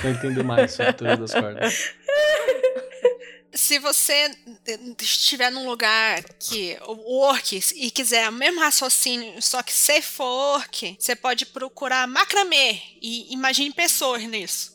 pra 0.00 0.10
entender 0.10 0.42
mais 0.42 0.72
sobre 0.72 0.92
teoria 0.94 1.16
das 1.16 1.34
cordas. 1.34 1.94
Se 3.52 3.78
você 3.78 4.30
estiver 5.00 5.50
num 5.50 5.66
lugar 5.66 6.22
que 6.38 6.76
o 6.86 6.94
work 7.18 7.60
e 7.76 7.90
quiser 7.90 8.28
o 8.28 8.32
mesmo 8.32 8.60
raciocínio, 8.60 9.40
só 9.42 9.62
que 9.62 9.72
se 9.72 10.00
for 10.02 10.54
work, 10.54 10.96
você 10.98 11.16
pode 11.16 11.46
procurar 11.46 12.06
macramê 12.06 12.78
e 13.00 13.32
imagine 13.32 13.72
pessoas 13.72 14.22
nisso. 14.24 14.72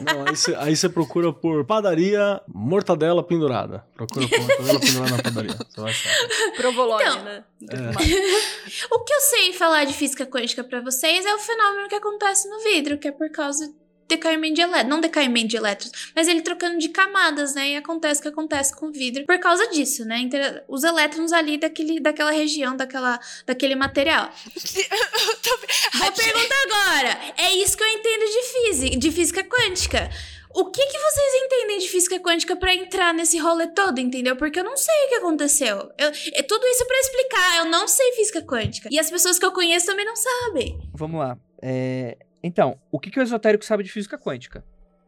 Não, 0.00 0.24
aí 0.60 0.76
você 0.76 0.88
procura 0.88 1.32
por 1.32 1.64
padaria, 1.64 2.40
mortadela 2.46 3.24
pendurada. 3.24 3.84
Procura 3.94 4.28
por 4.28 4.38
mortadela 4.38 4.78
pendurada 4.80 5.16
na 5.16 5.22
padaria. 5.22 5.56
Você 5.56 5.80
vai 5.80 5.90
achar. 5.90 6.12
Provolone, 6.56 7.02
então, 7.02 7.24
né? 7.24 7.44
É. 7.70 8.94
o 8.94 9.00
que 9.00 9.12
eu 9.12 9.20
sei 9.20 9.52
falar 9.52 9.84
de 9.84 9.92
física 9.92 10.24
quântica 10.26 10.62
para 10.62 10.80
vocês 10.80 11.26
é 11.26 11.34
o 11.34 11.38
fenômeno 11.38 11.88
que 11.88 11.96
acontece 11.96 12.48
no 12.48 12.62
vidro, 12.62 12.98
que 12.98 13.08
é 13.08 13.12
por 13.12 13.30
causa 13.32 13.72
decaimento 14.10 14.54
de 14.54 14.60
elétrons, 14.60 14.90
não 14.90 15.00
decaimento 15.00 15.48
de 15.48 15.56
elétrons, 15.56 15.92
mas 16.14 16.28
ele 16.28 16.42
trocando 16.42 16.78
de 16.78 16.88
camadas, 16.88 17.54
né? 17.54 17.70
E 17.70 17.76
acontece 17.76 18.20
o 18.20 18.22
que 18.22 18.28
acontece 18.28 18.74
com 18.76 18.86
o 18.86 18.92
vidro 18.92 19.24
por 19.24 19.38
causa 19.38 19.66
disso, 19.68 20.04
né? 20.04 20.20
Os 20.68 20.84
elétrons 20.84 21.32
ali 21.32 21.56
daquele, 21.56 21.98
daquela 22.00 22.30
região, 22.30 22.76
daquela, 22.76 23.18
daquele 23.46 23.74
material. 23.74 24.30
Vou 25.94 26.12
perguntar 26.12 26.62
agora. 26.64 27.18
É 27.38 27.54
isso 27.54 27.76
que 27.76 27.82
eu 27.82 27.88
entendo 27.88 28.24
de 28.24 28.42
física, 28.42 28.96
de 28.98 29.10
física 29.10 29.44
quântica. 29.44 30.10
O 30.52 30.64
que 30.64 30.84
que 30.84 30.98
vocês 30.98 31.42
entendem 31.44 31.78
de 31.78 31.88
física 31.88 32.18
quântica 32.18 32.56
para 32.56 32.74
entrar 32.74 33.14
nesse 33.14 33.38
rolê 33.38 33.68
todo, 33.68 34.00
entendeu? 34.00 34.34
Porque 34.34 34.58
eu 34.58 34.64
não 34.64 34.76
sei 34.76 34.94
o 35.04 35.08
que 35.08 35.14
aconteceu. 35.14 35.76
Eu, 35.96 36.10
é 36.34 36.42
tudo 36.42 36.66
isso 36.66 36.84
para 36.86 36.98
explicar. 36.98 37.58
Eu 37.58 37.64
não 37.66 37.86
sei 37.86 38.12
física 38.12 38.42
quântica. 38.42 38.88
E 38.90 38.98
as 38.98 39.08
pessoas 39.08 39.38
que 39.38 39.46
eu 39.46 39.52
conheço 39.52 39.86
também 39.86 40.04
não 40.04 40.16
sabem. 40.16 40.80
Vamos 40.92 41.20
lá. 41.20 41.38
É, 41.62 42.16
Então, 42.42 42.78
o 42.90 42.98
que, 42.98 43.10
que 43.10 43.18
o 43.20 43.22
esotérico 43.22 43.64
sabe 43.64 43.82
de 43.82 43.90
física 43.92 44.18
quântica? 44.18 44.64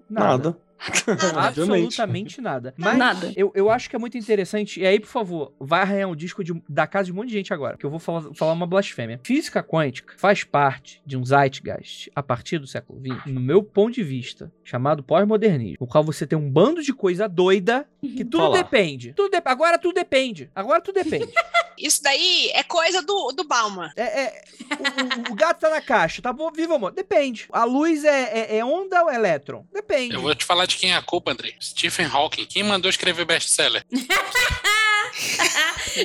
Nada. 0.09 0.49
Obviamente. 0.49 0.63
Absolutamente 1.39 2.41
nada. 2.41 2.75
Mas 2.77 2.99
Nada. 2.99 3.33
Eu, 3.37 3.53
eu 3.55 3.71
acho 3.71 3.89
que 3.89 3.95
é 3.95 3.99
muito 3.99 4.19
interessante. 4.19 4.81
E 4.81 4.87
aí, 4.87 4.99
por 4.99 5.07
favor, 5.09 5.53
vai 5.61 5.81
arranhar 5.81 6.09
um 6.09 6.17
disco 6.17 6.43
de- 6.43 6.61
da 6.69 6.89
casa 6.89 7.07
de 7.07 7.13
um 7.13 7.15
monte 7.15 7.29
de 7.29 7.35
gente 7.35 7.55
agora. 7.55 7.77
Que 7.77 7.87
eu 7.87 7.91
vou 7.91 8.01
falar, 8.01 8.35
falar 8.35 8.53
uma 8.53 8.67
blasfêmia. 8.67 9.21
Física 9.23 9.63
quântica 9.63 10.15
faz 10.19 10.43
parte 10.43 11.01
de 11.07 11.17
um 11.17 11.25
zeitgeist 11.25 12.11
a 12.17 12.23
partir 12.23 12.59
do 12.59 12.67
século 12.67 13.01
XX, 13.01 13.33
no 13.33 13.41
meu 13.41 13.63
ponto 13.63 13.95
de 13.95 14.03
vista, 14.03 14.53
chamado 14.65 15.05
pós-modernismo. 15.05 15.77
No 15.81 15.87
qual 15.87 16.03
você 16.03 16.27
tem 16.27 16.37
um 16.37 16.51
bando 16.51 16.83
de 16.83 16.93
coisa 16.93 17.29
doida 17.29 17.87
que 18.01 18.25
tudo 18.25 18.53
depende. 18.53 19.13
Tudo 19.13 19.31
de- 19.31 19.43
Agora 19.45 19.79
tudo 19.79 19.95
depende. 19.95 20.51
Agora 20.55 20.81
tudo 20.81 20.97
depende. 20.97 21.31
Isso 21.83 22.03
daí 22.03 22.51
é 22.55 22.63
coisa 22.63 23.03
do, 23.03 23.33
do 23.33 23.45
Bauman. 23.45 23.91
É, 23.97 24.03
é, 24.03 24.45
o, 24.71 25.31
o- 25.31 25.33
o 25.33 25.35
gato 25.35 25.61
tá 25.61 25.71
na 25.71 25.81
caixa, 25.81 26.23
tá 26.23 26.33
bom, 26.33 26.51
vivo 26.53 26.75
amor? 26.75 26.93
Depende. 26.93 27.47
A 27.53 27.65
luz 27.65 28.05
é, 28.05 28.23
é- 28.55 28.57
é 28.59 28.65
onda 28.65 29.03
ou 29.03 29.11
é 29.11 29.15
elétron? 29.17 29.65
Depende. 29.73 30.15
Eu 30.15 30.21
vou 30.23 30.35
te 30.35 30.45
falar 30.45 30.67
de 30.67 30.77
quem 30.77 30.93
é 30.93 30.97
a 30.97 31.03
culpa, 31.03 31.33
Andrei. 31.33 31.55
Stephen 31.61 32.07
Hawking. 32.07 32.47
Quem 32.47 32.63
mandou 32.63 32.89
escrever 32.89 33.25
best-seller? 33.25 33.85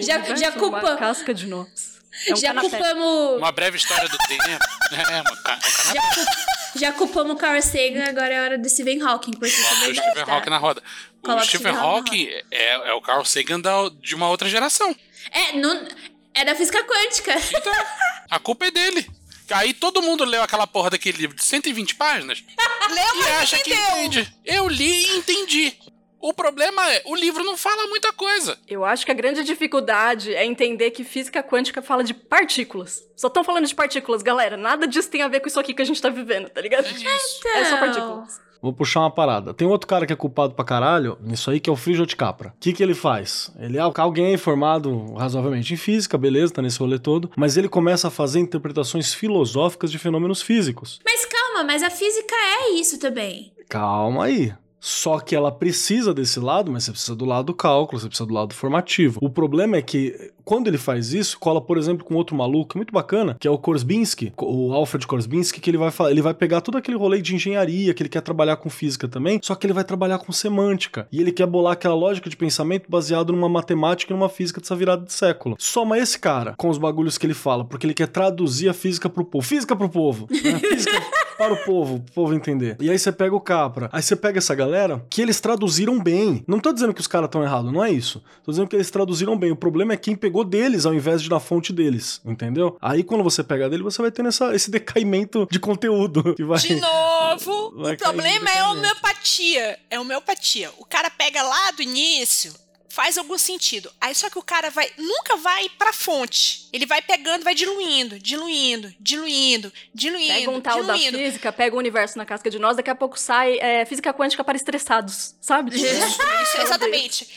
Já- 0.02 0.36
já 0.36 0.52
culpa- 0.52 0.80
Uma 0.80 0.98
casca 0.98 1.34
de 1.34 1.48
nós. 1.48 1.98
É 2.28 2.34
um 2.34 2.36
já 2.38 2.48
canapé. 2.48 2.70
culpamos. 2.70 3.38
Uma 3.38 3.52
breve 3.52 3.78
história 3.78 4.08
do 4.10 4.18
tempo. 4.28 4.44
É, 4.90 5.22
uma, 5.22 5.36
ca- 5.44 5.60
um 5.90 5.94
Já, 5.94 6.02
cu- 6.02 6.80
já 6.80 6.92
culpamos 6.94 7.34
o 7.34 7.36
Carl 7.36 7.62
Sagan, 7.62 8.06
agora 8.08 8.34
é 8.34 8.42
hora 8.42 8.58
do 8.58 8.70
Stephen 8.70 9.02
Hawking, 9.02 9.32
porque 9.32 9.48
isso 9.48 9.62
é 9.84 9.90
o 9.90 9.94
Stephen? 9.96 10.24
Hawking 10.34 10.50
na 10.50 10.58
roda. 10.58 10.82
O 11.28 11.36
Coloca 11.36 11.44
o 11.46 11.48
Stephen 11.48 11.76
Hawking 11.76 12.30
é, 12.52 12.90
é 12.90 12.94
o 12.94 13.02
Carl 13.02 13.24
Sagan 13.26 13.60
da- 13.60 13.90
de 14.02 14.16
uma 14.16 14.30
outra 14.30 14.48
geração. 14.50 14.96
É, 15.32 15.54
não, 15.54 15.88
é 16.34 16.46
da 16.46 16.56
física 16.56 16.84
quântica. 16.84 17.36
Então, 17.56 17.74
a 18.30 18.40
culpa 18.40 18.66
é 18.68 18.72
dele. 18.72 19.10
Aí 19.52 19.74
todo 19.74 20.02
mundo 20.02 20.26
leu 20.26 20.44
aquela 20.44 20.68
porra 20.68 20.90
daquele 20.90 21.18
livro 21.20 21.36
de 21.36 21.44
120 21.44 21.96
páginas 21.96 22.44
Leu, 22.90 23.22
e 23.24 23.28
acha 23.42 23.58
que 23.60 23.74
entendeu. 23.74 23.98
entende. 24.06 24.34
Eu 24.46 24.68
li 24.68 25.06
e 25.06 25.18
entendi. 25.18 25.74
O 26.20 26.34
problema 26.34 26.92
é, 26.92 27.02
o 27.06 27.16
livro 27.16 27.44
não 27.44 27.56
fala 27.56 27.88
muita 27.88 28.12
coisa. 28.12 28.58
Eu 28.68 28.84
acho 28.84 29.06
que 29.06 29.12
a 29.12 29.14
grande 29.14 29.44
dificuldade 29.44 30.34
é 30.34 30.44
entender 30.46 30.92
que 30.92 31.04
física 31.04 31.44
quântica 31.44 31.82
fala 31.82 32.04
de 32.04 32.14
partículas. 32.14 33.04
Só 33.16 33.28
estão 33.28 33.44
falando 33.44 33.68
de 33.68 33.76
partículas, 33.76 34.22
galera. 34.24 34.58
Nada 34.58 34.88
disso 34.88 35.10
tem 35.10 35.22
a 35.22 35.28
ver 35.28 35.40
com 35.42 35.48
isso 35.48 35.60
aqui 35.60 35.74
que 35.74 35.82
a 35.82 35.86
gente 35.86 36.02
tá 36.02 36.10
vivendo, 36.10 36.50
tá 36.50 36.60
ligado? 36.60 36.86
É 36.88 36.90
isso. 36.92 37.48
É 37.48 37.66
só 37.66 37.76
Então, 37.76 37.80
partículas. 37.80 38.42
Vou 38.62 38.74
puxar 38.74 39.02
uma 39.02 39.12
parada. 39.12 39.54
Tem 39.54 39.68
outro 39.68 39.88
cara 39.88 40.06
que 40.06 40.14
é 40.14 40.16
culpado 40.16 40.54
pra 40.54 40.66
caralho 40.66 41.18
nisso 41.22 41.50
aí, 41.50 41.60
que 41.60 41.70
é 41.70 41.74
o 41.74 41.76
Frijo 41.76 42.06
de 42.06 42.16
Capra. 42.16 42.50
O 42.50 42.60
que, 42.60 42.74
que 42.74 42.84
ele 42.84 42.94
faz? 42.94 43.52
Ele 43.60 43.78
é 43.78 43.82
alguém 43.82 44.38
formado 44.38 45.14
razoavelmente 45.14 45.74
em 45.74 45.78
física, 45.78 46.18
beleza, 46.18 46.54
tá 46.54 46.62
nesse 46.62 46.80
rolê 46.80 47.00
todo, 47.00 47.32
mas 47.36 47.58
ele 47.58 47.70
começa 47.70 48.08
a 48.08 48.12
fazer 48.12 48.40
interpretações 48.40 49.14
filosóficas 49.14 49.92
de 49.92 49.98
fenômenos 49.98 50.42
físicos. 50.42 51.00
Mas 51.06 51.26
calma, 51.26 51.64
mas 51.64 51.84
a 51.84 51.90
física 51.90 52.36
é 52.36 52.72
isso 52.72 53.00
também. 53.00 53.52
Calma 53.70 54.26
aí. 54.26 54.54
Só 54.88 55.20
que 55.20 55.36
ela 55.36 55.52
precisa 55.52 56.14
desse 56.14 56.40
lado, 56.40 56.72
mas 56.72 56.86
você 56.86 56.92
precisa 56.92 57.14
do 57.14 57.26
lado 57.26 57.48
do 57.48 57.54
cálculo, 57.54 58.00
você 58.00 58.08
precisa 58.08 58.26
do 58.26 58.34
lado 58.34 58.54
formativo. 58.54 59.20
O 59.22 59.30
problema 59.30 59.76
é 59.76 59.82
que, 59.82 60.32
quando 60.46 60.70
ele 60.70 60.78
faz 60.78 61.12
isso, 61.12 61.38
cola, 61.38 61.60
por 61.60 61.78
exemplo, 61.78 62.06
com 62.06 62.16
outro 62.16 62.34
maluco 62.34 62.78
muito 62.78 62.94
bacana, 62.94 63.36
que 63.38 63.46
é 63.46 63.52
o 63.52 63.58
Korsbinski, 63.58 64.32
o 64.38 64.72
Alfred 64.72 65.06
Korsbinski, 65.06 65.60
que 65.60 65.70
ele 65.70 65.78
vai, 65.78 65.92
ele 66.10 66.22
vai 66.22 66.34
pegar 66.34 66.62
todo 66.62 66.78
aquele 66.78 66.96
rolê 66.96 67.22
de 67.22 67.36
engenharia, 67.36 67.94
que 67.94 68.02
ele 68.02 68.10
quer 68.10 68.22
trabalhar 68.22 68.56
com 68.56 68.70
física 68.70 69.10
também, 69.10 69.42
só 69.44 69.56
que 69.56 69.68
ele 69.68 69.74
vai 69.74 69.84
trabalhar 69.84 70.20
com 70.20 70.32
semântica. 70.32 71.06
E 71.12 71.20
ele 71.20 71.34
quer 71.34 71.48
bolar 71.48 71.74
aquela 71.74 71.94
lógica 71.94 72.30
de 72.30 72.38
pensamento 72.38 72.90
baseado 72.90 73.34
numa 73.34 73.50
matemática 73.50 74.14
e 74.14 74.16
numa 74.16 74.30
física 74.30 74.62
dessa 74.62 74.76
virada 74.76 75.04
de 75.04 75.12
século. 75.12 75.58
Soma 75.60 76.00
esse 76.00 76.18
cara 76.18 76.54
com 76.56 76.70
os 76.70 76.78
bagulhos 76.78 77.18
que 77.18 77.26
ele 77.26 77.34
fala, 77.34 77.66
porque 77.66 77.86
ele 77.86 77.94
quer 77.94 78.08
traduzir 78.08 78.70
a 78.70 78.74
física 78.74 79.10
pro 79.10 79.26
povo. 79.26 79.46
Física 79.46 79.76
pro 79.76 79.90
povo. 79.90 80.30
Né? 80.32 80.60
Física 80.60 80.98
para 81.38 81.54
o 81.54 81.58
povo, 81.58 81.96
o 81.96 82.12
povo 82.14 82.34
entender. 82.34 82.76
E 82.80 82.90
aí 82.90 82.98
você 82.98 83.12
pega 83.12 83.36
o 83.36 83.40
Capra, 83.40 83.90
aí 83.92 84.02
você 84.02 84.16
pega 84.16 84.38
essa 84.40 84.56
galera 84.56 85.06
que 85.10 85.22
eles 85.22 85.40
traduziram 85.40 86.00
bem. 86.00 86.44
Não 86.48 86.60
tô 86.60 86.74
dizendo 86.74 86.94
que 86.94 87.02
os 87.02 87.08
caras 87.08 87.28
estão 87.28 87.44
errados, 87.44 87.72
não 87.72 87.84
é 87.84 87.92
isso. 87.92 88.24
Tô 88.44 88.52
dizendo 88.52 88.68
que 88.68 88.76
eles 88.76 88.90
traduziram 88.90 89.38
bem. 89.38 89.52
O 89.52 89.56
problema 89.56 89.94
é 89.94 89.98
quem 89.98 90.16
pegou 90.16 90.44
deles 90.44 90.86
ao 90.86 90.94
invés 90.94 91.22
de 91.22 91.30
da 91.30 91.40
fonte 91.40 91.72
deles, 91.74 92.22
entendeu? 92.26 92.78
Aí 92.82 93.04
quando 93.04 93.24
você 93.24 93.44
pega 93.44 93.70
dele, 93.70 93.84
você 93.84 94.02
vai 94.02 94.12
tendo 94.12 94.30
essa, 94.30 94.56
esse 94.56 94.72
decaimento 94.72 95.48
de 95.52 95.60
conteúdo. 95.60 96.34
Que 96.36 96.44
vai... 96.44 96.60
De 96.60 96.76
novo, 96.76 97.74
Vai 97.78 97.94
o 97.94 97.98
problema 97.98 98.50
é 98.50 98.54
caminho. 98.54 98.72
homeopatia. 98.80 99.80
É 99.90 100.00
homeopatia. 100.00 100.72
O 100.80 100.86
cara 100.86 101.10
pega 101.10 101.42
lá 101.44 101.72
do 101.72 101.82
início, 101.82 102.54
faz 102.90 103.18
algum 103.18 103.38
sentido. 103.38 103.92
Aí 104.00 104.14
só 104.16 104.30
que 104.30 104.40
o 104.40 104.42
cara 104.44 104.70
vai 104.70 104.90
nunca 104.98 105.36
vai 105.38 105.70
pra 105.70 105.92
fonte. 105.94 106.68
Ele 106.72 106.86
vai 106.86 107.02
pegando, 107.02 107.44
vai 107.44 107.54
diluindo, 107.56 108.20
diluindo, 108.20 108.94
diluindo, 109.00 109.72
diluindo, 109.94 110.34
Pega 110.34 110.52
um 110.52 110.62
tal 110.62 110.84
da 110.84 110.96
diluindo. 110.96 111.18
física, 111.18 111.52
pega 111.54 111.76
o 111.76 111.80
universo 111.80 112.18
na 112.18 112.26
casca 112.26 112.50
de 112.50 112.60
nós, 112.60 112.78
daqui 112.78 112.90
a 112.90 112.96
pouco 112.96 113.20
sai 113.20 113.58
é, 113.60 113.86
física 113.86 114.14
quântica 114.14 114.44
para 114.44 114.56
estressados, 114.56 115.36
sabe? 115.42 115.76
Isso, 115.76 115.86
isso, 115.86 116.62
exatamente. 116.62 117.28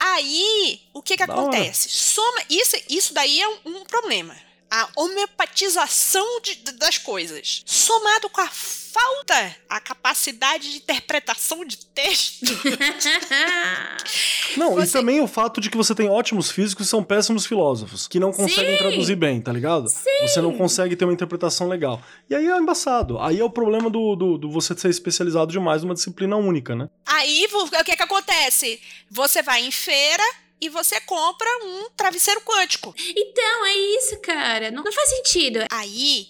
Aí, 0.00 0.80
o 0.94 1.02
que 1.02 1.16
que 1.16 1.26
Da 1.26 1.32
acontece? 1.32 1.88
Soma, 1.88 2.42
isso, 2.48 2.76
isso 2.88 3.12
daí 3.12 3.40
é 3.40 3.48
um, 3.48 3.58
um 3.66 3.84
problema. 3.84 4.36
A 4.70 4.88
homeopatização 4.96 6.40
de- 6.42 6.56
das 6.72 6.98
coisas. 6.98 7.62
Somado 7.64 8.28
com 8.28 8.40
a 8.40 8.48
falta, 8.48 9.56
a 9.68 9.80
capacidade 9.80 10.70
de 10.70 10.76
interpretação 10.78 11.64
de 11.64 11.76
texto. 11.86 12.44
Não, 14.56 14.72
e 14.80 14.86
Você- 14.86 14.92
também 14.98 15.20
o 15.20 15.26
fato 15.26 15.60
de 15.60 15.70
que 15.70 15.76
você 15.76 15.94
tem 15.94 16.08
ótimos 16.08 16.50
físicos 16.50 16.86
e 16.86 16.90
são 16.90 17.02
péssimos 17.04 17.46
filósofos, 17.46 18.08
que 18.08 18.18
não 18.18 18.32
conseguem 18.32 18.72
Sim. 18.72 18.78
traduzir 18.78 19.16
bem, 19.16 19.40
tá 19.40 19.52
ligado? 19.52 19.86
Você 20.22 20.40
não 20.40 20.56
consegue 20.56 20.96
ter 20.96 21.04
uma 21.04 21.12
interpretação 21.12 21.68
legal. 21.68 22.00
E 22.28 22.34
aí 22.34 22.46
é 22.46 22.56
embaçado. 22.56 23.18
Aí 23.20 23.38
é 23.40 23.44
o 23.44 23.50
problema 23.50 23.90
do, 23.90 24.16
do, 24.16 24.38
do 24.38 24.50
você 24.50 24.76
ser 24.76 24.88
especializado 24.88 25.52
demais 25.52 25.82
numa 25.82 25.94
disciplina 25.94 26.36
única, 26.36 26.74
né? 26.74 26.88
Aí, 27.06 27.46
o 27.52 27.84
que 27.84 27.96
que 27.96 28.02
acontece? 28.02 28.80
Você 29.10 29.42
vai 29.42 29.64
em 29.64 29.70
feira 29.70 30.22
e 30.60 30.68
você 30.68 31.00
compra 31.00 31.48
um 31.64 31.90
travesseiro 31.96 32.40
quântico. 32.42 32.94
Então, 32.98 33.66
é 33.66 33.74
isso, 33.74 34.20
cara. 34.20 34.70
Não, 34.70 34.82
não 34.82 34.92
faz 34.92 35.10
sentido. 35.10 35.60
Aí, 35.70 36.28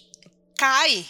cai 0.57 1.05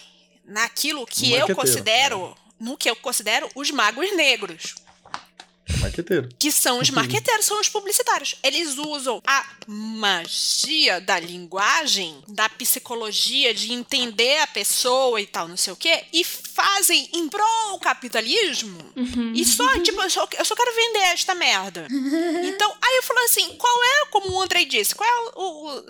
naquilo 0.45 1.05
que 1.05 1.33
eu 1.33 1.55
considero, 1.55 2.35
no 2.59 2.77
que 2.77 2.89
eu 2.89 2.95
considero 2.95 3.49
os 3.55 3.71
magos 3.71 4.15
negros. 4.15 4.75
Marqueteiro. 5.79 6.29
que 6.39 6.51
são 6.51 6.79
os 6.79 6.89
marqueteiros, 6.89 7.45
são 7.45 7.59
os 7.59 7.69
publicitários. 7.69 8.35
Eles 8.43 8.77
usam 8.77 9.21
a 9.25 9.45
magia 9.67 10.99
da 11.01 11.19
linguagem, 11.19 12.21
da 12.27 12.49
psicologia, 12.49 13.53
de 13.53 13.71
entender 13.73 14.39
a 14.39 14.47
pessoa 14.47 15.19
e 15.21 15.25
tal, 15.27 15.47
não 15.47 15.57
sei 15.57 15.73
o 15.73 15.75
quê, 15.75 16.05
e 16.11 16.23
fazem 16.23 17.09
em 17.13 17.27
prol 17.29 17.79
capitalismo. 17.79 18.77
E 19.33 19.45
só, 19.45 19.67
tipo, 19.81 20.01
eu 20.01 20.09
só, 20.09 20.27
eu 20.37 20.45
só 20.45 20.55
quero 20.55 20.75
vender 20.75 20.99
esta 20.99 21.35
merda. 21.35 21.87
Então, 22.43 22.73
aí 22.81 22.95
eu 22.97 23.03
falo 23.03 23.19
assim, 23.25 23.55
qual 23.57 23.83
é, 23.83 24.05
como 24.11 24.31
o 24.31 24.41
Andrei 24.41 24.65
disse, 24.65 24.95
qual 24.95 25.09
é 25.09 25.31
o, 25.35 25.41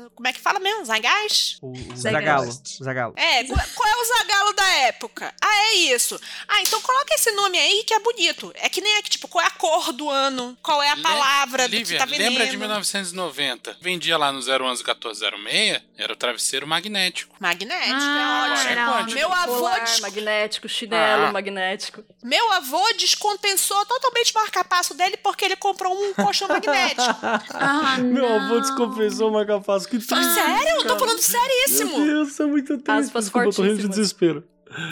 o- 0.05 0.09
como 0.11 0.27
é 0.27 0.34
que 0.34 0.39
fala 0.39 0.59
mesmo? 0.59 0.86
Zagás? 0.86 1.57
O, 1.61 1.71
o 1.71 1.95
Zagalo. 1.95 2.51
Zagalo. 2.51 2.61
Zagalo. 2.84 3.13
É, 3.17 3.43
qual, 3.45 3.59
qual 3.75 3.89
é 3.89 3.95
o 4.01 4.05
Zagalo 4.05 4.53
da 4.53 4.67
época? 4.88 5.34
Ah, 5.41 5.57
é 5.71 5.73
isso. 5.75 6.19
Ah, 6.47 6.61
então 6.61 6.82
coloca 6.82 7.13
esse 7.15 7.32
nome 7.32 7.57
aí 7.57 7.84
que 7.86 7.93
é 7.93 7.99
bonito. 7.99 8.51
É 8.55 8.69
que 8.69 8.82
nem 8.82 8.95
é 8.95 9.01
que, 9.01 9.09
tipo, 9.09 9.27
qual 9.27 9.43
é 9.43 9.47
a 9.47 9.51
cor 9.51 9.68
do 9.93 10.09
ano? 10.09 10.57
Qual 10.61 10.82
é 10.84 10.89
a 10.89 10.95
Le- 10.95 11.01
palavra 11.01 11.67
do 11.67 11.76
que 11.78 11.97
tá 11.97 12.05
vendendo? 12.05 12.30
lembra 12.30 12.47
de 12.47 12.57
1990? 12.57 13.78
Vendia 13.82 14.17
lá 14.17 14.32
no 14.32 14.39
011 14.39 14.84
1406, 14.84 15.82
era 15.97 16.13
o 16.13 16.15
travesseiro 16.15 16.65
magnético. 16.67 17.36
Magnético, 17.39 17.93
Ah, 17.95 18.47
é 18.47 18.51
ótimo. 18.53 18.70
era 18.70 18.91
ótimo. 18.91 19.13
Meu 19.15 19.34
avô, 19.34 19.53
Polar, 19.55 19.84
des- 19.84 19.99
magnético, 19.99 20.67
chinelo, 20.70 21.26
Ah. 21.28 21.32
magnético. 21.32 22.03
meu 22.24 22.51
avô 22.53 22.84
descompensou 22.97 23.86
totalmente 23.86 24.32
o 24.32 24.39
marcapasso 24.39 24.93
dele 24.93 25.17
porque 25.17 25.45
ele 25.45 25.55
comprou 25.55 25.93
um 25.93 26.13
colchão 26.13 26.47
magnético. 26.47 26.99
Ah, 27.53 27.97
Meu 27.99 28.26
avô 28.36 28.59
descompensou 28.59 29.30
o 29.30 29.34
marca-passo. 29.34 29.88
Que 29.88 29.97
triste, 29.97 30.34
sério? 30.34 30.67
Eu 30.67 30.78
tô 30.84 30.88
cara. 30.88 30.99
falando 30.99 31.20
seríssimo. 31.20 31.97
Meu 31.99 32.05
Deus, 32.26 32.39
é 32.39 32.45
muito 32.45 32.78
triste. 32.78 32.89
Aspas 32.89 33.26
Desculpa, 33.26 33.47
eu 33.47 33.53
tô 33.53 33.61
rindo 33.63 33.78
de 33.82 33.88
desespero. 33.88 34.43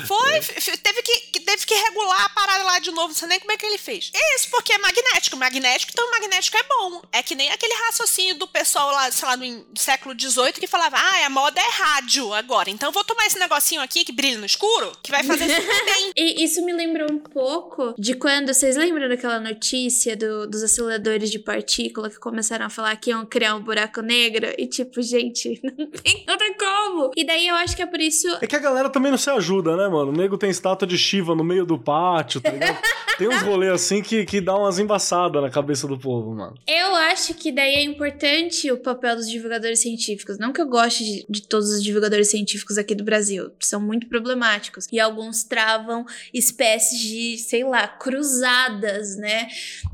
Foi, 0.07 0.39
teve 0.77 1.01
que, 1.03 1.39
teve 1.39 1.65
que 1.65 1.73
regular 1.73 2.25
a 2.25 2.29
parada 2.29 2.63
lá 2.63 2.79
de 2.79 2.91
novo, 2.91 3.09
não 3.09 3.13
sei 3.15 3.27
nem 3.27 3.39
como 3.39 3.51
é 3.51 3.57
que 3.57 3.65
ele 3.65 3.77
fez. 3.77 4.11
É 4.13 4.35
isso, 4.35 4.49
porque 4.49 4.73
é 4.73 4.77
magnético. 4.77 5.37
Magnético, 5.37 5.91
então 5.93 6.09
magnético 6.11 6.57
é 6.57 6.63
bom. 6.63 7.01
É 7.11 7.21
que 7.23 7.35
nem 7.35 7.49
aquele 7.51 7.73
raciocínio 7.85 8.35
do 8.35 8.47
pessoal 8.47 8.91
lá, 8.91 9.11
sei 9.11 9.27
lá, 9.27 9.37
no 9.37 9.65
século 9.75 10.15
XVIII 10.19 10.53
que 10.53 10.67
falava, 10.67 10.97
ah, 10.97 11.25
a 11.25 11.29
moda 11.29 11.59
é 11.61 11.69
rádio 11.83 12.33
agora. 12.33 12.69
Então 12.69 12.89
eu 12.89 12.93
vou 12.93 13.03
tomar 13.03 13.27
esse 13.27 13.37
negocinho 13.39 13.81
aqui 13.81 14.03
que 14.03 14.11
brilha 14.11 14.37
no 14.39 14.45
escuro, 14.45 14.91
que 15.03 15.11
vai 15.11 15.23
fazer 15.23 15.49
super 15.49 15.85
bem. 15.85 16.11
E 16.17 16.43
isso 16.43 16.63
me 16.65 16.73
lembrou 16.73 17.11
um 17.11 17.19
pouco 17.19 17.93
de 17.97 18.13
quando. 18.15 18.53
Vocês 18.53 18.75
lembram 18.75 19.07
daquela 19.07 19.39
notícia 19.39 20.15
do- 20.15 20.47
dos 20.47 20.63
aceleradores 20.63 21.29
de 21.29 21.37
partícula 21.39 22.09
que 22.09 22.17
começaram 22.17 22.65
a 22.65 22.69
falar 22.69 22.95
que 22.95 23.09
iam 23.11 23.25
criar 23.25 23.55
um 23.55 23.61
buraco 23.61 24.01
negro? 24.01 24.47
E 24.57 24.65
tipo, 24.67 25.01
gente, 25.01 25.59
não 25.77 25.87
tem 25.91 26.23
nada 26.25 26.45
como. 26.57 27.11
E 27.15 27.23
daí 27.25 27.47
eu 27.47 27.55
acho 27.55 27.75
que 27.75 27.81
é 27.81 27.85
por 27.85 27.99
isso. 27.99 28.27
É 28.41 28.47
que 28.47 28.55
a 28.55 28.59
galera 28.59 28.89
também 28.89 29.11
não 29.11 29.17
se 29.17 29.29
ajuda, 29.29 29.66
né, 29.75 29.87
mano? 29.87 30.11
O 30.11 30.15
nego 30.15 30.37
tem 30.37 30.49
estátua 30.49 30.87
de 30.87 30.97
Shiva 30.97 31.35
no 31.35 31.43
meio 31.43 31.65
do 31.65 31.77
pátio, 31.77 32.39
tá 32.39 32.51
ligado? 32.51 32.77
Tem 33.17 33.27
uns 33.27 33.41
rolês 33.41 33.73
assim 33.73 34.01
que, 34.01 34.25
que 34.25 34.39
dá 34.39 34.55
umas 34.55 34.77
embaçadas 34.77 35.41
na 35.41 35.49
cabeça 35.49 35.87
do 35.87 35.97
povo, 35.97 36.35
mano. 36.35 36.55
Eu 36.67 36.93
acho 36.95 37.33
que 37.33 37.51
daí 37.51 37.73
é 37.73 37.83
importante 37.83 38.71
o 38.71 38.77
papel 38.77 39.15
dos 39.15 39.27
divulgadores 39.27 39.79
científicos. 39.79 40.37
Não 40.37 40.53
que 40.53 40.61
eu 40.61 40.67
goste 40.67 41.03
de, 41.03 41.25
de 41.27 41.41
todos 41.41 41.69
os 41.69 41.83
divulgadores 41.83 42.29
científicos 42.29 42.77
aqui 42.77 42.93
do 42.93 43.03
Brasil. 43.03 43.49
São 43.59 43.81
muito 43.81 44.07
problemáticos. 44.07 44.87
E 44.91 44.99
alguns 44.99 45.43
travam 45.43 46.05
espécies 46.31 46.99
de, 46.99 47.37
sei 47.39 47.63
lá, 47.63 47.87
cruzadas, 47.87 49.17
né? 49.17 49.47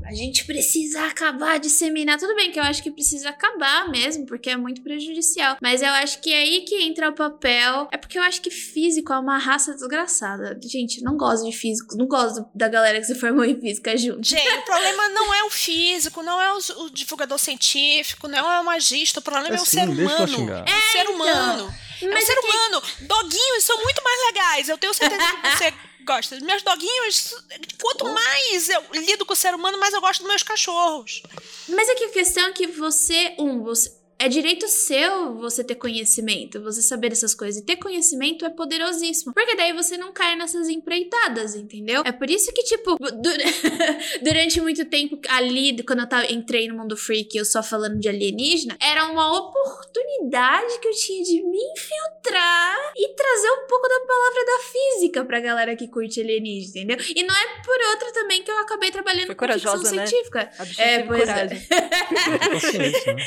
A 0.04 0.12
gente 0.12 0.44
precisa 0.44 1.06
acabar 1.06 1.58
de 1.58 1.68
disseminar. 1.68 2.18
Tudo 2.18 2.36
bem 2.36 2.52
que 2.52 2.60
eu 2.60 2.62
acho 2.62 2.82
que 2.82 2.90
precisa 2.90 3.30
acabar 3.30 3.90
mesmo, 3.90 4.26
porque 4.26 4.50
é 4.50 4.56
muito 4.56 4.82
prejudicial. 4.82 5.56
Mas 5.62 5.80
eu 5.80 5.88
acho 5.88 6.20
que 6.20 6.30
é 6.30 6.42
aí 6.42 6.60
que 6.60 6.82
entra 6.82 7.08
o 7.08 7.14
papel. 7.14 7.88
É 7.90 7.96
porque 7.96 8.18
eu 8.18 8.22
acho 8.22 8.42
que 8.42 8.50
físico 8.50 9.12
é 9.12 9.18
uma 9.18 9.38
raça 9.38 9.63
desgraçada. 9.72 10.58
Gente, 10.62 11.02
não 11.02 11.16
gosto 11.16 11.44
de 11.44 11.56
físico. 11.56 11.96
Não 11.96 12.06
gosto 12.06 12.46
da 12.54 12.68
galera 12.68 12.98
que 13.00 13.06
se 13.06 13.14
formou 13.14 13.44
em 13.44 13.60
física 13.60 13.96
junto. 13.96 14.22
Gente, 14.26 14.58
o 14.58 14.62
problema 14.66 15.08
não 15.10 15.32
é 15.34 15.44
o 15.44 15.50
físico, 15.50 16.22
não 16.22 16.40
é 16.40 16.52
o, 16.52 16.58
o 16.84 16.90
divulgador 16.90 17.38
científico, 17.38 18.28
não 18.28 18.50
é 18.52 18.60
o 18.60 18.64
magista, 18.64 19.20
o 19.20 19.22
problema 19.22 19.56
é, 19.56 19.58
É 19.58 19.62
o 19.62 19.64
sim, 19.64 19.78
ser 19.78 19.88
humano. 19.88 20.28
xingar. 20.28 20.64
É 20.68 20.76
o 20.76 20.92
ser 20.92 21.08
humano. 21.10 21.74
É 22.02 22.06
o 22.06 22.12
Mas 22.12 22.24
ser 22.24 22.38
humano. 22.38 22.82
Doguinhos 23.00 23.64
são 23.64 23.80
muito 23.82 24.02
mais 24.02 24.20
legais. 24.26 24.68
Eu 24.68 24.78
tenho 24.78 24.92
certeza 24.92 25.22
que 25.22 25.56
você 25.56 25.74
gosta. 26.04 26.38
Meus 26.40 26.62
doguinhos, 26.62 27.34
quanto 27.80 28.04
mais 28.06 28.68
eu 28.68 28.82
lido 28.92 29.24
com 29.24 29.32
o 29.32 29.36
ser 29.36 29.54
humano, 29.54 29.78
mais 29.78 29.94
eu 29.94 30.00
gosto 30.00 30.20
dos 30.20 30.28
meus 30.28 30.42
cachorros. 30.42 31.22
Mas 31.68 31.88
aqui 31.88 32.04
a 32.04 32.10
questão 32.10 32.46
é 32.48 32.52
que 32.52 32.66
você, 32.66 33.34
um, 33.38 33.62
você. 33.62 33.90
É 34.24 34.28
direito 34.28 34.66
seu 34.68 35.34
você 35.36 35.62
ter 35.62 35.74
conhecimento, 35.74 36.62
você 36.62 36.80
saber 36.80 37.12
essas 37.12 37.34
coisas. 37.34 37.60
E 37.60 37.64
ter 37.64 37.76
conhecimento 37.76 38.44
é 38.44 38.50
poderosíssimo. 38.50 39.34
Porque 39.34 39.54
daí 39.54 39.72
você 39.72 39.98
não 39.98 40.12
cai 40.12 40.34
nessas 40.34 40.68
empreitadas, 40.68 41.54
entendeu? 41.54 42.02
É 42.06 42.12
por 42.12 42.30
isso 42.30 42.52
que, 42.52 42.62
tipo, 42.62 42.96
du- 42.98 44.22
durante 44.22 44.60
muito 44.60 44.84
tempo 44.86 45.18
ali, 45.28 45.82
quando 45.82 46.00
eu 46.00 46.08
tava, 46.08 46.32
entrei 46.32 46.68
no 46.68 46.76
mundo 46.76 46.96
freak, 46.96 47.36
eu 47.36 47.44
só 47.44 47.62
falando 47.62 47.98
de 48.00 48.08
alienígena, 48.08 48.76
era 48.80 49.04
uma 49.06 49.30
oportunidade 49.38 50.78
que 50.80 50.88
eu 50.88 50.92
tinha 50.92 51.22
de 51.22 51.42
me 51.42 51.58
infiltrar 51.72 52.92
e 52.96 53.08
trazer 53.14 53.50
um 53.50 53.66
pouco 53.66 53.86
da 53.88 54.00
palavra 54.06 54.44
da 54.46 54.58
física 54.72 55.24
pra 55.24 55.40
galera 55.40 55.76
que 55.76 55.86
curte 55.88 56.20
alienígena, 56.20 56.84
entendeu? 56.94 57.06
E 57.14 57.22
não 57.24 57.34
é 57.36 57.62
por 57.62 57.76
outra 57.90 58.12
também 58.12 58.42
que 58.42 58.50
eu 58.50 58.58
acabei 58.58 58.90
trabalhando 58.90 59.26
Foi 59.26 59.34
com 59.34 59.46
ficção 59.46 59.72
corajosa, 59.72 59.94
né? 59.94 60.06
científica. 60.06 60.50
A 60.58 60.82
É, 60.82 61.02
pois 61.02 61.20
é. 61.20 61.26
coragem. 61.26 61.66
Paciência, 62.54 63.14
né? 63.14 63.22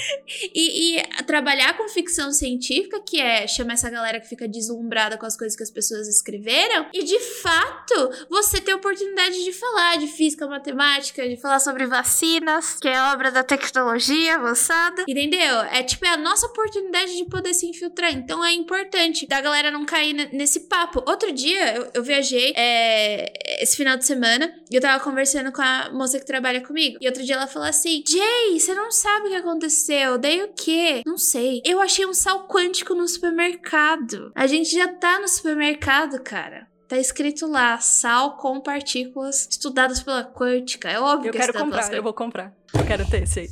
E, 0.53 0.86
trabalhar 1.25 1.75
com 1.77 1.87
ficção 1.89 2.31
científica, 2.31 2.99
que 3.01 3.19
é 3.19 3.47
chamar 3.47 3.73
essa 3.73 3.89
galera 3.89 4.19
que 4.19 4.27
fica 4.27 4.47
deslumbrada 4.47 5.17
com 5.17 5.25
as 5.25 5.37
coisas 5.37 5.55
que 5.55 5.63
as 5.63 5.71
pessoas 5.71 6.07
escreveram, 6.07 6.87
e 6.93 7.03
de 7.03 7.19
fato 7.19 8.11
você 8.29 8.59
ter 8.61 8.73
oportunidade 8.73 9.43
de 9.43 9.51
falar 9.51 9.97
de 9.97 10.07
física, 10.07 10.47
matemática, 10.47 11.27
de 11.27 11.37
falar 11.37 11.59
sobre 11.59 11.85
vacinas, 11.85 12.77
que 12.79 12.87
é 12.87 12.99
obra 13.13 13.31
da 13.31 13.43
tecnologia 13.43 14.35
avançada, 14.35 15.03
entendeu? 15.07 15.59
É 15.71 15.83
tipo, 15.83 16.05
é 16.05 16.09
a 16.09 16.17
nossa 16.17 16.45
oportunidade 16.47 17.15
de 17.15 17.25
poder 17.25 17.53
se 17.53 17.65
infiltrar. 17.65 18.11
Então 18.13 18.43
é 18.43 18.51
importante 18.53 19.27
da 19.27 19.39
galera 19.41 19.71
não 19.71 19.85
cair 19.85 20.13
ne- 20.13 20.29
nesse 20.33 20.61
papo. 20.61 21.03
Outro 21.07 21.31
dia 21.31 21.75
eu, 21.75 21.91
eu 21.95 22.03
viajei 22.03 22.53
é, 22.55 23.31
esse 23.63 23.75
final 23.75 23.97
de 23.97 24.05
semana 24.05 24.53
e 24.69 24.75
eu 24.75 24.81
tava 24.81 25.03
conversando 25.03 25.51
com 25.51 25.61
a 25.61 25.89
moça 25.91 26.19
que 26.19 26.25
trabalha 26.25 26.61
comigo. 26.61 26.97
E 27.01 27.07
outro 27.07 27.23
dia 27.23 27.35
ela 27.35 27.47
falou 27.47 27.67
assim: 27.67 28.03
Jay, 28.07 28.59
você 28.59 28.73
não 28.73 28.91
sabe 28.91 29.27
o 29.27 29.29
que 29.29 29.35
aconteceu? 29.35 30.17
Daí 30.17 30.41
o 30.43 30.49
quê? 30.49 30.76
Não 31.05 31.17
sei. 31.17 31.61
Eu 31.65 31.79
achei 31.79 32.05
um 32.05 32.13
sal 32.13 32.47
quântico 32.47 32.93
no 32.93 33.07
supermercado. 33.07 34.31
A 34.35 34.47
gente 34.47 34.71
já 34.71 34.87
tá 34.87 35.19
no 35.19 35.27
supermercado, 35.27 36.21
cara. 36.21 36.67
Tá 36.87 36.97
escrito 36.97 37.45
lá, 37.47 37.77
sal 37.79 38.37
com 38.37 38.61
partículas 38.61 39.47
estudadas 39.49 40.01
pela 40.01 40.23
quântica. 40.23 40.89
É 40.89 40.99
óbvio 40.99 41.29
Eu 41.29 41.31
que 41.33 41.37
quero 41.37 41.51
você 41.51 41.57
tá 41.59 41.65
comprar, 41.65 41.93
eu 41.93 42.03
vou 42.03 42.13
comprar. 42.13 42.53
Eu 42.73 42.85
quero 42.85 43.05
ter 43.09 43.23
esse 43.23 43.41
aí. 43.41 43.49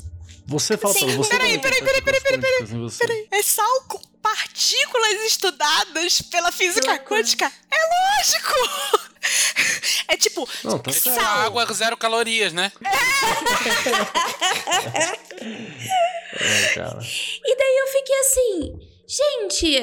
Você 0.47 0.77
fala 0.77 0.93
Sim, 0.93 1.05
pra 1.07 1.15
você 1.15 1.29
peraí, 1.31 1.59
peraí, 1.59 1.81
partículas 1.81 2.21
quânticas 2.21 2.71
em 2.71 2.79
você. 2.79 3.27
É 3.31 3.41
sal 3.41 3.81
com 3.89 3.99
partículas 4.25 5.13
estudadas 5.27 6.19
pela 6.23 6.51
física 6.51 6.81
Pela 6.81 6.97
quântica. 6.99 7.51
É 7.69 7.77
lógico! 8.17 9.05
É 10.07 10.15
tipo, 10.15 10.47
Não, 10.63 10.77
tá 10.77 10.91
É 10.91 10.93
Sal. 10.93 11.41
água 11.47 11.65
zero 11.73 11.97
calorias, 11.97 12.53
né? 12.53 12.71
É, 16.37 16.73
cara. 16.75 16.99
E 17.01 17.57
daí 17.57 17.77
eu 17.77 17.87
fiquei 17.87 18.19
assim, 18.19 18.79
gente, 19.07 19.77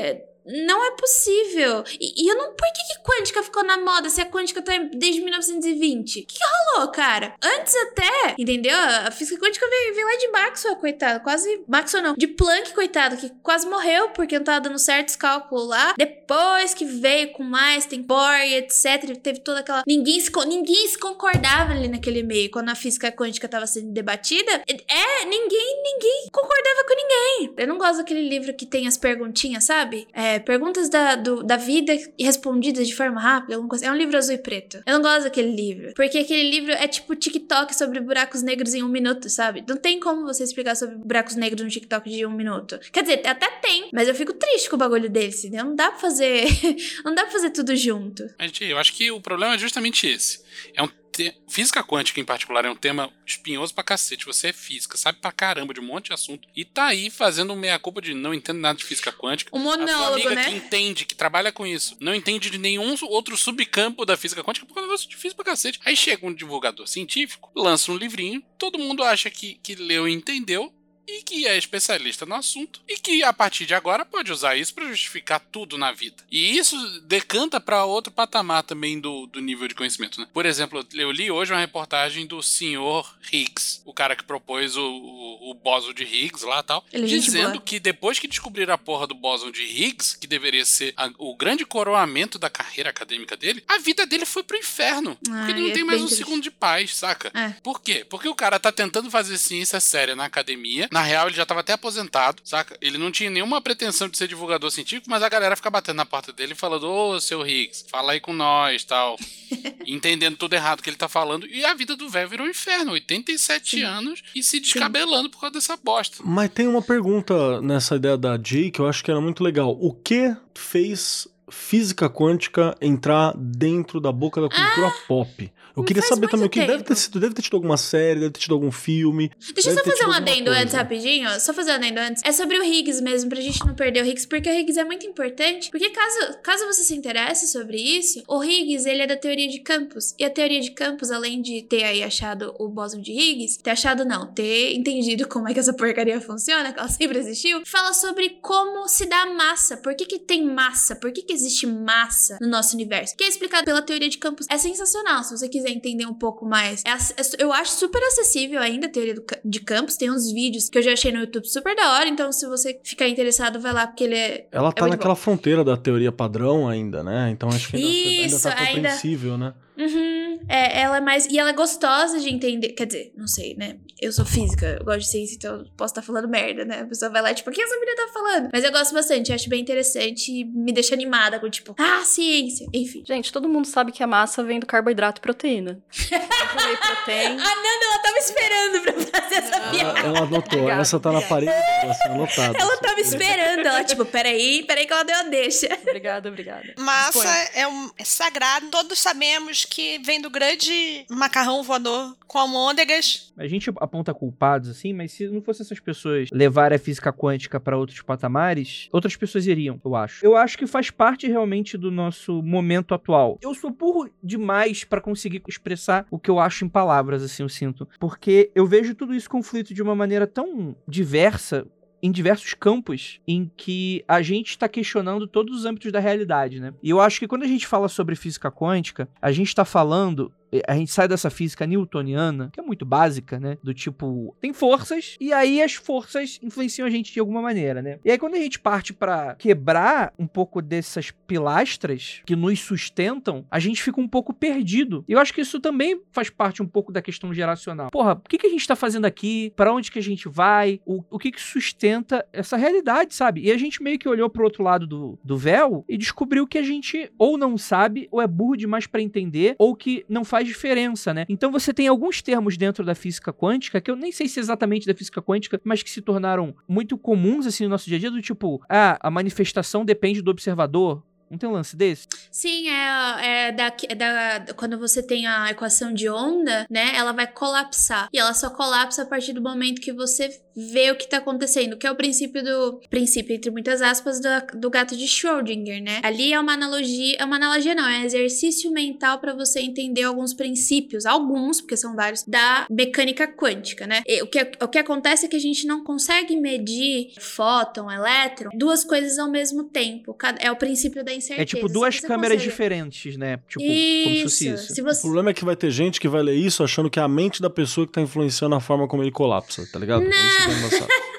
não 0.44 0.85
é 0.85 0.90
possível. 0.93 1.85
E, 2.01 2.24
e 2.24 2.28
eu 2.28 2.36
não. 2.36 2.52
Por 2.52 2.66
que, 2.73 2.94
que 2.94 3.02
quântica 3.02 3.43
ficou 3.43 3.64
na 3.64 3.78
moda 3.78 4.09
se 4.09 4.20
a 4.20 4.27
quântica 4.27 4.62
tá 4.62 4.73
desde 4.93 5.20
1920? 5.20 6.20
O 6.20 6.27
que, 6.27 6.35
que 6.35 6.40
rolou, 6.74 6.90
cara? 6.90 7.35
Antes 7.43 7.74
até, 7.77 8.35
entendeu? 8.39 8.77
A 9.06 9.10
física 9.10 9.40
quântica 9.40 9.66
veio, 9.69 9.94
veio 9.94 10.06
lá 10.06 10.16
de 10.16 10.28
Maxwell, 10.28 10.77
coitado. 10.77 11.20
Quase. 11.23 11.64
Maxwell 11.69 12.02
não. 12.02 12.14
De 12.14 12.27
Planck, 12.27 12.73
coitado, 12.73 13.16
que 13.16 13.31
quase 13.43 13.69
morreu 13.69 14.10
porque 14.10 14.36
não 14.36 14.44
tava 14.44 14.60
dando 14.60 14.78
certos 14.78 15.16
cálculos 15.16 15.69
lá. 15.69 15.94
Depois 15.97 16.74
que 16.74 16.85
veio 16.85 17.32
com 17.32 17.43
mais, 17.43 17.86
tem 17.86 18.02
Bohr 18.02 18.32
etc. 18.32 19.16
Teve 19.23 19.40
toda 19.40 19.60
aquela. 19.60 19.82
Ninguém 19.86 20.20
se, 20.20 20.31
ninguém 20.47 20.89
se 20.89 20.98
concordava 20.98 21.73
ali 21.73 21.89
naquele 21.89 22.23
meio. 22.23 22.51
Quando 22.51 22.69
a 22.69 22.74
física 22.74 23.12
quântica 23.12 23.48
tava 23.48 23.66
sendo 23.66 23.93
debatida. 23.93 24.62
É, 24.66 25.24
ninguém, 25.24 25.82
ninguém 25.82 26.28
concordava 26.32 26.85
com 26.86 26.94
ninguém. 26.94 27.55
Eu 27.56 27.66
não 27.66 27.78
gosto 27.78 27.98
daquele 27.98 28.28
livro 28.28 28.55
que 28.55 28.66
tem 28.66 28.86
as 28.86 28.97
perguntinhas, 28.97 29.64
sabe? 29.64 30.09
É, 30.12 30.32
perguntas 30.39 30.89
da, 30.89 31.17
do- 31.17 31.43
da 31.43 31.57
vida 31.57 31.93
respondidas 32.19 32.87
de 32.89 32.95
forma 32.95 33.21
rápida, 33.21 33.55
alguma 33.55 33.69
coisa. 33.69 33.87
É 33.87 33.91
um 33.91 33.97
livro 33.97 34.17
azul 34.17 34.35
e 34.35 34.39
preto. 34.39 34.83
Eu 34.87 34.95
não 34.95 35.03
gosto 35.03 35.25
daquele 35.25 35.55
livro. 35.55 35.93
Porque 35.95 36.19
aquele 36.19 36.51
livro 36.51 36.73
é 36.73 36.87
tipo 36.89 37.15
TikTok 37.15 37.75
sobre 37.75 38.01
buracos 38.01 38.43
negros 38.43 38.75
em 38.75 38.83
um 38.83 38.89
minuto, 38.89 39.29
sabe? 39.29 39.65
Não 39.69 39.77
tem 39.77 39.99
como 40.01 40.23
você 40.25 40.45
explicar 40.45 40.75
sobre 40.77 40.97
buracos 40.97 41.37
negros 41.37 41.63
no 41.63 41.69
TikTok 41.71 42.09
de 42.11 42.25
um 42.27 42.31
minuto. 42.31 42.79
Quer 42.93 43.03
dizer, 43.03 43.27
até 43.27 43.49
tem, 43.63 43.89
mas 43.93 44.09
eu 44.09 44.15
fico 44.15 44.33
triste 44.33 44.69
com 44.69 44.77
o 44.77 44.79
bagulho 44.79 45.09
desse, 45.09 45.47
entendeu? 45.49 45.67
Não 45.67 45.75
dá 45.77 45.91
pra 45.91 45.99
fazer. 46.01 46.45
não 47.05 47.15
dá 47.15 47.23
pra 47.23 47.33
fazer 47.33 47.51
tudo 47.51 47.75
junto. 47.77 48.25
Eu 48.61 48.79
acho 48.79 48.93
que 48.93 49.11
o 49.11 49.21
problema 49.21 49.55
é 49.55 49.59
justamente 49.59 50.07
esse. 50.07 50.41
É 50.75 50.83
um 50.83 50.89
te- 51.12 51.34
Física 51.48 51.84
quântica, 51.84 52.18
em 52.20 52.24
particular, 52.24 52.64
é 52.64 52.70
um 52.70 52.74
tema 52.76 53.12
espinhoso 53.26 53.74
pra 53.74 53.84
cacete. 53.84 54.24
Você 54.26 54.48
é 54.48 54.52
física, 54.52 54.97
sabe 54.97 55.18
pra 55.20 55.30
caramba 55.30 55.74
de 55.74 55.80
um 55.80 55.84
monte 55.84 56.06
de 56.06 56.12
assunto. 56.14 56.48
E 56.56 56.64
tá 56.64 56.86
aí 56.86 57.10
fazendo 57.10 57.55
meia-culpa 57.55 58.01
de 58.01 58.14
não 58.14 58.32
entendo 58.32 58.59
nada 58.59 58.78
de 58.78 58.84
física 58.84 59.12
quântica. 59.12 59.51
Um 59.55 59.60
A 59.60 59.62
sua 59.74 59.76
monólogo, 59.78 60.14
amiga 60.14 60.34
né? 60.34 60.44
que 60.44 60.51
entende, 60.56 61.05
que 61.05 61.14
trabalha 61.14 61.52
com 61.52 61.66
isso, 61.66 61.97
não 62.01 62.14
entende 62.14 62.48
de 62.51 62.59
nenhum 62.59 62.97
outro 63.02 63.36
subcampo 63.36 64.05
da 64.06 64.16
física 64.16 64.43
quântica, 64.43 64.64
porque 64.66 64.78
é 64.78 64.82
um 64.82 64.86
negócio 64.86 65.09
difícil 65.09 65.36
pra 65.36 65.44
cacete. 65.44 65.78
Aí 65.84 65.94
chega 65.97 66.26
um 66.26 66.34
divulgador 66.34 66.86
científico, 66.89 67.51
lança 67.55 67.93
um 67.93 67.97
livrinho, 67.97 68.43
todo 68.59 68.78
mundo 68.78 69.02
acha 69.05 69.30
que, 69.30 69.55
que 69.62 69.74
leu 69.74 70.09
e 70.09 70.12
entendeu, 70.12 70.72
e 71.18 71.22
que 71.22 71.47
é 71.47 71.56
especialista 71.59 72.24
no 72.26 72.34
assunto 72.34 72.80
e 72.89 72.97
que 72.97 73.22
a 73.22 73.32
partir 73.32 73.66
de 73.66 73.74
agora 73.74 74.05
pode 74.05 74.32
usar 74.32 74.56
isso 74.56 74.74
para 74.74 74.89
justificar 74.89 75.40
tudo 75.40 75.76
na 75.76 75.93
vida. 75.93 76.16
E 76.30 76.56
isso 76.56 76.76
decanta 77.02 77.60
para 77.60 77.84
outro 77.84 78.12
patamar 78.12 78.62
também 78.62 78.98
do, 79.01 79.26
do 79.26 79.40
nível 79.40 79.68
de 79.68 79.74
conhecimento. 79.74 80.20
Né? 80.20 80.26
Por 80.32 80.47
exemplo, 80.47 80.86
eu 80.94 81.10
li 81.10 81.30
hoje 81.30 81.52
uma 81.52 81.60
reportagem 81.60 82.26
do 82.26 82.43
senhor 82.43 83.14
Higgs, 83.32 83.80
o 83.84 83.93
cara 83.93 84.16
que 84.16 84.24
propôs 84.24 84.76
o, 84.76 84.82
o, 84.82 85.51
o 85.51 85.55
bóson 85.55 85.93
de 85.93 86.05
Higgs 86.05 86.44
lá 86.47 86.60
e 86.60 86.62
tal, 86.62 86.84
Ele 86.93 87.05
é 87.05 87.09
dizendo 87.09 87.60
que 87.60 87.78
depois 87.78 88.18
que 88.18 88.26
descobriram 88.28 88.74
a 88.74 88.78
porra 88.78 89.06
do 89.06 89.14
bóson 89.14 89.51
de 89.51 89.62
Higgs, 89.62 90.16
que 90.18 90.26
deveria 90.26 90.64
ser 90.64 90.94
a- 90.97 91.10
o 91.18 91.36
grande 91.36 91.64
coroamento 91.66 92.39
da 92.39 92.48
carreira 92.48 92.90
acadêmica 92.90 93.36
dele, 93.36 93.62
a 93.68 93.78
vida 93.78 94.06
dele 94.06 94.24
foi 94.24 94.43
pro 94.43 94.56
inferno. 94.56 95.16
porque 95.16 95.30
Ai, 95.32 95.51
ele 95.51 95.60
não 95.60 95.68
é 95.68 95.72
tem 95.72 95.84
mais 95.84 96.01
um 96.01 96.06
triste. 96.06 96.24
segundo 96.24 96.43
de 96.43 96.51
paz, 96.51 96.94
saca? 96.97 97.30
É. 97.34 97.51
Por 97.62 97.80
quê? 97.82 98.05
Porque 98.09 98.28
o 98.28 98.34
cara 98.34 98.59
tá 98.59 98.72
tentando 98.72 99.10
fazer 99.10 99.36
ciência 99.39 99.80
séria 99.80 100.14
na 100.16 100.24
academia. 100.24 100.89
Na 100.90 101.02
real, 101.03 101.27
ele 101.27 101.37
já 101.37 101.47
tava 101.47 101.61
até 101.61 101.73
aposentado, 101.73 102.43
saca? 102.45 102.77
Ele 102.81 102.99
não 102.99 103.11
tinha 103.11 103.31
nenhuma 103.31 103.61
pretensão 103.61 104.09
de 104.09 104.16
ser 104.16 104.29
divulgador 104.29 104.70
científico, 104.70 105.11
mas 105.11 105.23
a 105.23 105.29
galera 105.29 105.57
fica 105.57 105.70
batendo 105.70 105.97
na 105.97 106.07
porta 106.07 106.33
dele 106.33 106.53
e 106.53 106.57
falando: 106.57 106.89
Ô, 106.89 107.20
seu 107.20 107.47
Higgs, 107.47 107.85
fala 107.89 108.12
aí 108.12 108.20
com 108.20 108.33
nós 108.33 108.85
tal. 108.85 109.16
Entendendo 109.87 110.37
tudo 110.37 110.55
errado 110.55 110.83
que 110.83 110.89
ele 110.89 110.97
tá 110.97 111.09
falando. 111.09 111.47
E 111.47 111.65
a 111.65 111.74
vida 111.74 111.97
do 111.97 112.09
velho 112.09 112.29
virou 112.29 112.47
um 112.47 112.51
inferno. 112.51 112.93
87 112.93 113.70
Sim. 113.70 113.83
anos 113.83 114.23
e 114.35 114.43
se 114.43 114.61
descabelando 114.61 115.29
por 115.29 115.41
causa 115.41 115.55
dessa 115.55 115.77
bosta. 115.77 116.19
Mas 116.24 116.51
tem 116.51 116.66
uma 116.66 116.83
pergunta 116.83 117.61
nessa 117.61 117.97
ideia 117.97 118.16
da 118.16 118.39
Jay 118.43 118.70
que 118.70 118.81
eu 118.81 118.89
acho 118.89 119.05
que 119.05 119.11
era 119.11 119.20
muito 119.20 119.43
legal. 119.43 119.77
O 119.81 119.93
que 119.93 120.35
fez 120.55 121.29
física 121.51 122.09
quântica 122.09 122.77
entrar 122.81 123.35
dentro 123.37 124.01
da 124.01 124.11
boca 124.11 124.41
da 124.41 124.49
cultura 124.49 124.91
pop? 125.07 125.53
Eu 125.77 125.85
queria 125.85 126.03
saber 126.03 126.28
também 126.28 126.47
o 126.47 126.51
que 126.51 126.65
deve 126.65 126.82
ter 126.82 126.97
sido, 126.97 127.19
deve 127.20 127.35
ter 127.35 127.43
tido 127.43 127.55
alguma 127.55 127.77
série, 127.77 128.20
deve 128.20 128.32
ter 128.32 128.40
tido 128.40 128.55
algum 128.55 128.70
filme. 128.70 129.31
Deixa 129.55 129.70
eu 129.70 129.74
só 129.74 129.85
fazer 129.85 130.07
um 130.07 130.12
adendo 130.12 130.47
coisa. 130.47 130.61
antes 130.61 130.74
rapidinho. 130.74 131.40
Só 131.40 131.53
fazer 131.53 131.73
um 131.73 131.74
adendo 131.74 132.01
antes. 132.01 132.23
É 132.24 132.32
sobre 132.32 132.59
o 132.59 132.65
Higgs 132.65 133.03
mesmo, 133.03 133.31
pra 133.31 133.40
gente 133.40 133.65
não 133.66 133.74
perder 133.74 134.03
o 134.03 134.07
Higgs, 134.07 134.27
porque 134.27 134.49
o 134.49 134.53
Higgs 134.53 134.78
é 134.78 134.85
muito 134.85 135.07
importante. 135.07 135.70
Porque 135.70 135.90
caso, 135.90 136.39
caso 136.43 136.66
você 136.66 136.82
se 136.82 136.94
interesse 136.94 137.49
sobre 137.49 137.78
isso, 137.78 138.23
o 138.28 138.43
Higgs, 138.43 138.89
ele 138.89 139.03
é 139.03 139.07
da 139.07 139.16
teoria 139.16 139.49
de 139.49 139.61
campos. 139.61 140.15
E 140.19 140.24
a 140.24 140.31
teoria 140.31 140.61
de 140.61 140.70
campos, 140.73 141.11
além 141.11 141.40
de 141.40 141.62
ter 141.62 141.85
aí 141.85 142.03
achado 142.03 142.55
o 142.59 142.69
bóson 142.69 143.01
de 143.01 143.12
Higgs, 143.12 143.59
ter 143.62 143.70
achado 143.70 144.05
não, 144.05 144.27
ter 144.27 144.74
entendido 144.74 145.27
como 145.27 145.49
é 145.49 145.55
que 145.55 145.61
essa 145.61 145.73
porcaria 145.73 146.20
funciona, 146.20 146.73
que 146.73 146.78
ela 146.78 146.89
sempre 146.89 147.19
existiu, 147.19 147.62
fala 147.66 147.93
sobre 147.93 148.39
como 148.40 148.89
se 148.89 149.07
dá 149.07 149.27
massa. 149.27 149.77
Por 149.77 149.94
que 149.94 150.05
que 150.05 150.19
tem 150.19 150.44
massa? 150.44 150.94
Por 150.97 151.12
que 151.12 151.23
que 151.23 151.32
existe 151.32 151.66
massa 151.66 152.39
no 152.40 152.49
nosso 152.49 152.74
universo, 152.74 153.16
que 153.16 153.24
é 153.24 153.28
explicado 153.28 153.65
pela 153.65 153.82
teoria 153.82 154.09
de 154.09 154.19
campos. 154.19 154.47
É 154.51 154.59
sensacional, 154.59 155.24
se 155.24 155.36
você 155.36 155.49
quiser 155.49 155.61
entender 155.70 156.06
um 156.06 156.14
pouco 156.14 156.44
mais. 156.47 156.82
É, 156.84 156.90
é, 156.90 157.43
eu 157.43 157.52
acho 157.52 157.72
super 157.72 158.02
acessível 158.02 158.60
ainda 158.60 158.86
a 158.86 158.90
teoria 158.90 159.14
do, 159.14 159.24
de 159.44 159.60
campos, 159.60 159.97
tem 159.97 160.10
uns 160.10 160.30
vídeos 160.30 160.68
que 160.68 160.78
eu 160.78 160.82
já 160.82 160.93
achei 160.93 161.12
no 161.12 161.20
YouTube 161.20 161.47
super 161.47 161.74
da 161.74 161.94
hora, 161.94 162.09
então 162.09 162.32
se 162.32 162.47
você 162.47 162.78
ficar 162.82 163.09
interessado, 163.09 163.60
vai 163.60 163.72
lá, 163.72 163.86
porque 163.86 164.05
ele 164.05 164.16
é. 164.16 164.47
Ela 164.51 164.68
é 164.68 164.72
tá 164.72 164.89
naquela 164.89 165.14
bom. 165.14 165.20
fronteira 165.20 165.64
da 165.64 165.76
teoria 165.76 166.12
padrão 166.12 166.68
ainda, 166.68 167.02
né? 167.02 167.30
Então 167.30 167.48
acho 167.48 167.70
que 167.70 167.76
ainda, 167.76 168.26
Isso, 168.26 168.48
ainda 168.48 168.60
tá 168.60 168.66
compreensível, 168.66 169.32
ainda... 169.34 169.47
né? 169.47 169.55
Uhum. 169.78 170.22
É, 170.49 170.81
ela 170.83 170.99
é 170.99 171.01
mais. 171.01 171.27
E 171.27 171.39
ela 171.39 171.51
é 171.51 171.53
gostosa 171.53 172.19
de 172.21 172.29
entender. 172.29 172.71
Quer 172.71 172.87
dizer, 172.87 173.13
não 173.17 173.27
sei, 173.27 173.55
né? 173.57 173.77
Eu 174.01 174.13
sou 174.13 174.25
física, 174.25 174.79
eu 174.79 174.85
gosto 174.85 175.01
de 175.01 175.11
ciência, 175.11 175.37
então 175.37 175.57
eu 175.61 175.67
posso 175.77 175.93
estar 175.93 176.03
falando 176.03 176.29
merda, 176.29 176.65
né? 176.65 176.81
A 176.81 176.87
pessoa 176.87 177.11
vai 177.11 177.23
lá, 177.23 177.33
tipo, 177.33 177.51
o 177.51 177.53
que 177.53 177.63
essa 177.63 177.75
menina 177.79 177.97
tá 177.97 178.09
falando? 178.13 178.49
Mas 178.53 178.65
eu 178.65 178.73
gosto 178.73 178.93
bastante, 178.93 179.33
acho 179.33 179.49
bem 179.49 179.61
interessante 179.61 180.33
e 180.33 180.45
me 180.45 180.73
deixa 180.73 180.95
animada 180.95 181.39
com, 181.39 181.49
tipo, 181.49 181.75
ah, 181.79 182.03
ciência. 182.05 182.67
Enfim. 182.73 183.05
Gente, 183.07 183.33
todo 183.33 183.49
mundo 183.49 183.67
sabe 183.67 183.93
que 183.93 184.03
a 184.03 184.07
massa 184.07 184.43
vem 184.43 184.59
do 184.59 184.67
carboidrato 184.67 185.21
e 185.21 185.23
proteína. 185.23 185.83
Whey 186.11 186.77
protein. 186.77 187.33
A 187.33 187.37
Nanda, 187.37 187.85
ela 187.85 187.99
tava 187.99 188.19
esperando 188.19 188.81
pra 188.83 189.21
fazer 189.21 189.35
essa 189.37 189.61
piada. 189.71 189.99
Ela, 190.01 190.09
ela 190.09 190.19
anotou, 190.19 190.59
Obrigada. 190.59 190.83
essa 190.83 191.01
tá 191.01 191.13
na 191.13 191.23
parede 191.23 191.53
assim, 191.53 192.09
anotada. 192.09 192.59
Ela 192.59 192.77
tava 192.79 193.01
esperando, 193.01 193.67
ela, 193.67 193.85
tipo, 193.85 194.05
peraí, 194.05 194.65
peraí 194.65 194.87
que 194.87 194.93
ela 194.93 195.05
deu 195.05 195.17
a 195.17 195.23
deixa. 195.25 195.69
Obrigada, 195.83 196.29
obrigada. 196.29 196.75
Massa 196.79 197.29
é, 197.55 197.67
um, 197.67 197.91
é 197.99 198.05
sagrado, 198.05 198.69
todos 198.69 198.99
sabemos 198.99 199.65
que 199.65 199.99
vem 199.99 200.21
do 200.23 200.31
grande 200.31 201.05
macarrão 201.11 201.62
voador 201.62 202.16
com 202.27 202.39
almôndegas. 202.39 203.32
A 203.36 203.47
gente 203.47 203.70
aponta 203.77 204.15
culpados, 204.15 204.70
assim, 204.70 204.93
mas 204.93 205.12
se 205.12 205.28
não 205.28 205.43
fosse 205.43 205.62
essas 205.62 205.81
pessoas 205.81 206.28
levar 206.32 206.73
a 206.73 206.78
física 206.78 207.12
quântica 207.12 207.61
para 207.61 207.77
outros 207.77 208.01
patamares, 208.01 208.89
outras 208.93 209.16
pessoas 209.16 209.47
iriam, 209.47 209.81
eu 209.85 209.94
acho. 209.94 210.24
Eu 210.24 210.36
acho 210.36 210.57
que 210.57 210.66
faz 210.66 210.90
parte 210.90 211.27
realmente 211.27 211.77
do 211.77 211.90
nosso 211.90 212.43
momento 212.43 212.94
atual. 212.94 213.39
Eu 213.43 213.55
sou 213.55 213.70
burro 213.70 214.09
demais 214.23 214.85
para 214.85 215.01
conseguir 215.01 215.43
expressar 215.49 216.07
o 216.11 216.19
que 216.19 216.31
eu 216.31 216.39
acho 216.39 216.65
em 216.65 216.69
palavras, 216.69 217.23
assim, 217.23 217.43
eu 217.43 217.49
sinto. 217.49 217.89
Porque 217.99 218.51
eu 218.55 218.66
vejo 218.66 218.94
tudo 218.94 219.15
isso 219.15 219.28
conflito 219.28 219.74
de 219.74 219.82
uma 219.82 219.94
maneira 219.94 220.27
tão 220.27 220.77
diversa 220.86 221.66
em 222.03 222.11
diversos 222.11 222.53
campos 222.55 223.20
em 223.27 223.51
que 223.57 224.05
a 224.09 224.20
gente 224.20 224.51
está 224.51 224.69
questionando 224.69 225.27
todos 225.27 225.57
os 225.57 225.65
âmbitos 225.65 225.93
da 225.93 226.01
realidade, 226.01 226.59
né? 226.59 226.74
E 226.83 226.91
eu 226.91 227.01
acho 227.01 227.20
que 227.20 227.29
quando 227.29 227.45
a 227.45 227.49
gente 227.49 227.66
fala 227.66 227.89
sobre 227.89 228.16
física 228.16 228.51
quântica, 228.51 229.09
a 229.20 229.31
gente 229.31 229.49
está 229.49 229.65
falando 229.65 230.33
a 230.66 230.74
gente 230.74 230.91
sai 230.91 231.09
dessa 231.09 231.31
física 231.31 231.66
newtoniana, 231.66 232.51
que 232.53 232.61
é 232.61 232.62
muito 232.62 232.85
básica, 232.85 233.39
né? 233.39 233.57
Do 233.62 233.73
tipo, 233.73 234.37
tem 234.41 234.53
forças 234.53 235.16
e 235.20 235.33
aí 235.33 235.62
as 235.62 235.74
forças 235.74 236.39
influenciam 236.43 236.87
a 236.87 236.91
gente 236.91 237.12
de 237.12 237.20
alguma 237.20 237.41
maneira, 237.41 237.81
né? 237.81 237.99
E 238.05 238.11
aí 238.11 238.19
quando 238.19 238.35
a 238.35 238.39
gente 238.39 238.59
parte 238.59 238.93
para 238.93 239.35
quebrar 239.37 240.12
um 240.19 240.27
pouco 240.27 240.61
dessas 240.61 241.11
pilastras 241.11 242.23
que 242.27 242.37
nos 242.37 242.61
sustentam, 242.61 243.45
a 243.51 243.59
gente 243.59 243.83
fica 243.83 244.01
um 244.01 244.09
pouco 244.09 244.33
perdido. 244.33 245.05
E 245.09 245.12
eu 245.12 245.19
acho 245.19 245.33
que 245.33 245.41
isso 245.41 245.61
também 245.61 246.01
faz 246.11 246.29
parte 246.31 246.62
um 246.62 246.66
pouco 246.66 246.93
da 246.93 247.03
questão 247.03 247.33
geracional. 247.33 247.91
Porra, 247.91 248.12
o 248.12 248.29
que, 248.29 248.39
que 248.39 248.47
a 248.47 248.51
gente 248.51 248.66
tá 248.66 248.77
fazendo 248.77 249.05
aqui? 249.05 249.53
Para 249.57 249.73
onde 249.73 249.91
que 249.91 249.99
a 249.99 250.03
gente 250.03 250.29
vai? 250.29 250.81
O, 250.85 251.03
o 251.11 251.19
que 251.19 251.31
que 251.31 251.41
sustenta 251.41 252.27
essa 252.33 252.57
realidade, 252.57 253.15
sabe? 253.15 253.43
E 253.43 253.51
a 253.51 253.57
gente 253.57 253.83
meio 253.83 253.99
que 253.99 254.09
olhou 254.09 254.29
pro 254.29 254.45
outro 254.45 254.62
lado 254.62 254.87
do, 254.87 255.19
do 255.23 255.37
véu 255.37 255.85
e 255.89 255.97
descobriu 255.97 256.47
que 256.47 256.59
a 256.59 256.62
gente 256.62 257.11
ou 257.19 257.39
não 257.39 257.57
sabe, 257.57 258.09
ou 258.11 258.20
é 258.20 258.27
burro 258.27 258.57
demais 258.57 258.87
para 258.87 259.03
entender, 259.03 259.55
ou 259.59 259.74
que 259.74 260.05
não 260.09 260.24
faz 260.24 260.41
faz 260.43 260.48
diferença, 260.48 261.14
né? 261.14 261.24
Então 261.28 261.51
você 261.51 261.73
tem 261.73 261.86
alguns 261.86 262.20
termos 262.20 262.56
dentro 262.56 262.85
da 262.85 262.94
física 262.94 263.32
quântica, 263.32 263.81
que 263.81 263.90
eu 263.90 263.97
nem 263.97 264.12
sei 264.12 264.28
se 264.28 264.40
exatamente 264.40 264.86
da 264.86 264.94
física 264.94 265.23
quântica, 265.23 265.60
mas 265.64 265.82
que 265.82 265.90
se 265.90 266.02
tornaram 266.02 266.55
muito 266.69 266.98
comuns 266.98 267.47
assim 267.47 267.64
no 267.64 267.70
nosso 267.70 267.86
dia 267.86 267.97
a 267.97 268.01
dia, 268.01 268.10
do 268.10 268.20
tipo, 268.20 268.62
ah, 268.69 268.98
a 269.01 269.10
manifestação 269.10 269.85
depende 269.85 270.20
do 270.20 270.31
observador, 270.31 271.02
não 271.32 271.39
tem 271.39 271.48
um 271.48 271.52
lance 271.52 271.74
desse? 271.74 272.06
Sim, 272.31 272.69
é, 272.69 273.48
é, 273.48 273.52
da, 273.52 273.73
é 273.89 273.94
da, 273.94 274.52
quando 274.55 274.78
você 274.78 275.02
tem 275.02 275.27
a 275.27 275.51
equação 275.51 275.94
de 275.94 276.06
onda, 276.06 276.66
né? 276.69 276.94
Ela 276.94 277.12
vai 277.12 277.27
colapsar. 277.27 278.10
E 278.12 278.19
ela 278.19 278.35
só 278.35 278.51
colapsa 278.51 279.02
a 279.02 279.06
partir 279.06 279.32
do 279.32 279.40
momento 279.40 279.81
que 279.81 279.94
você 279.94 280.28
vê 280.57 280.91
o 280.91 280.97
que 280.97 281.09
tá 281.09 281.19
acontecendo, 281.19 281.77
que 281.77 281.87
é 281.87 281.91
o 281.91 281.95
princípio 281.95 282.43
do. 282.43 282.81
Princípio, 282.91 283.35
entre 283.35 283.51
muitas 283.51 283.81
aspas, 283.81 284.20
do, 284.20 284.29
do 284.59 284.70
gato 284.70 284.97
de 284.97 285.07
Schrödinger, 285.07 285.83
né? 285.83 286.01
Ali 286.03 286.33
é 286.33 286.41
uma 286.41 286.53
analogia. 286.53 287.16
É 287.19 287.24
uma 287.24 287.37
analogia, 287.37 287.74
não, 287.74 287.89
é 287.89 288.01
um 288.01 288.05
exercício 288.05 288.70
mental 288.70 289.19
para 289.19 289.35
você 289.35 289.61
entender 289.61 290.03
alguns 290.03 290.35
princípios, 290.35 291.07
alguns, 291.07 291.61
porque 291.61 291.77
são 291.77 291.95
vários, 291.95 292.24
da 292.24 292.66
mecânica 292.70 293.27
quântica, 293.27 293.87
né? 293.87 294.03
E 294.07 294.23
o, 294.23 294.27
que, 294.27 294.39
o 294.61 294.69
que 294.69 294.79
acontece 294.79 295.27
é 295.27 295.29
que 295.29 295.37
a 295.37 295.41
gente 295.41 295.66
não 295.66 295.83
consegue 295.83 296.37
medir 296.37 297.12
fóton, 297.19 297.91
elétron, 297.91 298.51
duas 298.55 298.85
coisas 298.85 299.19
ao 299.19 299.31
mesmo 299.31 299.65
tempo. 299.65 300.16
É 300.39 300.51
o 300.51 300.57
princípio 300.57 301.05
da 301.05 301.12
é 301.12 301.45
tipo 301.45 301.69
duas 301.69 302.01
câmeras 302.01 302.39
consegue... 302.39 302.51
diferentes, 302.51 303.16
né? 303.16 303.39
Tipo, 303.49 303.62
isso. 303.62 304.05
como 304.05 304.16
se 304.16 304.23
fosse 304.23 304.49
isso. 304.49 304.74
Se 304.74 304.83
você... 304.83 304.99
O 305.01 305.03
problema 305.03 305.31
é 305.31 305.35
que 305.35 305.45
vai 305.45 305.55
ter 305.55 305.70
gente 305.70 306.01
que 306.01 306.09
vai 306.09 306.23
ler 306.23 306.35
isso 306.35 306.62
achando 306.62 306.89
que 306.89 306.99
é 306.99 307.03
a 307.03 307.09
mente 307.09 307.41
da 307.41 307.51
pessoa 307.51 307.87
que 307.87 307.93
tá 307.93 308.01
influenciando 308.01 308.55
a 308.55 308.61
forma 308.61 308.89
como 308.89 309.03
ele 309.03 309.11
colapsa, 309.11 309.66
tá 309.70 309.79
ligado? 309.79 310.03
Não. 310.03 310.11
Mas, 310.11 310.41
ó, 310.48 310.51
é, 310.51 311.11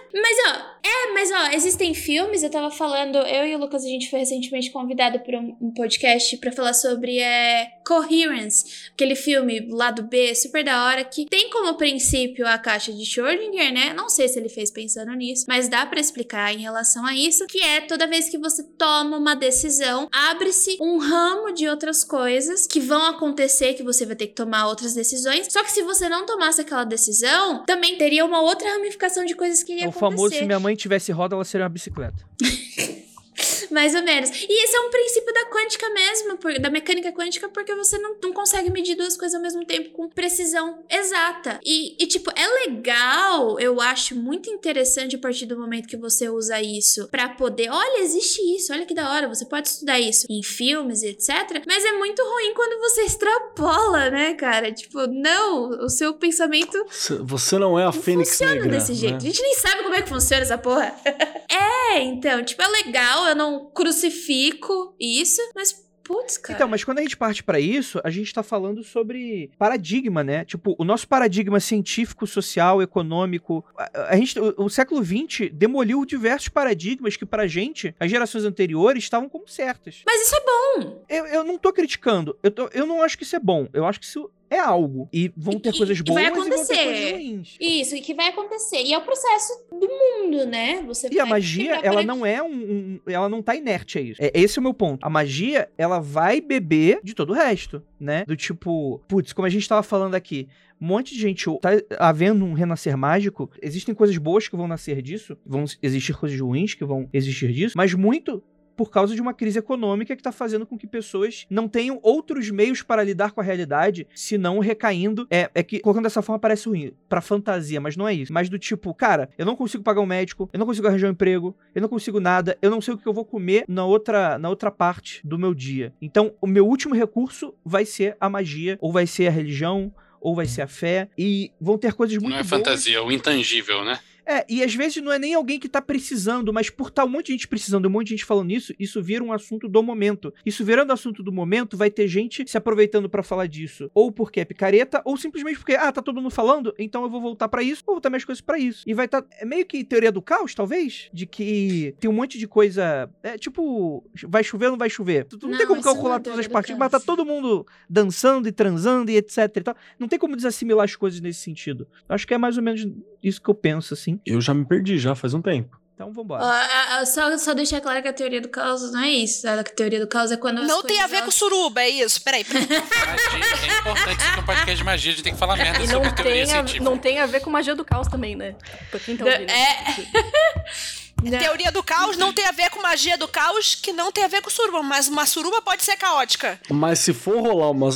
mas 1.23 1.31
ó, 1.31 1.55
existem 1.55 1.93
filmes, 1.93 2.43
eu 2.43 2.49
tava 2.49 2.69
falando, 2.69 3.17
eu 3.17 3.47
e 3.47 3.55
o 3.55 3.57
Lucas, 3.57 3.85
a 3.85 3.87
gente 3.87 4.09
foi 4.09 4.19
recentemente 4.19 4.69
convidado 4.71 5.19
por 5.19 5.33
um, 5.35 5.55
um 5.61 5.71
podcast 5.71 6.35
para 6.35 6.51
falar 6.51 6.73
sobre 6.73 7.17
é, 7.17 7.65
Coherence, 7.87 8.89
aquele 8.93 9.15
filme 9.15 9.65
lado 9.69 10.03
B, 10.03 10.35
super 10.35 10.65
da 10.65 10.83
hora, 10.85 11.05
que 11.05 11.25
tem 11.25 11.49
como 11.49 11.75
princípio 11.75 12.45
a 12.45 12.57
caixa 12.57 12.91
de 12.91 13.05
Schrödinger, 13.05 13.71
né? 13.71 13.93
Não 13.93 14.09
sei 14.09 14.27
se 14.27 14.37
ele 14.37 14.49
fez 14.49 14.69
pensando 14.69 15.13
nisso, 15.13 15.45
mas 15.47 15.69
dá 15.69 15.85
para 15.85 16.01
explicar 16.01 16.53
em 16.53 16.59
relação 16.59 17.05
a 17.05 17.15
isso, 17.15 17.47
que 17.47 17.61
é 17.61 17.79
toda 17.79 18.05
vez 18.05 18.27
que 18.27 18.37
você 18.37 18.61
toma 18.77 19.15
uma 19.15 19.33
decisão, 19.33 20.09
abre-se 20.11 20.77
um 20.81 20.97
ramo 20.97 21.53
de 21.53 21.69
outras 21.69 22.03
coisas 22.03 22.67
que 22.67 22.81
vão 22.81 23.05
acontecer, 23.05 23.75
que 23.75 23.83
você 23.83 24.05
vai 24.05 24.17
ter 24.17 24.27
que 24.27 24.35
tomar 24.35 24.67
outras 24.67 24.93
decisões. 24.93 25.47
Só 25.49 25.63
que 25.63 25.71
se 25.71 25.83
você 25.83 26.09
não 26.09 26.25
tomasse 26.25 26.59
aquela 26.59 26.83
decisão, 26.83 27.63
também 27.65 27.97
teria 27.97 28.25
uma 28.25 28.41
outra 28.41 28.69
ramificação 28.73 29.23
de 29.23 29.35
coisas 29.35 29.63
que 29.63 29.71
iria 29.71 29.85
é 29.85 29.87
o 29.87 29.89
acontecer. 29.89 30.17
famoso 30.17 30.35
se 30.35 30.45
minha 30.45 30.59
mãe 30.59 30.75
tivesse 30.75 31.12
roda, 31.14 31.35
ela 31.35 31.45
seria 31.45 31.64
uma 31.64 31.69
bicicleta. 31.69 32.26
Mais 33.71 33.95
ou 33.95 34.03
menos. 34.03 34.29
E 34.29 34.63
esse 34.63 34.75
é 34.75 34.79
um 34.79 34.89
princípio 34.89 35.33
da 35.33 35.45
quântica 35.45 35.89
mesmo, 35.89 36.37
por, 36.37 36.59
da 36.59 36.69
mecânica 36.69 37.11
quântica, 37.11 37.49
porque 37.49 37.73
você 37.75 37.97
não, 37.97 38.15
não 38.21 38.33
consegue 38.33 38.69
medir 38.69 38.95
duas 38.95 39.17
coisas 39.17 39.35
ao 39.35 39.41
mesmo 39.41 39.65
tempo 39.65 39.91
com 39.91 40.09
precisão 40.09 40.83
exata. 40.89 41.59
E, 41.63 41.95
e, 42.01 42.07
tipo, 42.07 42.31
é 42.35 42.47
legal, 42.67 43.59
eu 43.59 43.79
acho 43.81 44.15
muito 44.15 44.49
interessante 44.49 45.15
a 45.15 45.19
partir 45.19 45.45
do 45.45 45.57
momento 45.57 45.87
que 45.87 45.97
você 45.97 46.29
usa 46.29 46.61
isso 46.61 47.07
para 47.07 47.29
poder, 47.29 47.69
olha, 47.69 48.01
existe 48.01 48.41
isso, 48.55 48.73
olha 48.73 48.85
que 48.85 48.93
da 48.93 49.11
hora, 49.11 49.27
você 49.27 49.45
pode 49.45 49.67
estudar 49.67 49.99
isso 49.99 50.25
em 50.29 50.43
filmes 50.43 51.03
e 51.03 51.09
etc. 51.09 51.63
Mas 51.65 51.83
é 51.85 51.91
muito 51.93 52.21
ruim 52.23 52.53
quando 52.53 52.79
você 52.79 53.01
extrapola, 53.01 54.09
né, 54.09 54.33
cara? 54.33 54.71
Tipo, 54.71 55.07
não, 55.07 55.69
o 55.85 55.89
seu 55.89 56.13
pensamento. 56.13 56.83
Você 57.21 57.57
não 57.57 57.77
é 57.77 57.83
a 57.83 57.85
não 57.85 57.93
Fênix 57.93 58.29
funciona 58.29 58.55
Negra. 58.55 58.69
desse 58.69 58.93
jeito. 58.93 59.13
Né? 59.13 59.17
A 59.17 59.31
gente 59.31 59.41
nem 59.41 59.55
sabe 59.55 59.83
como 59.83 59.95
é 59.95 60.01
que 60.01 60.09
funciona 60.09 60.43
essa 60.43 60.57
porra. 60.57 60.93
é, 61.49 62.01
então, 62.01 62.43
tipo, 62.43 62.61
é 62.61 62.67
legal, 62.67 63.32
eu 63.34 63.38
não 63.38 63.69
crucifico 63.72 64.95
isso, 64.99 65.41
mas 65.53 65.84
Putz, 66.03 66.38
cara. 66.38 66.57
Então, 66.57 66.68
mas 66.68 66.84
quando 66.84 66.99
a 66.99 67.01
gente 67.01 67.15
parte 67.15 67.41
para 67.41 67.60
isso, 67.60 67.99
a 68.03 68.10
gente 68.10 68.34
tá 68.34 68.43
falando 68.43 68.84
sobre 68.84 69.49
paradigma, 69.57 70.22
né? 70.22 70.43
Tipo, 70.43 70.76
o 70.77 70.84
nosso 70.84 71.07
paradigma 71.07 71.60
científico, 71.61 72.27
social, 72.27 72.81
econômico. 72.81 73.64
A, 73.77 74.10
a 74.10 74.15
gente, 74.18 74.38
o, 74.38 74.65
o, 74.65 74.69
século 74.69 75.01
XX 75.03 75.49
demoliu 75.53 76.05
diversos 76.05 76.49
paradigmas 76.49 77.15
que, 77.15 77.26
pra 77.26 77.47
gente, 77.47 77.95
as 77.97 78.11
gerações 78.11 78.43
anteriores 78.43 79.03
estavam 79.03 79.30
como 79.30 79.47
certas. 79.47 80.01
Mas 80.05 80.22
isso 80.22 80.35
é 80.35 80.41
bom. 80.41 81.03
Eu, 81.07 81.26
eu 81.27 81.43
não 81.45 81.57
tô 81.57 81.72
criticando. 81.72 82.38
Eu, 82.43 82.51
tô, 82.51 82.69
eu 82.73 82.85
não 82.85 83.01
acho 83.01 83.18
que 83.18 83.23
isso 83.23 83.38
é 83.38 83.39
bom. 83.39 83.69
Eu 83.72 83.85
acho 83.85 83.99
que 83.99 84.05
isso 84.05 84.30
é 84.53 84.59
algo. 84.59 85.09
E 85.11 85.31
vão 85.35 85.59
ter 85.59 85.73
e, 85.73 85.77
coisas 85.77 86.01
boas 86.01 86.21
vai 86.21 86.31
acontecer. 86.31 86.73
e 86.73 86.75
vão 86.75 86.75
ter 86.75 86.84
coisas 86.84 87.11
ruins. 87.11 87.57
Isso, 87.59 87.95
e 87.95 88.01
que 88.01 88.13
vai 88.13 88.27
acontecer. 88.30 88.81
E 88.84 88.93
é 88.93 88.97
o 88.97 89.01
processo 89.01 89.53
do 89.71 89.88
mundo, 89.88 90.45
né? 90.45 90.81
Você 90.88 91.09
e 91.11 91.19
a 91.19 91.25
magia, 91.25 91.80
ela 91.84 92.03
não 92.03 92.25
é 92.25 92.41
um, 92.41 92.53
um, 92.53 92.99
Ela 93.07 93.30
não 93.30 93.41
tá 93.41 93.55
inerte 93.55 93.97
a 93.97 94.01
isso. 94.01 94.21
É, 94.21 94.31
esse 94.34 94.57
é 94.57 94.59
o 94.59 94.63
meu 94.63 94.73
ponto. 94.73 95.05
A 95.05 95.09
magia, 95.09 95.69
ela 95.77 95.99
vai 95.99 96.39
beber 96.41 96.99
de 97.03 97.13
todo 97.13 97.31
o 97.31 97.34
resto, 97.34 97.84
né? 97.99 98.23
Do 98.25 98.35
tipo, 98.35 99.01
putz, 99.07 99.34
como 99.34 99.45
a 99.45 99.49
gente 99.49 99.67
tava 99.67 99.84
falando 99.84 100.15
aqui, 100.15 100.47
um 100.84 100.85
monte 100.85 101.13
de 101.13 101.21
gente 101.21 101.45
tá 101.61 101.69
havendo 101.97 102.43
um 102.43 102.53
renascer 102.53 102.97
mágico. 102.97 103.49
Existem 103.61 103.95
coisas 103.95 104.17
boas 104.17 104.49
que 104.49 104.55
vão 104.57 104.67
nascer 104.67 105.01
disso, 105.01 105.38
vão 105.45 105.63
existir 105.81 106.13
coisas 106.13 106.38
ruins 106.39 106.73
que 106.73 106.84
vão 106.84 107.07
existir 107.13 107.53
disso, 107.53 107.75
mas 107.77 107.93
muito 107.93 108.43
por 108.75 108.89
causa 108.89 109.15
de 109.15 109.21
uma 109.21 109.33
crise 109.33 109.59
econômica 109.59 110.15
que 110.15 110.19
está 110.19 110.31
fazendo 110.31 110.65
com 110.65 110.77
que 110.77 110.87
pessoas 110.87 111.45
não 111.49 111.67
tenham 111.67 111.99
outros 112.01 112.49
meios 112.49 112.81
para 112.81 113.03
lidar 113.03 113.31
com 113.31 113.41
a 113.41 113.43
realidade, 113.43 114.07
senão 114.15 114.59
recaindo. 114.59 115.27
É, 115.29 115.49
é 115.53 115.63
que, 115.63 115.79
colocando 115.79 116.03
dessa 116.03 116.21
forma, 116.21 116.39
parece 116.39 116.67
ruim, 116.67 116.93
pra 117.07 117.21
fantasia, 117.21 117.79
mas 117.79 117.95
não 117.95 118.07
é 118.07 118.13
isso. 118.13 118.33
Mas 118.33 118.49
do 118.49 118.57
tipo, 118.59 118.93
cara, 118.93 119.29
eu 119.37 119.45
não 119.45 119.55
consigo 119.55 119.83
pagar 119.83 120.01
um 120.01 120.05
médico, 120.05 120.49
eu 120.51 120.59
não 120.59 120.65
consigo 120.65 120.87
arranjar 120.87 121.07
um 121.07 121.11
emprego, 121.11 121.55
eu 121.73 121.81
não 121.81 121.89
consigo 121.89 122.19
nada, 122.19 122.57
eu 122.61 122.69
não 122.69 122.81
sei 122.81 122.93
o 122.93 122.97
que 122.97 123.07
eu 123.07 123.13
vou 123.13 123.25
comer 123.25 123.63
na 123.67 123.85
outra, 123.85 124.37
na 124.37 124.49
outra 124.49 124.71
parte 124.71 125.21
do 125.23 125.37
meu 125.37 125.53
dia. 125.53 125.93
Então, 126.01 126.33
o 126.41 126.47
meu 126.47 126.67
último 126.67 126.95
recurso 126.95 127.53
vai 127.63 127.85
ser 127.85 128.17
a 128.19 128.29
magia, 128.29 128.77
ou 128.81 128.91
vai 128.91 129.05
ser 129.07 129.27
a 129.27 129.31
religião, 129.31 129.93
ou 130.19 130.33
vai 130.35 130.45
ser 130.45 130.61
a 130.61 130.67
fé, 130.67 131.09
e 131.17 131.51
vão 131.59 131.77
ter 131.77 131.93
coisas 131.93 132.15
muito 132.17 132.29
Não 132.29 132.37
é 132.37 132.43
boas. 132.43 132.49
fantasia, 132.49 132.97
é 132.97 133.01
o 133.01 133.11
intangível, 133.11 133.83
né? 133.83 133.99
É, 134.25 134.45
e 134.49 134.63
às 134.63 134.73
vezes 134.73 135.03
não 135.03 135.11
é 135.11 135.19
nem 135.19 135.33
alguém 135.33 135.59
que 135.59 135.67
tá 135.67 135.81
precisando, 135.81 136.53
mas 136.53 136.69
por 136.69 136.87
estar 136.87 137.05
um 137.05 137.09
monte 137.09 137.27
de 137.27 137.31
gente 137.33 137.47
precisando, 137.47 137.85
um 137.85 137.89
monte 137.89 138.07
de 138.07 138.11
gente 138.11 138.25
falando 138.25 138.51
isso, 138.51 138.73
isso 138.79 139.01
vira 139.01 139.23
um 139.23 139.31
assunto 139.31 139.67
do 139.67 139.83
momento. 139.83 140.33
Isso 140.45 140.63
virando 140.63 140.93
assunto 140.93 141.21
do 141.21 141.31
momento, 141.31 141.75
vai 141.75 141.89
ter 141.89 142.07
gente 142.07 142.49
se 142.49 142.57
aproveitando 142.57 143.09
para 143.09 143.23
falar 143.23 143.47
disso, 143.47 143.89
ou 143.93 144.11
porque 144.11 144.39
é 144.39 144.45
picareta, 144.45 145.01
ou 145.05 145.17
simplesmente 145.17 145.57
porque, 145.57 145.73
ah, 145.73 145.91
tá 145.91 146.01
todo 146.01 146.21
mundo 146.21 146.31
falando, 146.31 146.73
então 146.77 147.03
eu 147.03 147.09
vou 147.09 147.21
voltar 147.21 147.47
para 147.47 147.61
isso, 147.61 147.83
vou 147.85 147.95
voltar 147.95 148.09
minhas 148.09 148.25
coisas 148.25 148.41
para 148.41 148.57
isso. 148.57 148.83
E 148.87 148.93
vai 148.93 149.05
estar. 149.05 149.21
Tá, 149.21 149.27
é 149.39 149.45
meio 149.45 149.65
que 149.65 149.83
teoria 149.83 150.11
do 150.11 150.21
caos, 150.21 150.55
talvez? 150.55 151.09
De 151.13 151.25
que 151.25 151.95
tem 151.99 152.09
um 152.09 152.13
monte 152.13 152.37
de 152.37 152.47
coisa. 152.47 153.09
É 153.21 153.37
tipo, 153.37 154.03
vai 154.27 154.43
chover 154.43 154.65
ou 154.65 154.71
não 154.71 154.77
vai 154.77 154.89
chover? 154.89 155.25
Tu 155.25 155.37
não, 155.41 155.49
não 155.49 155.57
tem 155.57 155.67
como 155.67 155.81
calcular 155.81 156.15
é 156.15 156.19
todas 156.19 156.39
as 156.39 156.47
partículas, 156.47 156.79
mas 156.79 156.91
tá 156.91 156.99
todo 156.99 157.25
mundo 157.25 157.65
dançando 157.89 158.47
e 158.47 158.51
transando 158.51 159.11
e 159.11 159.17
etc 159.17 159.37
e 159.55 159.61
tal. 159.61 159.75
Não 159.99 160.07
tem 160.07 160.19
como 160.19 160.35
desassimilar 160.35 160.85
as 160.85 160.95
coisas 160.95 161.19
nesse 161.19 161.41
sentido. 161.41 161.87
Acho 162.07 162.27
que 162.27 162.33
é 162.33 162.37
mais 162.37 162.57
ou 162.57 162.63
menos 162.63 162.85
isso 163.23 163.41
que 163.41 163.49
eu 163.49 163.55
penso, 163.55 163.93
assim. 163.93 164.19
Eu 164.25 164.41
já 164.41 164.53
me 164.53 164.65
perdi 164.65 164.97
já 164.97 165.15
faz 165.15 165.33
um 165.33 165.41
tempo. 165.41 165.79
Então 165.95 166.11
vambora. 166.11 166.43
Uh, 166.43 167.05
só, 167.05 167.37
só 167.37 167.53
deixar 167.53 167.79
claro 167.79 168.01
que 168.01 168.07
a 168.07 168.13
teoria 168.13 168.41
do 168.41 168.49
caos 168.49 168.91
não 168.91 169.01
é 169.01 169.11
isso. 169.11 169.47
A 169.47 169.63
teoria 169.63 169.99
do 169.99 170.07
caos 170.07 170.31
é 170.31 170.37
quando. 170.37 170.63
Não 170.63 170.81
tem 170.81 170.99
a 170.99 171.07
ver 171.07 171.23
com 171.23 171.31
suruba, 171.31 171.81
é 171.81 171.89
isso. 171.89 172.21
Peraí. 172.23 172.43
magia, 172.43 172.75
é 172.75 173.79
importante 173.79 174.19
isso 174.19 174.39
um 174.39 174.45
podcast 174.45 174.75
de 174.75 174.83
magia, 174.83 175.11
a 175.11 175.15
gente 175.15 175.23
tem 175.23 175.33
que 175.33 175.39
falar 175.39 175.55
merda 175.55 175.83
e 175.83 175.87
sobre 175.87 176.11
teoria 176.11 176.45
científica. 176.47 176.83
Não 176.83 176.97
tem 176.97 177.19
a 177.19 177.27
ver 177.27 177.41
com 177.41 177.49
magia 177.49 177.75
do 177.75 177.85
caos 177.85 178.07
também, 178.07 178.35
né? 178.35 178.55
Pra 178.89 178.99
quem 178.99 179.15
tá 179.15 179.25
ouvindo. 179.25 179.49
É. 179.49 181.02
Não. 181.23 181.39
Teoria 181.39 181.71
do 181.71 181.81
caos 181.81 182.17
não 182.17 182.33
tem 182.33 182.45
a 182.45 182.51
ver 182.51 182.69
com 182.69 182.81
magia 182.81 183.17
do 183.17 183.27
caos, 183.27 183.75
que 183.75 183.93
não 183.93 184.11
tem 184.11 184.23
a 184.23 184.27
ver 184.27 184.41
com 184.41 184.49
suruba, 184.49 184.83
mas 184.83 185.07
uma 185.07 185.25
suruba 185.25 185.61
pode 185.61 185.83
ser 185.83 185.95
caótica. 185.95 186.59
Mas 186.69 186.99
se 186.99 187.13
for 187.13 187.41
rolar 187.41 187.71
uma. 187.71 187.89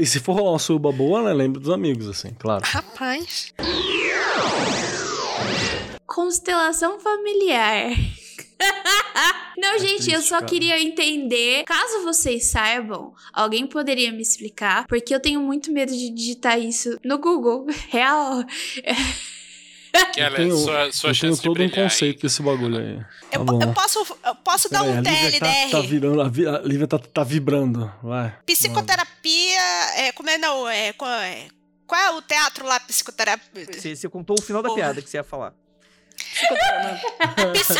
E 0.00 0.06
se 0.06 0.20
for 0.20 0.34
rolar 0.34 0.50
uma 0.52 0.58
suruba 0.58 0.92
boa, 0.92 1.22
né? 1.22 1.32
Lembra 1.32 1.60
dos 1.60 1.70
amigos, 1.70 2.08
assim, 2.08 2.34
claro. 2.38 2.64
Rapaz. 2.64 3.52
Constelação 6.06 6.98
familiar. 7.00 7.90
Não, 9.56 9.74
é 9.74 9.78
gente, 9.78 9.96
triste, 9.96 10.12
eu 10.12 10.22
só 10.22 10.36
cara. 10.36 10.46
queria 10.46 10.80
entender. 10.80 11.64
Caso 11.64 12.04
vocês 12.04 12.46
saibam, 12.46 13.14
alguém 13.32 13.66
poderia 13.66 14.10
me 14.12 14.22
explicar, 14.22 14.86
porque 14.86 15.14
eu 15.14 15.20
tenho 15.20 15.40
muito 15.40 15.72
medo 15.72 15.92
de 15.92 16.10
digitar 16.10 16.58
isso 16.58 16.98
no 17.04 17.18
Google. 17.18 17.66
Real. 17.88 18.44
Que 20.12 20.20
ela, 20.20 20.34
eu 20.34 20.36
tenho, 20.36 20.56
sua, 20.56 20.92
sua 20.92 21.10
eu 21.10 21.14
tenho 21.14 21.36
todo 21.36 21.62
um 21.62 21.68
conceito 21.68 22.16
aí. 22.16 22.22
desse 22.22 22.42
bagulho 22.42 22.78
aí. 22.78 22.98
Tá 23.30 23.38
eu, 23.38 23.60
eu, 23.60 23.72
posso, 23.72 24.18
eu 24.24 24.34
posso 24.36 24.70
dar 24.70 24.82
um 24.82 25.02
TLDR? 25.02 25.40
Tá, 25.40 25.78
tá 25.78 25.80
virando, 25.80 26.20
a, 26.20 26.28
Lívia 26.64 26.86
tá, 26.86 26.98
tá 26.98 27.24
vibrando, 27.24 27.92
vai. 28.02 28.34
Psicoterapia, 28.46 29.60
é, 29.96 30.12
como 30.12 30.30
é, 30.30 30.38
não, 30.38 30.68
é, 30.68 30.92
qual 30.92 31.10
é, 31.10 31.46
qual 31.86 32.00
é 32.00 32.10
o 32.10 32.22
teatro 32.22 32.66
lá, 32.66 32.80
psicoterapia? 32.80 33.66
Você, 33.66 33.94
você 33.94 34.08
contou 34.08 34.36
o 34.38 34.42
final 34.42 34.62
da 34.62 34.72
piada 34.74 35.02
que 35.02 35.08
você 35.08 35.18
ia 35.18 35.24
falar. 35.24 35.54
Psicodrama. 36.32 37.00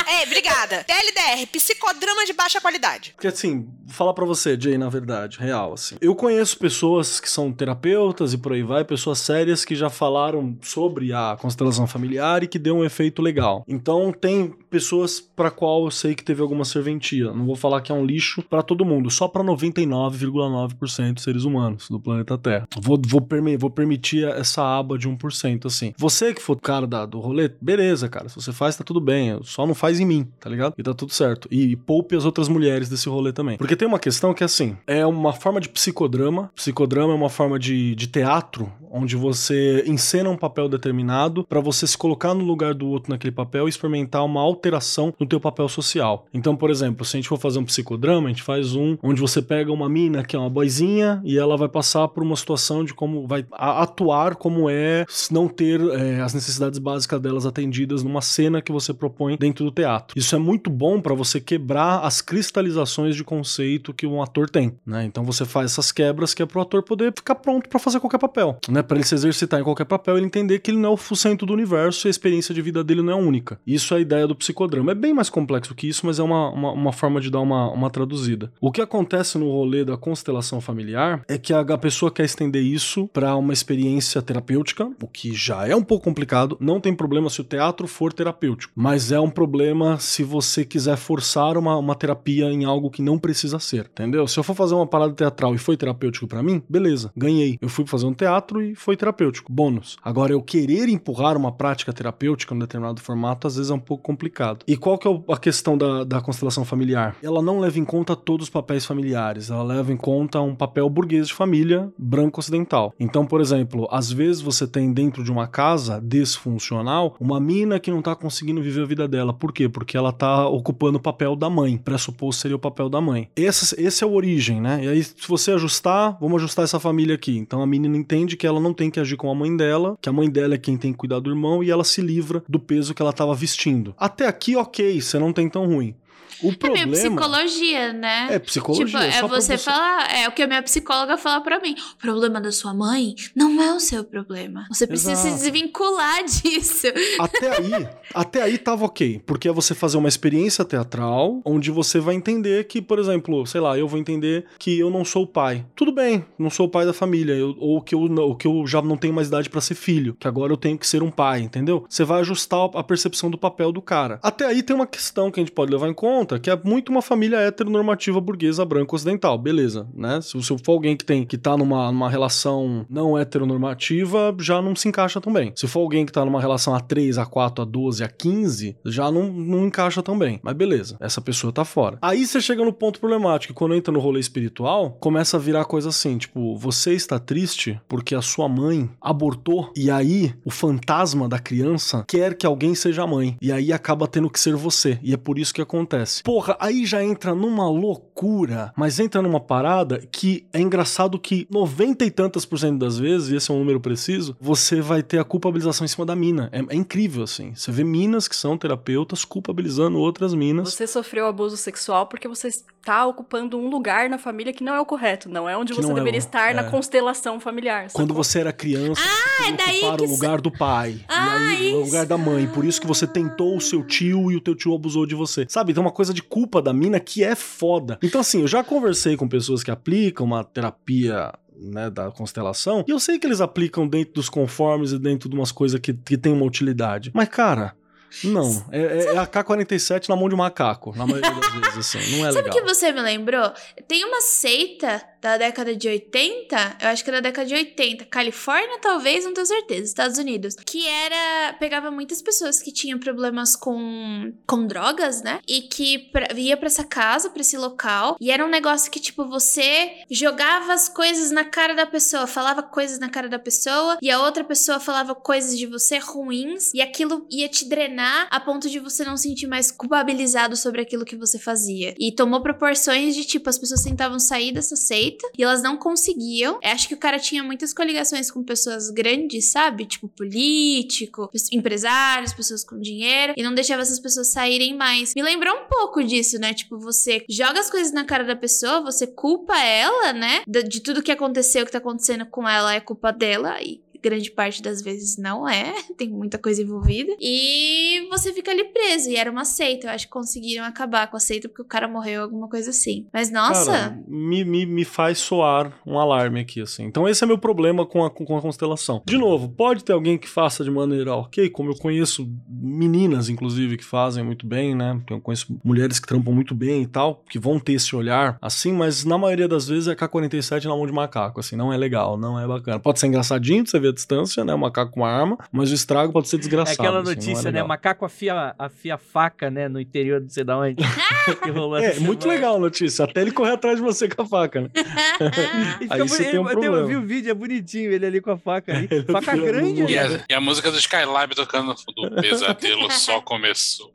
é, 0.09 0.25
obrigada. 0.25 0.85
TLDR, 0.85 1.47
psicodrama 1.47 2.25
de 2.25 2.33
baixa 2.33 2.61
qualidade. 2.61 3.13
Porque 3.15 3.29
assim, 3.29 3.69
vou 3.85 3.95
falar 3.95 4.15
para 4.15 4.25
você, 4.25 4.59
Jay, 4.59 4.77
na 4.77 4.89
verdade, 4.89 5.39
real, 5.39 5.75
assim. 5.75 5.97
Eu 6.01 6.15
conheço 6.15 6.59
pessoas 6.59 7.21
que 7.21 7.29
são 7.29 7.53
terapeutas 7.53 8.33
e 8.33 8.39
por 8.39 8.53
aí 8.53 8.63
vai, 8.63 8.85
pessoas 8.85 9.19
sérias 9.19 9.65
que 9.65 9.75
já 9.75 9.91
falaram 9.91 10.57
sobre 10.63 11.13
a 11.13 11.37
constelação 11.41 11.87
familiar 11.87 12.43
e 12.43 12.47
que 12.47 12.59
deu 12.59 12.77
um 12.77 12.85
efeito 12.85 13.23
legal. 13.23 13.65
Então, 13.67 14.13
tem 14.13 14.49
pessoas 14.71 15.21
para 15.21 15.51
qual 15.51 15.85
eu 15.85 15.91
sei 15.91 16.15
que 16.15 16.25
teve 16.25 16.43
alguma 16.43 16.65
serventia. 16.65 17.33
Não 17.33 17.47
vou 17.47 17.57
falar 17.57 17.81
que 17.81 17.93
é 17.93 17.95
um 17.95 18.05
lixo 18.05 18.43
para 18.43 18.63
todo 18.63 18.85
mundo, 18.85 19.11
só 19.11 19.29
para 19.29 19.43
99,9% 19.45 21.15
dos 21.15 21.23
seres 21.23 21.45
humanos 21.45 21.89
do 21.89 22.01
planeta 22.01 22.39
Terra. 22.39 22.69
Vou, 22.81 23.01
vou, 23.07 23.27
vou 23.59 23.71
permitir 23.71 24.27
essa 24.29 24.63
aba 24.63 24.99
de 24.99 25.09
1%, 25.09 25.67
assim. 25.67 25.93
Você 25.97 26.33
que 26.33 26.43
for 26.43 26.57
o 26.57 26.61
cara 26.61 26.87
da, 26.87 27.07
do 27.07 27.21
rolê, 27.21 27.51
beleza, 27.61 28.09
cara. 28.09 28.29
Se 28.33 28.43
você 28.43 28.53
faz, 28.53 28.77
tá 28.77 28.85
tudo 28.85 29.01
bem. 29.01 29.39
Só 29.43 29.67
não 29.67 29.75
faz 29.75 30.01
em 30.01 30.07
mim, 30.07 30.29
tá 30.41 30.49
ligado? 30.49 30.75
E 30.79 30.83
tá 30.83 30.95
tudo 30.95 31.13
certo. 31.13 31.49
E, 31.51 31.73
e 31.73 31.77
poupe 31.77 32.17
as 32.17 32.25
outras 32.25 32.49
mulheres 32.49 32.89
desse 32.89 33.09
rolê 33.09 33.33
também. 33.33 33.59
Porque 33.59 33.77
tem 33.77 33.87
uma 33.87 33.99
questão 33.99 34.33
que 34.33 34.43
é 34.43 34.47
assim: 34.47 34.77
é 34.87 35.05
uma 35.05 35.33
forma 35.33 35.61
de 35.61 35.69
psicodrama. 35.69 36.51
Psicodrama 36.55 37.13
é 37.13 37.17
uma 37.17 37.29
forma 37.29 37.59
de, 37.59 37.95
de 37.95 38.07
teatro 38.07 38.73
onde 38.93 39.17
você 39.17 39.83
encena 39.87 40.29
um 40.29 40.37
papel 40.37 40.69
determinado 40.69 41.45
para 41.45 41.61
você 41.61 41.87
se 41.87 41.97
colocar 41.97 42.35
no 42.35 42.45
lugar 42.45 42.75
do 42.75 42.87
outro 42.87 43.11
naquele 43.11 43.33
papel 43.33 43.67
e 43.67 43.71
experimentar 43.71 44.23
uma 44.23 44.43
alteração 44.43 45.15
no 45.19 45.27
teu 45.27 45.41
papel 45.41 45.67
social. 45.69 46.27
Então, 46.33 46.55
por 46.55 46.71
exemplo, 46.71 47.05
se 47.05 47.17
a 47.17 47.19
gente 47.19 47.29
for 47.29 47.39
fazer 47.39 47.59
um 47.59 47.65
psicodrama, 47.65 48.27
a 48.27 48.31
gente 48.31 48.43
faz 48.43 48.75
um 48.75 48.99
onde 49.03 49.21
você 49.21 49.41
pega 49.41 49.73
uma 49.73 49.89
mina 49.89 50.23
que 50.23 50.37
é 50.37 50.39
uma 50.39 50.51
boizinha 50.51 51.23
e 51.25 51.39
ela 51.39 51.57
vai 51.57 51.69
passar 51.69 52.07
por 52.09 52.23
uma 52.23 52.37
situação 52.37 52.85
de 52.85 52.93
como 52.93 53.27
vai 53.27 53.47
atuar 53.53 54.37
como 54.37 54.69
é 54.69 55.07
não 55.31 55.49
ter 55.49 55.81
é, 55.81 56.21
as 56.21 56.35
necessidades 56.35 56.79
básicas 56.79 57.21
delas 57.21 57.47
atendidas 57.47 58.03
numa 58.03 58.12
cena 58.21 58.61
que 58.61 58.73
você 58.73 58.93
propõe 58.93 59.37
dentro 59.37 59.65
do 59.65 59.71
teatro. 59.71 60.19
Isso 60.19 60.35
é 60.35 60.39
muito 60.39 60.71
bom 60.71 61.01
para 61.01 61.15
você 61.15 61.41
quebrar 61.41 62.01
as 62.01 62.21
cristalizações 62.21 63.17
de 63.17 63.25
conceito 63.25 63.95
que 63.95 64.07
um 64.07 64.23
ator 64.23 64.49
tem, 64.51 64.75
né? 64.85 65.05
Então 65.05 65.25
você 65.25 65.45
faz 65.45 65.73
essas 65.73 65.93
quebras 65.93 66.35
que 66.35 66.43
é 66.43 66.47
pro 66.47 66.61
ator 66.61 66.83
poder 66.83 67.13
ficar 67.15 67.37
pronto 67.37 67.69
para 67.69 67.79
fazer 67.79 68.01
qualquer 68.01 68.19
papel, 68.19 68.59
né? 68.69 68.83
Para 68.83 68.97
ele 68.97 69.07
se 69.07 69.15
exercitar 69.15 69.61
em 69.61 69.65
qualquer 69.65 69.85
papel, 69.85 70.17
ele 70.17 70.27
entender 70.27 70.59
que 70.59 70.71
ele 70.71 70.79
não 70.79 70.91
é 70.91 70.95
o 70.95 71.17
centro 71.17 71.47
do 71.47 71.53
universo 71.53 72.07
e 72.07 72.09
a 72.09 72.11
experiência 72.11 72.55
de 72.55 72.63
vida 72.63 72.83
dele 72.83 73.03
não 73.03 73.13
é 73.13 73.17
única. 73.17 73.59
Isso 73.67 73.95
é 73.95 73.99
a 73.99 74.01
ideia 74.01 74.27
do 74.27 74.35
psicodrama. 74.35 74.93
É 74.93 74.95
bem 74.95 75.15
mais 75.15 75.31
complexo 75.31 75.75
que 75.75 75.89
isso, 75.89 76.07
mas 76.07 76.19
é 76.19 76.23
uma, 76.23 76.51
uma, 76.51 76.73
uma 76.73 76.93
forma 76.93 77.21
de 77.21 77.31
dar 77.31 77.41
uma, 77.41 77.71
uma 77.71 77.91
traduzida. 77.91 78.53
O 78.61 78.73
que 78.73 78.81
acontece 78.81 79.39
no 79.39 79.51
rolê 79.51 79.85
da 79.85 79.97
constelação 79.97 80.61
familiar 80.61 81.23
é 81.29 81.39
que 81.39 81.53
a, 81.53 81.61
a 81.61 81.79
pessoa 81.79 82.11
quer 82.11 82.25
estender 82.25 82.63
isso 82.63 83.09
para 83.09 83.37
uma 83.37 83.53
experiência 83.53 84.21
terapêutica, 84.23 84.91
o 85.01 85.07
que 85.07 85.35
já 85.35 85.67
é 85.67 85.77
um 85.77 85.83
pouco 85.83 86.05
complicado. 86.05 86.57
Não 86.61 86.81
tem 86.81 86.95
problema 86.95 87.31
se 87.31 87.41
o 87.41 87.45
teatro 87.45 87.87
for 87.87 88.02
terapêutico, 88.11 88.73
mas 88.75 89.13
é 89.13 89.21
um 89.21 89.29
problema 89.29 89.99
se 89.99 90.25
você 90.25 90.65
quiser 90.65 90.97
forçar 90.97 91.59
uma, 91.59 91.77
uma 91.77 91.95
terapia 91.95 92.47
em 92.47 92.65
algo 92.65 92.91
que 92.91 93.03
não 93.03 93.19
precisa 93.19 93.59
ser, 93.59 93.91
entendeu? 93.93 94.27
Se 94.27 94.39
eu 94.39 94.43
for 94.43 94.55
fazer 94.55 94.75
uma 94.75 94.87
parada 94.87 95.13
teatral 95.13 95.55
e 95.55 95.59
foi 95.59 95.77
terapêutico 95.77 96.27
para 96.27 96.43
mim, 96.43 96.63
beleza, 96.67 97.13
ganhei. 97.15 97.59
Eu 97.61 97.69
fui 97.69 97.87
fazer 97.87 98.07
um 98.07 98.15
teatro 98.15 98.63
e 98.63 98.75
foi 98.75 98.97
terapêutico, 98.97 99.53
bônus. 99.53 99.99
Agora, 100.03 100.33
eu 100.33 100.41
querer 100.41 100.89
empurrar 100.89 101.37
uma 101.37 101.53
prática 101.53 101.93
terapêutica 101.93 102.55
em 102.55 102.57
um 102.57 102.61
determinado 102.61 103.03
formato, 103.03 103.47
às 103.47 103.57
vezes 103.57 103.71
é 103.71 103.75
um 103.75 103.79
pouco 103.79 104.05
complicado. 104.05 104.65
E 104.67 104.77
qual 104.77 104.97
que 104.97 105.07
é 105.07 105.23
a 105.29 105.37
questão 105.37 105.77
da, 105.77 106.05
da 106.05 106.21
constelação 106.21 106.65
familiar? 106.65 107.17
Ela 107.23 107.43
não 107.43 107.61
leva 107.61 107.79
em 107.79 107.85
conta 107.85 108.17
todos 108.17 108.47
os 108.47 108.51
papéis 108.51 108.87
familiares, 108.87 109.51
ela 109.51 109.63
leva 109.63 109.93
em 109.93 109.97
conta 109.97 110.41
um 110.41 110.55
papel 110.55 110.89
burguês 110.89 111.29
de 111.29 111.35
família 111.35 111.93
branco 111.99 112.41
ocidental. 112.41 112.95
Então, 112.99 113.27
por 113.27 113.41
exemplo, 113.41 113.87
às 113.91 114.11
vezes 114.11 114.41
você 114.41 114.67
tem 114.67 114.93
dentro 114.93 115.23
de 115.23 115.31
uma 115.31 115.47
casa 115.47 116.01
disfuncional 116.03 117.17
uma 117.21 117.41
mina 117.41 117.79
que 117.79 117.92
não 117.93 118.03
tá 118.03 118.15
conseguindo 118.15 118.63
viver 118.63 118.83
a 118.83 118.87
vida 118.87 119.09
dela. 119.09 119.33
Por 119.33 119.53
quê? 119.53 119.69
Porque 119.69 119.97
ela 119.97 120.13
tá 120.13 120.49
ocupando 120.49 120.99
o 120.99 121.01
papel 121.01 121.37
da 121.37 121.49
mãe. 121.49 121.77
Pressuposto 121.77 122.43
seria 122.43 122.57
o 122.57 122.61
papel 122.61 122.89
da 122.89 123.01
mãe. 123.01 123.29
Esse, 123.37 123.81
esse 123.81 124.03
é 124.03 124.07
o 124.07 124.13
origem, 124.13 124.61
né? 124.61 124.85
E 124.85 124.89
aí, 124.89 125.05
se 125.05 125.29
você 125.29 125.53
ajustar, 125.53 126.17
vamos 126.21 126.43
ajustar 126.43 126.65
essa 126.65 126.81
família 126.81 127.15
aqui. 127.15 127.37
Então 127.37 127.63
a 127.63 127.67
menina 127.67 127.97
entende 127.97 128.37
que 128.37 128.47
ela 128.47 128.61
não 128.61 128.75
tem 128.75 128.91
que 128.91 129.01
agir 129.01 129.17
com 129.17 129.31
a 129.31 129.35
mãe 129.35 129.57
dela, 129.57 129.97
que 130.01 130.09
a 130.09 130.13
mãe 130.13 130.29
dela 130.29 130.55
é 130.55 130.59
quem 130.59 130.77
tem 130.77 130.93
que 130.93 130.99
cuidar 130.99 131.21
do 131.21 131.31
irmão 131.31 131.63
e 131.63 131.71
ela 131.71 131.85
se 131.85 132.01
livra 132.01 132.43
do 132.49 132.59
peso 132.59 132.95
que 132.95 133.03
ela 133.03 133.11
estava 133.11 133.35
vestindo. 133.35 133.95
Até 133.99 134.27
aqui, 134.27 134.57
ok, 134.57 135.01
você 135.01 135.19
não 135.19 135.33
tem 135.33 135.49
tão 135.49 135.67
ruim. 135.67 135.95
O 136.43 136.51
é 136.51 136.55
problema... 136.55 136.93
meio 136.93 137.11
psicologia, 137.11 137.93
né? 137.93 138.29
É 138.31 138.39
psicologia. 138.39 138.87
Tipo, 138.87 138.99
é 138.99 139.23
você, 139.23 139.57
você 139.57 139.59
falar, 139.59 140.13
é 140.15 140.29
o 140.29 140.33
que 140.33 140.43
a 140.43 140.47
minha 140.47 140.63
psicóloga 140.63 141.17
fala 141.17 141.41
para 141.41 141.61
mim. 141.61 141.75
O 141.95 141.97
problema 141.99 142.41
da 142.41 142.51
sua 142.53 142.73
mãe 142.75 143.15
não 143.35 143.61
é 143.63 143.75
o 143.75 143.81
seu 143.81 144.05
problema. 144.05 144.67
Você 144.71 144.87
precisa 144.87 145.13
Exato. 145.13 145.29
se 145.29 145.35
desvincular 145.35 146.25
disso. 146.25 146.89
Até 147.19 147.57
aí, 147.59 147.89
até 148.15 148.43
aí 148.43 148.59
tava 148.59 148.85
ok, 148.85 149.21
porque 149.27 149.49
é 149.49 149.53
você 149.53 149.75
fazer 149.75 149.97
uma 149.97 150.09
experiência 150.09 150.65
teatral 150.65 151.41
onde 151.45 151.71
você 151.71 152.01
vai 152.01 152.15
entender 152.15 152.65
que, 152.65 152.81
por 152.81 152.99
exemplo, 152.99 153.47
sei 153.47 153.61
lá, 153.61 153.79
eu 153.79 153.87
vou 153.87 153.99
entender 153.99 154.47
que 154.59 154.79
eu 154.79 154.91
não 154.91 155.05
sou 155.05 155.25
o 155.25 155.27
pai. 155.27 155.65
Tudo 155.75 155.93
bem, 155.93 156.25
não 156.39 156.51
sou 156.51 156.67
o 156.67 156.71
pai 156.71 156.87
da 156.87 156.93
família, 156.93 157.35
eu, 157.35 157.55
ou 157.59 157.81
que 157.81 157.95
eu, 157.95 158.01
ou 158.01 158.37
que 158.37 158.47
eu 158.47 158.67
já 158.67 158.83
não 158.83 158.97
tenho 158.97 159.15
mais 159.15 159.29
idade 159.29 159.49
para 159.49 159.61
ser 159.61 159.75
filho, 159.75 160.17
que 160.19 160.27
agora 160.27 160.53
eu 160.53 160.57
tenho 160.57 160.79
que 160.79 160.87
ser 160.87 161.03
um 161.03 161.11
pai, 161.11 161.41
entendeu? 161.41 161.85
Você 161.89 162.05
vai 162.05 162.21
ajustar 162.21 162.71
a 162.75 162.83
percepção 162.83 163.31
do 163.31 163.39
papel 163.39 163.73
do 163.73 163.83
cara. 163.83 164.19
Até 164.23 164.47
aí 164.47 164.63
tem 164.63 164.75
uma 164.75 164.87
questão 164.87 165.31
que 165.31 165.41
a 165.41 165.43
gente 165.43 165.53
pode 165.53 165.73
levar 165.73 165.89
em 165.89 165.95
conta 165.95 166.22
conta 166.23 166.39
que 166.39 166.49
é 166.49 166.61
muito 166.63 166.91
uma 166.91 167.03
família 167.03 167.39
heteronormativa 167.39 168.21
burguesa 168.21 168.65
branca 168.65 168.95
ocidental, 168.95 169.37
beleza, 169.37 169.89
né? 169.93 170.21
Se, 170.21 170.41
se 170.41 170.59
for 170.59 170.73
alguém 170.73 170.97
que 170.97 171.05
tem 171.05 171.25
que 171.25 171.37
tá 171.37 171.57
numa, 171.57 171.91
numa 171.91 172.09
relação 172.09 172.87
não 172.89 173.19
heteronormativa, 173.19 174.35
já 174.39 174.63
não 174.63 174.77
se 174.77 174.89
encaixa 174.89 175.21
tão 175.21 175.33
bem. 175.33 175.53
Se 175.57 175.67
for 175.67 175.81
alguém 175.81 176.07
que 176.07 176.13
tá 176.13 176.25
numa 176.25 176.41
relação 176.41 176.75
A3, 176.75 177.15
A4, 177.15 177.67
A12, 177.67 178.09
A15, 178.09 178.77
já 178.85 179.11
não, 179.11 179.33
não 179.33 179.67
encaixa 179.67 180.03
tão 180.03 180.17
bem. 180.17 180.39
Mas 180.43 180.55
beleza, 180.55 180.97
essa 181.01 181.21
pessoa 181.21 181.53
tá 181.53 181.65
fora. 181.65 181.99
Aí 182.01 182.25
você 182.25 182.41
chega 182.41 182.65
no 182.65 182.73
ponto 182.73 183.01
problemático, 183.01 183.55
quando 183.55 183.75
entra 183.75 183.93
no 183.93 183.99
rolê 183.99 184.21
espiritual, 184.21 184.97
começa 185.01 185.37
a 185.37 185.41
virar 185.41 185.65
coisa 185.65 185.89
assim, 185.89 186.19
tipo, 186.19 186.57
você 186.57 186.93
está 186.93 187.19
triste 187.19 187.81
porque 187.89 188.15
a 188.15 188.23
sua 188.23 188.49
mãe 188.49 188.89
abortou 189.01 189.73
e 189.77 189.91
aí 189.91 190.33
o 190.45 190.51
fantasma 190.51 191.29
da 191.29 191.39
criança 191.41 192.05
quer 192.07 192.35
que 192.35 192.47
alguém 192.47 192.75
seja 192.75 193.07
mãe. 193.07 193.37
E 193.43 193.51
aí 193.51 193.73
acaba 193.73 194.07
tendo 194.07 194.31
que 194.31 194.39
ser 194.39 194.55
você. 194.55 194.99
E 195.03 195.13
é 195.13 195.17
por 195.17 195.39
isso 195.39 195.53
que 195.53 195.61
acontece 195.63 196.12
acontece? 196.21 196.23
Porra, 196.23 196.57
aí 196.61 196.85
já 196.85 197.03
entra 197.03 197.35
numa 197.35 197.69
loucura, 197.69 198.73
mas 198.77 198.99
entra 199.01 199.23
numa 199.23 199.41
parada 199.41 200.01
que 200.11 200.47
é 200.53 200.61
engraçado 200.61 201.19
que 201.19 201.47
90 201.51 202.05
e 202.05 202.11
tantas 202.11 202.45
por 202.45 202.59
cento 202.59 202.79
das 202.79 202.99
vezes, 202.99 203.31
e 203.31 203.37
esse 203.37 203.51
é 203.51 203.55
um 203.55 203.59
número 203.59 203.81
preciso, 203.81 204.37
você 204.41 204.81
vai 204.81 205.03
ter 205.03 205.19
a 205.19 205.25
culpabilização 205.25 205.85
em 205.85 205.89
cima 205.89 206.05
da 206.05 206.15
mina. 206.17 206.49
É, 206.53 206.59
é 206.59 206.77
incrível, 206.77 207.23
assim. 207.25 207.55
Você 207.55 207.71
vê 207.71 207.85
minas 207.85 208.29
que 208.29 208.37
são 208.37 208.57
terapeutas 208.59 209.25
culpabilizando 209.25 209.99
outras 209.99 210.35
minas. 210.35 210.75
Você 210.75 210.87
sofreu 210.87 211.27
abuso 211.27 211.57
sexual 211.57 212.07
porque 212.07 212.29
você 212.29 212.49
está 212.49 213.07
ocupando 213.07 213.57
um 213.57 213.69
lugar 213.71 214.11
na 214.11 214.19
família 214.19 214.53
que 214.53 214.65
não 214.65 214.75
é 214.75 214.81
o 214.81 214.85
correto, 214.87 215.29
não 215.29 215.49
é 215.49 215.57
onde 215.57 215.73
Que 215.73 215.81
você 215.81 215.89
é 215.89 215.93
o- 215.93 215.95
deveria 215.95 216.19
estar 216.19 216.53
na 216.55 216.63
é. 216.63 216.71
constelação 216.71 217.39
familiar. 217.39 217.89
Quando 217.93 218.09
sacou? 218.09 218.25
você 218.25 218.41
era 218.41 218.53
criança, 218.53 219.01
Ah, 219.05 219.43
você 219.45 219.49
é 219.51 219.57
daí 219.57 219.79
ocupar 219.79 219.97
que 219.99 220.05
o 220.05 220.09
lugar 220.11 220.41
do 220.41 220.51
pai. 220.51 221.01
Ah, 221.09 221.55
e 221.55 221.57
aí, 221.57 221.75
o 221.75 221.85
lugar 221.85 222.07
da 222.07 222.19
mãe. 222.19 222.47
Por 222.49 222.65
isso 222.65 222.81
que 222.81 222.87
você 222.87 223.07
tentou 223.07 223.57
o 223.57 223.61
seu 223.61 223.85
tio 223.87 224.33
e 224.33 224.37
o 224.37 224.41
teu 224.41 224.55
tio 224.57 224.75
abusou 224.75 225.07
de 225.07 225.15
você. 225.15 225.47
Sabe? 225.49 225.73
Tem 225.73 225.81
uma 225.81 225.93
coisa 225.93 226.02
de 226.15 226.23
culpa 226.23 226.63
da 226.63 226.73
mina 226.73 226.99
que 226.99 227.23
é 227.23 227.35
foda. 227.35 227.99
Então, 228.03 228.21
assim, 228.21 228.41
eu 228.41 228.49
já 228.49 228.65
conversei 228.65 229.17
com 229.17 229.29
pessoas 229.29 229.63
que 229.63 229.71
aplicam 229.71 230.25
uma 230.27 230.43
terapia. 230.43 231.33
Né, 231.55 231.89
da 231.91 232.11
constelação, 232.11 232.83
e 232.89 232.91
eu 232.91 232.99
sei 232.99 233.21
que 233.21 233.27
eles 233.27 233.41
aplicam 233.41 233.87
dentro 233.87 234.15
dos 234.15 234.29
conformes 234.29 234.91
e 234.91 234.99
dentro 234.99 235.29
de 235.29 235.37
umas 235.37 235.53
coisas 235.53 235.79
que, 235.79 235.95
que 235.95 236.19
tem 236.19 236.33
uma 236.33 236.45
utilidade. 236.45 237.13
Mas, 237.15 237.29
cara, 237.29 237.77
não. 238.25 238.65
É, 238.73 238.81
é- 238.81 239.05
é 239.15 239.19
a 239.19 239.25
K-47 239.27 240.09
na 240.09 240.17
mão 240.17 240.29
de 240.29 240.35
um 240.35 240.39
macaco, 240.39 240.93
na 240.97 241.07
maioria 241.07 241.31
das 241.31 241.53
vezes, 241.53 241.79
assim. 241.79 242.17
Não 242.17 242.27
é 242.27 242.33
Sabe 242.33 242.49
o 242.49 242.51
legal. 242.51 242.53
que 242.67 242.75
você 242.75 242.91
me 242.91 243.01
lembrou? 243.01 243.53
Tem 243.87 244.05
uma 244.05 244.21
seita 244.23 245.01
da 245.23 245.39
década 245.39 245.77
de 245.77 245.89
80, 245.89 246.79
eu 246.83 246.89
acho 246.89 247.05
que 247.05 247.11
é 247.11 247.13
da 247.13 247.21
década 247.21 247.47
de 247.47 247.55
80, 247.55 248.07
Califórnia 248.07 248.81
talvez, 248.81 249.25
não 249.25 249.33
tenho 249.33 249.47
certeza, 249.47 249.85
Estados 249.85 250.19
Unidos, 250.19 250.57
que 250.67 250.85
era, 250.85 251.53
pegava 251.61 251.93
muitas 251.93 252.21
pessoas 252.21 252.61
que 252.61 252.73
tinham 252.73 252.99
problemas 252.99 253.55
com, 253.55 254.33
com 254.45 254.67
drogas, 254.67 255.23
né? 255.23 255.39
E 255.47 255.63
que 255.63 256.11
pra, 256.11 256.27
ia 256.35 256.57
pra 256.57 256.67
essa 256.67 256.83
casa, 256.83 257.31
pra 257.31 257.41
esse 257.41 257.57
local, 257.57 258.17
e 258.21 258.33
era 258.33 258.45
um 258.45 258.49
negócio 258.49 258.91
que, 258.91 258.99
tipo, 258.99 259.25
você 259.25 259.93
jogava 260.11 260.73
as 260.73 260.89
coisas 260.89 261.31
na 261.31 261.45
cara 261.45 261.73
da 261.73 261.87
pessoa, 261.87 262.27
falava 262.27 262.61
coisas 262.61 262.99
na 262.99 263.09
cara 263.09 263.29
da 263.29 263.39
pessoa, 263.39 263.99
e 264.03 264.11
a 264.11 264.21
outra 264.21 264.43
pessoa 264.43 264.81
falava 264.81 265.15
coisas 265.15 265.57
de 265.57 265.67
você 265.67 265.99
ruins, 265.99 266.75
e 266.75 266.83
aquilo 266.83 267.29
ia 267.31 267.49
te 267.49 267.69
drenar 267.69 268.27
a 268.29 268.41
ponto 268.41 268.69
de 268.69 268.81
você 268.81 269.05
não 269.05 269.17
sentir 269.17 269.47
mais 269.47 269.71
culpabilizado 269.71 270.57
sobre 270.57 270.81
aquilo 270.81 271.05
que 271.05 271.15
você 271.15 271.39
fazia. 271.39 271.95
E 271.97 272.11
tomou 272.11 272.43
proporções 272.43 273.15
de, 273.15 273.25
tipo, 273.25 273.49
as 273.49 273.57
pessoas 273.57 273.85
tentavam 273.85 274.19
sair 274.19 274.51
dessa 274.51 274.75
seita 274.75 275.12
e 275.37 275.43
elas 275.43 275.63
não 275.63 275.77
conseguiam. 275.77 276.59
Eu 276.63 276.71
acho 276.71 276.89
que 276.89 276.95
o 276.95 276.99
cara 276.99 277.19
tinha 277.19 277.43
muitas 277.43 277.73
coligações 277.73 278.31
com 278.31 278.43
pessoas 278.43 278.91
grandes, 278.91 279.51
sabe? 279.51 279.87
Tipo, 279.87 280.09
político, 280.09 281.31
empresários, 281.53 282.33
pessoas 282.33 282.65
com 282.65 282.79
dinheiro, 282.79 283.35
e 283.37 283.43
não 283.43 283.55
deixava 283.55 283.83
essas 283.83 284.01
pessoas 284.01 284.33
saírem 284.33 284.77
mais. 284.77 285.15
Me 285.15 285.23
lembrou 285.23 285.55
um 285.55 285.69
pouco 285.69 286.03
disso, 286.03 286.39
né? 286.39 286.55
Tipo, 286.55 286.79
você 286.79 287.25
joga 287.29 287.61
as 287.61 287.71
coisas 287.71 287.93
na 287.93 288.05
cara 288.05 288.25
da 288.25 288.37
pessoa, 288.37 288.83
você 288.83 289.07
culpa 289.07 289.59
ela, 289.59 290.13
né? 290.13 290.43
De, 290.47 290.63
de 290.63 290.81
tudo 290.81 291.03
que 291.03 291.13
aconteceu, 291.13 291.65
que 291.65 291.73
tá 291.73 291.79
acontecendo 291.79 292.27
com 292.27 292.49
ela, 292.49 292.75
é 292.75 292.81
culpa 292.81 293.13
dela, 293.13 293.61
e 293.63 293.81
grande 294.03 294.31
parte 294.31 294.63
das 294.63 294.83
vezes 294.83 295.17
não 295.17 295.49
é, 295.49 295.75
tem 295.97 296.09
muita 296.11 296.39
coisa 296.39 296.63
envolvida. 296.63 297.15
E 297.21 298.07
você 298.11 298.33
fica 298.33 298.51
ali 298.51 298.65
preso, 298.65 299.11
e 299.11 299.17
era 299.17 299.31
uma 299.31 299.45
seita. 299.45 299.87
Eu 299.87 299.91
acho 299.93 300.07
que 300.07 300.13
conseguiram 300.13 300.65
acabar 300.65 301.09
com 301.11 301.17
a 301.17 301.21
seita 301.21 301.49
porque 301.49 301.63
o 301.63 301.67
cara 301.67 301.87
morreu, 301.87 302.23
alguma 302.23 302.49
coisa 302.49 302.71
assim. 302.71 303.07
Mas 303.13 303.31
nossa, 303.31 303.73
Cara, 303.73 304.03
me, 304.07 304.45
me, 304.45 304.67
me 304.67 304.85
faz 304.85 305.19
soar 305.19 305.73
um 305.87 305.99
alarme 305.99 306.41
aqui, 306.41 306.61
assim. 306.61 306.85
Então 306.85 307.09
esse 307.09 307.23
é 307.23 307.27
meu 307.27 307.39
problema 307.39 307.87
com 307.87 308.05
a, 308.05 308.11
com 308.11 308.37
a 308.37 308.43
constelação. 308.43 309.03
De 309.07 309.17
novo, 309.17 309.49
pode 309.49 309.85
ter 309.85 309.93
alguém 309.93 310.19
que 310.19 310.29
faça 310.29 310.65
de 310.65 310.71
maneira 310.71 311.15
ok, 311.15 311.49
como 311.51 311.71
eu 311.71 311.77
conheço 311.77 312.29
meninas, 312.49 313.29
inclusive, 313.29 313.77
que 313.77 313.85
fazem 313.85 314.25
muito 314.25 314.47
bem, 314.47 314.75
né? 314.75 315.01
Eu 315.09 315.21
conheço 315.21 315.59
mulheres 315.65 316.01
que 316.01 316.07
trampam 316.07 316.33
muito 316.33 316.55
bem 316.55 316.83
e 316.83 316.87
tal, 316.87 317.23
que 317.29 317.39
vão 317.39 317.59
ter 317.59 317.75
esse 317.75 317.95
olhar 317.95 318.39
assim, 318.41 318.73
mas 318.73 319.05
na 319.05 319.19
maioria 319.19 319.47
das 319.47 319.69
vezes 319.69 319.89
é 319.89 319.95
K-47 319.95 320.65
na 320.65 320.77
mão 320.77 320.87
de 320.87 320.93
macaco, 320.93 321.41
assim, 321.41 321.57
não 321.57 321.73
é 321.73 321.77
legal, 321.77 322.17
não 322.17 322.39
é 322.39 322.47
bacana. 322.47 322.79
Pode 322.79 322.99
ser 322.99 323.07
engraçadinho, 323.07 323.67
você 323.67 323.79
vê 323.79 323.92
a 323.93 323.95
distância, 323.95 324.45
né? 324.45 324.53
O 324.55 324.59
macaco 324.59 324.93
com 324.93 325.01
uma 325.01 325.11
arma, 325.11 325.39
mas 325.53 325.71
o 325.71 325.75
estrago 325.75 326.13
pode 326.13 326.29
ser 326.29 326.37
É 326.37 326.39
desgraçado. 326.41 326.81
aquela 326.81 327.01
assim, 327.03 327.13
é 327.13 327.15
notícia, 327.15 327.45
né? 327.45 327.51
legal. 327.53 327.69
Macaco 327.69 328.05
afia, 328.05 328.55
afia 328.59 328.99
faca, 328.99 329.51
né? 329.51 329.69
No 329.69 329.79
interior 329.81 330.21
de 330.21 330.33
sei 330.33 330.45
da 330.45 330.59
onde. 330.59 330.77
que 331.43 331.51
rolou 331.51 331.77
É, 331.79 331.95
muito 332.01 332.23
semana. 332.23 332.39
legal 332.41 332.57
a 332.57 332.59
notícia, 332.59 333.05
até 333.05 333.21
ele 333.23 333.31
correr 333.33 333.53
atrás 333.53 333.77
de 333.77 333.83
você 333.83 334.09
com 334.09 334.23
a 334.23 334.27
faca, 334.27 334.61
né? 334.63 334.69
Aí 335.91 336.01
você 336.01 336.25
tem 336.25 336.39
um 336.41 336.43
eu, 336.45 336.51
eu 336.51 336.61
problema. 336.61 336.85
vi 336.87 336.97
o 336.97 337.03
vídeo, 337.03 337.31
é 337.31 337.35
bonitinho, 337.35 337.93
ele 337.93 338.07
ali 338.07 338.21
com 338.21 338.31
a 338.31 338.39
faca 338.39 338.73
ali. 338.75 338.89
Ele 338.93 339.05
faca 339.05 339.37
grande, 339.37 339.83
no- 339.83 339.89
E 339.89 339.95
né? 339.95 340.01
a, 340.29 340.33
e 340.33 340.35
a 340.35 340.41
música 340.41 340.71
do 340.71 340.79
Skylab 340.79 341.35
tocando 341.35 341.67
no 341.69 341.77
fundo. 341.77 342.07
O 342.17 342.21
pesadelo 342.21 342.91
só 342.91 343.21
começou. 343.21 343.91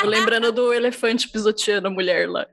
Tô 0.00 0.06
lembrando 0.06 0.52
do 0.52 0.72
elefante 0.72 1.28
pisoteando 1.28 1.88
a 1.88 1.90
mulher 1.90 2.28
lá. 2.28 2.46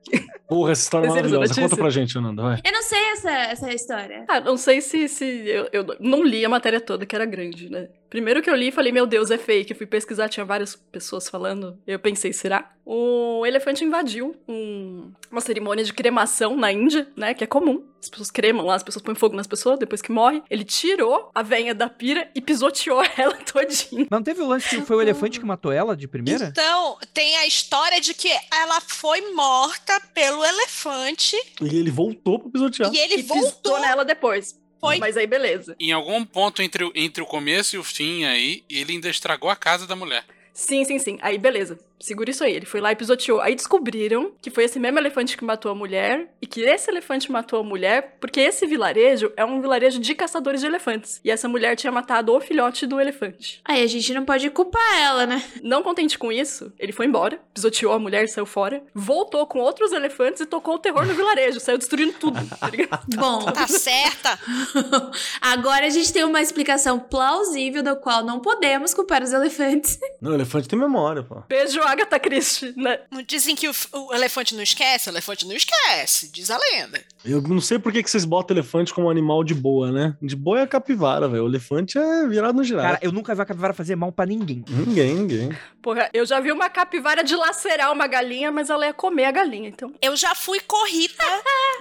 Porra, 0.48 0.72
essa 0.72 0.82
história 0.84 1.08
é 1.08 1.10
maravilhosa. 1.10 1.62
Conta 1.62 1.76
pra 1.76 1.90
gente, 1.90 2.18
Ananda, 2.18 2.42
vai. 2.42 2.60
eu 2.64 2.72
não 2.72 2.82
sei 2.84 3.00
essa, 3.14 3.32
essa 3.32 3.74
história. 3.74 4.26
Ah, 4.28 4.40
não 4.40 4.58
sei 4.58 4.82
se, 4.82 5.08
se 5.08 5.26
eu, 5.26 5.68
eu 5.72 5.86
não 6.00 6.24
li 6.24 6.46
a 6.46 6.50
matéria 6.50 6.75
toda, 6.80 7.06
que 7.06 7.16
era 7.16 7.26
grande, 7.26 7.70
né? 7.70 7.90
Primeiro 8.10 8.42
que 8.42 8.50
eu 8.50 8.56
li, 8.56 8.72
falei, 8.72 8.92
meu 8.94 9.06
Deus, 9.06 9.30
é 9.32 9.38
fake. 9.38 9.74
Fui 9.74 9.86
pesquisar, 9.86 10.30
tinha 10.30 10.46
várias 10.46 10.76
pessoas 10.76 11.28
falando. 11.28 11.78
Eu 11.86 12.00
pensei, 12.00 12.32
será? 12.32 12.72
O 12.86 13.44
elefante 13.46 13.84
invadiu 13.84 14.36
um- 14.48 15.12
uma 15.30 15.42
cerimônia 15.42 15.84
de 15.84 15.92
cremação 15.92 16.56
na 16.56 16.72
Índia, 16.72 17.08
né? 17.18 17.34
Que 17.34 17.44
é 17.44 17.48
comum. 17.48 17.84
As 18.02 18.08
pessoas 18.10 18.30
cremam 18.32 18.66
lá, 18.66 18.76
as 18.76 18.84
pessoas 18.84 19.02
põem 19.04 19.16
fogo 19.16 19.36
nas 19.36 19.48
pessoas 19.48 19.80
depois 19.80 20.02
que 20.02 20.12
morre. 20.12 20.42
Ele 20.50 20.64
tirou 20.64 21.32
a 21.34 21.42
venha 21.42 21.74
da 21.74 21.90
pira 21.90 22.30
e 22.36 22.40
pisoteou 22.40 23.02
ela 23.18 23.36
todinha. 23.38 24.08
Mas 24.10 24.10
não 24.12 24.24
teve 24.24 24.42
o 24.42 24.48
lance 24.48 24.70
que 24.70 24.82
foi 24.86 24.96
o 24.98 25.02
elefante 25.02 25.40
que 25.40 25.46
matou 25.46 25.72
ela 25.72 25.98
de 25.98 26.08
primeira? 26.08 26.46
Então, 26.46 26.98
tem 27.14 27.36
a 27.38 27.48
história 27.48 28.00
de 28.00 28.14
que 28.14 28.30
ela 28.54 28.80
foi 28.82 29.34
morta 29.34 30.00
pelo 30.14 30.46
elefante 30.46 31.36
E 31.62 31.76
ele 31.76 31.90
voltou 31.92 32.40
pra 32.40 32.50
pisotear. 32.52 32.94
e 32.94 32.98
ele 32.98 33.16
e 33.18 33.22
voltou. 33.24 33.80
nela 33.80 34.06
depois. 34.06 34.56
Foi. 34.80 34.98
Mas 34.98 35.18
aí, 35.18 35.26
beleza. 35.28 35.76
Em 35.80 35.92
algum 35.92 36.24
ponto 36.26 36.62
entre, 36.62 36.84
o- 36.84 36.92
entre 36.96 37.24
o 37.24 37.26
começo 37.26 37.76
e 37.76 37.80
o 37.80 37.84
fim 37.84 38.24
aí, 38.26 38.64
ele 38.70 38.94
ainda 38.94 39.10
estragou 39.10 39.50
a 39.50 39.56
casa 39.56 39.88
da 39.88 39.96
mulher. 39.96 40.24
Sim, 40.54 40.86
sim, 40.86 41.00
sim. 41.00 41.18
Aí, 41.22 41.38
beleza. 41.38 41.80
Segura 42.00 42.30
isso 42.30 42.44
aí. 42.44 42.54
Ele 42.56 42.66
foi 42.66 42.82
lá 42.82 42.92
e 42.92 42.96
pisoteou. 42.96 43.40
Aí 43.42 43.56
descobriram 43.56 44.32
que 44.42 44.50
foi 44.50 44.66
esse 44.66 44.80
mesmo 44.80 45.00
elefante 45.00 45.38
que 45.38 45.44
matou 45.46 45.72
a 45.72 45.76
mulher 45.76 46.28
e 46.42 46.48
que 46.48 46.62
esse 46.62 46.90
elefante 46.90 47.32
matou 47.32 47.60
a 47.60 47.64
mulher 47.64 48.18
porque 48.20 48.40
esse 48.40 48.66
vilarejo 48.66 49.32
é 49.38 49.46
um 49.46 49.62
vilarejo 49.62 50.00
de 50.00 50.14
caçadores 50.14 50.62
de 50.62 50.68
elefantes. 50.68 51.20
E 51.24 51.32
essa 51.32 51.48
mulher 51.48 51.76
tinha 51.76 51.92
matado 51.92 52.34
o 52.34 52.40
filhote 52.42 52.86
do 52.86 53.00
elefante. 53.00 53.62
Aí 53.66 53.82
a 53.84 53.88
gente 53.88 54.14
não 54.14 54.26
pode 54.26 54.50
culpar 54.50 54.98
ela, 55.02 55.26
né? 55.26 55.44
Não 55.64 55.82
contente 55.84 56.18
com 56.18 56.32
isso, 56.32 56.72
ele 56.78 56.92
foi 56.92 57.06
embora, 57.06 57.40
pisoteou 57.54 57.94
a 57.94 58.00
mulher, 58.00 58.28
saiu 58.28 58.46
fora, 58.46 58.84
voltou 58.94 59.46
com 59.48 59.60
outros 59.60 59.92
elefantes 59.92 60.42
e 60.42 60.46
tocou 60.46 60.76
o 60.76 60.80
terror 60.80 61.06
no 61.06 61.14
vilarejo, 61.14 61.60
saiu 61.60 61.78
destruindo 61.78 62.14
tudo, 62.14 62.40
tá 62.60 62.70
ligado? 62.70 63.06
Bom, 63.16 63.46
Tá 63.52 63.68
certa? 63.68 64.38
agora 65.42 65.86
a 65.86 65.90
gente 65.90 66.12
tem 66.12 66.24
uma 66.24 66.42
explicação 66.42 67.00
plausível 67.00 67.82
da 67.84 67.96
qual 67.96 68.24
não 68.24 68.40
podemos 68.40 68.94
culpar 68.94 69.24
os 69.24 69.32
elefantes. 69.34 70.00
Não, 70.22 70.32
o 70.32 70.34
elefante 70.36 70.68
tem 70.68 70.78
memória, 70.78 71.24
pô. 71.24 71.42
Beijo, 71.48 71.82
Agatha 71.86 72.20
Christie, 72.20 72.74
né? 72.76 73.00
Não 73.12 73.22
dizem 73.22 73.56
que 73.56 73.68
o, 73.68 73.74
o 73.94 74.14
elefante 74.14 74.56
não 74.56 74.64
esquece? 74.64 75.10
O 75.10 75.12
elefante 75.12 75.46
não 75.48 75.56
esquece, 75.56 76.30
diz 76.32 76.50
a 76.52 76.58
lenda. 76.58 77.02
Eu 77.24 77.42
não 77.42 77.60
sei 77.62 77.80
por 77.80 77.92
que, 77.92 78.04
que 78.04 78.10
vocês 78.10 78.26
botam 78.26 78.56
elefante 78.56 78.94
como 78.94 79.10
animal 79.10 79.44
de 79.44 79.54
boa, 79.54 79.92
né? 79.92 80.16
De 80.22 80.36
boa 80.36 80.60
é 80.60 80.64
a 80.64 80.68
capivara, 80.68 81.28
velho. 81.28 81.44
O 81.46 81.48
elefante 81.48 81.98
é 81.98 82.28
virado 82.28 82.56
no 82.58 82.64
girafa. 82.64 82.88
Cara, 82.88 83.00
eu 83.02 83.12
nunca 83.12 83.34
vi 83.34 83.42
a 83.42 83.46
capivara 83.46 83.74
fazer 83.74 83.96
mal 83.96 84.12
pra 84.12 84.26
ninguém. 84.26 84.64
Ninguém, 84.70 85.16
ninguém. 85.16 85.58
Porra, 85.82 86.10
eu 86.14 86.26
já 86.26 86.40
vi 86.40 86.52
uma 86.52 86.70
capivara 86.70 87.24
dilacerar 87.24 87.92
uma 87.92 88.08
galinha, 88.08 88.52
mas 88.52 88.70
ela 88.70 88.86
ia 88.86 88.94
comer 88.94 89.26
a 89.26 89.32
galinha, 89.32 89.70
então. 89.70 89.94
Eu 90.02 90.16
já 90.16 90.34
fui 90.36 90.60
corrida 90.60 91.24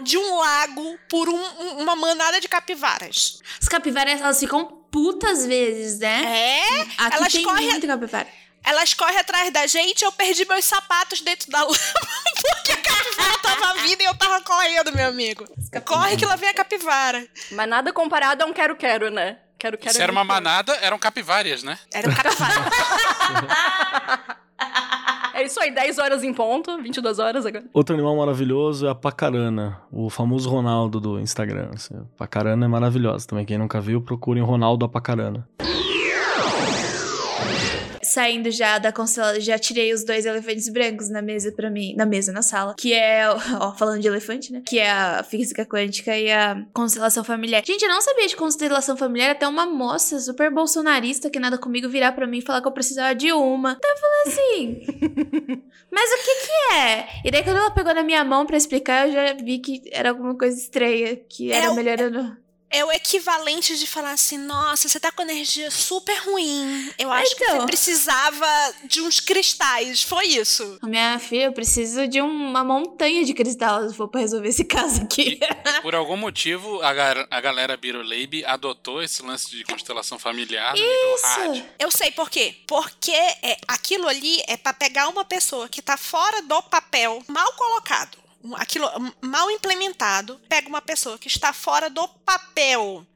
de 0.02 0.16
um 0.18 0.38
lago 0.38 0.98
por 1.08 1.28
um- 1.28 1.34
um- 1.60 1.82
uma 1.82 1.96
manada 1.96 2.40
de 2.40 2.48
capivaras. 2.48 3.40
As 3.60 3.68
capivaras, 3.68 4.20
elas 4.20 4.38
ficam 4.40 4.64
putas 4.90 5.44
vezes, 5.46 5.98
né? 5.98 6.22
É? 6.24 6.80
Aqui 6.98 7.16
elas 7.16 7.32
tem 7.32 7.42
correm- 7.44 7.70
muita 7.70 7.86
capivara. 7.86 8.28
Elas 8.64 8.94
correm 8.94 9.18
atrás 9.18 9.52
da 9.52 9.66
gente, 9.66 10.04
eu 10.04 10.10
perdi 10.12 10.46
meus 10.46 10.64
sapatos 10.64 11.20
dentro 11.20 11.50
da 11.50 11.60
lama 11.64 11.74
porque 12.40 12.72
a 12.72 12.76
capivara 12.76 13.38
tava 13.42 13.74
vindo 13.80 14.00
e 14.00 14.04
eu 14.04 14.14
tava 14.16 14.40
correndo, 14.42 14.94
meu 14.94 15.08
amigo. 15.08 15.44
Corre 15.84 16.16
que 16.16 16.24
lá 16.24 16.36
vem 16.36 16.48
a 16.48 16.54
capivara. 16.54 17.26
Mas 17.52 17.68
nada 17.68 17.92
comparado 17.92 18.42
a 18.42 18.46
um 18.46 18.52
quero-quero, 18.52 19.10
né? 19.10 19.38
Quero-quero 19.58 19.94
Se 19.94 20.00
é 20.00 20.02
era 20.02 20.12
uma 20.12 20.24
manada, 20.24 20.72
eram 20.82 20.98
capivárias, 20.98 21.62
né? 21.62 21.78
Era 21.92 22.08
um 22.08 22.14
capivara. 22.14 22.54
É 25.34 25.42
isso 25.42 25.60
aí, 25.60 25.72
10 25.72 25.98
horas 25.98 26.22
em 26.22 26.32
ponto, 26.32 26.80
22 26.80 27.18
horas 27.18 27.44
agora. 27.44 27.64
Outro 27.72 27.92
animal 27.92 28.16
maravilhoso 28.16 28.86
é 28.86 28.90
a 28.90 28.94
pacarana, 28.94 29.80
o 29.90 30.08
famoso 30.08 30.48
Ronaldo 30.48 31.00
do 31.00 31.18
Instagram. 31.18 31.70
assim. 31.74 31.92
A 31.96 32.04
pacarana 32.16 32.64
é 32.64 32.68
maravilhosa 32.68 33.26
também. 33.26 33.44
Quem 33.44 33.58
nunca 33.58 33.80
viu, 33.80 34.00
procurem 34.00 34.44
o 34.44 34.46
Ronaldo 34.46 34.84
a 34.84 34.88
pacarana. 34.88 35.46
Saindo 38.14 38.50
já 38.50 38.78
da 38.78 38.92
constelação, 38.92 39.40
já 39.40 39.58
tirei 39.58 39.92
os 39.92 40.04
dois 40.04 40.24
elefantes 40.24 40.68
brancos 40.68 41.10
na 41.10 41.20
mesa 41.20 41.50
pra 41.52 41.68
mim, 41.70 41.94
na 41.96 42.06
mesa, 42.06 42.32
na 42.32 42.42
sala, 42.42 42.74
que 42.78 42.92
é, 42.92 43.28
ó, 43.60 43.72
falando 43.74 44.00
de 44.00 44.08
elefante, 44.08 44.52
né? 44.52 44.62
Que 44.66 44.78
é 44.78 44.90
a 44.90 45.22
física 45.22 45.66
quântica 45.66 46.16
e 46.16 46.30
a 46.30 46.64
constelação 46.72 47.24
familiar. 47.24 47.62
Gente, 47.66 47.82
eu 47.82 47.88
não 47.88 48.00
sabia 48.00 48.26
de 48.26 48.36
constelação 48.36 48.96
familiar 48.96 49.30
até 49.32 49.46
uma 49.48 49.66
moça 49.66 50.18
super 50.20 50.50
bolsonarista 50.50 51.28
que 51.28 51.38
nada 51.40 51.58
comigo 51.58 51.88
virar 51.88 52.12
pra 52.12 52.26
mim 52.26 52.38
e 52.38 52.42
falar 52.42 52.60
que 52.62 52.68
eu 52.68 52.72
precisava 52.72 53.14
de 53.14 53.32
uma. 53.32 53.76
Então 53.78 53.90
eu 53.90 53.98
falei 53.98 54.22
assim, 54.26 55.62
mas 55.90 56.10
o 56.10 56.16
que 56.24 56.34
que 56.46 56.74
é? 56.74 57.08
E 57.24 57.30
daí 57.30 57.42
quando 57.42 57.56
ela 57.58 57.70
pegou 57.70 57.94
na 57.94 58.02
minha 58.02 58.24
mão 58.24 58.46
pra 58.46 58.56
explicar, 58.56 59.06
eu 59.08 59.12
já 59.12 59.32
vi 59.34 59.58
que 59.58 59.82
era 59.92 60.10
alguma 60.10 60.36
coisa 60.36 60.56
estranha, 60.58 61.16
que 61.28 61.50
era 61.52 61.66
É 61.66 61.70
o- 61.70 61.74
melhor 61.74 62.00
eu 62.00 62.10
não... 62.10 62.36
É 62.74 62.84
o 62.84 62.90
equivalente 62.90 63.76
de 63.78 63.86
falar 63.86 64.10
assim, 64.12 64.36
nossa, 64.36 64.88
você 64.88 64.98
tá 64.98 65.12
com 65.12 65.22
energia 65.22 65.70
super 65.70 66.16
ruim. 66.24 66.92
Eu 66.98 67.12
acho 67.12 67.36
que 67.36 67.44
Então. 67.44 67.60
você 67.60 67.66
precisava 67.66 68.46
de 68.84 69.00
uns 69.00 69.20
cristais. 69.20 70.02
Foi 70.02 70.26
isso. 70.26 70.78
Minha 70.82 71.18
filha, 71.18 71.44
eu 71.44 71.52
preciso 71.52 72.08
de 72.08 72.20
uma 72.20 72.64
montanha 72.64 73.24
de 73.24 73.32
cristal 73.32 73.88
se 73.88 73.94
for 73.94 74.08
pra 74.08 74.20
resolver 74.20 74.48
esse 74.48 74.64
caso 74.64 75.02
aqui. 75.02 75.38
Por 75.82 75.94
algum 75.94 76.16
motivo, 76.16 76.80
a, 76.82 76.90
a 77.30 77.40
galera 77.40 77.76
Biroleibe 77.76 78.44
adotou 78.44 79.02
esse 79.02 79.22
lance 79.22 79.50
de 79.50 79.62
constelação 79.64 80.18
familiar 80.18 80.74
no 80.74 80.80
nível 80.80 81.16
hard. 81.22 81.54
Isso. 81.56 81.64
Eu 81.78 81.90
sei 81.90 82.10
por 82.10 82.28
quê. 82.28 82.56
Porque 82.66 83.12
é, 83.12 83.56
aquilo 83.68 84.08
ali 84.08 84.42
é 84.48 84.56
pra 84.56 84.72
pegar 84.72 85.08
uma 85.08 85.24
pessoa 85.24 85.68
que 85.68 85.80
tá 85.80 85.96
fora 85.96 86.42
do 86.42 86.60
papel, 86.64 87.22
mal 87.28 87.52
colocado, 87.52 88.18
aquilo 88.56 88.88
mal 89.20 89.50
implementado, 89.50 90.40
pega 90.48 90.68
uma 90.68 90.82
pessoa 90.82 91.18
que 91.18 91.28
está 91.28 91.52
fora 91.52 91.88
do 91.88 92.06
papel 92.06 93.06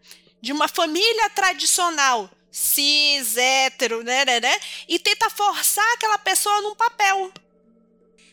de 0.40 0.52
uma 0.52 0.68
família 0.68 1.28
tradicional 1.30 2.30
cis, 2.50 3.36
hétero, 3.36 4.02
né, 4.02 4.24
né, 4.24 4.40
né, 4.40 4.60
e 4.88 4.98
tenta 4.98 5.30
forçar 5.30 5.84
aquela 5.94 6.18
pessoa 6.18 6.60
num 6.62 6.74
papel. 6.74 7.32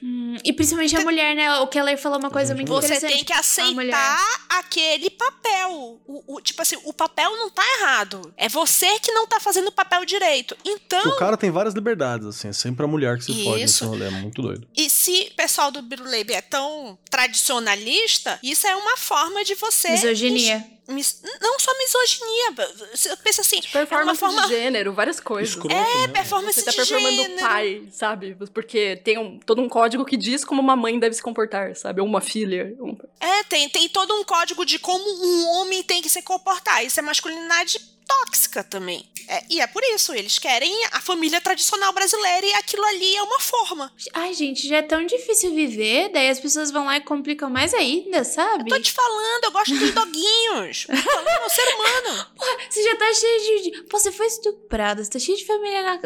Hum, 0.03 0.35
e 0.43 0.53
principalmente 0.53 0.95
a 0.95 1.01
mulher, 1.01 1.35
né? 1.35 1.59
O 1.59 1.67
Keller 1.67 1.97
falou 1.97 2.19
uma 2.19 2.30
coisa 2.30 2.53
muito 2.53 2.67
Você 2.72 2.85
interessante. 2.88 3.13
tem 3.13 3.23
que 3.23 3.34
aceitar 3.34 4.45
aquele 4.49 5.09
papel. 5.09 5.99
O, 6.05 6.35
o- 6.35 6.41
tipo 6.41 6.61
assim, 6.61 6.77
o 6.84 6.93
papel 6.93 7.31
não 7.38 7.49
tá 7.49 7.63
errado. 7.80 8.34
É 8.38 8.47
você 8.49 8.99
que 8.99 9.11
não 9.11 9.26
tá 9.27 9.39
fazendo 9.39 9.67
o 9.67 9.72
papel 9.72 10.05
direito. 10.05 10.55
Então, 10.65 11.01
O 11.09 11.15
cara 11.17 11.38
tem 11.38 11.49
várias 11.51 11.73
liberdades, 11.73 12.27
assim. 12.27 12.49
É 12.49 12.53
sempre 12.53 12.84
a 12.85 12.88
mulher 12.88 13.17
que 13.17 13.23
se 13.26 13.43
fode 13.43 13.61
nesse 13.61 13.73
Isso. 13.76 13.88
rolê. 13.88 14.05
É 14.05 14.09
muito 14.11 14.41
doido. 14.41 14.67
E 14.76 14.89
se 14.89 15.30
o 15.31 15.35
pessoal 15.35 15.72
do 15.72 15.81
Biruleibe 15.81 16.34
é 16.34 16.41
tão 16.41 16.97
tradicionalista, 17.09 18.39
isso 18.43 18.67
é 18.67 18.76
uma 18.76 18.97
forma 18.97 19.43
de 19.43 19.55
você. 19.55 19.89
Misoginia. 19.91 20.65
Mis- 20.87 21.21
não 21.41 21.59
só 21.59 21.71
misoginia. 21.77 22.51
Você 22.93 23.15
pensa 23.17 23.41
assim, 23.41 23.61
Performance 23.61 24.23
é 24.23 24.27
uma 24.27 24.33
forma. 24.33 24.41
de 24.47 24.53
gênero, 24.53 24.93
várias 24.93 25.19
coisas. 25.19 25.49
Escroto, 25.55 25.73
É, 25.75 26.07
né? 26.07 26.07
performance 26.09 26.59
Você 26.59 26.65
tá 26.65 26.73
performando 26.73 27.15
gênero. 27.15 27.41
pai, 27.47 27.83
sabe? 27.91 28.37
Porque 28.53 28.95
tem 28.97 29.17
um, 29.17 29.39
todo 29.39 29.61
um 29.61 29.69
código 29.69 30.05
que 30.05 30.17
diz 30.17 30.43
como 30.45 30.61
uma 30.61 30.75
mãe 30.75 30.97
deve 30.99 31.15
se 31.15 31.21
comportar, 31.21 31.75
sabe? 31.75 32.01
Ou 32.01 32.07
uma 32.07 32.21
filha. 32.21 32.75
um- 32.79 32.97
É, 33.19 33.43
tem, 33.43 33.67
tem 33.69 33.89
todo 33.89 34.13
um 34.15 34.23
código 34.23 34.65
de 34.65 34.79
como 34.79 35.03
um 35.03 35.47
homem 35.57 35.81
tem 35.83 36.01
que 36.01 36.09
se 36.09 36.21
comportar. 36.21 36.85
Isso 36.85 36.99
é 36.99 37.03
masculinidade 37.03 37.79
tóxica 38.07 38.64
também. 38.64 39.07
É, 39.27 39.44
e 39.49 39.60
é 39.60 39.68
por 39.68 39.82
isso, 39.84 40.14
eles 40.14 40.38
querem 40.38 40.72
a 40.91 41.02
família 41.02 41.41
tradicional 41.41 41.91
brasileira 41.94 42.45
e 42.45 42.53
aquilo 42.53 42.84
ali 42.86 43.15
é 43.15 43.23
uma 43.23 43.40
forma. 43.40 43.91
Ai, 44.14 44.34
gente, 44.34 44.68
já 44.68 44.77
é 44.77 44.82
tão 44.82 45.06
difícil 45.06 45.53
viver, 45.53 46.10
daí 46.10 46.30
as 46.30 46.40
pessoas 46.40 46.72
vão 46.72 46.86
lá 46.86 46.98
e 46.98 47.02
complicam 47.02 47.49
mais 47.49 47.73
ainda, 47.73 48.23
sabe? 48.23 48.69
Tô 48.69 48.80
te 48.80 48.91
falando, 48.91 49.45
eu 49.45 49.52
gosto 49.52 49.76
dos 49.77 49.91
doguinhos. 49.91 50.86
O 50.86 51.03
problema 51.03 51.44
é 51.44 51.45
o 51.45 51.49
ser 51.49 51.76
humano. 51.76 52.26
Você 52.69 52.84
já 52.84 52.95
tá 52.98 53.14
cheio 53.14 53.64
de, 53.64 53.84
Pô, 53.84 53.99
você 53.99 54.11
foi 54.11 54.27
estuprada, 54.27 55.03
você 55.03 55.10
tá 55.10 55.19
cheio 55.19 55.38
de 55.38 55.45
família 55.45 55.84
na... 55.84 55.99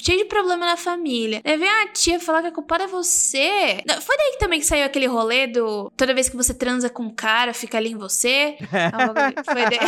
Cheio 0.00 0.18
de 0.18 0.24
problema 0.26 0.66
na 0.66 0.76
família. 0.76 1.40
Daí 1.44 1.56
vem 1.56 1.68
a 1.68 1.88
tia 1.88 2.20
falar 2.20 2.42
que 2.42 2.48
a 2.48 2.52
culpada 2.52 2.84
é 2.84 2.86
você. 2.86 3.82
Não, 3.86 4.00
Foi 4.00 4.16
daí 4.16 4.32
que 4.32 4.38
também 4.38 4.60
que 4.60 4.66
saiu 4.66 4.84
aquele 4.84 5.06
rolê 5.06 5.46
do... 5.46 5.90
Toda 5.96 6.14
vez 6.14 6.28
que 6.28 6.36
você 6.36 6.54
transa 6.54 6.88
com 6.88 7.04
um 7.04 7.14
cara, 7.14 7.52
fica 7.52 7.78
ali 7.78 7.90
em 7.90 7.96
você. 7.96 8.56
Foi 9.44 9.62
daí. 9.62 9.78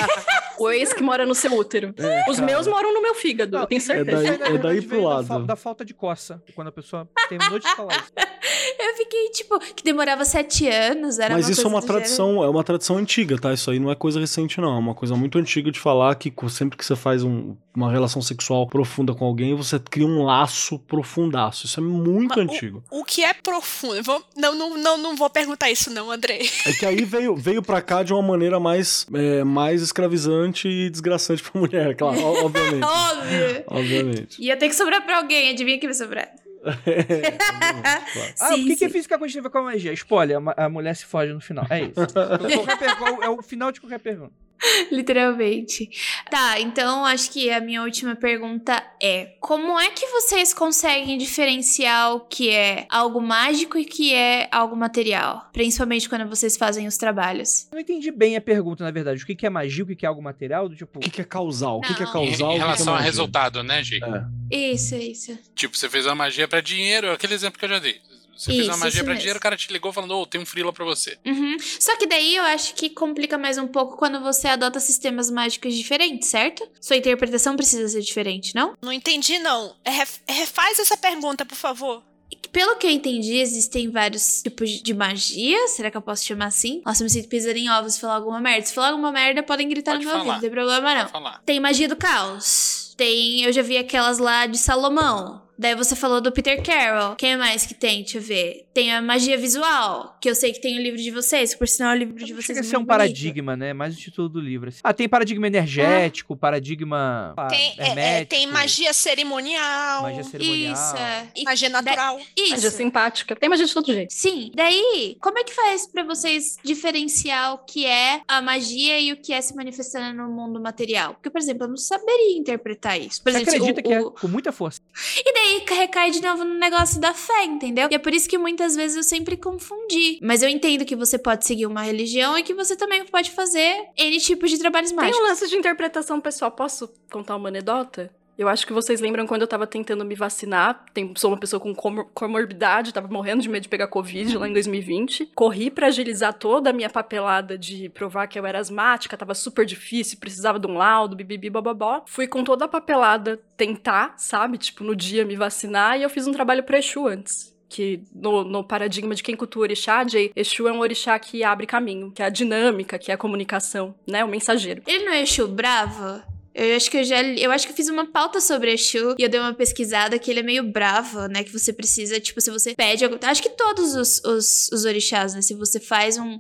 O 0.58 0.70
ex 0.70 0.92
que 0.92 1.02
mora 1.02 1.24
no 1.26 1.34
seu 1.34 1.51
útero. 1.56 1.94
Os 2.28 2.38
meus 2.40 2.66
moram 2.66 2.92
no 2.94 3.00
meu 3.02 3.14
fígado, 3.14 3.56
eu 3.56 3.66
tenho 3.66 3.78
É 3.78 3.80
certeza. 3.80 4.16
daí, 4.16 4.24
Isso 4.24 4.32
aí, 4.32 4.38
na 4.38 4.54
é 4.54 4.58
daí 4.58 4.82
pro 4.82 5.02
da 5.02 5.08
lado. 5.08 5.26
fa- 5.26 5.38
Da, 5.38 5.56
falta 5.56 5.84
de 5.84 5.94
coça. 5.94 6.42
Quando 6.54 6.68
a 6.68 6.72
pessoa 6.72 7.08
terminou 7.28 7.58
de 7.58 7.68
falar 7.74 7.94
isso. 7.96 8.12
Eu 8.78 8.94
fiquei, 8.96 9.30
tipo, 9.30 9.58
que 9.74 9.82
demorava 9.84 10.24
sete 10.24 10.68
anos, 10.68 11.18
era 11.18 11.34
Mas 11.34 11.46
uma 11.46 11.52
isso 11.52 11.62
é 11.62 11.66
uma 11.66 11.80
do 11.80 11.86
gênero. 11.86 11.98
tradição, 12.00 12.42
é 12.44 12.48
uma 12.48 12.64
tradição 12.64 12.96
antiga, 12.96 13.38
tá? 13.38 13.52
Isso 13.52 13.70
aí 13.70 13.78
não 13.78 13.90
é 13.90 13.94
coisa 13.94 14.18
recente, 14.18 14.60
não. 14.60 14.74
É 14.74 14.78
uma 14.78 14.94
coisa 14.94 15.14
muito 15.14 15.38
antiga 15.38 15.70
de 15.70 15.78
falar 15.78 16.14
que 16.16 16.32
sempre 16.48 16.76
que 16.76 16.84
você 16.84 16.96
faz 16.96 17.22
um- 17.22 17.56
uma 17.74 17.90
relação 17.90 18.20
sexual 18.20 18.66
profunda 18.66 19.14
com 19.14 19.24
alguém, 19.24 19.54
você 19.54 19.78
cria 19.78 20.06
um 20.06 20.24
laço 20.24 20.78
profundaço. 20.80 21.66
Isso 21.66 21.78
é 21.80 21.82
muito 21.82 22.34
Mas 22.38 22.44
antigo. 22.48 22.82
O 22.90 23.04
que 23.04 23.22
é 23.24 23.32
profundo? 23.32 24.02
Vou- 24.02 24.22
não, 24.36 24.54
não, 24.54 24.76
não, 24.78 24.98
não 24.98 25.16
vou 25.16 25.30
perguntar 25.30 25.70
isso, 25.70 25.90
não, 25.90 26.10
Andrei. 26.10 26.48
É 26.66 26.72
que 26.72 26.84
aí 26.86 27.04
veio, 27.04 27.36
veio 27.36 27.62
pra 27.62 27.80
cá 27.80 28.02
de 28.02 28.12
uma 28.12 28.22
maneira 28.22 28.58
mais, 28.60 29.06
é, 29.14 29.44
mais 29.44 29.80
escravizante 29.82 30.68
e 30.68 30.90
desgraçante 30.90 31.41
pra 31.42 31.60
mulher, 31.60 31.94
claro, 31.96 32.20
obviamente. 32.22 32.84
Óbvio. 32.84 33.64
obviamente. 33.66 34.42
Ia 34.42 34.56
ter 34.56 34.68
que 34.68 34.74
sobrar 34.74 35.04
pra 35.04 35.18
alguém, 35.18 35.50
adivinha 35.50 35.78
quem 35.78 35.88
vai 35.88 35.94
sobrar? 35.94 36.28
Ah, 38.40 38.48
Sim, 38.48 38.54
o 38.54 38.66
que, 38.66 38.70
que 38.70 38.76
sim. 38.76 38.84
é 38.84 38.88
física 38.88 39.18
quântica 39.18 39.32
tem 39.34 39.40
a 39.40 39.42
ver 39.42 39.50
com 39.50 39.58
a 39.58 39.62
magia? 39.62 39.92
Spoiler, 39.92 40.38
a, 40.56 40.68
mulher 40.68 40.94
se 40.94 41.04
foge 41.04 41.32
no 41.32 41.40
final. 41.40 41.66
É 41.68 41.82
isso. 41.82 41.94
Qualquer 41.94 43.24
é 43.24 43.28
o 43.28 43.42
final 43.42 43.72
de 43.72 43.80
qualquer 43.80 43.98
pergunta. 43.98 44.32
Literalmente. 44.90 45.88
Tá, 46.30 46.60
então 46.60 47.04
acho 47.04 47.30
que 47.30 47.50
a 47.50 47.60
minha 47.60 47.82
última 47.82 48.14
pergunta 48.14 48.82
é: 49.00 49.34
como 49.40 49.78
é 49.78 49.90
que 49.90 50.06
vocês 50.06 50.54
conseguem 50.54 51.18
diferenciar 51.18 52.14
o 52.14 52.20
que 52.20 52.50
é 52.50 52.86
algo 52.88 53.20
mágico 53.20 53.76
e 53.78 53.84
que 53.84 54.14
é 54.14 54.48
algo 54.50 54.76
material? 54.76 55.48
Principalmente 55.52 56.08
quando 56.08 56.28
vocês 56.28 56.56
fazem 56.56 56.86
os 56.86 56.96
trabalhos. 56.96 57.66
Eu 57.70 57.76
não 57.76 57.80
entendi 57.80 58.10
bem 58.10 58.36
a 58.36 58.40
pergunta, 58.40 58.84
na 58.84 58.90
verdade. 58.90 59.22
O 59.22 59.26
que, 59.26 59.34
que 59.34 59.46
é 59.46 59.50
magia, 59.50 59.84
o 59.84 59.86
que, 59.86 59.96
que 59.96 60.06
é 60.06 60.08
algo 60.08 60.22
material? 60.22 60.68
Do 60.68 60.76
tipo. 60.76 60.98
O 60.98 61.02
que, 61.02 61.10
que 61.10 61.20
é 61.20 61.24
causal? 61.24 61.78
O 61.78 61.80
que, 61.80 61.94
que 61.94 62.02
é 62.02 62.06
Não. 62.06 62.12
causal? 62.12 62.28
Em, 62.30 62.36
que 62.36 62.42
em 62.42 62.56
é 62.56 62.58
relação 62.58 62.92
a 62.92 62.96
magia? 62.96 63.10
resultado, 63.10 63.62
né, 63.62 63.82
Gi? 63.82 64.00
É. 64.02 64.72
Isso, 64.72 64.94
isso. 64.94 65.38
Tipo, 65.54 65.76
você 65.76 65.88
fez 65.88 66.06
uma 66.06 66.14
magia 66.14 66.46
pra 66.46 66.60
dinheiro, 66.60 67.10
aquele 67.10 67.34
exemplo 67.34 67.58
que 67.58 67.64
eu 67.64 67.70
já 67.70 67.78
dei. 67.78 68.00
Você 68.42 68.50
fez 68.52 68.66
uma 68.66 68.72
Isso, 68.74 68.78
magia 68.80 68.88
isso 68.88 69.04
pra 69.04 69.12
mesmo. 69.12 69.20
dinheiro, 69.20 69.38
o 69.38 69.42
cara 69.42 69.56
te 69.56 69.72
ligou 69.72 69.92
falando, 69.92 70.16
ô, 70.16 70.26
tem 70.26 70.40
um 70.40 70.46
frila 70.46 70.72
pra 70.72 70.84
você. 70.84 71.16
Uhum. 71.24 71.56
Só 71.78 71.96
que 71.96 72.06
daí 72.06 72.34
eu 72.36 72.42
acho 72.44 72.74
que 72.74 72.90
complica 72.90 73.38
mais 73.38 73.56
um 73.58 73.66
pouco 73.68 73.96
quando 73.96 74.20
você 74.20 74.48
adota 74.48 74.80
sistemas 74.80 75.30
mágicos 75.30 75.74
diferentes, 75.74 76.28
certo? 76.28 76.68
Sua 76.80 76.96
interpretação 76.96 77.54
precisa 77.56 77.88
ser 77.88 78.00
diferente, 78.00 78.54
não? 78.54 78.74
Não 78.82 78.92
entendi, 78.92 79.38
não. 79.38 79.76
É, 79.84 79.90
ref- 79.90 80.20
Refaz 80.28 80.78
essa 80.78 80.96
pergunta, 80.96 81.44
por 81.44 81.56
favor. 81.56 82.02
Pelo 82.50 82.76
que 82.76 82.86
eu 82.86 82.90
entendi, 82.90 83.36
existem 83.36 83.90
vários 83.90 84.42
tipos 84.42 84.68
de 84.82 84.92
magia. 84.92 85.68
Será 85.68 85.90
que 85.90 85.96
eu 85.96 86.02
posso 86.02 86.24
chamar 86.24 86.46
assim? 86.46 86.82
Nossa, 86.84 87.02
eu 87.02 87.04
me 87.04 87.10
sinto 87.10 87.28
pisando 87.28 87.56
em 87.56 87.70
ovos 87.70 87.94
se 87.94 88.00
falar 88.00 88.16
alguma 88.16 88.40
merda. 88.40 88.66
Se 88.66 88.74
falar 88.74 88.88
alguma 88.90 89.12
merda, 89.12 89.42
podem 89.42 89.68
gritar 89.68 89.92
Pode 89.92 90.04
no 90.04 90.10
meu 90.10 90.18
falar. 90.18 90.34
ouvido, 90.34 90.34
não 90.34 90.40
tem 90.40 90.50
problema 90.50 90.94
não. 91.30 91.40
Tem 91.46 91.60
magia 91.60 91.88
do 91.88 91.96
caos. 91.96 92.94
Tem, 92.96 93.42
eu 93.42 93.52
já 93.52 93.62
vi 93.62 93.76
aquelas 93.78 94.18
lá 94.18 94.46
de 94.46 94.58
Salomão. 94.58 95.42
Daí 95.62 95.74
você 95.76 95.94
falou 95.94 96.20
do 96.20 96.32
Peter 96.32 96.60
Carroll. 96.62 97.14
Quem 97.16 97.36
mais 97.36 97.64
que 97.64 97.72
tem? 97.74 98.02
Deixa 98.02 98.18
eu 98.18 98.22
ver. 98.22 98.66
Tem 98.74 98.92
a 98.92 99.00
magia 99.00 99.38
visual, 99.38 100.16
que 100.20 100.28
eu 100.28 100.34
sei 100.34 100.52
que 100.52 100.60
tem 100.60 100.76
o 100.78 100.82
livro 100.82 100.98
de 101.00 101.10
vocês, 101.10 101.52
que 101.52 101.58
por 101.58 101.68
sinal 101.68 101.94
o 101.94 101.96
livro 101.96 102.16
de 102.16 102.32
vocês 102.32 102.46
chega 102.46 102.58
é 102.58 102.62
a 102.62 102.64
ser 102.64 102.76
um 102.76 102.80
bonito. 102.80 102.88
paradigma, 102.88 103.56
né? 103.56 103.72
Mais 103.72 103.94
o 103.94 103.98
título 103.98 104.28
do 104.28 104.40
livro. 104.40 104.68
assim. 104.70 104.80
Ah, 104.82 104.92
tem 104.92 105.08
paradigma 105.08 105.46
energético, 105.46 106.36
paradigma 106.36 107.32
ah, 107.36 107.46
Tem, 107.46 107.74
é, 107.78 108.20
é, 108.20 108.24
tem 108.24 108.46
magia 108.48 108.92
cerimonial, 108.92 110.02
magia 110.02 110.24
cerimonial. 110.24 110.72
Isso, 110.72 110.96
é. 110.96 111.28
E- 111.36 111.44
magia 111.44 111.68
natural. 111.68 112.20
Isso. 112.36 112.50
Magia 112.50 112.70
simpática. 112.70 113.36
Tem 113.36 113.48
magia 113.48 113.66
de 113.66 113.72
todo 113.74 113.86
jeito. 113.86 114.12
Sim. 114.12 114.50
Daí, 114.54 115.16
como 115.20 115.38
é 115.38 115.44
que 115.44 115.54
faz 115.54 115.86
pra 115.86 116.02
vocês 116.02 116.56
diferenciar 116.64 117.54
o 117.54 117.58
que 117.58 117.86
é 117.86 118.20
a 118.26 118.42
magia 118.42 118.98
e 118.98 119.12
o 119.12 119.16
que 119.16 119.32
é 119.32 119.40
se 119.40 119.54
manifestando 119.54 120.16
no 120.16 120.28
mundo 120.30 120.60
material? 120.60 121.14
Porque, 121.14 121.30
por 121.30 121.40
exemplo, 121.40 121.64
eu 121.64 121.68
não 121.68 121.76
saberia 121.76 122.36
interpretar 122.38 122.98
isso. 123.00 123.22
Por 123.22 123.32
Você 123.32 123.38
exemplo, 123.42 123.54
acredita 123.56 123.80
o- 123.80 123.84
que 123.84 123.92
é? 123.94 124.00
o- 124.00 124.10
Com 124.10 124.28
muita 124.28 124.50
força. 124.52 124.80
E 125.16 125.32
daí 125.32 125.51
recai 125.60 126.10
de 126.10 126.20
novo 126.22 126.44
no 126.44 126.54
negócio 126.54 127.00
da 127.00 127.12
fé, 127.14 127.44
entendeu? 127.44 127.88
E 127.90 127.94
é 127.94 127.98
por 127.98 128.12
isso 128.14 128.28
que 128.28 128.38
muitas 128.38 128.74
vezes 128.76 128.96
eu 128.96 129.02
sempre 129.02 129.36
confundi. 129.36 130.18
Mas 130.22 130.42
eu 130.42 130.48
entendo 130.48 130.84
que 130.84 130.96
você 130.96 131.18
pode 131.18 131.46
seguir 131.46 131.66
uma 131.66 131.82
religião 131.82 132.36
e 132.38 132.42
que 132.42 132.54
você 132.54 132.76
também 132.76 133.04
pode 133.04 133.30
fazer 133.30 133.88
N 133.96 134.18
tipos 134.18 134.50
de 134.50 134.58
trabalhos 134.58 134.90
Tem 134.90 134.96
mágicos. 134.96 135.18
um 135.18 135.22
lance 135.22 135.48
de 135.48 135.56
interpretação 135.56 136.20
pessoal. 136.20 136.50
Posso 136.50 136.92
contar 137.10 137.36
uma 137.36 137.48
anedota? 137.48 138.10
Eu 138.38 138.48
acho 138.48 138.66
que 138.66 138.72
vocês 138.72 139.00
lembram 139.00 139.26
quando 139.26 139.42
eu 139.42 139.46
tava 139.46 139.66
tentando 139.66 140.04
me 140.04 140.14
vacinar. 140.14 140.84
Tem, 140.94 141.12
sou 141.16 141.30
uma 141.30 141.36
pessoa 141.38 141.60
com 141.60 141.74
comor- 141.74 142.06
comorbidade, 142.14 142.92
tava 142.92 143.06
morrendo 143.08 143.42
de 143.42 143.48
medo 143.48 143.62
de 143.64 143.68
pegar 143.68 143.86
Covid 143.88 144.36
lá 144.38 144.48
em 144.48 144.52
2020. 144.52 145.30
Corri 145.34 145.70
pra 145.70 145.88
agilizar 145.88 146.32
toda 146.34 146.70
a 146.70 146.72
minha 146.72 146.88
papelada 146.90 147.58
de 147.58 147.88
provar 147.90 148.26
que 148.26 148.38
eu 148.38 148.46
era 148.46 148.58
asmática, 148.58 149.16
tava 149.16 149.34
super 149.34 149.66
difícil, 149.66 150.18
precisava 150.18 150.58
de 150.58 150.66
um 150.66 150.74
laudo, 150.74 151.14
bibibi, 151.14 151.50
bababó. 151.50 152.02
Fui 152.06 152.26
com 152.26 152.42
toda 152.42 152.64
a 152.64 152.68
papelada 152.68 153.38
tentar, 153.56 154.14
sabe? 154.16 154.56
Tipo, 154.58 154.82
no 154.82 154.96
dia 154.96 155.24
me 155.24 155.36
vacinar 155.36 155.98
e 155.98 156.02
eu 156.02 156.10
fiz 156.10 156.26
um 156.26 156.32
trabalho 156.32 156.62
pro 156.62 156.76
Exu 156.76 157.06
antes. 157.06 157.52
Que 157.68 158.02
no, 158.14 158.44
no 158.44 158.62
paradigma 158.64 159.14
de 159.14 159.22
quem 159.22 159.34
cultua 159.36 159.62
orixá, 159.62 160.06
Jay, 160.06 160.30
Exu 160.36 160.68
é 160.68 160.72
um 160.72 160.80
orixá 160.80 161.18
que 161.18 161.42
abre 161.44 161.66
caminho, 161.66 162.10
que 162.10 162.22
é 162.22 162.26
a 162.26 162.30
dinâmica, 162.30 162.98
que 162.98 163.10
é 163.10 163.14
a 163.14 163.18
comunicação, 163.18 163.94
né? 164.06 164.22
O 164.24 164.28
mensageiro. 164.28 164.82
Ele 164.86 165.04
não 165.04 165.12
é 165.12 165.22
Exu 165.22 165.48
bravo? 165.48 166.22
Eu 166.54 166.76
acho 166.76 166.90
que 166.90 166.98
eu 166.98 167.04
já. 167.04 167.22
Eu 167.22 167.50
acho 167.50 167.66
que 167.66 167.72
eu 167.72 167.76
fiz 167.76 167.88
uma 167.88 168.06
pauta 168.06 168.40
sobre 168.40 168.72
Exu 168.72 169.14
e 169.18 169.22
eu 169.22 169.28
dei 169.28 169.40
uma 169.40 169.54
pesquisada 169.54 170.18
que 170.18 170.30
ele 170.30 170.40
é 170.40 170.42
meio 170.42 170.62
bravo, 170.62 171.26
né? 171.26 171.42
Que 171.42 171.52
você 171.52 171.72
precisa, 171.72 172.20
tipo, 172.20 172.40
se 172.40 172.50
você 172.50 172.74
pede. 172.74 173.04
Acho 173.22 173.42
que 173.42 173.50
todos 173.50 173.94
os, 173.94 174.22
os, 174.24 174.70
os 174.70 174.84
orixás, 174.84 175.34
né? 175.34 175.40
Se 175.40 175.54
você 175.54 175.80
faz 175.80 176.18
um 176.18 176.38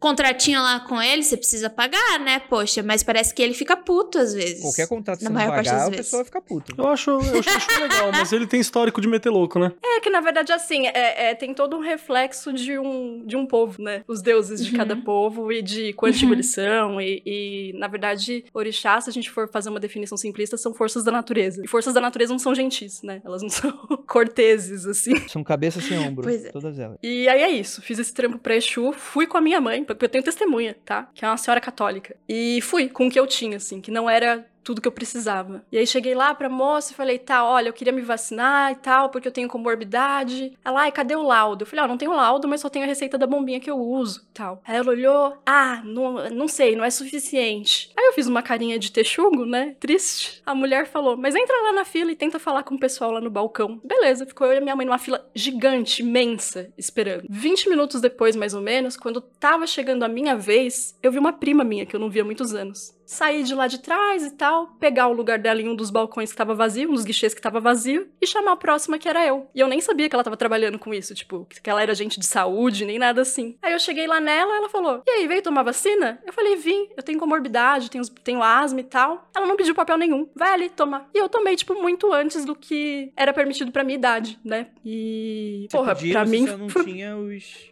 contratinho 0.00 0.60
lá 0.62 0.80
com 0.80 1.00
ele, 1.00 1.22
você 1.22 1.36
precisa 1.36 1.68
pagar, 1.70 2.18
né? 2.20 2.40
Poxa, 2.40 2.82
mas 2.82 3.02
parece 3.02 3.34
que 3.34 3.42
ele 3.42 3.54
fica 3.54 3.76
puto 3.76 4.18
às 4.18 4.32
vezes. 4.34 4.62
Qualquer 4.62 4.88
contrato 4.88 5.20
Na 5.22 5.28
você 5.28 5.32
não 5.32 5.40
maior 5.40 5.50
parte 5.54 5.66
pagar, 5.66 5.78
das 5.78 5.86
a 5.86 5.90
vezes. 5.90 6.06
pessoa 6.06 6.24
fica 6.24 6.40
puta. 6.40 6.72
Eu 6.76 6.88
acho, 6.88 7.10
eu 7.10 7.18
acho, 7.38 7.50
acho 7.50 7.80
legal, 7.80 8.10
mas 8.12 8.32
ele 8.32 8.46
tem 8.46 8.58
histórico 8.60 9.00
de 9.00 9.06
meter 9.06 9.30
louco, 9.30 9.58
né? 9.58 9.70
É 9.84 10.00
que, 10.00 10.08
na 10.10 10.20
verdade, 10.20 10.52
assim, 10.52 10.86
é, 10.86 11.30
é- 11.30 11.34
tem 11.34 11.52
todo 11.54 11.76
um 11.76 11.80
reflexo 11.80 12.52
de 12.52 12.78
um, 12.78 13.24
de 13.26 13.36
um 13.36 13.44
povo, 13.46 13.82
né? 13.82 14.02
Os 14.08 14.22
deuses 14.22 14.64
de 14.64 14.70
Uhum. 14.72 14.76
cada 14.78 14.96
povo 14.96 15.52
e 15.52 15.60
de 15.62 15.92
quanto 15.92 16.24
eles 16.32 16.52
são. 16.52 17.00
E, 17.00 17.22
e, 17.26 17.72
na 17.78 17.86
verdade, 17.86 18.44
orixá, 18.54 19.00
se 19.00 19.10
a 19.10 19.12
gente 19.12 19.30
for 19.30 19.48
fazer 19.50 19.68
uma 19.68 19.78
definição 19.80 20.16
simplista, 20.16 20.56
são 20.56 20.72
forças 20.72 21.04
da 21.04 21.12
natureza. 21.12 21.62
E 21.64 21.68
forças 21.68 21.92
da 21.92 22.00
natureza 22.00 22.32
não 22.32 22.38
são 22.38 22.54
gentis, 22.54 23.02
né? 23.02 23.20
Elas 23.24 23.42
não 23.42 23.48
são 23.50 23.70
corteses, 24.06 24.86
assim. 24.86 25.12
São 25.28 25.44
cabeça 25.44 25.80
sem 25.80 25.98
ombro, 26.00 26.24
Pois 26.24 26.44
é. 26.44 26.50
todas 26.50 26.78
elas. 26.78 26.98
E 27.02 27.28
aí 27.28 27.42
é 27.42 27.50
isso. 27.50 27.82
Fiz 27.82 27.98
esse 27.98 28.12
trampo 28.14 28.38
pra 28.38 28.56
Exu, 28.56 28.92
fui 28.92 29.26
com 29.26 29.36
a 29.36 29.40
minha 29.40 29.60
mãe, 29.60 29.84
porque 29.94 30.06
eu 30.06 30.10
tenho 30.10 30.24
testemunha, 30.24 30.76
tá? 30.84 31.08
Que 31.14 31.24
é 31.24 31.28
uma 31.28 31.36
senhora 31.36 31.60
católica. 31.60 32.16
E 32.28 32.60
fui 32.62 32.88
com 32.88 33.06
o 33.06 33.10
que 33.10 33.18
eu 33.18 33.26
tinha, 33.26 33.56
assim, 33.56 33.80
que 33.80 33.90
não 33.90 34.08
era 34.08 34.46
tudo 34.62 34.80
que 34.80 34.88
eu 34.88 34.92
precisava. 34.92 35.64
E 35.70 35.78
aí 35.78 35.86
cheguei 35.86 36.14
lá 36.14 36.34
pra 36.34 36.48
moça 36.48 36.92
e 36.92 36.96
falei, 36.96 37.18
tá, 37.18 37.44
olha, 37.44 37.68
eu 37.68 37.72
queria 37.72 37.92
me 37.92 38.02
vacinar 38.02 38.72
e 38.72 38.76
tal, 38.76 39.10
porque 39.10 39.28
eu 39.28 39.32
tenho 39.32 39.48
comorbidade. 39.48 40.56
Ela, 40.64 40.82
ai, 40.82 40.92
cadê 40.92 41.14
o 41.14 41.22
laudo? 41.22 41.62
Eu 41.62 41.66
falei, 41.66 41.84
ó, 41.84 41.88
não 41.88 41.98
tenho 41.98 42.12
laudo, 42.12 42.46
mas 42.48 42.60
só 42.60 42.68
tenho 42.68 42.84
a 42.84 42.88
receita 42.88 43.18
da 43.18 43.26
bombinha 43.26 43.60
que 43.60 43.70
eu 43.70 43.78
uso 43.78 44.22
e 44.30 44.34
tal. 44.34 44.60
Aí 44.66 44.76
ela 44.76 44.90
olhou, 44.90 45.36
ah, 45.44 45.82
não, 45.84 46.30
não 46.30 46.48
sei, 46.48 46.76
não 46.76 46.84
é 46.84 46.90
suficiente. 46.90 47.90
Aí 47.96 48.06
eu 48.06 48.12
fiz 48.12 48.26
uma 48.26 48.42
carinha 48.42 48.78
de 48.78 48.92
texugo, 48.92 49.44
né? 49.44 49.76
Triste. 49.80 50.42
A 50.44 50.54
mulher 50.54 50.86
falou, 50.86 51.16
mas 51.16 51.34
entra 51.34 51.56
lá 51.62 51.72
na 51.72 51.84
fila 51.84 52.12
e 52.12 52.16
tenta 52.16 52.38
falar 52.38 52.62
com 52.62 52.74
o 52.74 52.80
pessoal 52.80 53.12
lá 53.12 53.20
no 53.20 53.30
balcão. 53.30 53.80
Beleza, 53.84 54.26
ficou 54.26 54.46
eu 54.46 54.58
e 54.58 54.60
minha 54.60 54.76
mãe 54.76 54.86
numa 54.86 54.98
fila 54.98 55.24
gigante, 55.34 56.02
imensa, 56.02 56.72
esperando. 56.76 57.24
20 57.28 57.68
minutos 57.68 58.00
depois, 58.00 58.36
mais 58.36 58.54
ou 58.54 58.60
menos, 58.60 58.96
quando 58.96 59.20
tava 59.20 59.66
chegando 59.66 60.02
a 60.02 60.08
minha 60.08 60.36
vez, 60.36 60.96
eu 61.02 61.12
vi 61.12 61.18
uma 61.18 61.32
prima 61.32 61.64
minha 61.64 61.86
que 61.86 61.94
eu 61.94 62.00
não 62.00 62.10
via 62.10 62.22
há 62.22 62.24
muitos 62.24 62.54
anos. 62.54 62.94
Saí 63.10 63.42
de 63.42 63.56
lá 63.56 63.66
de 63.66 63.80
trás 63.80 64.24
e 64.24 64.30
tal, 64.36 64.68
pegar 64.78 65.08
o 65.08 65.12
lugar 65.12 65.36
dela 65.36 65.60
em 65.60 65.68
um 65.68 65.74
dos 65.74 65.90
balcões 65.90 66.30
que 66.30 66.36
tava 66.36 66.54
vazio, 66.54 66.88
um 66.88 66.94
dos 66.94 67.04
guichês 67.04 67.34
que 67.34 67.40
tava 67.40 67.58
vazio, 67.58 68.08
e 68.22 68.26
chamar 68.26 68.52
a 68.52 68.56
próxima 68.56 69.00
que 69.00 69.08
era 69.08 69.26
eu. 69.26 69.50
E 69.52 69.58
eu 69.58 69.66
nem 69.66 69.80
sabia 69.80 70.08
que 70.08 70.14
ela 70.14 70.22
tava 70.22 70.36
trabalhando 70.36 70.78
com 70.78 70.94
isso, 70.94 71.12
tipo, 71.12 71.44
que 71.60 71.68
ela 71.68 71.82
era 71.82 71.90
agente 71.90 72.20
de 72.20 72.26
saúde, 72.26 72.84
nem 72.84 73.00
nada 73.00 73.20
assim. 73.22 73.58
Aí 73.60 73.72
eu 73.72 73.80
cheguei 73.80 74.06
lá 74.06 74.20
nela, 74.20 74.54
ela 74.54 74.68
falou: 74.68 75.02
E 75.04 75.10
aí, 75.10 75.26
veio 75.26 75.42
tomar 75.42 75.64
vacina? 75.64 76.22
Eu 76.24 76.32
falei: 76.32 76.54
Vim, 76.54 76.88
eu 76.96 77.02
tenho 77.02 77.18
comorbidade, 77.18 77.90
tenho, 77.90 78.08
tenho 78.22 78.44
asma 78.44 78.78
e 78.78 78.84
tal. 78.84 79.28
Ela 79.34 79.44
não 79.44 79.56
pediu 79.56 79.74
papel 79.74 79.98
nenhum. 79.98 80.28
Vai 80.36 80.54
ali 80.54 80.70
tomar. 80.70 81.10
E 81.12 81.18
eu 81.18 81.28
tomei, 81.28 81.56
tipo, 81.56 81.74
muito 81.74 82.12
antes 82.12 82.44
do 82.44 82.54
que 82.54 83.12
era 83.16 83.32
permitido 83.32 83.72
pra 83.72 83.82
minha 83.82 83.98
idade, 83.98 84.38
né? 84.44 84.68
E. 84.84 85.66
Você 85.68 85.76
Porra, 85.76 85.96
podia, 85.96 86.12
pra 86.12 86.24
mim. 86.24 86.46
você 86.46 86.56
não 86.56 86.68
tinha 86.68 87.16
os... 87.16 87.70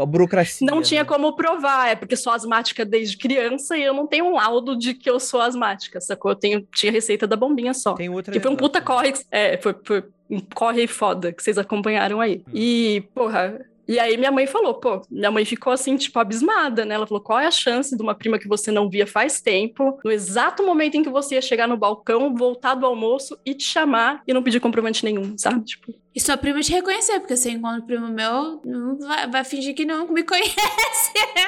A 0.00 0.06
burocracia. 0.06 0.66
não 0.66 0.82
tinha 0.82 1.02
né? 1.02 1.08
como 1.08 1.34
provar, 1.34 1.88
é 1.88 1.96
porque 1.96 2.16
sou 2.16 2.32
asmática 2.32 2.84
desde 2.84 3.16
criança 3.16 3.76
e 3.76 3.82
eu 3.82 3.94
não 3.94 4.06
tenho 4.06 4.26
um 4.26 4.34
laudo 4.34 4.76
de 4.76 4.94
que 4.94 5.10
eu 5.10 5.18
sou 5.18 5.40
asmática, 5.40 6.00
sacou? 6.00 6.32
Eu 6.32 6.36
tenho, 6.36 6.66
tinha 6.74 6.92
receita 6.92 7.26
da 7.26 7.36
bombinha 7.36 7.74
só. 7.74 7.94
Tem 7.94 8.08
outra 8.08 8.32
Que 8.32 8.40
foi 8.40 8.50
um 8.50 8.56
puta 8.56 8.80
corre. 8.80 9.12
É, 9.30 9.56
foi, 9.58 9.74
foi 9.84 10.04
um 10.30 10.40
corre 10.40 10.86
foda 10.86 11.32
que 11.32 11.42
vocês 11.42 11.58
acompanharam 11.58 12.20
aí. 12.20 12.42
Hum. 12.48 12.52
E, 12.54 13.04
porra. 13.14 13.60
E 13.88 13.98
aí 13.98 14.18
minha 14.18 14.30
mãe 14.30 14.46
falou, 14.46 14.74
pô, 14.74 15.00
minha 15.10 15.30
mãe 15.30 15.46
ficou 15.46 15.72
assim, 15.72 15.96
tipo, 15.96 16.18
abismada, 16.18 16.84
né? 16.84 16.94
Ela 16.94 17.06
falou, 17.06 17.22
qual 17.22 17.40
é 17.40 17.46
a 17.46 17.50
chance 17.50 17.96
de 17.96 18.02
uma 18.02 18.14
prima 18.14 18.38
que 18.38 18.46
você 18.46 18.70
não 18.70 18.90
via 18.90 19.06
faz 19.06 19.40
tempo, 19.40 19.98
no 20.04 20.10
exato 20.10 20.62
momento 20.62 20.96
em 20.96 21.02
que 21.02 21.08
você 21.08 21.36
ia 21.36 21.42
chegar 21.42 21.66
no 21.66 21.74
balcão, 21.74 22.34
voltar 22.34 22.74
do 22.74 22.84
almoço 22.84 23.38
e 23.46 23.54
te 23.54 23.64
chamar 23.64 24.22
e 24.26 24.34
não 24.34 24.42
pedir 24.42 24.60
comprovante 24.60 25.02
nenhum, 25.02 25.38
sabe? 25.38 25.64
Tipo, 25.64 25.94
E 26.14 26.20
sua 26.20 26.36
prima 26.36 26.60
te 26.60 26.72
reconhecer, 26.72 27.20
porque 27.20 27.36
você 27.36 27.50
encontra 27.50 27.78
um 27.80 27.86
primo 27.86 28.08
meu, 28.08 28.60
não 28.64 28.98
vai, 28.98 29.30
vai 29.30 29.44
fingir 29.44 29.74
que 29.74 29.84
não 29.84 30.08
me 30.08 30.22
conhece. 30.24 30.56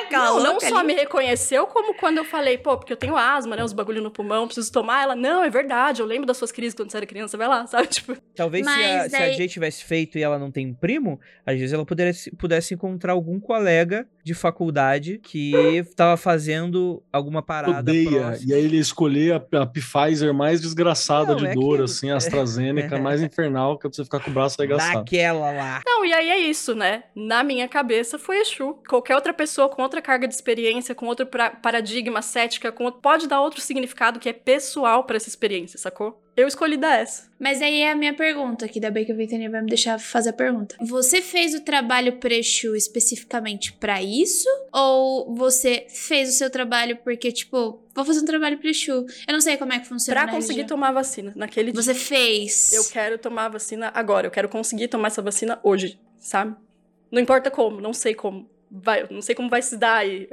Aquela 0.05 0.27
não, 0.35 0.43
não 0.55 0.61
só 0.61 0.79
ali. 0.79 0.89
me 0.89 0.95
reconheceu, 0.95 1.67
como 1.67 1.95
quando 1.95 2.19
eu 2.19 2.25
falei, 2.25 2.57
pô, 2.59 2.77
porque 2.77 2.93
eu 2.93 2.97
tenho 2.97 3.17
asma, 3.17 3.57
né? 3.57 3.65
Os 3.65 3.73
bagulho 3.73 4.01
no 4.03 4.11
pulmão, 4.11 4.47
preciso 4.47 4.71
tomar. 4.71 5.03
Ela, 5.03 5.17
não, 5.17 5.43
é 5.43 5.51
verdade, 5.51 6.01
eu 6.03 6.07
lembro 6.07 6.27
das 6.27 6.37
suas 6.37 6.53
crises 6.53 6.75
quando 6.75 6.91
você 6.91 6.99
era 6.99 7.07
criança, 7.07 7.37
vai 7.37 7.49
lá, 7.49 7.67
sabe? 7.69 7.89
Tipo, 7.89 8.17
Talvez 8.37 8.65
se 8.65 8.71
a, 8.71 8.77
Mas 8.77 9.11
se 9.11 9.17
a 9.17 9.21
daí- 9.21 9.33
Jay 9.35 9.49
tivesse 9.49 9.83
feito 9.85 10.19
e 10.19 10.23
ela 10.23 10.39
não 10.39 10.51
tem 10.53 10.69
um 10.69 10.75
primo, 10.75 11.19
às 11.45 11.59
vezes 11.59 11.73
ela 11.73 11.85
pudesse, 11.85 12.31
pudesse 12.37 12.75
encontrar 12.75 13.13
algum 13.15 13.41
colega 13.41 14.07
de 14.23 14.35
faculdade 14.35 15.19
que 15.19 15.83
tava 15.97 16.17
fazendo 16.17 17.03
alguma 17.13 17.43
parada 17.43 17.79
Odeia. 17.81 18.11
próxima. 18.11 18.51
E 18.53 18.55
aí 18.55 18.65
ele 18.65 18.77
escolher 18.77 19.43
a, 19.53 19.63
a 19.63 19.67
Pfizer 19.67 20.33
mais 20.35 20.61
desgraçada 20.61 21.31
Não, 21.33 21.37
de 21.37 21.47
é 21.47 21.55
dor, 21.55 21.71
aquilo. 21.73 21.85
assim, 21.85 22.11
a 22.11 22.17
AstraZeneca 22.17 22.99
mais 23.01 23.23
infernal, 23.23 23.79
que 23.79 23.87
é 23.87 23.91
pra 23.91 23.97
você 23.97 24.05
ficar 24.05 24.21
com 24.21 24.31
o 24.31 24.35
braço 24.35 24.50
arregaçado. 24.59 24.99
Daquela 24.99 25.53
lá. 25.53 25.81
Não, 25.87 26.05
e 26.05 26.13
aí 26.13 26.29
é 26.31 26.39
isso, 26.39 26.75
né? 26.75 27.05
Na 27.15 27.43
minha 27.43 27.69
cabeça 27.69 28.19
foi 28.19 28.39
Exu. 28.41 28.79
Qualquer 28.89 29.15
outra 29.15 29.33
pessoa 29.35 29.69
com 29.69 29.83
outra 29.83 30.01
carga 30.01 30.27
de 30.27 30.35
experiência, 30.35 30.95
com 30.95 31.07
outro 31.07 31.27
pra- 31.27 31.51
paradigma, 31.51 32.23
cética, 32.23 32.73
com 32.73 32.85
outro- 32.85 33.01
pode 33.01 33.27
dar 33.29 33.41
outro 33.41 33.61
significado 33.61 34.19
que 34.19 34.29
é 34.29 34.33
pessoal 34.33 35.05
pra 35.05 35.17
essa 35.17 35.29
experiência, 35.29 35.79
sacou? 35.79 36.23
Eu 36.37 36.47
escolhi 36.47 36.77
dar 36.77 37.01
essa. 37.01 37.29
Mas 37.39 37.61
aí 37.61 37.81
é 37.81 37.91
a 37.91 37.95
minha 37.95 38.15
pergunta, 38.15 38.69
que 38.69 38.79
ainda 38.79 38.91
bem 38.91 39.05
que 39.05 39.13
a 39.13 39.15
Ventania 39.15 39.51
vai 39.51 39.61
me 39.63 39.69
deixar 39.69 39.99
fazer 39.99 40.31
a 40.31 40.33
pergunta. 40.33 40.77
Você 40.81 41.21
fez 41.21 41.55
o 41.55 41.61
trabalho 41.61 42.19
Prechu 42.19 42.75
especificamente 42.77 43.73
pra 43.75 44.03
isso? 44.03 44.49
Ou 44.73 45.35
você 45.35 45.87
fez 45.89 46.29
o 46.31 46.33
seu 46.33 46.49
trabalho 46.51 46.97
porque, 47.03 47.33
tipo, 47.33 47.83
vou 47.95 48.05
fazer 48.05 48.21
um 48.21 48.25
trabalho 48.25 48.59
Prechu? 48.59 49.07
Eu 49.27 49.33
não 49.33 49.41
sei 49.41 49.57
como 49.57 49.73
é 49.73 49.81
que 49.81 49.87
funciona. 49.89 50.19
Pra 50.21 50.27
na 50.27 50.33
conseguir 50.33 50.65
tomar 50.65 50.89
a 50.89 50.93
vacina 50.93 51.33
naquele 51.35 51.73
Você 51.73 51.93
dia. 51.93 52.03
fez. 52.03 52.73
Eu 52.73 52.85
quero 52.85 53.19
tomar 53.19 53.47
a 53.47 53.51
vacina 53.51 53.91
agora. 53.95 54.27
Eu 54.27 54.31
quero 54.31 54.49
conseguir 54.49 54.89
tomar 54.89 55.09
essa 55.09 55.21
vacina 55.23 55.59
hoje, 55.63 55.99
sabe? 56.19 56.57
Não 57.11 57.21
importa 57.21 57.51
como, 57.51 57.81
não 57.81 57.93
sei 57.93 58.15
como. 58.15 58.49
Vai, 58.71 59.07
não 59.11 59.21
sei 59.21 59.35
como 59.35 59.51
vai 59.51 59.63
se 59.63 59.77
dar 59.77 59.97
aí. 59.97 60.29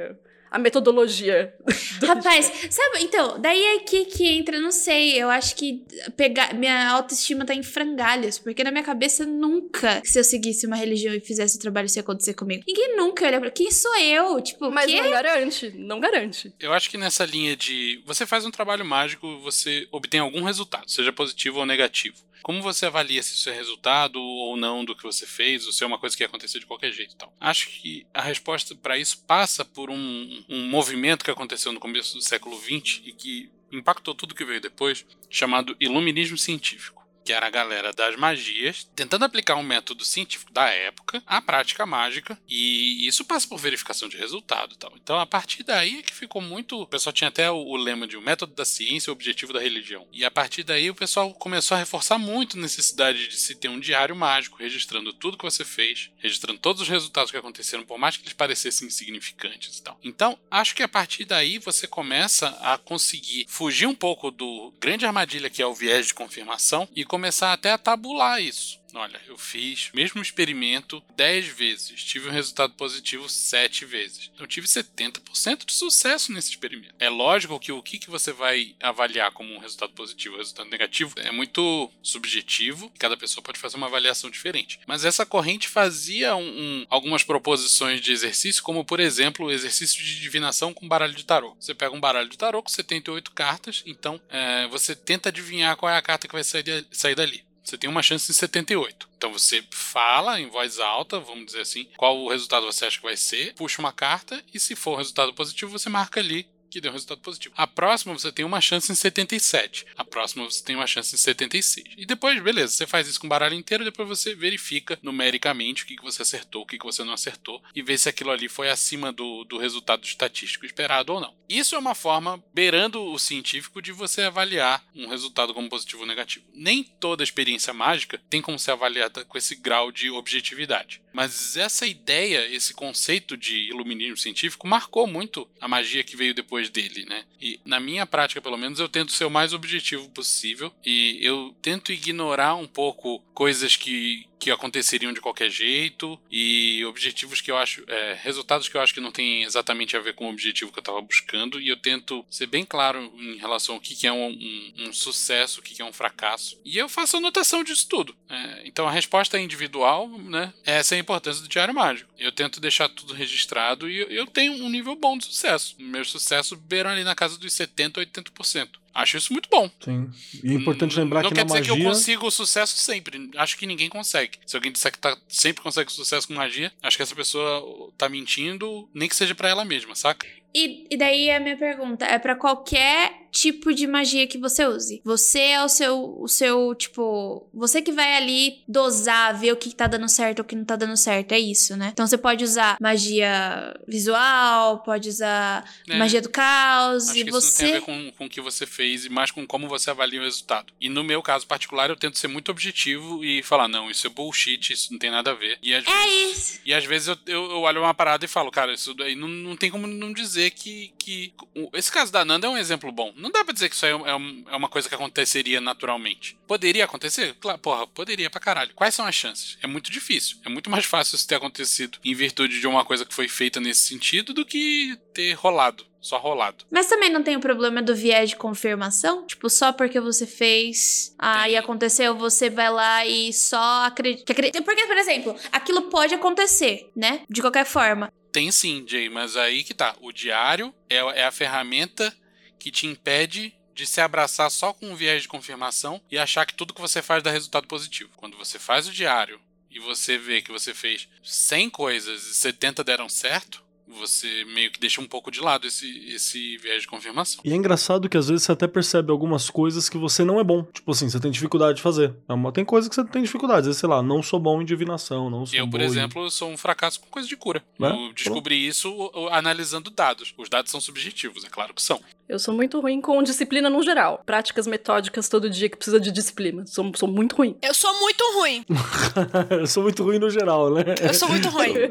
A 0.50 0.58
metodologia. 0.58 1.54
Rapaz, 2.06 2.52
sabe, 2.70 3.04
então, 3.04 3.40
daí 3.40 3.62
é 3.62 3.76
aqui 3.78 4.06
que 4.06 4.28
entra, 4.28 4.60
não 4.60 4.72
sei, 4.72 5.22
eu 5.22 5.30
acho 5.30 5.56
que 5.56 5.84
pegar, 6.16 6.54
minha 6.54 6.90
autoestima 6.92 7.46
tá 7.46 7.54
em 7.54 7.64
frangalhos, 7.64 8.38
porque 8.40 8.64
na 8.64 8.72
minha 8.72 8.84
cabeça 8.84 9.26
nunca, 9.26 10.02
se 10.06 10.20
eu 10.20 10.24
seguisse 10.24 10.66
uma 10.66 10.76
religião 10.76 11.14
e 11.14 11.20
fizesse 11.20 11.58
o 11.58 11.60
trabalho, 11.60 11.88
isso 11.88 11.98
ia 11.98 12.02
acontecer 12.02 12.34
comigo. 12.34 12.64
Ninguém 12.68 12.96
nunca 12.96 13.26
olha 13.26 13.40
pra, 13.40 13.52
quem 13.52 13.72
sou 13.72 13.96
eu? 13.98 14.40
Tipo, 14.42 14.72
Mas 14.72 14.86
quê? 14.86 15.02
não 15.02 15.10
garante, 15.10 15.70
não 15.76 16.00
garante. 16.00 16.54
Eu 16.60 16.74
acho 16.74 16.90
que 16.90 16.98
nessa 16.98 17.26
linha 17.26 17.56
de 17.56 18.02
você 18.06 18.26
faz 18.26 18.46
um 18.46 18.52
trabalho 18.52 18.86
mágico, 18.86 19.40
você 19.40 19.88
obtém 19.92 20.20
algum 20.20 20.44
resultado, 20.44 20.90
seja 20.90 21.12
positivo 21.12 21.60
ou 21.60 21.66
negativo. 21.66 22.28
Como 22.44 22.62
você 22.62 22.86
avalia 22.86 23.22
se 23.22 23.34
isso 23.34 23.50
é 23.50 23.54
resultado 23.54 24.22
ou 24.22 24.56
não 24.56 24.86
do 24.86 24.96
que 24.96 25.04
você 25.04 25.26
fez, 25.26 25.66
ou 25.66 25.74
se 25.74 25.84
é 25.84 25.88
uma 25.88 26.00
coisa 26.00 26.16
que 26.16 26.24
ia 26.24 26.28
acontecer 26.28 26.60
de 26.60 26.66
qualquer 26.66 26.94
jeito 26.94 27.14
e 27.14 27.18
tal? 27.18 27.34
Acho 27.40 27.68
que 27.68 28.06
a 28.14 28.22
resposta 28.22 28.74
para 28.76 28.98
isso 28.98 29.24
passa 29.28 29.66
por 29.66 29.90
um, 29.90 30.37
um 30.50 30.70
movimento 30.70 31.24
que 31.24 31.32
aconteceu 31.32 31.72
no 31.72 31.80
começo 31.80 32.16
do 32.16 32.22
século 32.22 32.58
XX 32.58 33.02
e 33.06 33.14
que 33.14 33.50
impactou 33.72 34.16
tudo 34.16 34.36
que 34.36 34.46
veio 34.46 34.62
depois, 34.62 35.06
chamado 35.30 35.76
iluminismo 35.80 36.38
científico. 36.38 36.97
Que 37.28 37.34
era 37.34 37.48
a 37.48 37.50
galera 37.50 37.92
das 37.92 38.16
magias 38.16 38.88
tentando 38.96 39.26
aplicar 39.26 39.56
um 39.56 39.64
método 39.64 40.06
científico 40.06 40.54
da 40.54 40.70
época 40.70 41.22
à 41.28 41.42
prática 41.42 41.86
mágica, 41.86 42.40
e 42.48 43.06
isso 43.06 43.26
passa 43.26 43.46
por 43.46 43.58
verificação 43.58 44.08
de 44.08 44.16
resultado 44.16 44.78
tal. 44.78 44.94
Então, 44.96 45.20
a 45.20 45.26
partir 45.26 45.62
daí 45.64 46.00
é 46.00 46.02
que 46.04 46.14
ficou 46.14 46.42
muito. 46.42 46.82
O 46.82 46.88
pessoal 46.88 47.12
tinha 47.12 47.28
até 47.28 47.52
o, 47.52 47.76
lema 47.76 48.08
de 48.08 48.16
o 48.16 48.22
método 48.22 48.56
da 48.56 48.64
ciência 48.64 49.12
o 49.12 49.14
objetivo 49.14 49.52
da 49.52 49.60
religião. 49.60 50.08
E 50.14 50.24
a 50.24 50.32
partir 50.32 50.64
daí 50.64 50.90
o 50.90 50.96
pessoal 50.96 51.34
começou 51.34 51.76
a 51.76 51.80
reforçar 51.80 52.18
muito 52.18 52.58
a 52.58 52.62
necessidade 52.62 53.28
de 53.28 53.36
se 53.36 53.56
ter 53.56 53.68
um 53.68 53.80
diário 53.80 54.16
mágico, 54.16 54.58
registrando 54.58 55.12
tudo 55.12 55.38
que 55.38 55.44
você 55.44 55.66
fez, 55.66 56.10
registrando 56.20 56.60
todos 56.60 56.82
os 56.82 56.88
resultados 56.88 57.30
que 57.30 57.36
aconteceram, 57.36 57.84
por 57.84 57.98
mais 57.98 58.16
que 58.16 58.24
eles 58.24 58.34
parecessem 58.34 58.88
insignificantes 58.88 59.80
e 59.80 59.84
tal. 59.84 60.00
Então, 60.02 60.40
acho 60.50 60.74
que 60.74 60.84
a 60.84 60.88
partir 60.88 61.26
daí 61.26 61.60
você 61.60 61.88
começa 61.88 62.48
a 62.62 62.78
conseguir 62.78 63.46
fugir 63.50 63.86
um 63.86 63.96
pouco 63.96 64.32
do 64.32 64.74
grande 64.80 65.06
armadilha 65.06 65.50
que 65.50 65.62
é 65.62 65.68
o 65.68 65.74
viés 65.74 66.08
de 66.08 66.14
confirmação 66.14 66.88
e 66.96 67.04
começar 67.18 67.52
até 67.52 67.72
a 67.72 67.80
tabular 67.80 68.40
isso. 68.40 68.80
Olha, 68.98 69.22
eu 69.28 69.38
fiz 69.38 69.90
o 69.94 69.96
mesmo 69.96 70.22
experimento 70.22 71.04
10 71.16 71.48
vezes, 71.48 72.04
tive 72.04 72.30
um 72.30 72.32
resultado 72.32 72.74
positivo 72.74 73.30
7 73.30 73.86
vezes. 73.86 74.32
Eu 74.40 74.48
tive 74.48 74.68
70% 74.68 75.66
de 75.66 75.74
sucesso 75.74 76.32
nesse 76.32 76.50
experimento. 76.50 76.96
É 77.00 77.08
lógico 77.10 77.60
que 77.60 77.72
o 77.72 77.82
que, 77.84 78.00
você 78.10 78.32
vai 78.32 78.76
avaliar 78.82 79.32
como 79.32 79.54
um 79.54 79.60
resultado 79.60 79.94
positivo 79.94 80.34
ou 80.36 80.40
resultado 80.40 80.70
negativo 80.70 81.14
é 81.18 81.32
muito 81.32 81.92
subjetivo, 82.02 82.92
cada 82.98 83.16
pessoa 83.18 83.44
pode 83.44 83.60
fazer 83.60 83.78
uma 83.78 83.88
avaliação 83.88 84.30
diferente. 84.30 84.80
Mas 84.88 85.06
essa 85.06 85.26
corrente 85.26 85.68
fazia 85.68 86.36
um- 86.36 86.42
um- 86.82 86.86
algumas 86.90 87.24
proposições 87.24 88.02
de 88.02 88.12
exercício, 88.12 88.64
como 88.64 88.84
por 88.86 89.00
exemplo 89.00 89.46
o 89.46 89.52
exercício 89.52 90.04
de 90.04 90.20
divinação 90.20 90.74
com 90.74 90.88
baralho 90.88 91.14
de 91.14 91.26
tarô. 91.26 91.56
Você 91.60 91.74
pega 91.76 91.96
um 91.96 92.00
baralho 92.00 92.30
de 92.30 92.38
tarô 92.38 92.64
com 92.64 92.70
78 92.70 93.32
cartas, 93.32 93.84
então 93.86 94.20
é, 94.30 94.68
você 94.68 94.96
tenta 94.96 95.30
adivinhar 95.30 95.76
qual 95.76 95.92
é 95.92 95.98
a 95.98 96.02
carta 96.02 96.28
que 96.28 96.34
vai 96.34 96.44
sair, 96.44 96.86
sair 96.92 97.16
dali. 97.16 97.44
Você 97.68 97.78
tem 97.78 97.90
uma 97.90 98.02
chance 98.02 98.32
em 98.32 98.34
78. 98.34 99.10
Então 99.18 99.34
você 99.34 99.62
fala 99.72 100.40
em 100.40 100.48
voz 100.48 100.80
alta, 100.80 101.20
vamos 101.20 101.48
dizer 101.48 101.60
assim, 101.60 101.86
qual 101.98 102.18
o 102.18 102.30
resultado 102.30 102.66
você 102.66 102.86
acha 102.86 102.96
que 102.96 103.04
vai 103.04 103.18
ser, 103.18 103.54
puxa 103.56 103.82
uma 103.82 103.92
carta 103.92 104.42
e 104.54 104.60
se 104.60 104.74
for 104.74 104.94
um 104.94 104.98
resultado 104.98 105.34
positivo, 105.34 105.78
você 105.78 105.90
marca 105.90 106.22
ali 106.22 106.48
que 106.78 106.82
deu 106.82 106.92
um 106.92 106.94
resultado 106.94 107.22
positivo. 107.22 107.54
A 107.58 107.66
próxima 107.66 108.14
você 108.14 108.32
tem 108.32 108.46
uma 108.46 108.62
chance 108.62 108.92
em 108.92 108.96
77. 108.96 109.86
A 109.96 110.06
próxima 110.06 110.46
você 110.46 110.64
tem 110.64 110.76
uma 110.76 110.88
chance 110.88 111.14
em 111.14 111.18
76. 111.18 111.86
E 111.98 112.06
depois, 112.06 112.42
beleza, 112.42 112.74
você 112.74 112.86
faz 112.86 113.08
isso 113.08 113.20
com 113.20 113.26
o 113.26 113.30
baralho 113.30 113.56
inteiro, 113.56 113.84
depois 113.84 114.08
você 114.08 114.36
verifica 114.36 114.98
numericamente 115.02 115.84
o 115.84 115.88
que, 115.88 115.96
que 115.96 116.04
você 116.04 116.22
acertou, 116.22 116.62
o 116.62 116.66
que, 116.66 116.78
que 116.78 116.86
você 116.86 117.04
não 117.04 117.14
acertou, 117.14 117.62
e 117.76 117.82
vê 117.82 117.98
se 117.98 118.08
aquilo 118.08 118.32
ali 118.32 118.48
foi 118.48 118.70
acima 118.70 119.12
do, 119.12 119.44
do 119.44 119.58
resultado 119.58 120.04
estatístico 120.04 120.66
esperado 120.66 121.14
ou 121.14 121.20
não. 121.20 121.36
Isso 121.50 121.76
é 121.76 121.80
uma 121.80 121.96
forma, 121.96 122.44
beirando 122.54 123.04
o 123.04 123.18
científico, 123.18 123.82
de 123.82 123.92
você 123.92 124.24
avaliar 124.24 124.84
um 124.96 125.08
resultado 125.08 125.54
como 125.54 125.70
positivo 125.70 126.02
ou 126.02 126.08
negativo. 126.08 126.46
Nem 126.54 126.84
toda 126.84 127.24
experiência 127.24 127.74
mágica 127.74 128.22
tem 128.30 128.42
como 128.42 128.60
ser 128.60 128.72
avaliada 128.72 129.26
com 129.26 129.38
esse 129.38 129.56
grau 129.56 129.92
de 129.92 130.10
objetividade. 130.10 131.02
Mas 131.14 131.58
essa 131.58 131.88
ideia, 131.88 132.48
esse 132.54 132.74
conceito 132.74 133.36
de 133.36 133.70
iluminismo 133.70 134.18
científico 134.18 134.68
marcou 134.68 135.08
muito 135.08 135.50
a 135.60 135.68
magia 135.68 136.04
que 136.04 136.16
veio 136.16 136.34
depois 136.34 136.67
dele, 136.70 137.06
né? 137.06 137.24
E 137.42 137.60
na 137.66 137.80
minha 137.80 138.06
prática, 138.06 138.42
pelo 138.42 138.58
menos, 138.58 138.80
eu 138.80 138.90
tento 138.90 139.12
ser 139.12 139.26
o 139.26 139.30
mais 139.30 139.54
objetivo 139.54 140.10
possível 140.10 140.72
e 140.86 141.18
eu 141.22 141.56
tento 141.62 141.92
ignorar 141.92 142.56
um 142.56 142.68
pouco 142.68 143.20
coisas 143.34 143.76
que 143.76 144.27
que 144.40 144.52
aconteceriam 144.52 145.14
de 145.14 145.22
qualquer 145.22 145.50
jeito 145.50 146.20
e 146.30 146.84
objetivos 146.86 147.42
que 147.42 147.52
eu 147.52 147.58
acho, 147.58 147.84
é, 147.88 148.18
resultados 148.22 148.68
que 148.68 148.78
eu 148.78 148.82
acho 148.82 148.94
que 148.94 149.00
não 149.00 149.12
tem 149.12 149.44
exatamente 149.44 149.96
a 149.96 150.00
ver 150.00 150.14
com 150.14 150.26
o 150.26 150.30
objetivo 150.30 150.72
que 150.72 150.80
eu 150.80 150.82
estava 150.82 151.02
buscando 151.02 151.60
e 151.60 151.68
eu 151.68 151.78
tento 151.78 152.26
ser 152.30 152.48
bem 152.48 152.66
claro 152.66 153.12
em 153.18 153.38
relação 153.38 153.76
ao 153.76 153.82
que, 153.82 153.96
que 153.96 154.08
é 154.08 154.12
um, 154.12 154.30
um, 154.30 154.74
um 154.88 154.94
sucesso, 154.94 155.60
o 155.60 155.64
que, 155.64 155.76
que 155.76 155.82
é 155.82 155.86
um 155.86 155.94
fracasso 155.94 156.60
e 156.64 156.78
eu 156.78 156.90
faço 156.90 157.18
anotação 157.18 157.64
disso 157.64 157.88
tudo. 157.88 158.16
É, 158.30 158.62
então 158.66 158.88
a 158.88 158.92
resposta 158.92 159.38
é 159.38 159.42
individual, 159.42 160.08
né? 160.10 160.54
Essa 160.66 160.96
é 160.96 160.98
a 160.98 161.02
importância 161.02 161.42
do 161.42 161.48
diário 161.48 161.74
mágico. 161.74 162.12
Eu 162.18 162.32
tento 162.32 162.60
deixar 162.60 162.90
tudo 162.90 163.14
registrado 163.14 163.90
e 163.90 164.00
eu, 164.16 164.28
tenho 164.28 164.54
um 164.54 164.70
nível 164.70 164.96
bom 164.96 165.18
de 165.18 165.26
sucesso. 165.26 165.76
Meus 165.80 166.10
sucessos 166.12 166.58
beiram 166.58 166.90
ali 166.90 167.04
na 167.04 167.16
casa 167.16 167.38
dos 167.38 167.54
70, 167.54 168.02
80%. 168.02 168.70
Acho 168.98 169.16
isso 169.16 169.32
muito 169.32 169.48
bom. 169.48 169.70
Sim. 169.80 170.10
E 170.44 170.50
é 170.50 170.54
importante 170.56 170.98
lembrar 170.98 171.22
não 171.22 171.30
que 171.30 171.36
quer 171.36 171.42
na 171.42 171.46
dizer 171.46 171.60
magia... 171.60 171.76
que 171.76 171.82
eu 171.82 171.92
consigo 171.92 172.26
o 172.26 172.32
sucesso 172.32 172.76
sempre. 172.80 173.30
Acho 173.38 173.56
que 173.56 173.68
ninguém 173.68 173.90
consegue. 173.90 174.40
Se 174.44 174.56
alguém 174.56 174.72
disser 174.72 174.92
que 174.92 174.98
tá, 174.98 175.16
sempre 175.30 175.62
consegue 175.62 175.92
sucesso 175.92 176.28
com 176.28 176.34
magia, 176.34 176.74
acho 176.82 176.98
que 176.98 177.04
essa 177.04 177.16
pessoa 177.16 177.94
tá 177.96 178.10
mentindo, 178.10 178.90
nem 178.96 179.08
que 179.08 179.16
seja 179.16 179.36
para 179.36 179.50
ela 179.50 179.64
mesma, 179.64 179.94
saca? 179.94 180.26
E, 180.54 180.86
e 180.90 180.98
daí 180.98 181.30
a 181.32 181.40
minha 181.40 181.58
pergunta 181.58 182.06
é 182.06 182.18
para 182.18 182.36
qualquer 182.36 183.28
tipo 183.30 183.72
de 183.74 183.86
magia 183.86 184.26
que 184.26 184.38
você 184.40 184.66
use. 184.66 185.00
Você 185.06 185.40
é 185.40 185.64
o 185.64 185.70
seu, 185.70 186.16
o 186.20 186.28
seu, 186.28 186.74
tipo, 186.74 187.48
você 187.54 187.82
que 187.84 187.92
vai 187.92 188.16
ali 188.18 188.64
dosar, 188.68 189.38
ver 189.38 189.52
o 189.52 189.56
que 189.58 189.76
tá 189.76 189.86
dando 189.86 190.10
certo 190.10 190.40
ou 190.40 190.46
o 190.46 190.48
que 190.48 190.56
não 190.56 190.66
tá 190.66 190.76
dando 190.76 190.98
certo, 190.98 191.34
é 191.34 191.40
isso, 191.40 191.76
né? 191.78 191.90
Então 191.94 192.08
você 192.08 192.18
pode 192.18 192.44
usar 192.44 192.78
magia 192.82 193.76
visual, 193.88 194.80
pode 194.80 195.10
usar 195.10 195.64
É. 195.88 195.98
magia 195.98 196.22
do 196.22 196.30
caos, 196.30 197.10
Acho 197.10 197.20
e 197.20 197.24
que 197.26 197.32
você... 197.32 197.48
isso 197.48 197.62
não 197.64 197.70
tem 197.70 197.78
a 197.78 197.80
ver 197.80 197.86
com, 197.86 198.12
com 198.18 198.26
o 198.26 198.30
que 198.30 198.42
você 198.42 198.66
fez 198.66 199.06
e 199.06 199.10
mais 199.10 199.30
com 199.30 199.46
como 199.46 199.68
você 199.68 199.90
avalia 199.92 200.20
o 200.20 200.24
resultado. 200.24 200.74
E 200.80 200.90
no 200.90 201.04
meu 201.04 201.22
caso 201.22 201.46
particular, 201.46 201.90
eu 201.90 201.96
tento 201.96 202.18
ser 202.18 202.28
muito 202.30 202.50
objetivo 202.50 203.24
e 203.24 203.44
falar, 203.44 203.68
não, 203.68 203.92
isso 203.92 204.08
é 204.08 204.10
bullshit, 204.10 204.72
isso 204.74 204.92
não 204.92 204.98
tem 205.00 205.12
nada 205.12 205.32
a 205.32 205.36
ver. 205.36 205.60
E 205.62 205.74
às 205.76 205.86
É 205.86 206.04
vezes, 206.06 206.38
isso. 206.50 206.62
e 206.66 206.74
às 206.74 206.86
vezes 206.86 207.08
eu, 207.10 207.18
eu, 207.28 207.52
eu 207.52 207.62
olho 207.62 207.82
uma 207.82 207.94
parada 207.94 208.26
e 208.26 208.28
falo, 208.28 208.50
cara, 208.50 208.74
isso 208.74 208.94
daí 208.94 209.16
não, 209.16 209.28
não 209.28 209.56
tem 209.56 209.70
como 209.70 209.86
não 209.86 210.12
dizer 210.14 210.37
que, 210.52 210.94
que. 211.00 211.34
o- 211.56 211.70
Esse 211.74 211.92
caso 211.92 212.12
da 212.12 212.24
Nanda 212.26 212.48
é 212.48 212.50
um 212.50 212.58
exemplo 212.58 212.92
bom. 212.92 213.14
Não 213.16 213.30
dá 213.32 213.44
pra 213.44 213.54
dizer 213.54 213.70
que 213.70 213.76
isso 213.76 213.86
aí 213.86 213.92
é, 213.92 214.16
um- 214.16 214.44
é 214.50 214.56
uma 214.56 214.70
coisa 214.70 214.88
que 214.90 214.96
aconteceria 214.96 215.60
naturalmente. 215.62 216.38
Poderia 216.48 216.86
acontecer? 216.86 217.36
Claro, 217.40 217.60
porra, 217.60 217.88
poderia 217.88 218.30
pra 218.30 218.40
caralho. 218.40 218.74
Quais 218.74 218.94
são 218.96 219.06
as 219.06 219.16
chances? 219.16 219.58
É 219.62 219.68
muito 219.68 219.92
difícil. 219.92 220.38
É 220.46 220.50
muito 220.50 220.70
mais 220.70 220.86
fácil 220.86 221.16
isso 221.16 221.28
ter 221.28 221.36
acontecido 221.36 222.00
em 222.04 222.14
virtude 222.14 222.60
de 222.60 222.68
uma 222.68 222.86
coisa 222.86 223.06
que 223.06 223.14
foi 223.14 223.28
feita 223.28 223.60
nesse 223.60 223.82
sentido 223.88 224.34
do 224.34 224.46
que 224.46 224.98
ter 225.14 225.34
rolado. 225.34 225.86
Só 226.00 226.18
rolado. 226.20 226.64
Mas 226.72 226.88
também 226.88 227.10
não 227.12 227.22
tem 227.24 227.36
o 227.36 227.40
problema 227.40 227.82
do 227.82 227.94
viés 227.94 228.30
de 228.30 228.36
confirmação? 228.38 229.26
Tipo, 229.26 229.50
só 229.50 229.74
porque 229.74 230.00
você 230.00 230.26
fez, 230.28 231.14
aí 231.18 231.50
Tem. 231.52 231.58
aconteceu, 231.58 232.16
você 232.16 232.50
vai 232.50 232.70
lá 232.72 233.06
e 233.06 233.34
só 233.34 233.84
acredita. 233.86 234.32
acredita. 234.32 234.62
Porque, 234.62 234.86
por 234.86 234.96
exemplo, 234.98 235.36
aquilo 235.52 235.84
pode 235.90 236.14
acontecer, 236.14 236.90
né? 236.96 237.22
De 237.30 237.42
qualquer 237.42 237.66
forma. 237.66 238.14
Tem 238.38 238.52
sim, 238.52 238.86
Jay, 238.88 239.10
mas 239.10 239.36
aí 239.36 239.64
que 239.64 239.74
tá. 239.74 239.96
O 240.00 240.12
diário 240.12 240.72
é, 240.88 240.98
é 240.98 241.26
a 241.26 241.32
ferramenta 241.32 242.16
que 242.60 242.70
te 242.70 242.86
impede 242.86 243.52
de 243.74 243.88
se 243.88 244.00
abraçar 244.00 244.52
só 244.52 244.72
com 244.72 244.92
um 244.92 244.96
viés 244.96 245.24
de 245.24 245.28
confirmação 245.28 246.00
e 246.12 246.20
achar 246.20 246.46
que 246.46 246.54
tudo 246.54 246.72
que 246.72 246.80
você 246.80 247.02
faz 247.02 247.24
dá 247.24 247.32
resultado 247.32 247.68
positivo. 247.68 248.12
Quando 248.16 248.38
você 248.38 248.60
faz 248.60 248.88
o 248.88 248.92
diário 248.92 249.42
e 249.72 249.80
você 249.80 250.20
vê 250.20 250.40
que 250.40 250.52
você 250.52 250.72
fez 250.72 251.10
100 251.24 251.72
coisas 251.72 252.28
e 252.28 252.36
70 252.36 252.84
deram 252.84 253.10
certo, 253.10 253.66
você 253.88 254.46
meio 254.46 254.72
que 254.72 254.80
deixa 254.80 255.00
um 255.02 255.08
pouco 255.08 255.32
de 255.32 255.40
lado 255.40 255.66
esse, 255.66 255.88
esse 256.10 256.58
viés 256.58 256.82
de 256.82 256.88
confirmação. 256.88 257.42
E 257.44 257.52
é 257.52 257.56
engraçado 257.56 258.10
que 258.10 258.18
às 258.18 258.28
vezes 258.28 258.44
você 258.44 258.52
até 258.52 258.68
percebe 258.68 259.12
algumas 259.12 259.50
coisas 259.50 259.88
que 259.90 259.98
você 259.98 260.24
não 260.24 260.40
é 260.40 260.44
bom. 260.44 260.64
Tipo 260.64 260.92
assim, 260.92 261.10
você 261.10 261.20
tem 261.20 261.32
dificuldade 261.32 261.78
de 261.78 261.82
fazer. 261.82 262.14
É 262.28 262.52
Tem 262.52 262.66
coisas 262.66 262.90
que 262.90 262.96
você 262.96 263.06
tem 263.06 263.24
dificuldade. 263.24 263.62
Às 263.62 263.66
vezes, 263.68 263.80
sei 263.80 263.90
lá, 263.90 264.04
não 264.04 264.22
sou 264.22 264.40
bom 264.40 264.62
em 264.62 264.66
divinação, 264.66 265.30
não 265.30 265.46
sou 265.46 265.58
Eu, 265.58 265.66
por 265.70 265.80
bom 265.80 265.86
em- 265.86 265.88
exemplo, 265.88 266.30
sou 266.30 266.50
um 266.50 266.58
fracasso 266.58 267.00
com 267.00 267.08
coisa 267.08 267.28
de 267.28 267.36
cura. 267.38 267.64
Né? 267.80 267.90
Eu 267.90 268.14
descobri 268.14 268.68
isso 268.68 268.92
uh, 268.92 269.30
analisando 269.30 269.90
dados. 269.90 270.34
Os 270.38 270.50
dados 270.50 270.70
são 270.72 270.82
subjetivos, 270.82 271.44
é 271.46 271.50
claro 271.50 271.74
que 271.74 271.82
são. 271.82 272.02
Eu 272.30 272.40
sou 272.40 272.54
muito 272.54 272.80
ruim 272.82 273.00
com 273.00 273.24
disciplina 273.24 273.70
no 273.70 273.82
geral. 273.82 274.22
Práticas 274.26 274.68
metódicas 274.68 275.30
todo 275.30 275.50
dia 275.50 275.70
que 275.70 275.78
precisa 275.78 275.98
de 275.98 276.12
disciplina. 276.12 276.66
Sou, 276.68 276.92
sou 276.94 277.08
muito 277.08 277.36
ruim. 277.38 277.56
Eu 277.62 277.74
sou 277.74 277.94
muito 278.02 278.22
ruim. 278.34 278.66
eu 279.50 279.66
sou 279.66 279.84
muito 279.84 280.04
ruim 280.04 280.20
no 280.20 280.30
geral, 280.30 280.74
né? 280.74 280.84
Eu 281.02 281.14
sou 281.14 281.30
muito 281.30 281.48
ruim. 281.48 281.74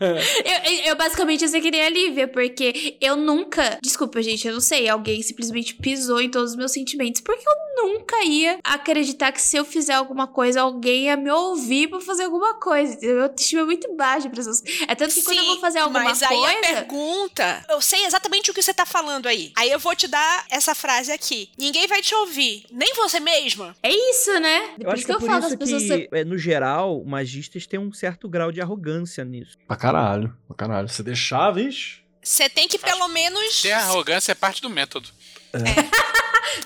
Eu, 0.00 0.90
eu, 0.90 0.96
basicamente 0.96 1.44
ia 1.44 1.60
que 1.60 1.70
nem 1.70 1.82
a 1.82 1.88
Lívia, 1.88 2.28
porque 2.28 2.96
eu 3.00 3.16
nunca. 3.16 3.78
Desculpa, 3.82 4.22
gente, 4.22 4.46
eu 4.46 4.54
não 4.54 4.60
sei. 4.60 4.88
Alguém 4.88 5.22
simplesmente 5.22 5.74
pisou 5.74 6.20
em 6.20 6.30
todos 6.30 6.50
os 6.50 6.56
meus 6.56 6.72
sentimentos. 6.72 7.20
Porque 7.20 7.44
eu 7.46 7.86
nunca 7.86 8.22
ia 8.24 8.58
acreditar 8.64 9.32
que 9.32 9.40
se 9.40 9.56
eu 9.56 9.64
fizer 9.64 9.94
alguma 9.94 10.26
coisa, 10.26 10.62
alguém 10.62 11.04
ia 11.04 11.16
me 11.16 11.30
ouvir 11.30 11.88
pra 11.88 12.00
fazer 12.00 12.24
alguma 12.24 12.54
coisa. 12.54 12.94
entendeu? 12.94 13.18
Eu 13.18 13.34
estima 13.36 13.64
muito 13.64 13.94
baixo 13.94 14.28
pra 14.28 14.36
pessoas. 14.36 14.62
É 14.88 14.94
tanto 14.94 15.14
que 15.14 15.22
quando 15.22 15.38
eu 15.38 15.44
Sim, 15.44 15.50
vou 15.50 15.60
fazer 15.60 15.78
alguma 15.80 16.04
mas 16.04 16.22
aí 16.22 16.28
coisa. 16.28 16.58
a 16.58 16.60
pergunta, 16.60 17.64
eu 17.68 17.80
sei 17.80 18.04
exatamente 18.04 18.50
o 18.50 18.54
que 18.54 18.62
você 18.62 18.74
tá 18.74 18.86
falando 18.86 19.26
aí. 19.26 19.52
Aí 19.56 19.70
eu 19.70 19.79
vou 19.80 19.96
te 19.96 20.06
dar 20.06 20.46
essa 20.50 20.74
frase 20.74 21.10
aqui. 21.10 21.50
Ninguém 21.58 21.86
vai 21.88 22.00
te 22.02 22.14
ouvir, 22.14 22.64
nem 22.70 22.94
você 22.94 23.18
mesma. 23.18 23.74
É 23.82 23.90
isso, 23.90 24.38
né? 24.38 24.74
Eu 24.78 24.84
por 24.84 24.92
acho 24.94 25.00
que 25.02 25.06
que 25.06 25.12
é 25.12 25.14
eu 25.14 25.18
por 25.18 25.26
falo 25.26 25.40
das 25.40 25.50
isso 25.50 25.58
pessoas. 25.58 25.82
que, 25.88 26.08
é, 26.12 26.24
no 26.24 26.38
geral, 26.38 27.02
magistas 27.04 27.66
têm 27.66 27.80
um 27.80 27.92
certo 27.92 28.28
grau 28.28 28.52
de 28.52 28.60
arrogância 28.60 29.24
nisso. 29.24 29.56
Pra 29.66 29.76
caralho, 29.76 30.36
pra 30.46 30.56
caralho. 30.56 30.88
Se 30.88 31.02
deixar, 31.02 31.50
vixe. 31.50 32.00
Você 32.22 32.48
tem 32.48 32.68
que 32.68 32.78
pelo 32.78 33.08
menos. 33.08 33.62
Ter 33.62 33.72
arrogância 33.72 34.32
é 34.32 34.34
parte 34.34 34.60
do 34.62 34.70
método. 34.70 35.08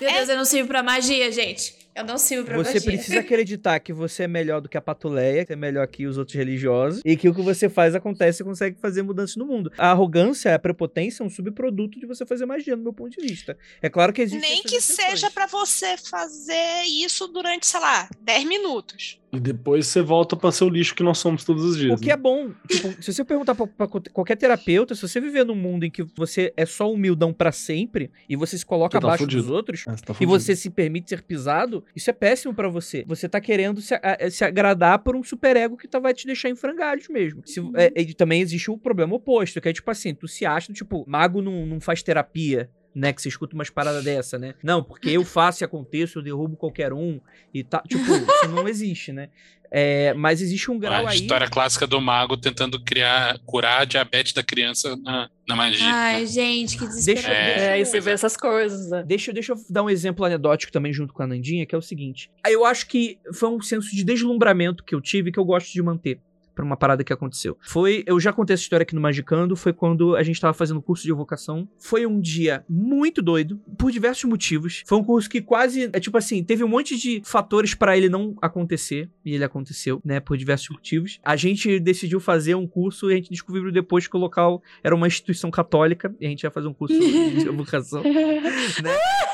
Meu 0.01 0.11
Deus, 0.11 0.29
eu 0.29 0.37
não 0.37 0.45
sirvo 0.45 0.67
pra 0.67 0.83
magia, 0.83 1.31
gente. 1.31 1.73
Eu 1.95 2.03
não 2.03 2.17
sirvo 2.17 2.45
pra 2.45 2.57
Você 2.57 2.81
precisa 2.81 3.21
acreditar 3.21 3.79
que 3.79 3.93
você 3.93 4.23
é 4.23 4.27
melhor 4.27 4.59
do 4.59 4.67
que 4.67 4.77
a 4.77 4.81
patuleia, 4.81 5.45
que 5.45 5.53
é 5.53 5.55
melhor 5.55 5.87
que 5.87 6.05
os 6.05 6.17
outros 6.17 6.35
religiosos, 6.35 7.01
e 7.05 7.15
que 7.15 7.29
o 7.29 7.33
que 7.33 7.41
você 7.41 7.69
faz 7.69 7.95
acontece 7.95 8.43
e 8.43 8.45
consegue 8.45 8.77
fazer 8.81 9.01
mudanças 9.01 9.37
no 9.37 9.45
mundo. 9.45 9.71
A 9.77 9.91
arrogância, 9.91 10.53
a 10.53 10.59
prepotência 10.59 11.23
é 11.23 11.25
um 11.25 11.29
subproduto 11.29 11.97
de 11.97 12.05
você 12.05 12.25
fazer 12.25 12.45
magia, 12.45 12.75
no 12.75 12.83
meu 12.83 12.91
ponto 12.91 13.17
de 13.17 13.25
vista. 13.25 13.57
É 13.81 13.89
claro 13.89 14.11
que 14.11 14.21
existe. 14.21 14.41
Nem 14.41 14.61
que 14.61 14.81
seja 14.81 15.31
pra 15.31 15.47
você 15.47 15.95
fazer 15.95 16.83
isso 16.83 17.27
durante, 17.27 17.65
sei 17.65 17.79
lá, 17.79 18.09
10 18.21 18.43
minutos. 18.43 19.17
E 19.35 19.39
depois 19.39 19.87
você 19.87 20.01
volta 20.01 20.35
pra 20.35 20.51
ser 20.51 20.63
o 20.63 20.69
lixo 20.69 20.95
que 20.95 21.03
nós 21.03 21.17
somos 21.17 21.43
todos 21.43 21.63
os 21.63 21.77
dias. 21.77 21.93
O 21.99 22.01
que 22.01 22.11
é 22.11 22.17
bom. 22.17 22.51
Tipo, 22.67 23.01
se 23.03 23.13
você 23.13 23.23
perguntar 23.23 23.55
pra, 23.55 23.67
pra 23.67 23.87
qualquer 23.87 24.35
terapeuta, 24.37 24.95
se 24.95 25.01
você 25.01 25.19
viver 25.19 25.43
num 25.45 25.55
mundo 25.55 25.83
em 25.85 25.91
que 25.91 26.03
você 26.15 26.53
é 26.55 26.65
só 26.65 26.91
humildão 26.91 27.33
pra 27.33 27.51
sempre 27.51 28.11
e 28.29 28.35
você 28.35 28.57
se 28.57 28.65
coloca 28.65 28.97
Você 28.97 29.01
tá 29.01 29.07
abaixo 29.07 29.23
fudido. 29.23 29.41
dos 29.41 29.51
outros, 29.51 29.83
É, 29.87 29.91
você 29.95 30.03
tá 30.03 30.15
e 30.19 30.25
você 30.25 30.55
se 30.55 30.69
permite 30.69 31.09
ser 31.09 31.21
pisado, 31.23 31.83
isso 31.95 32.09
é 32.09 32.13
péssimo 32.13 32.53
pra 32.53 32.67
você. 32.69 33.03
Você 33.07 33.27
tá 33.29 33.39
querendo 33.41 33.81
se, 33.81 33.93
a- 33.95 34.29
se 34.29 34.43
agradar 34.43 34.99
por 34.99 35.15
um 35.15 35.23
superego 35.23 35.77
que 35.77 35.87
tá, 35.87 35.99
vai 35.99 36.13
te 36.13 36.25
deixar 36.25 36.49
em 36.49 36.55
frangalhos 36.55 37.07
mesmo. 37.09 37.41
Se, 37.45 37.59
é, 37.75 37.91
e 38.01 38.13
também 38.13 38.41
existe 38.41 38.69
o 38.71 38.77
problema 38.77 39.15
oposto, 39.15 39.59
que 39.61 39.69
é 39.69 39.73
tipo 39.73 39.89
assim, 39.91 40.13
tu 40.13 40.27
se 40.27 40.45
acha, 40.45 40.71
tipo, 40.73 41.03
mago 41.07 41.41
não, 41.41 41.65
não 41.65 41.79
faz 41.79 42.01
terapia. 42.03 42.69
Né, 42.95 43.11
que 43.11 43.21
você 43.21 43.27
escuta 43.27 43.53
umas 43.53 43.69
paradas 43.69 44.05
dessa, 44.05 44.39
né? 44.39 44.55
Não, 44.63 44.81
porque 44.81 45.09
eu 45.09 45.25
faço 45.25 45.61
e 45.61 45.65
aconteço, 45.65 46.19
eu 46.19 46.23
derrubo 46.23 46.55
qualquer 46.55 46.93
um 46.93 47.19
e 47.53 47.61
tá. 47.61 47.83
Tipo, 47.85 48.03
isso 48.05 48.47
não 48.47 48.69
existe, 48.69 49.11
né? 49.11 49.27
É, 49.69 50.13
mas 50.13 50.41
existe 50.41 50.71
um 50.71 50.79
grau 50.79 51.05
a 51.05 51.09
aí. 51.09 51.17
história 51.17 51.49
clássica 51.49 51.85
do 51.85 51.99
mago 51.99 52.37
tentando 52.37 52.81
criar, 52.81 53.37
curar 53.45 53.81
a 53.81 53.85
diabetes 53.85 54.31
da 54.31 54.41
criança 54.41 54.95
na, 54.95 55.29
na 55.45 55.55
magia. 55.57 55.85
Ai, 55.85 56.25
gente, 56.25 56.77
que 56.77 56.87
desespero. 56.87 57.15
Deixa, 57.27 57.31
É, 57.33 57.45
deixa 57.45 57.65
É, 57.71 57.81
eu- 57.81 57.85
você 57.85 57.99
vê 57.99 58.11
essas 58.11 58.37
coisas, 58.37 58.89
né? 58.89 59.03
Deixa, 59.05 59.33
deixa 59.33 59.51
eu 59.51 59.57
dar 59.69 59.83
um 59.83 59.89
exemplo 59.89 60.23
anedótico 60.23 60.71
também 60.71 60.93
junto 60.93 61.13
com 61.13 61.21
a 61.23 61.27
Nandinha, 61.27 61.65
que 61.65 61.75
é 61.75 61.77
o 61.77 61.81
seguinte. 61.81 62.31
Eu 62.47 62.63
acho 62.63 62.87
que 62.87 63.19
foi 63.33 63.49
um 63.49 63.59
senso 63.59 63.93
de 63.93 64.05
deslumbramento 64.05 64.83
que 64.85 64.95
eu 64.95 65.01
tive 65.01 65.33
que 65.33 65.39
eu 65.39 65.43
gosto 65.43 65.73
de 65.73 65.81
manter. 65.81 66.21
Pra 66.55 66.65
uma 66.65 66.77
parada 66.77 67.03
que 67.03 67.13
aconteceu. 67.13 67.57
Foi, 67.61 68.03
eu 68.07 68.19
já 68.19 68.31
contei 68.31 68.53
essa 68.53 68.63
história 68.63 68.83
aqui 68.83 68.95
no 68.95 69.01
Magicando, 69.01 69.55
foi 69.55 69.73
quando 69.73 70.15
a 70.15 70.23
gente 70.23 70.39
tava 70.39 70.53
fazendo 70.53 70.81
curso 70.81 71.03
de 71.03 71.11
evocação. 71.11 71.67
Foi 71.77 72.05
um 72.05 72.19
dia 72.19 72.63
muito 72.69 73.21
doido, 73.21 73.59
por 73.77 73.91
diversos 73.91 74.23
motivos. 74.23 74.83
Foi 74.87 74.97
um 74.97 75.03
curso 75.03 75.29
que 75.29 75.41
quase, 75.41 75.89
é 75.91 75.99
tipo 75.99 76.17
assim, 76.17 76.43
teve 76.43 76.63
um 76.63 76.67
monte 76.67 76.97
de 76.97 77.21
fatores 77.25 77.75
para 77.75 77.97
ele 77.97 78.07
não 78.07 78.35
acontecer, 78.41 79.09
e 79.23 79.35
ele 79.35 79.43
aconteceu, 79.43 80.01
né, 80.03 80.19
por 80.19 80.37
diversos 80.37 80.69
motivos. 80.69 81.19
A 81.23 81.35
gente 81.35 81.79
decidiu 81.79 82.19
fazer 82.19 82.55
um 82.55 82.65
curso 82.65 83.11
e 83.11 83.13
a 83.13 83.15
gente 83.17 83.29
descobriu 83.29 83.71
depois 83.71 84.07
que 84.07 84.15
o 84.15 84.19
local 84.19 84.63
era 84.83 84.95
uma 84.95 85.07
instituição 85.07 85.51
católica, 85.51 86.15
e 86.19 86.25
a 86.25 86.29
gente 86.29 86.43
ia 86.43 86.51
fazer 86.51 86.67
um 86.67 86.73
curso 86.73 86.97
de 86.97 87.45
evocação, 87.47 88.01
né? 88.81 89.24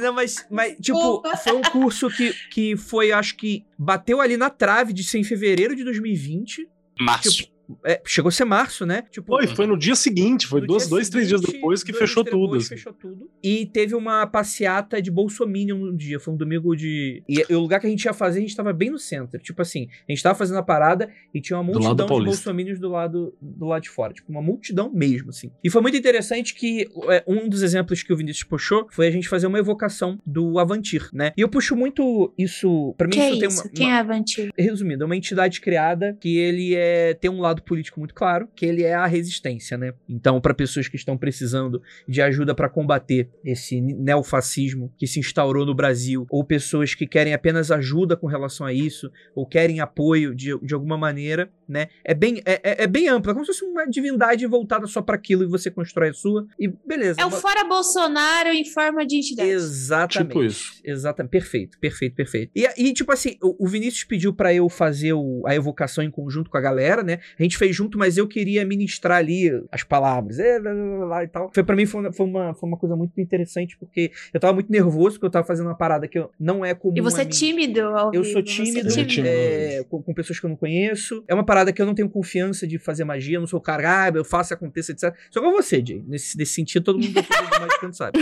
Não, 0.00 0.12
mas, 0.12 0.46
mas 0.50 0.76
tipo, 0.80 1.22
foi 1.42 1.52
um 1.52 1.62
curso 1.62 2.08
que, 2.10 2.32
que 2.50 2.76
foi, 2.76 3.12
acho 3.12 3.36
que, 3.36 3.64
bateu 3.78 4.20
ali 4.20 4.36
na 4.36 4.50
trave 4.50 4.92
de 4.92 5.04
ser 5.04 5.18
em 5.18 5.24
fevereiro 5.24 5.74
de 5.74 5.84
2020. 5.84 6.68
Março. 7.00 7.30
Tipo, 7.30 7.53
é, 7.84 8.00
chegou 8.04 8.28
a 8.28 8.32
ser 8.32 8.44
março, 8.44 8.84
né? 8.86 9.02
Tipo, 9.10 9.26
Foi, 9.28 9.46
foi 9.46 9.66
no 9.66 9.76
dia 9.76 9.94
seguinte, 9.94 10.46
foi 10.46 10.66
dois, 10.66 10.82
dia 10.84 10.90
dois 10.90 11.08
três 11.08 11.28
dias 11.28 11.40
seguinte, 11.40 11.56
depois 11.56 11.82
que 11.82 11.92
fechou 11.92 12.22
depois 12.24 12.42
tudo. 12.44 12.56
assim. 12.56 12.68
Fechou 12.68 12.92
tudo. 12.92 13.30
E 13.42 13.66
teve 13.66 13.94
uma 13.94 14.26
passeata 14.26 15.00
de 15.00 15.10
Bolsominion 15.10 15.76
um 15.76 15.96
dia. 15.96 16.18
Foi 16.20 16.34
um 16.34 16.36
domingo 16.36 16.74
de. 16.76 17.22
E, 17.28 17.44
e 17.48 17.54
o 17.54 17.60
lugar 17.60 17.80
que 17.80 17.86
a 17.86 17.90
gente 17.90 18.04
ia 18.04 18.12
fazer, 18.12 18.38
a 18.38 18.42
gente 18.42 18.56
tava 18.56 18.72
bem 18.72 18.90
no 18.90 18.98
centro. 18.98 19.38
Tipo 19.40 19.62
assim, 19.62 19.88
a 20.08 20.12
gente 20.12 20.22
tava 20.22 20.34
fazendo 20.34 20.58
a 20.58 20.62
parada 20.62 21.08
e 21.32 21.40
tinha 21.40 21.58
uma 21.58 21.72
Do 21.72 21.78
lado 21.78 21.96
multidão 21.96 22.18
de. 22.18 22.24
Bolsominions 22.26 22.78
do 22.78 22.88
lado, 22.88 23.34
do 23.40 23.66
lado 23.66 23.82
de 23.82 23.90
fora. 23.90 24.12
Tipo, 24.12 24.30
uma 24.30 24.42
multidão 24.42 24.90
mesmo, 24.92 25.30
assim. 25.30 25.50
E 25.62 25.70
foi 25.70 25.80
muito 25.80 25.96
interessante 25.96 26.54
que 26.54 26.88
é, 27.08 27.24
um 27.26 27.48
dos 27.48 27.62
exemplos 27.62 28.02
que 28.02 28.12
o 28.12 28.16
Vinícius 28.16 28.44
puxou 28.44 28.86
foi 28.90 29.06
a 29.08 29.10
gente 29.10 29.28
fazer 29.28 29.46
uma 29.46 29.58
evocação 29.58 30.18
do 30.26 30.58
Avantir, 30.58 31.08
né? 31.12 31.32
E 31.36 31.40
eu 31.40 31.48
puxo 31.48 31.74
muito 31.76 32.32
isso. 32.38 32.94
Pra 32.98 33.06
mim, 33.06 33.12
Que 33.14 33.20
é 33.20 33.30
isso 33.30 33.38
tem 33.38 33.48
isso? 33.48 33.62
uma. 33.62 33.70
Quem 33.70 33.86
uma- 33.86 33.96
é 33.96 34.00
Avanti? 34.00 34.50
resumindo, 34.58 35.02
é 35.02 35.06
uma 35.06 35.16
entidade 35.16 35.60
criada 35.60 36.16
que 36.20 36.36
ele 36.36 36.74
é 36.74 37.14
tem 37.14 37.30
um 37.30 37.40
lado 37.40 37.53
político 37.62 37.98
muito 38.00 38.14
claro, 38.14 38.48
que 38.54 38.64
ele 38.66 38.82
é 38.82 38.94
a 38.94 39.06
resistência, 39.06 39.76
né? 39.78 39.94
Então, 40.08 40.40
para 40.40 40.54
pessoas 40.54 40.88
que 40.88 40.96
estão 40.96 41.16
precisando 41.16 41.80
de 42.08 42.20
ajuda 42.22 42.54
para 42.54 42.68
combater 42.68 43.28
esse 43.44 43.80
neofascismo 43.80 44.92
que 44.96 45.06
se 45.06 45.20
instaurou 45.20 45.66
no 45.66 45.74
Brasil, 45.74 46.26
ou 46.30 46.44
pessoas 46.44 46.94
que 46.94 47.06
querem 47.06 47.34
apenas 47.34 47.70
ajuda 47.70 48.16
com 48.16 48.26
relação 48.26 48.66
a 48.66 48.72
isso, 48.72 49.10
ou 49.34 49.46
querem 49.46 49.80
apoio 49.80 50.34
de, 50.34 50.56
de 50.60 50.74
alguma 50.74 50.96
maneira, 50.96 51.50
né? 51.68 51.88
É 52.04 52.14
bem 52.14 52.40
é, 52.44 52.60
é- 52.62 52.84
é 52.84 52.86
bem 52.86 53.08
ampla, 53.08 53.32
como 53.32 53.44
se 53.44 53.52
fosse 53.52 53.64
uma 53.64 53.86
divindade 53.86 54.46
voltada 54.46 54.86
só 54.86 55.00
para 55.02 55.16
aquilo 55.16 55.44
e 55.44 55.46
você 55.46 55.70
constrói 55.70 56.10
a 56.10 56.12
sua 56.14 56.46
e 56.58 56.68
beleza. 56.86 57.20
É 57.20 57.26
o 57.26 57.30
fora 57.30 57.64
Bolsonaro 57.64 58.50
em 58.50 58.64
forma 58.64 59.04
de 59.06 59.16
entidade. 59.16 59.48
Exatamente. 59.50 60.28
Tipo 60.28 60.44
isso. 60.44 60.72
Exatamente. 60.84 61.30
Perfeito, 61.30 61.78
perfeito, 61.78 62.14
perfeito. 62.14 62.50
E, 62.54 62.66
e, 62.76 62.92
tipo 62.92 63.12
assim, 63.12 63.36
o, 63.42 63.64
o 63.64 63.68
Vinícius 63.68 64.04
pediu 64.04 64.32
pra 64.32 64.52
eu 64.52 64.68
fazer 64.68 65.12
o- 65.14 65.42
a 65.46 65.54
evocação 65.54 66.04
em 66.04 66.10
conjunto 66.10 66.50
com 66.50 66.56
a 66.58 66.60
galera, 66.60 67.02
né? 67.02 67.18
A 67.44 67.46
gente 67.46 67.58
fez 67.58 67.76
junto, 67.76 67.98
mas 67.98 68.16
eu 68.16 68.26
queria 68.26 68.64
ministrar 68.64 69.18
ali 69.18 69.50
as 69.70 69.82
palavras, 69.82 70.38
é, 70.38 70.58
lá, 70.58 70.72
lá, 70.72 70.84
lá, 70.98 71.04
lá, 71.04 71.24
e 71.24 71.28
tal. 71.28 71.50
Foi 71.54 71.62
para 71.62 71.76
mim 71.76 71.84
foi, 71.84 72.00
uma- 72.00 72.12
foi 72.12 72.26
uma, 72.26 72.54
foi 72.54 72.68
uma 72.68 72.78
coisa 72.78 72.96
muito 72.96 73.20
interessante, 73.20 73.76
porque 73.78 74.10
eu 74.32 74.40
tava 74.40 74.54
muito 74.54 74.72
nervoso, 74.72 75.16
porque 75.16 75.26
eu 75.26 75.30
tava 75.30 75.46
fazendo 75.46 75.66
uma 75.66 75.76
parada 75.76 76.08
que 76.08 76.18
eu, 76.18 76.30
não 76.40 76.64
é 76.64 76.74
comum 76.74 76.94
E 76.96 77.00
você 77.02 77.20
é 77.22 77.24
tímido 77.26 77.82
ao 77.82 78.14
Eu 78.14 78.22
vivo, 78.22 78.32
sou 78.32 78.40
é 78.40 78.44
tímido, 78.44 78.88
é 78.88 79.04
tímido. 79.04 79.28
é, 79.28 79.84
com, 79.90 80.02
com 80.02 80.14
pessoas 80.14 80.40
que 80.40 80.46
eu 80.46 80.50
não 80.50 80.56
conheço. 80.56 81.22
É 81.28 81.34
uma 81.34 81.44
parada 81.44 81.72
que 81.72 81.82
eu 81.82 81.86
não 81.86 81.94
tenho 81.94 82.08
confiança 82.08 82.66
de 82.66 82.78
fazer 82.78 83.04
magia, 83.04 83.36
eu 83.36 83.40
não 83.40 83.46
sou 83.46 83.58
o 83.58 83.62
cara, 83.62 84.04
ah, 84.04 84.12
eu 84.14 84.24
faço, 84.24 84.54
aconteça, 84.54 84.92
etc. 84.92 85.14
Só 85.30 85.40
com 85.42 85.50
você, 85.52 85.82
Jay. 85.86 86.02
Nesse, 86.06 86.36
nesse 86.38 86.54
sentido, 86.54 86.82
todo 86.84 86.98
mundo 86.98 87.12
magicando 87.60 87.94
sabe. 87.94 88.18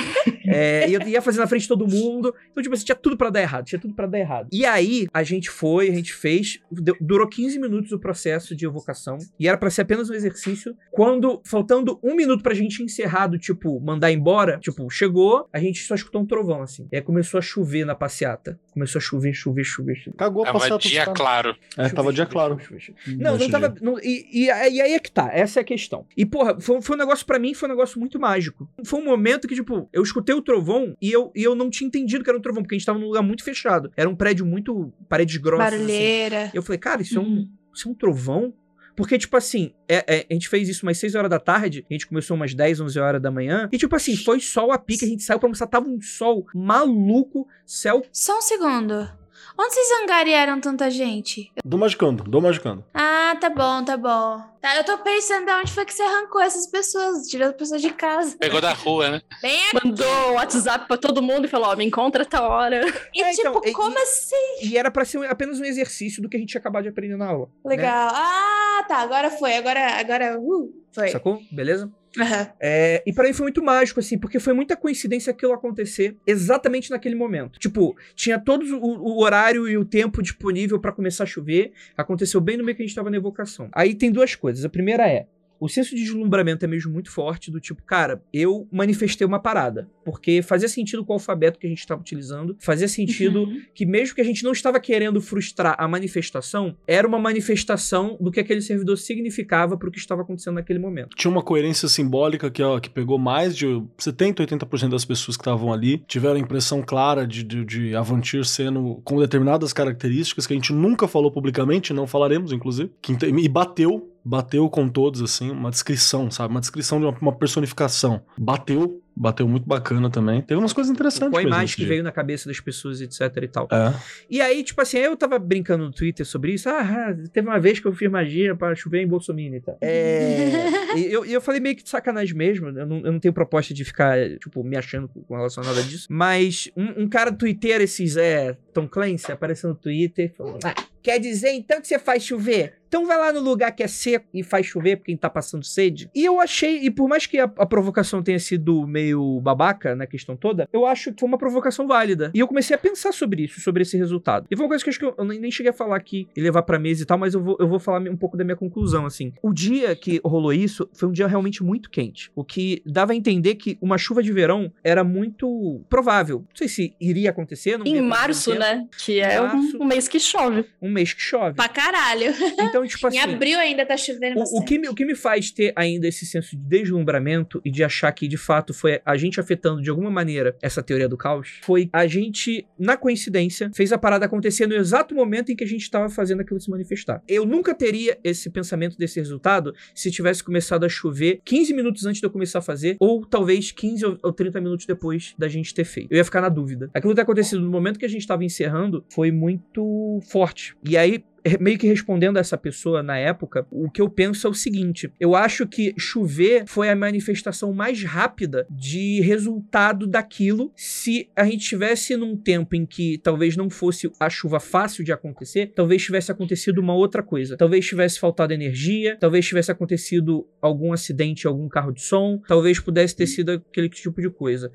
É, 0.46 0.88
e 0.88 0.94
eu 0.94 1.00
ia 1.08 1.22
fazer 1.22 1.38
na 1.38 1.46
frente 1.46 1.62
de 1.62 1.68
todo 1.68 1.86
mundo. 1.86 2.34
Então, 2.50 2.62
tipo 2.62 2.74
assim, 2.74 2.84
tinha 2.84 2.96
tudo 2.96 3.16
pra 3.16 3.30
dar 3.30 3.40
errado, 3.40 3.64
tinha 3.64 3.78
tudo 3.80 3.94
pra 3.94 4.06
dar 4.06 4.18
errado. 4.18 4.48
E 4.52 4.64
aí, 4.64 5.06
a 5.12 5.22
gente 5.22 5.48
foi, 5.50 5.88
a 5.88 5.94
gente 5.94 6.12
fez, 6.12 6.60
deu- 6.70 6.96
durou 7.00 7.28
15 7.28 7.58
minutos 7.58 7.92
o 7.92 7.98
processo 7.98 8.54
de 8.56 8.66
evocação. 8.66 9.11
E 9.38 9.48
era 9.48 9.56
pra 9.56 9.70
ser 9.70 9.82
apenas 9.82 10.08
um 10.10 10.14
exercício. 10.14 10.76
Quando, 10.90 11.40
faltando 11.44 11.98
um 12.02 12.14
minuto 12.14 12.42
pra 12.42 12.54
gente 12.54 12.82
encerrar, 12.82 13.26
do 13.28 13.38
tipo, 13.38 13.80
mandar 13.80 14.10
embora, 14.12 14.58
tipo, 14.58 14.88
chegou, 14.90 15.48
a 15.52 15.58
gente 15.58 15.80
só 15.82 15.94
escutou 15.94 16.22
um 16.22 16.26
trovão, 16.26 16.62
assim. 16.62 16.86
E 16.92 16.96
aí 16.96 17.02
começou 17.02 17.38
a 17.38 17.42
chover 17.42 17.84
na 17.84 17.94
passeata. 17.94 18.58
Começou 18.72 18.98
a 18.98 19.02
chover, 19.02 19.32
chover, 19.34 19.64
chover, 19.64 19.94
chover. 19.96 20.16
Cagou 20.16 20.42
a 20.42 20.46
Tava 20.46 20.58
passeata 20.58 20.88
dia 20.88 20.98
dos 21.00 21.04
caras. 21.04 21.18
claro. 21.18 21.56
É, 21.76 21.88
tava 21.88 22.12
dia 22.12 22.24
chover, 22.24 22.32
claro. 22.32 22.58
chover. 22.60 22.94
Não, 23.18 23.36
não 23.36 23.50
tava. 23.50 23.68
dia. 23.68 23.78
não- 23.82 23.98
e, 23.98 24.26
e, 24.32 24.44
e 24.46 24.50
aí 24.50 24.92
é 24.92 24.98
que 24.98 25.10
tá, 25.10 25.30
essa 25.32 25.60
é 25.60 25.62
a 25.62 25.64
questão. 25.64 26.06
E, 26.16 26.24
porra, 26.26 26.60
foi, 26.60 26.80
foi 26.80 26.96
um 26.96 26.98
negócio 26.98 27.24
pra 27.26 27.38
mim, 27.38 27.54
foi 27.54 27.68
um 27.68 27.72
negócio 27.72 27.98
muito 27.98 28.18
mágico. 28.20 28.68
Foi 28.84 29.00
um 29.00 29.04
momento 29.04 29.46
que, 29.48 29.54
tipo, 29.54 29.88
eu 29.92 30.02
escutei 30.02 30.34
o 30.34 30.42
trovão 30.42 30.96
e 31.00 31.10
eu, 31.12 31.30
e 31.34 31.42
eu 31.42 31.54
não 31.54 31.70
tinha 31.70 31.86
entendido 31.88 32.22
que 32.24 32.30
era 32.30 32.38
um 32.38 32.42
trovão, 32.42 32.62
porque 32.62 32.74
a 32.74 32.78
gente 32.78 32.86
tava 32.86 32.98
num 32.98 33.06
lugar 33.06 33.22
muito 33.22 33.44
fechado. 33.44 33.90
Era 33.96 34.08
um 34.08 34.16
prédio 34.16 34.44
muito. 34.46 34.92
paredes 35.08 35.36
grossas. 35.36 35.66
assim. 35.68 35.76
Barulheira. 35.78 36.50
Eu 36.54 36.62
falei, 36.62 36.78
cara, 36.78 37.02
isso 37.02 37.18
é 37.18 37.20
um, 37.20 37.24
Uhum. 37.24 37.48
isso 37.74 37.88
é 37.88 37.90
um 37.90 37.94
trovão? 37.94 38.52
Porque, 38.96 39.18
tipo 39.18 39.36
assim, 39.36 39.72
é- 39.88 40.04
é, 40.18 40.26
a 40.30 40.32
gente 40.32 40.48
fez 40.48 40.68
isso 40.68 40.84
umas 40.84 40.98
6 40.98 41.14
horas 41.14 41.30
da 41.30 41.38
tarde, 41.38 41.84
a 41.88 41.92
gente 41.92 42.06
começou 42.06 42.34
umas 42.36 42.54
10, 42.54 42.80
11 42.80 42.98
horas 42.98 43.20
da 43.22 43.30
manhã, 43.30 43.68
e, 43.72 43.78
tipo 43.78 43.94
assim, 43.96 44.16
foi 44.16 44.40
sol 44.40 44.70
a 44.72 44.78
pique, 44.78 45.04
a 45.04 45.08
gente 45.08 45.22
saiu 45.22 45.38
pra 45.38 45.46
almoçar, 45.46 45.66
tava 45.66 45.88
um 45.88 46.00
sol 46.00 46.46
maluco, 46.54 47.46
céu 47.66 48.04
Só 48.12 48.38
um 48.38 48.42
segundo. 48.42 49.21
Onde 49.58 49.74
vocês 49.74 50.02
angariaram 50.02 50.60
tanta 50.60 50.90
gente? 50.90 51.52
Do 51.64 51.76
Magicando, 51.78 52.24
do 52.24 52.40
Magicando. 52.40 52.84
Ah, 52.94 53.36
tá 53.40 53.50
bom, 53.50 53.84
tá 53.84 53.96
bom. 53.96 54.40
Tá, 54.60 54.76
eu 54.76 54.84
tô 54.84 54.96
pensando 54.98 55.44
de 55.46 55.52
onde 55.52 55.72
foi 55.72 55.84
que 55.84 55.92
você 55.92 56.02
arrancou 56.02 56.40
essas 56.40 56.66
pessoas, 56.66 57.26
tirou 57.28 57.48
as 57.48 57.54
pessoas 57.54 57.82
de 57.82 57.90
casa. 57.90 58.36
Pegou 58.38 58.60
da 58.60 58.72
rua, 58.72 59.10
né? 59.10 59.22
Bem 59.42 59.58
Mandou 59.74 60.32
WhatsApp 60.34 60.86
pra 60.86 60.96
todo 60.96 61.20
mundo 61.22 61.44
e 61.46 61.48
falou: 61.48 61.68
Ó, 61.68 61.76
me 61.76 61.84
encontra 61.84 62.22
a 62.22 62.26
tal 62.26 62.50
hora. 62.50 62.80
E 63.14 63.20
É, 63.22 63.30
tipo, 63.32 63.48
então, 63.48 63.60
e- 63.64 63.72
como 63.72 63.98
assim? 64.02 64.58
E 64.62 64.76
era 64.78 64.90
pra 64.90 65.04
ser 65.04 65.24
apenas 65.28 65.60
um 65.60 65.64
exercício 65.64 66.22
do 66.22 66.28
que 66.28 66.36
a 66.36 66.40
gente 66.40 66.50
tinha 66.50 66.60
acabado 66.60 66.84
de 66.84 66.88
aprender 66.88 67.16
na 67.16 67.26
aula. 67.28 67.48
Legal. 67.64 68.10
Ah, 68.14 68.84
tá. 68.88 68.98
Agora 68.98 69.30
foi. 69.30 69.54
Agora, 69.56 69.98
agora, 69.98 70.38
uh, 70.40 70.72
foi. 70.92 71.08
Sacou? 71.08 71.40
Beleza? 71.50 71.90
Aham. 72.18 72.52
É, 72.60 73.02
e 73.06 73.12
pra 73.12 73.24
mim 73.24 73.32
foi 73.32 73.44
muito 73.44 73.62
mágico, 73.62 74.00
assim, 74.00 74.18
porque 74.18 74.38
foi 74.38 74.52
muita 74.52 74.76
coincidência 74.76 75.30
aquilo 75.30 75.52
acontecer 75.52 76.16
exatamente 76.26 76.90
naquele 76.90 77.14
momento. 77.14 77.58
Tipo, 77.58 77.96
tinha 78.14 78.38
todo 78.38 78.64
o, 78.78 79.14
o 79.14 79.22
horário 79.22 79.68
e 79.68 79.76
o 79.76 79.84
tempo 79.84 80.22
disponível 80.22 80.78
pra 80.78 80.92
começar 80.92 81.24
a 81.24 81.26
chover. 81.26 81.72
Aconteceu 81.96 82.40
bem 82.40 82.56
no 82.56 82.64
meio 82.64 82.76
que 82.76 82.82
a 82.82 82.86
gente 82.86 82.94
tava 82.94 83.10
na 83.10 83.16
evocação. 83.16 83.68
Aí 83.72 83.94
tem 83.94 84.10
duas 84.10 84.34
coisas. 84.34 84.64
A 84.64 84.68
primeira 84.68 85.08
é. 85.08 85.26
O 85.62 85.68
senso 85.68 85.94
de 85.94 86.02
deslumbramento 86.02 86.64
é 86.64 86.68
mesmo 86.68 86.92
muito 86.92 87.08
forte, 87.08 87.48
do 87.48 87.60
tipo, 87.60 87.84
cara, 87.84 88.20
eu 88.32 88.66
manifestei 88.72 89.24
uma 89.24 89.38
parada. 89.38 89.88
Porque 90.04 90.42
fazia 90.42 90.68
sentido 90.68 91.04
com 91.04 91.12
o 91.12 91.14
alfabeto 91.14 91.56
que 91.56 91.68
a 91.68 91.70
gente 91.70 91.78
estava 91.78 92.00
utilizando, 92.00 92.56
fazia 92.58 92.88
sentido 92.88 93.42
Uhum. 93.42 93.60
que 93.72 93.86
mesmo 93.86 94.16
que 94.16 94.20
a 94.20 94.24
gente 94.24 94.42
não 94.42 94.50
estava 94.50 94.80
querendo 94.80 95.20
frustrar 95.20 95.76
a 95.78 95.86
manifestação, 95.86 96.76
era 96.84 97.06
uma 97.06 97.18
manifestação 97.18 98.16
do 98.20 98.32
que 98.32 98.40
aquele 98.40 98.60
servidor 98.60 98.98
significava 98.98 99.76
pro 99.76 99.92
que 99.92 99.98
estava 99.98 100.22
acontecendo 100.22 100.54
naquele 100.54 100.80
momento. 100.80 101.14
Tinha 101.16 101.30
uma 101.30 101.42
coerência 101.42 101.88
simbólica 101.88 102.50
que, 102.50 102.60
ó, 102.60 102.80
que 102.80 102.90
pegou 102.90 103.16
mais 103.16 103.56
de 103.56 103.66
70, 103.98 104.44
80% 104.44 104.88
das 104.88 105.04
pessoas 105.04 105.36
que 105.36 105.42
estavam 105.42 105.72
ali. 105.72 106.02
Tiveram 106.08 106.34
a 106.34 106.40
impressão 106.40 106.82
clara 106.82 107.24
de, 107.24 107.44
de, 107.44 107.64
de 107.64 107.94
Avantir 107.94 108.44
sendo 108.44 109.00
com 109.04 109.20
determinadas 109.20 109.72
características 109.72 110.44
que 110.44 110.52
a 110.52 110.56
gente 110.56 110.72
nunca 110.72 111.06
falou 111.06 111.30
publicamente, 111.30 111.92
não 111.92 112.08
falaremos, 112.08 112.50
inclusive. 112.50 112.90
Que, 113.00 113.12
e 113.12 113.48
bateu, 113.48 114.11
bateu 114.24 114.68
com 114.68 114.88
todos, 114.88 115.20
assim, 115.20 115.50
uma 115.50 115.70
descrição, 115.70 116.30
sabe? 116.30 116.52
Uma 116.52 116.60
descrição 116.60 116.98
de 116.98 117.06
uma, 117.06 117.16
uma 117.20 117.32
personificação. 117.32 118.22
Bateu, 118.38 119.02
bateu 119.14 119.46
muito 119.46 119.66
bacana 119.66 120.08
também. 120.10 120.40
Teve 120.42 120.58
umas 120.58 120.72
coisas 120.72 120.92
interessantes 120.92 121.32
Com 121.32 121.38
a 121.38 121.42
imagem 121.42 121.74
que 121.74 121.82
dia. 121.82 121.88
veio 121.88 122.02
na 122.02 122.12
cabeça 122.12 122.48
das 122.48 122.60
pessoas, 122.60 123.00
etc 123.00 123.20
e 123.42 123.48
tal. 123.48 123.68
É. 123.70 123.94
E 124.30 124.40
aí, 124.40 124.62
tipo 124.62 124.80
assim, 124.80 124.98
eu 124.98 125.16
tava 125.16 125.38
brincando 125.38 125.84
no 125.84 125.92
Twitter 125.92 126.24
sobre 126.24 126.52
isso. 126.52 126.68
Ah, 126.68 127.14
teve 127.32 127.48
uma 127.48 127.58
vez 127.58 127.80
que 127.80 127.86
eu 127.86 127.92
fiz 127.92 128.10
magia 128.10 128.54
pra 128.54 128.74
chover 128.74 129.02
em 129.02 129.06
Bolsonaro 129.06 129.54
e 129.54 129.60
tal. 129.60 129.78
É. 129.80 130.96
e 130.96 131.12
eu, 131.12 131.24
eu 131.24 131.40
falei 131.40 131.60
meio 131.60 131.76
que 131.76 131.82
de 131.82 131.88
sacanagem 131.88 132.34
mesmo. 132.34 132.68
Eu 132.68 132.86
não, 132.86 132.98
eu 132.98 133.12
não 133.12 133.18
tenho 133.18 133.34
proposta 133.34 133.74
de 133.74 133.84
ficar, 133.84 134.18
tipo, 134.38 134.62
me 134.62 134.76
achando 134.76 135.08
com 135.08 135.34
relação 135.34 135.62
a 135.62 135.66
nada 135.66 135.82
disso. 135.82 136.06
Mas 136.10 136.70
um, 136.76 137.02
um 137.02 137.08
cara 137.08 137.30
do 137.30 137.38
Twitter, 137.38 137.80
esses 137.80 138.16
é. 138.16 138.56
Tom 138.72 138.88
Clancy, 138.88 139.32
apareceu 139.32 139.70
no 139.70 139.76
Twitter 139.76 140.26
e 140.32 140.36
falou: 140.36 140.58
Ah, 140.64 140.74
quer 141.02 141.18
dizer 141.18 141.52
então 141.52 141.80
que 141.80 141.88
você 141.88 141.98
faz 141.98 142.22
chover? 142.22 142.82
Então 142.92 143.06
vai 143.06 143.16
lá 143.16 143.32
no 143.32 143.40
lugar 143.40 143.72
que 143.72 143.82
é 143.82 143.88
seco 143.88 144.26
e 144.34 144.42
faz 144.42 144.66
chover 144.66 144.96
porque 144.96 145.12
quem 145.12 145.16
tá 145.16 145.30
passando 145.30 145.64
sede. 145.64 146.10
E 146.14 146.22
eu 146.26 146.38
achei, 146.38 146.76
e 146.84 146.90
por 146.90 147.08
mais 147.08 147.24
que 147.24 147.38
a, 147.38 147.44
a 147.44 147.64
provocação 147.64 148.22
tenha 148.22 148.38
sido 148.38 148.86
meio 148.86 149.40
babaca 149.40 149.96
na 149.96 150.06
questão 150.06 150.36
toda, 150.36 150.68
eu 150.70 150.84
acho 150.84 151.10
que 151.10 151.20
foi 151.20 151.26
uma 151.26 151.38
provocação 151.38 151.86
válida. 151.86 152.30
E 152.34 152.38
eu 152.38 152.46
comecei 152.46 152.76
a 152.76 152.78
pensar 152.78 153.12
sobre 153.12 153.44
isso, 153.44 153.62
sobre 153.62 153.80
esse 153.80 153.96
resultado. 153.96 154.46
E 154.50 154.54
foi 154.54 154.66
uma 154.66 154.68
coisa 154.68 154.84
que 154.84 154.90
eu 154.90 154.92
acho 154.92 154.98
que 154.98 155.04
eu, 155.06 155.14
eu 155.16 155.24
nem 155.24 155.50
cheguei 155.50 155.70
a 155.70 155.72
falar 155.72 155.96
aqui 155.96 156.28
e 156.36 156.40
levar 156.42 156.64
pra 156.64 156.78
mesa 156.78 157.02
e 157.02 157.06
tal, 157.06 157.16
mas 157.16 157.32
eu 157.32 157.42
vou, 157.42 157.56
eu 157.58 157.66
vou 157.66 157.78
falar 157.78 157.98
um 158.02 158.16
pouco 158.16 158.36
da 158.36 158.44
minha 158.44 158.56
conclusão, 158.56 159.06
assim. 159.06 159.32
O 159.42 159.54
dia 159.54 159.96
que 159.96 160.20
rolou 160.22 160.52
isso 160.52 160.86
foi 160.92 161.08
um 161.08 161.12
dia 161.12 161.26
realmente 161.26 161.62
muito 161.62 161.88
quente. 161.88 162.30
O 162.34 162.44
que 162.44 162.82
dava 162.84 163.12
a 163.12 163.16
entender 163.16 163.54
que 163.54 163.78
uma 163.80 163.96
chuva 163.96 164.22
de 164.22 164.32
verão 164.32 164.70
era 164.84 165.02
muito 165.02 165.80
provável. 165.88 166.40
Não 166.40 166.56
sei 166.56 166.68
se 166.68 166.94
iria 167.00 167.30
acontecer. 167.30 167.78
Não 167.78 167.86
Em 167.86 168.02
março, 168.02 168.50
acontecer. 168.50 168.61
Né? 168.62 168.86
Que 169.04 169.20
é 169.20 169.40
um- 169.40 169.46
Março. 169.46 169.78
um 169.82 169.84
mês 169.84 170.08
que 170.08 170.18
chove. 170.20 170.64
Um 170.80 170.90
mês 170.90 171.12
que 171.12 171.20
chove. 171.20 171.56
Pra 171.56 171.68
caralho. 171.68 172.32
Então, 172.60 172.86
tipo 172.86 173.06
assim. 173.08 173.16
em 173.16 173.20
abril 173.20 173.58
ainda 173.58 173.84
tá 173.84 173.96
chovendo 173.96 174.40
O, 174.40 174.60
o 174.60 174.64
que 174.64 174.78
me, 174.78 174.88
o 174.88 174.94
que 174.94 175.04
me 175.04 175.14
faz 175.14 175.50
ter 175.50 175.72
ainda 175.76 176.06
esse 176.06 176.24
senso 176.24 176.56
de 176.56 176.62
deslumbramento 176.62 177.60
e 177.64 177.70
de 177.70 177.82
achar 177.82 178.10
que 178.12 178.28
de 178.28 178.36
fato 178.36 178.72
foi 178.72 179.00
a 179.04 179.16
gente 179.16 179.40
afetando 179.40 179.82
de 179.82 179.90
alguma 179.90 180.10
maneira 180.10 180.56
essa 180.62 180.82
teoria 180.82 181.08
do 181.08 181.16
caos, 181.16 181.58
foi 181.62 181.88
a 181.92 182.06
gente, 182.06 182.66
na 182.78 182.96
coincidência, 182.96 183.70
fez 183.74 183.92
a 183.92 183.98
parada 183.98 184.26
acontecer 184.26 184.66
no 184.66 184.74
exato 184.74 185.14
momento 185.14 185.50
em 185.50 185.56
que 185.56 185.64
a 185.64 185.66
gente 185.66 185.82
estava 185.82 186.08
fazendo 186.08 186.40
aquilo 186.40 186.60
se 186.60 186.70
manifestar. 186.70 187.22
Eu 187.28 187.44
nunca 187.44 187.74
teria 187.74 188.18
esse 188.22 188.50
pensamento 188.50 188.96
desse 188.96 189.18
resultado 189.18 189.74
se 189.94 190.10
tivesse 190.10 190.42
começado 190.44 190.84
a 190.84 190.88
chover 190.88 191.40
15 191.44 191.74
minutos 191.74 192.06
antes 192.06 192.20
de 192.20 192.26
eu 192.26 192.30
começar 192.30 192.58
a 192.60 192.62
fazer, 192.62 192.96
ou 193.00 193.24
talvez 193.26 193.72
15 193.72 194.18
ou 194.22 194.32
30 194.32 194.60
minutos 194.60 194.86
depois 194.86 195.34
da 195.38 195.48
gente 195.48 195.74
ter 195.74 195.84
feito. 195.84 196.12
Eu 196.12 196.18
ia 196.18 196.24
ficar 196.24 196.40
na 196.40 196.48
dúvida. 196.48 196.90
Aquilo 196.94 197.12
que 197.12 197.16
tá 197.16 197.22
acontecido 197.22 197.60
no 197.60 197.70
momento 197.70 197.98
que 197.98 198.04
a 198.04 198.08
gente 198.08 198.20
estava 198.20 198.44
encerrando 198.52 199.04
foi 199.08 199.30
muito 199.30 200.20
forte. 200.30 200.76
E 200.86 200.96
aí, 200.96 201.24
meio 201.60 201.78
que 201.78 201.86
respondendo 201.86 202.36
a 202.36 202.40
essa 202.40 202.56
pessoa 202.56 203.02
na 203.02 203.18
época, 203.18 203.66
o 203.70 203.90
que 203.90 204.00
eu 204.00 204.08
penso 204.08 204.46
é 204.46 204.50
o 204.50 204.54
seguinte: 204.54 205.12
eu 205.18 205.34
acho 205.34 205.66
que 205.66 205.94
chover 205.98 206.64
foi 206.66 206.88
a 206.88 206.96
manifestação 206.96 207.72
mais 207.72 208.02
rápida 208.04 208.66
de 208.70 209.20
resultado 209.20 210.06
daquilo 210.06 210.72
se 210.76 211.28
a 211.34 211.44
gente 211.44 211.66
tivesse 211.66 212.16
num 212.16 212.36
tempo 212.36 212.76
em 212.76 212.86
que 212.86 213.18
talvez 213.18 213.56
não 213.56 213.68
fosse 213.68 214.10
a 214.20 214.30
chuva 214.30 214.60
fácil 214.60 215.04
de 215.04 215.12
acontecer, 215.12 215.72
talvez 215.74 216.02
tivesse 216.02 216.30
acontecido 216.30 216.78
uma 216.78 216.94
outra 216.94 217.22
coisa. 217.22 217.56
Talvez 217.56 217.86
tivesse 217.86 218.20
faltado 218.20 218.52
energia, 218.52 219.16
talvez 219.18 219.46
tivesse 219.46 219.70
acontecido 219.70 220.46
algum 220.60 220.92
acidente 220.92 221.46
algum 221.46 221.68
carro 221.68 221.92
de 221.92 222.02
som, 222.02 222.40
talvez 222.46 222.78
pudesse 222.78 223.16
ter 223.16 223.26
sido 223.26 223.52
aquele 223.52 223.88
tipo 223.88 224.20
de 224.20 224.30
coisa. 224.30 224.72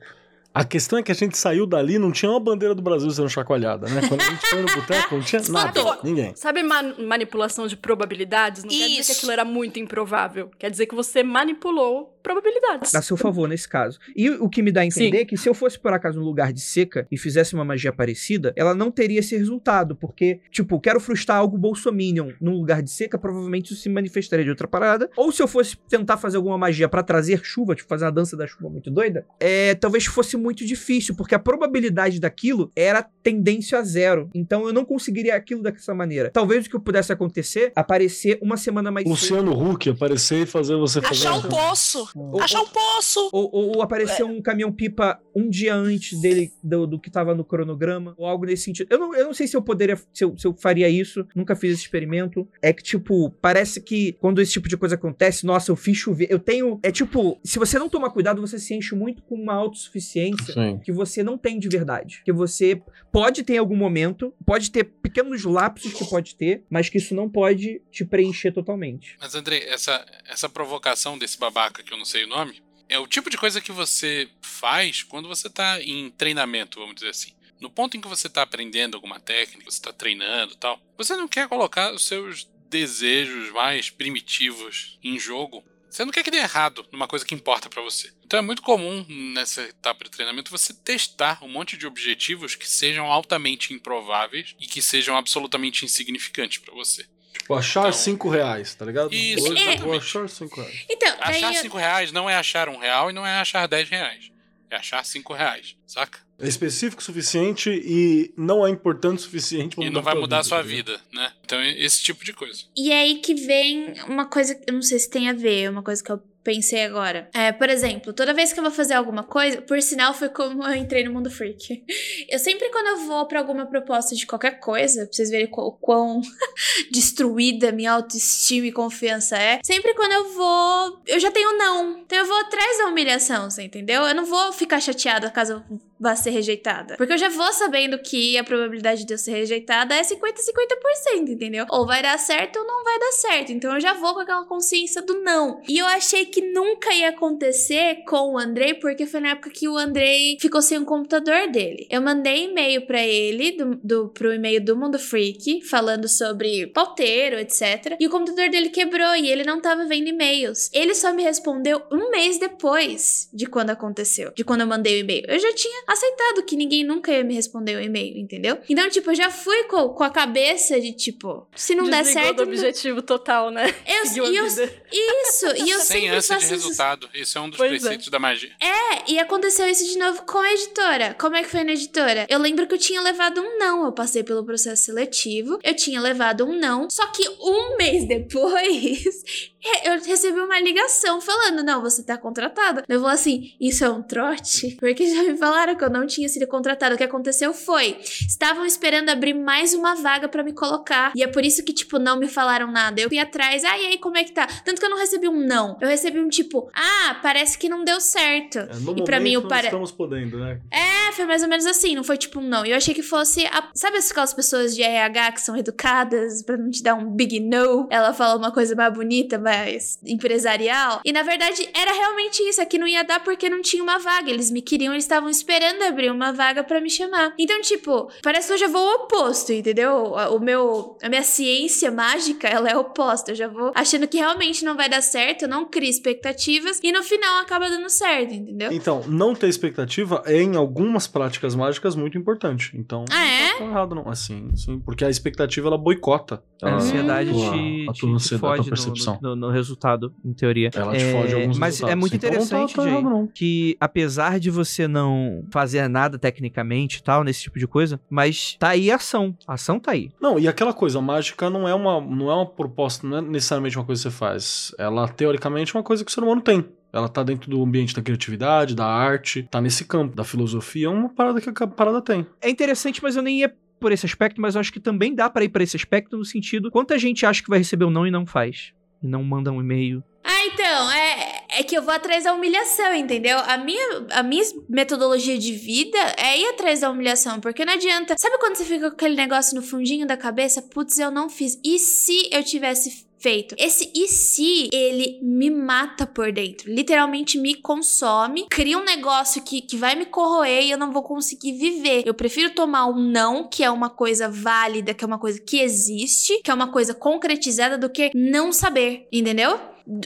A 0.54 0.64
questão 0.64 0.98
é 0.98 1.04
que 1.04 1.12
a 1.12 1.16
gente 1.16 1.38
saiu 1.38 1.68
dali 1.68 2.00
não 2.00 2.12
tinha 2.12 2.32
uma 2.32 2.40
bandeira 2.40 2.74
do 2.74 2.82
Brasil 2.82 3.10
sendo 3.12 3.30
chacoalhada, 3.30 3.88
né? 3.88 4.08
Quando 4.08 4.22
a 4.22 4.26
gente 4.26 4.48
foi 4.48 4.62
no 4.62 4.68
boteco, 4.68 5.16
não 5.16 5.24
tinha 5.24 5.42
nada, 5.50 6.00
ninguém. 6.04 6.36
Sabe 6.36 6.64
ma 6.64 6.82
manipulação 6.82 7.68
de 7.68 7.78
probabilidades? 7.78 8.64
Não 8.64 8.72
Isso. 8.72 8.80
quer 8.80 8.88
dizer 8.88 9.06
que 9.06 9.12
aquilo 9.20 9.32
era 9.32 9.46
muito 9.46 9.80
improvável. 9.80 10.50
Quer 10.58 10.72
dizer 10.72 10.88
que 10.88 10.96
você 10.96 11.22
manipulou 11.22 12.17
probabilidades. 12.28 12.94
A 12.94 13.02
seu 13.02 13.16
favor, 13.16 13.48
nesse 13.48 13.68
caso. 13.68 14.00
E 14.16 14.30
o 14.30 14.50
que 14.50 14.62
me 14.62 14.72
dá 14.72 14.82
a 14.82 14.86
entender 14.86 15.18
Sim. 15.18 15.24
é 15.24 15.26
que 15.26 15.38
se 15.38 15.48
eu 15.48 15.54
fosse, 15.54 15.80
por 15.80 15.94
acaso, 15.94 16.20
num 16.20 16.26
lugar 16.26 16.52
de 16.52 16.60
seca 16.60 17.08
e 17.10 17.18
fizesse 17.18 17.54
uma 17.54 17.64
magia 17.64 17.94
parecida, 17.94 18.54
ela 18.56 18.76
não 18.76 18.92
teria 18.92 19.20
esse 19.20 19.38
resultado. 19.38 19.96
Porque, 19.96 20.42
tipo, 20.52 20.80
quero 20.80 21.00
frustrar 21.00 21.38
algo 21.38 21.58
bolsominion 21.58 22.32
num 22.42 22.54
lugar 22.54 22.82
de 22.82 22.92
seca, 22.92 23.18
provavelmente 23.18 23.74
isso 23.74 23.82
se 23.82 23.90
manifestaria 23.90 24.44
de 24.44 24.50
outra 24.50 24.68
parada. 24.68 25.10
Ou 25.16 25.32
se 25.32 25.42
eu 25.42 25.48
fosse 25.48 25.78
tentar 25.90 26.18
fazer 26.18 26.38
alguma 26.38 26.58
magia 26.58 26.90
para 26.90 27.02
trazer 27.02 27.44
chuva, 27.44 27.76
tipo, 27.76 27.88
fazer 27.88 28.06
uma 28.06 28.12
dança 28.12 28.36
da 28.36 28.46
chuva 28.46 28.70
muito 28.70 28.92
doida, 28.92 29.26
é, 29.40 29.76
talvez 29.76 30.06
fosse 30.06 30.36
muito 30.36 30.66
difícil, 30.66 31.16
porque 31.16 31.36
a 31.36 31.40
probabilidade 31.40 32.20
daquilo 32.20 32.72
era 32.76 33.08
tendência 33.24 33.80
a 33.80 33.84
zero. 33.84 34.30
Então 34.34 34.68
eu 34.68 34.74
não 34.74 34.84
conseguiria 34.84 35.36
aquilo 35.36 35.62
dessa 35.62 35.94
maneira. 35.94 36.30
Talvez 36.32 36.66
o 36.66 36.70
que 36.70 36.80
pudesse 36.80 37.14
acontecer, 37.14 37.72
aparecer 37.76 38.38
uma 38.42 38.58
semana 38.58 38.92
mais 38.92 39.08
Luciano 39.08 39.52
Huck 39.52 39.90
aparecer 39.90 40.44
e 40.44 40.46
fazer 40.46 40.76
você 40.76 41.02
fazer. 41.02 41.28
Achar 41.28 41.38
um 41.38 41.42
poço! 41.50 42.08
Ou, 42.24 42.42
Achar 42.42 42.62
um 42.62 42.68
poço! 42.68 43.30
Ou, 43.32 43.50
ou, 43.52 43.76
ou 43.78 43.82
aparecer 43.82 44.22
é. 44.22 44.26
um 44.26 44.42
caminhão-pipa 44.42 45.20
um 45.36 45.50
dia 45.50 45.76
antes 45.76 46.20
dele, 46.20 46.52
do, 46.64 46.88
do 46.88 47.00
que 47.00 47.12
tava 47.12 47.36
no 47.36 47.44
cronograma, 47.44 48.16
ou 48.18 48.26
algo 48.26 48.46
nesse 48.46 48.64
sentido. 48.64 48.88
Eu 48.90 49.00
não, 49.00 49.16
eu 49.16 49.26
não 49.26 49.34
sei 49.34 49.48
se 49.48 49.56
eu 49.56 49.62
poderia, 49.62 49.96
se 50.14 50.24
eu, 50.24 50.38
se 50.38 50.48
eu 50.48 50.54
faria 50.54 50.90
isso, 50.90 51.26
nunca 51.36 51.56
fiz 51.56 51.74
esse 51.74 51.84
experimento. 51.84 52.48
É 52.62 52.74
que, 52.74 52.84
tipo, 52.84 53.30
parece 53.42 53.82
que 53.82 54.14
quando 54.14 54.42
esse 54.42 54.54
tipo 54.54 54.68
de 54.68 54.78
coisa 54.78 54.96
acontece, 54.96 55.46
nossa, 55.46 55.72
eu 55.72 55.76
fiz 55.76 55.98
chover. 55.98 56.28
Eu 56.30 56.40
tenho. 56.40 56.80
É 56.82 56.92
tipo, 56.92 57.40
se 57.44 57.60
você 57.60 57.78
não 57.78 57.90
tomar 57.90 58.10
cuidado, 58.10 58.42
você 58.42 58.58
se 58.58 58.74
enche 58.74 58.96
muito 58.96 59.22
com 59.24 59.36
uma 59.36 59.54
autossuficiência 59.54 60.54
Sim. 60.54 60.80
que 60.84 60.92
você 60.92 61.22
não 61.24 61.38
tem 61.38 61.60
de 61.60 61.68
verdade. 61.68 62.22
Que 62.26 62.34
você 62.34 62.82
pode 63.12 63.44
ter 63.44 63.54
em 63.54 63.58
algum 63.58 63.76
momento, 63.76 64.34
pode 64.46 64.72
ter 64.72 64.84
pequenos 64.84 65.44
lapsos 65.44 65.94
que 65.94 66.06
pode 66.06 66.36
ter, 66.36 66.64
mas 66.70 66.90
que 66.90 66.98
isso 66.98 67.14
não 67.14 67.30
pode 67.30 67.82
te 67.92 68.06
preencher 68.06 68.52
totalmente. 68.52 69.16
Mas, 69.20 69.36
André, 69.36 69.64
essa, 69.68 70.06
essa 70.26 70.50
provocação 70.50 71.18
desse 71.18 71.38
babaca, 71.38 71.84
que 71.84 71.94
eu 71.94 71.98
não 71.98 72.06
sei 72.08 72.24
o 72.24 72.28
nome, 72.28 72.64
é 72.90 72.98
o 72.98 73.06
tipo 73.06 73.30
de 73.30 73.38
coisa 73.38 73.62
que 73.62 73.72
você 73.72 74.30
faz 74.42 75.04
quando 75.04 75.28
você 75.28 75.50
tá 75.50 75.82
em 75.82 76.10
treinamento, 76.10 76.80
vamos 76.80 76.96
dizer 76.96 77.10
assim. 77.10 77.34
No 77.60 77.70
ponto 77.70 77.98
em 77.98 78.02
que 78.02 78.08
você 78.08 78.28
está 78.28 78.42
aprendendo 78.42 78.96
alguma 78.96 79.20
técnica, 79.20 79.70
você 79.70 79.78
está 79.78 79.94
treinando 79.94 80.56
tal, 80.56 80.80
você 80.98 81.16
não 81.16 81.28
quer 81.28 81.48
colocar 81.48 81.94
os 81.94 82.06
seus 82.06 82.48
desejos 82.70 83.52
mais 83.52 83.90
primitivos 83.90 84.98
em 85.04 85.20
jogo 85.20 85.64
você 85.90 86.04
não 86.04 86.12
quer 86.12 86.24
que 86.24 86.32
dê 86.32 86.38
errado 86.38 86.86
numa 86.92 87.08
coisa 87.08 87.26
que 87.26 87.34
importa 87.34 87.70
para 87.70 87.82
você. 87.82 88.14
Então 88.24 88.38
é 88.38 88.42
muito 88.42 88.62
comum 88.62 89.06
nessa 89.34 89.64
etapa 89.64 90.04
de 90.04 90.12
treinamento 90.12 90.52
você 90.52 90.74
testar 90.74 91.44
um 91.44 91.50
monte 91.50 91.78
de 91.78 91.88
objetivos 91.88 92.56
que 92.56 92.70
sejam 92.70 93.12
altamente 93.12 93.74
improváveis 93.74 94.54
e 94.60 94.68
que 94.68 94.82
sejam 94.82 95.18
absolutamente 95.18 95.86
insignificantes 95.86 96.60
para 96.60 96.74
você. 96.74 97.08
Tipo, 97.34 97.54
achar 97.54 97.94
5 97.94 98.28
então, 98.28 98.38
reais, 98.38 98.76
tá 98.76 98.86
ligado? 98.86 99.14
Isso, 99.14 99.58
é. 99.58 99.78
Vou 99.78 99.94
achar 99.96 100.28
5 100.28 100.62
reais. 100.62 100.86
Então, 100.90 101.16
achar 101.20 101.54
5 101.54 101.76
eu... 101.76 101.80
reais 101.80 102.12
não 102.12 102.30
é 102.30 102.36
achar 102.36 102.70
um 102.70 102.78
real 102.78 103.10
e 103.10 103.14
não 103.14 103.26
é 103.26 103.40
achar 103.40 103.68
10 103.68 103.90
reais. 103.90 104.32
É 104.70 104.76
achar 104.76 105.04
5 105.06 105.34
reais, 105.34 105.76
saca? 105.86 106.20
É 106.40 106.48
específico 106.48 107.02
o 107.02 107.06
suficiente 107.06 107.70
e 107.70 108.32
não 108.38 108.66
é 108.66 108.70
importante 108.70 109.20
o 109.20 109.22
suficiente 109.22 109.76
pra 109.76 109.86
E 109.86 109.90
não 109.90 110.04
vai 110.04 110.14
mudar 110.14 110.40
a 110.40 110.44
sua 110.44 110.62
vida, 110.62 111.00
né? 111.12 111.32
Então, 111.44 111.60
esse 111.64 112.04
tipo 112.04 112.24
de 112.24 112.32
coisa. 112.32 112.64
E 112.76 112.92
é 112.92 113.00
aí 113.00 113.16
que 113.20 113.34
vem 113.34 113.94
uma 114.08 114.26
coisa, 114.26 114.60
eu 114.68 114.74
não 114.74 114.82
sei 114.84 115.00
se 115.00 115.10
tem 115.10 115.30
a 115.30 115.34
ver, 115.34 115.70
uma 115.70 115.82
coisa 115.82 116.04
que 116.04 116.12
eu 116.12 116.22
pensei 116.48 116.86
agora. 116.86 117.30
É, 117.34 117.52
por 117.52 117.70
exemplo, 117.70 118.14
toda 118.14 118.34
vez 118.34 118.54
que 118.54 118.60
eu 118.60 118.64
vou 118.64 118.72
fazer 118.72 118.94
alguma 118.94 119.22
coisa, 119.22 119.62
por 119.62 119.82
sinal 119.82 120.14
foi 120.14 120.30
como 120.30 120.64
eu 120.64 120.76
entrei 120.76 121.04
no 121.04 121.12
mundo 121.12 121.30
freak. 121.30 121.84
Eu 122.30 122.40
sempre 122.40 122.70
quando 122.70 122.88
eu 122.88 123.08
vou 123.08 123.26
para 123.26 123.40
alguma 123.40 123.66
proposta 123.66 124.16
de 124.16 124.26
qualquer 124.26 124.60
coisa, 124.60 125.06
pra 125.06 125.14
vocês 125.14 125.30
verem 125.30 125.50
o 125.52 125.72
quão 125.72 126.22
destruída 126.92 127.72
minha 127.72 127.92
autoestima 127.92 128.68
e 128.68 128.72
confiança 128.72 129.38
é, 129.38 129.60
sempre 129.64 129.94
quando 129.94 130.12
eu 130.12 130.34
vou, 130.34 131.02
eu 131.08 131.20
já 131.20 131.32
tenho 131.32 131.58
não. 131.58 132.00
Então 132.00 132.18
eu 132.18 132.26
vou 132.26 132.38
atrás 132.38 132.78
da 132.78 132.88
humilhação, 132.88 133.50
você 133.50 133.64
entendeu? 133.64 134.04
Eu 134.04 134.16
não 134.16 134.26
vou 134.26 134.54
ficar 134.54 134.80
chateada 134.80 135.30
caso 135.30 135.54
eu 135.54 135.80
vá 136.00 136.16
ser 136.16 136.32
rejeitada. 136.32 136.96
Porque 136.98 137.14
eu 137.14 137.18
já 137.18 137.30
vou 137.30 137.52
sabendo 137.54 138.00
que 138.00 138.38
a 138.38 138.44
probabilidade 138.44 139.06
de 139.06 139.14
eu 139.14 139.18
ser 139.18 139.32
rejeitada 139.32 139.96
é 139.96 140.04
50 140.04 140.42
50%, 140.42 141.30
entendeu? 141.30 141.66
Ou 141.70 141.86
vai 141.86 142.02
dar 142.02 142.18
certo 142.18 142.60
ou 142.60 142.66
não 142.66 142.84
vai 142.84 143.00
dar 143.00 143.12
certo. 143.12 143.52
Então 143.52 143.74
eu 143.74 143.80
já 143.80 143.94
vou 143.94 144.14
com 144.14 144.20
aquela 144.20 144.46
consciência 144.46 145.02
do 145.02 145.22
não. 145.22 145.62
E 145.68 145.78
eu 145.78 145.86
achei 145.86 146.26
que 146.26 146.42
nunca 146.42 146.94
ia 146.94 147.10
acontecer 147.10 148.04
com 148.08 148.34
o 148.34 148.38
Andrei, 148.38 148.74
porque 148.76 149.06
foi 149.06 149.20
na 149.20 149.30
época 149.30 149.50
que 149.50 149.68
o 149.68 149.78
Andrei 149.78 150.38
ficou 150.40 150.62
sem 150.62 150.78
o 150.78 150.86
computador 150.86 151.50
dele. 151.50 151.88
Eu 151.90 152.02
mandei 152.02 152.46
e-mail 152.46 152.86
para 152.86 153.02
ele, 153.02 153.52
do, 153.52 153.76
do, 153.84 154.10
pro 154.10 154.34
e-mail 154.34 154.64
do 154.64 154.76
Mundo 154.76 155.00
Freak, 155.00 155.62
falando 155.62 156.08
sobre 156.08 156.68
pauteiro, 156.68 157.38
etc. 157.40 157.98
E 158.00 158.08
o 158.08 158.10
computador 158.10 158.50
dele 158.50 158.70
quebrou 158.70 159.16
e 159.16 159.30
ele 159.30 159.44
não 159.44 159.62
tava 159.62 159.86
vendo 159.86 160.08
e-mails. 160.08 160.70
Ele 160.74 160.94
só 160.94 161.14
me 161.14 161.24
respondeu 161.24 161.82
um 161.92 162.10
mês 162.12 162.38
depois 162.38 163.30
de 163.34 163.46
quando 163.46 163.70
aconteceu, 163.70 164.32
de 164.36 164.44
quando 164.44 164.62
eu 164.62 164.68
mandei 164.68 164.98
o 164.98 165.00
e-mail. 165.00 165.26
Eu 165.28 165.40
já 165.40 165.54
tinha 165.54 165.84
aceitado 165.88 166.44
que 166.44 166.56
ninguém 166.56 166.84
nunca 166.84 167.12
ia 167.12 167.24
me 167.24 167.34
responder 167.34 167.78
o 167.78 167.82
e-mail, 167.82 168.18
entendeu? 168.18 168.60
Então, 168.70 168.90
tipo, 168.90 169.10
eu 169.12 169.16
já 169.16 169.32
fui 169.32 169.64
com, 169.64 169.90
com 169.90 170.04
a 170.04 170.10
cabeça 170.10 170.80
de, 170.80 170.92
tipo, 170.92 171.48
se 171.56 171.74
não 171.74 171.86
Desligou 171.86 172.14
der 172.14 172.22
certo. 172.22 172.36
do 172.36 172.44
objetivo 172.44 173.02
total, 173.02 173.50
né? 173.50 173.74
Eu, 173.88 174.32
e 174.34 174.36
eu, 174.36 174.46
isso, 174.46 175.46
e 175.56 175.70
eu 175.70 175.80
Sem 175.80 176.02
sempre 176.02 176.22
faço 176.22 176.40
de 176.40 176.46
resultado. 176.46 177.10
Isso. 177.14 177.38
É 177.38 177.42
um 177.42 177.50
dos 177.50 177.58
pois 177.58 177.72
é. 177.72 177.76
preceitos 177.76 178.08
é. 178.08 178.12
da 178.12 178.20
magia. 178.20 178.52
É, 178.60 179.12
e 179.12 179.20
aconteceu 179.20 179.68
isso 179.68 179.86
de 179.86 179.98
novo 179.98 180.24
com 180.24 180.38
a 180.38 180.52
editora. 180.52 181.16
Como 181.20 181.36
é 181.36 181.44
que 181.44 181.50
foi 181.50 181.64
na 181.64 181.72
editora? 181.72 182.26
Eu 182.30 182.40
lembro 182.40 182.68
que 182.68 182.74
eu 182.74 182.78
tinha 182.78 183.02
levado 183.02 183.42
um 183.42 183.58
não. 183.58 183.86
Eu 183.86 183.92
passei 183.92 184.24
pelo 184.24 184.44
processo 184.44 184.84
seletivo, 184.84 185.60
eu 185.64 185.76
tinha 185.76 186.02
levado 186.02 186.46
um 186.46 186.54
não. 186.60 186.90
Só 186.90 187.06
que 187.08 187.28
um 187.40 187.78
mês 187.78 188.08
depois, 188.08 189.54
eu 189.84 190.02
recebi 190.04 190.40
uma 190.40 190.60
ligação 190.60 191.20
falando: 191.20 191.64
não, 191.64 191.82
você 191.82 192.04
tá 192.04 192.18
contratada. 192.18 192.84
Eu 192.88 193.00
vou 193.00 193.10
assim: 193.10 193.54
isso 193.60 193.84
é 193.84 193.90
um 193.90 194.02
trote? 194.02 194.78
Porque 194.80 195.08
já 195.08 195.24
me 195.24 195.38
falaram 195.38 195.76
que 195.76 195.84
eu 195.84 195.90
não 195.90 196.06
tinha 196.06 196.30
sido 196.30 196.48
contratada. 196.48 196.96
O 196.96 196.98
que 196.98 197.04
aconteceu 197.04 197.54
foi: 197.54 197.98
estavam 198.02 198.66
esperando 198.66 199.10
abrir 199.10 199.34
mais 199.34 199.74
uma 199.74 199.96
vaga 199.96 200.28
para 200.28 200.44
me 200.44 200.54
colocar. 200.54 201.12
E 201.16 201.24
é 201.24 201.28
por 201.28 201.44
isso 201.44 201.64
que, 201.64 201.74
tipo, 201.74 202.00
não 202.00 202.18
me 202.18 202.28
falaram 202.28 202.72
nada. 202.72 203.02
Eu 203.02 203.10
fui 203.10 203.20
atrás, 203.20 203.64
ah, 203.64 203.78
e 203.78 203.88
aí, 203.88 203.98
como 203.98 204.18
é 204.18 204.24
que 204.24 204.32
tá? 204.32 204.48
Tanto 204.64 204.80
que 204.80 204.86
eu 204.86 204.90
não 204.90 204.98
recebi 204.98 205.28
um 205.28 205.46
não. 205.46 205.78
Eu 205.82 205.88
recebi 205.88 206.20
um 206.20 206.30
tipo, 206.30 206.70
ah, 206.74 207.20
parece 207.22 207.58
que 207.58 207.70
não 207.70 207.84
deu 207.84 208.00
certo. 208.00 208.60
É, 208.60 208.76
no 208.80 208.98
e 208.98 209.04
para 209.04 209.20
mim 209.20 209.38
o 209.38 209.48
pare... 209.48 209.68
estamos 209.68 209.92
podendo, 209.92 210.40
né? 210.40 210.60
É, 210.72 211.12
foi 211.14 211.26
mais 211.26 211.42
ou 211.44 211.50
menos 211.50 211.66
assim, 211.66 211.96
não 211.96 212.04
foi 212.04 212.18
tipo 212.18 212.40
um 212.40 212.44
não. 212.48 212.66
Eu 212.66 212.76
achei 212.76 212.94
que 212.94 213.04
fosse. 213.04 213.46
A... 213.48 213.70
Sabe 213.74 213.98
aquelas 213.98 214.34
pessoas 214.34 214.76
de 214.76 214.84
RH 214.84 215.32
que 215.34 215.42
são 215.42 215.58
educadas 215.58 216.44
para 216.44 216.58
não 216.58 216.70
te 216.70 216.84
dar 216.84 216.96
um 216.96 217.10
big 217.10 217.40
no? 217.40 217.88
Ela 217.90 218.14
fala 218.14 218.38
uma 218.38 218.52
coisa 218.52 218.76
mais 218.76 218.94
bonita, 218.94 219.38
mais 219.48 220.00
empresarial. 220.06 221.02
E 221.06 221.12
na 221.12 221.24
verdade 221.24 221.68
era 221.74 221.92
realmente 221.92 222.42
isso. 222.44 222.62
Aqui 222.62 222.78
não 222.78 222.88
ia 222.88 223.04
dar 223.04 223.24
porque 223.24 223.50
não 223.50 223.62
tinha 223.62 223.82
uma 223.82 223.98
vaga. 223.98 224.30
Eles 224.30 224.52
me 224.52 224.62
queriam, 224.62 224.94
eles 224.94 225.06
estavam 225.06 225.30
esperando 225.30 225.84
abrir 225.84 226.12
uma 226.12 226.34
vaga 226.34 226.64
para 226.64 226.82
me 226.82 226.90
chamar. 226.90 227.34
Então, 227.38 227.62
tipo, 227.62 228.10
parece 228.22 228.48
que 228.48 228.54
eu 228.54 228.58
já 228.58 228.68
vou 228.68 228.88
ao 228.88 229.06
oposto, 229.06 229.54
entendeu? 229.54 230.14
O 230.32 230.40
meu. 230.40 230.98
A 231.02 231.10
minha 231.10 231.24
ciência 231.24 231.90
mágica, 231.92 232.48
ela 232.48 232.70
é 232.70 232.76
oposta. 232.76 233.32
Eu 233.32 233.36
já 233.36 233.48
vou 233.48 233.72
achando 233.74 234.08
que 234.08 234.18
realmente 234.18 234.66
não 234.66 234.76
vai 234.76 234.90
dar 234.90 235.02
certo, 235.02 235.44
eu 235.44 235.48
não 235.48 235.66
crio 235.66 235.90
expectativas 235.90 236.80
e 236.84 236.92
no 236.92 237.04
final 237.04 237.42
acaba 237.42 237.70
dando 237.70 237.90
certo, 237.90 238.34
entendeu? 238.34 238.72
Então, 238.72 239.04
não 239.08 239.34
ter 239.34 239.48
expectativa 239.48 240.22
é 240.26 240.42
em 240.42 240.56
algumas 240.56 241.08
práticas 241.08 241.56
mágicas 241.56 241.96
muito 241.96 242.18
importante. 242.18 242.72
Então, 242.76 243.06
ah, 243.10 243.26
é? 243.26 243.52
não 243.52 243.58
tá 243.60 243.66
errado 243.66 243.96
não. 243.96 244.10
Assim, 244.10 244.50
sim, 244.56 244.80
porque 244.80 245.06
a 245.06 245.10
expectativa 245.10 245.68
ela 245.68 245.78
boicota. 245.78 246.44
A 246.62 246.76
ansiedade 246.76 247.32
te, 247.32 247.86
a 247.88 247.94
tua, 247.94 248.18
te, 248.18 248.28
te 248.28 248.38
foge 248.38 248.62
a 248.62 248.64
tua 248.64 248.66
percepção. 248.66 249.20
No, 249.22 249.30
no, 249.30 249.36
no 249.38 249.50
resultado, 249.50 250.14
em 250.26 250.34
teoria. 250.34 250.70
Ela 250.74 250.96
te 250.98 251.04
É, 251.04 251.12
fode 251.12 251.34
alguns 251.34 251.58
Mas 251.58 251.76
resultados. 251.76 251.92
é 251.92 251.96
muito 251.96 252.16
Então 252.16 252.30
interessante, 252.30 252.76
tá 252.76 252.84
Jay, 252.84 252.92
errado, 252.92 253.04
não. 253.10 253.28
que 253.28 253.78
apesar 253.80 254.40
de 254.40 254.50
você 254.50 254.88
não 254.88 255.44
fazer 255.52 255.88
nada 255.88 256.18
tecnicamente 256.20 256.98
e 256.98 257.04
tal, 257.04 257.24
nesse 257.24 257.44
tipo 257.44 257.60
de 257.60 257.68
coisa, 257.68 258.00
mas 258.10 258.56
tá 258.60 258.70
aí 258.70 258.92
a 258.92 258.96
ação. 258.96 259.36
A 259.48 259.54
ação 259.54 259.80
tá 259.80 259.92
aí. 259.92 260.10
Não, 260.22 260.38
e 260.40 260.48
aquela 260.48 260.74
coisa, 260.74 261.00
a 261.00 261.02
mágica 261.02 261.50
não 261.50 261.68
é 261.68 261.74
uma, 261.74 262.02
não 262.02 262.30
é 262.30 262.34
uma 262.36 262.46
proposta, 262.46 263.08
não 263.08 263.18
é 263.18 263.22
necessariamente 263.22 263.78
uma 263.78 263.86
coisa 263.86 264.02
que 264.04 264.10
você 264.10 264.16
faz. 264.18 264.74
Ela, 264.78 265.08
teoricamente, 265.08 265.76
é 265.76 265.78
uma 265.78 265.84
coisa 265.84 266.04
que 266.04 266.12
o 266.12 266.14
ser 266.14 266.22
humano 266.22 266.42
tem. 266.42 266.66
Ela 266.94 267.10
tá 267.10 267.22
dentro 267.22 267.50
do 267.52 267.62
ambiente 267.62 267.94
da 267.94 268.02
criatividade, 268.02 268.74
da 268.76 268.86
arte, 268.86 269.44
tá 269.52 269.60
nesse 269.62 269.86
campo 269.86 270.16
da 270.16 270.24
filosofia, 270.24 270.88
é 270.88 270.90
uma 270.90 271.10
parada 271.10 271.40
que 271.42 271.50
a 271.50 271.68
parada 271.68 272.02
tem. 272.02 272.26
É 272.42 272.50
interessante, 272.50 273.04
mas 273.04 273.16
eu 273.16 273.22
nem 273.22 273.40
ia 273.42 273.54
por 273.80 273.92
esse 273.92 274.06
aspecto, 274.06 274.42
mas 274.42 274.56
eu 274.56 274.62
acho 274.62 274.74
que 274.74 274.80
também 274.80 275.14
dá 275.14 275.30
pra 275.30 275.44
ir 275.44 275.50
pra 275.50 275.62
esse 275.62 275.76
aspecto 275.76 276.18
no 276.18 276.26
sentido 276.26 276.72
quanta 276.72 276.98
gente 276.98 277.26
acha 277.26 277.44
que 277.44 277.50
vai 277.50 277.60
receber 277.60 277.86
o 277.86 277.92
não 277.92 278.08
e 278.08 278.10
não 278.12 278.26
faz. 278.26 278.72
E 279.02 279.08
não 279.08 279.24
manda 279.24 279.52
um 279.52 279.62
e-mail. 279.62 280.04
Ah, 280.24 280.46
então, 280.46 280.92
é, 280.92 281.46
é 281.60 281.64
que 281.64 281.78
eu 281.78 281.82
vou 281.82 281.94
atrás 281.94 282.26
da 282.26 282.34
humilhação, 282.34 282.94
entendeu? 282.94 283.40
A 283.40 283.58
minha, 283.58 284.06
a 284.12 284.22
minha 284.22 284.44
metodologia 284.68 285.38
de 285.38 285.54
vida 285.54 285.98
é 286.18 286.38
ir 286.38 286.46
atrás 286.50 286.82
da 286.82 286.92
humilhação, 286.92 287.40
porque 287.40 287.64
não 287.64 287.74
adianta. 287.74 288.16
Sabe 288.18 288.38
quando 288.38 288.56
você 288.56 288.66
fica 288.66 288.90
com 288.90 288.96
aquele 288.96 289.16
negócio 289.16 289.56
no 289.56 289.62
fundinho 289.62 290.06
da 290.06 290.18
cabeça? 290.18 290.62
Putz, 290.62 291.00
eu 291.00 291.10
não 291.10 291.30
fiz. 291.30 291.58
E 291.64 291.80
se 291.80 292.30
eu 292.30 292.44
tivesse 292.44 293.07
feito? 293.28 293.56
Esse 293.58 293.92
e 293.94 294.08
se, 294.08 294.70
ele 294.72 295.20
me 295.22 295.50
mata 295.50 296.08
por 296.08 296.32
dentro. 296.32 296.72
Literalmente 296.72 297.38
me 297.38 297.56
consome, 297.56 298.48
cria 298.50 298.78
um 298.78 298.86
negócio 298.86 299.42
que, 299.42 299.60
que 299.60 299.76
vai 299.76 299.96
me 299.96 300.06
corroer 300.06 300.64
e 300.64 300.72
eu 300.72 300.78
não 300.78 300.94
vou 300.94 301.04
conseguir 301.04 301.52
viver. 301.58 302.04
Eu 302.06 302.14
prefiro 302.14 302.52
tomar 302.52 302.86
um 302.86 302.98
não, 302.98 303.50
que 303.50 303.66
é 303.66 303.70
uma 303.70 303.90
coisa 303.90 304.30
válida, 304.30 304.94
que 304.94 305.04
é 305.04 305.08
uma 305.08 305.20
coisa 305.20 305.42
que 305.42 305.60
existe, 305.60 306.42
que 306.42 306.50
é 306.50 306.54
uma 306.54 306.72
coisa 306.72 306.94
concretizada, 306.94 307.78
do 307.78 307.90
que 307.90 308.12
não 308.16 308.54
saber, 308.54 309.10
entendeu? 309.12 309.60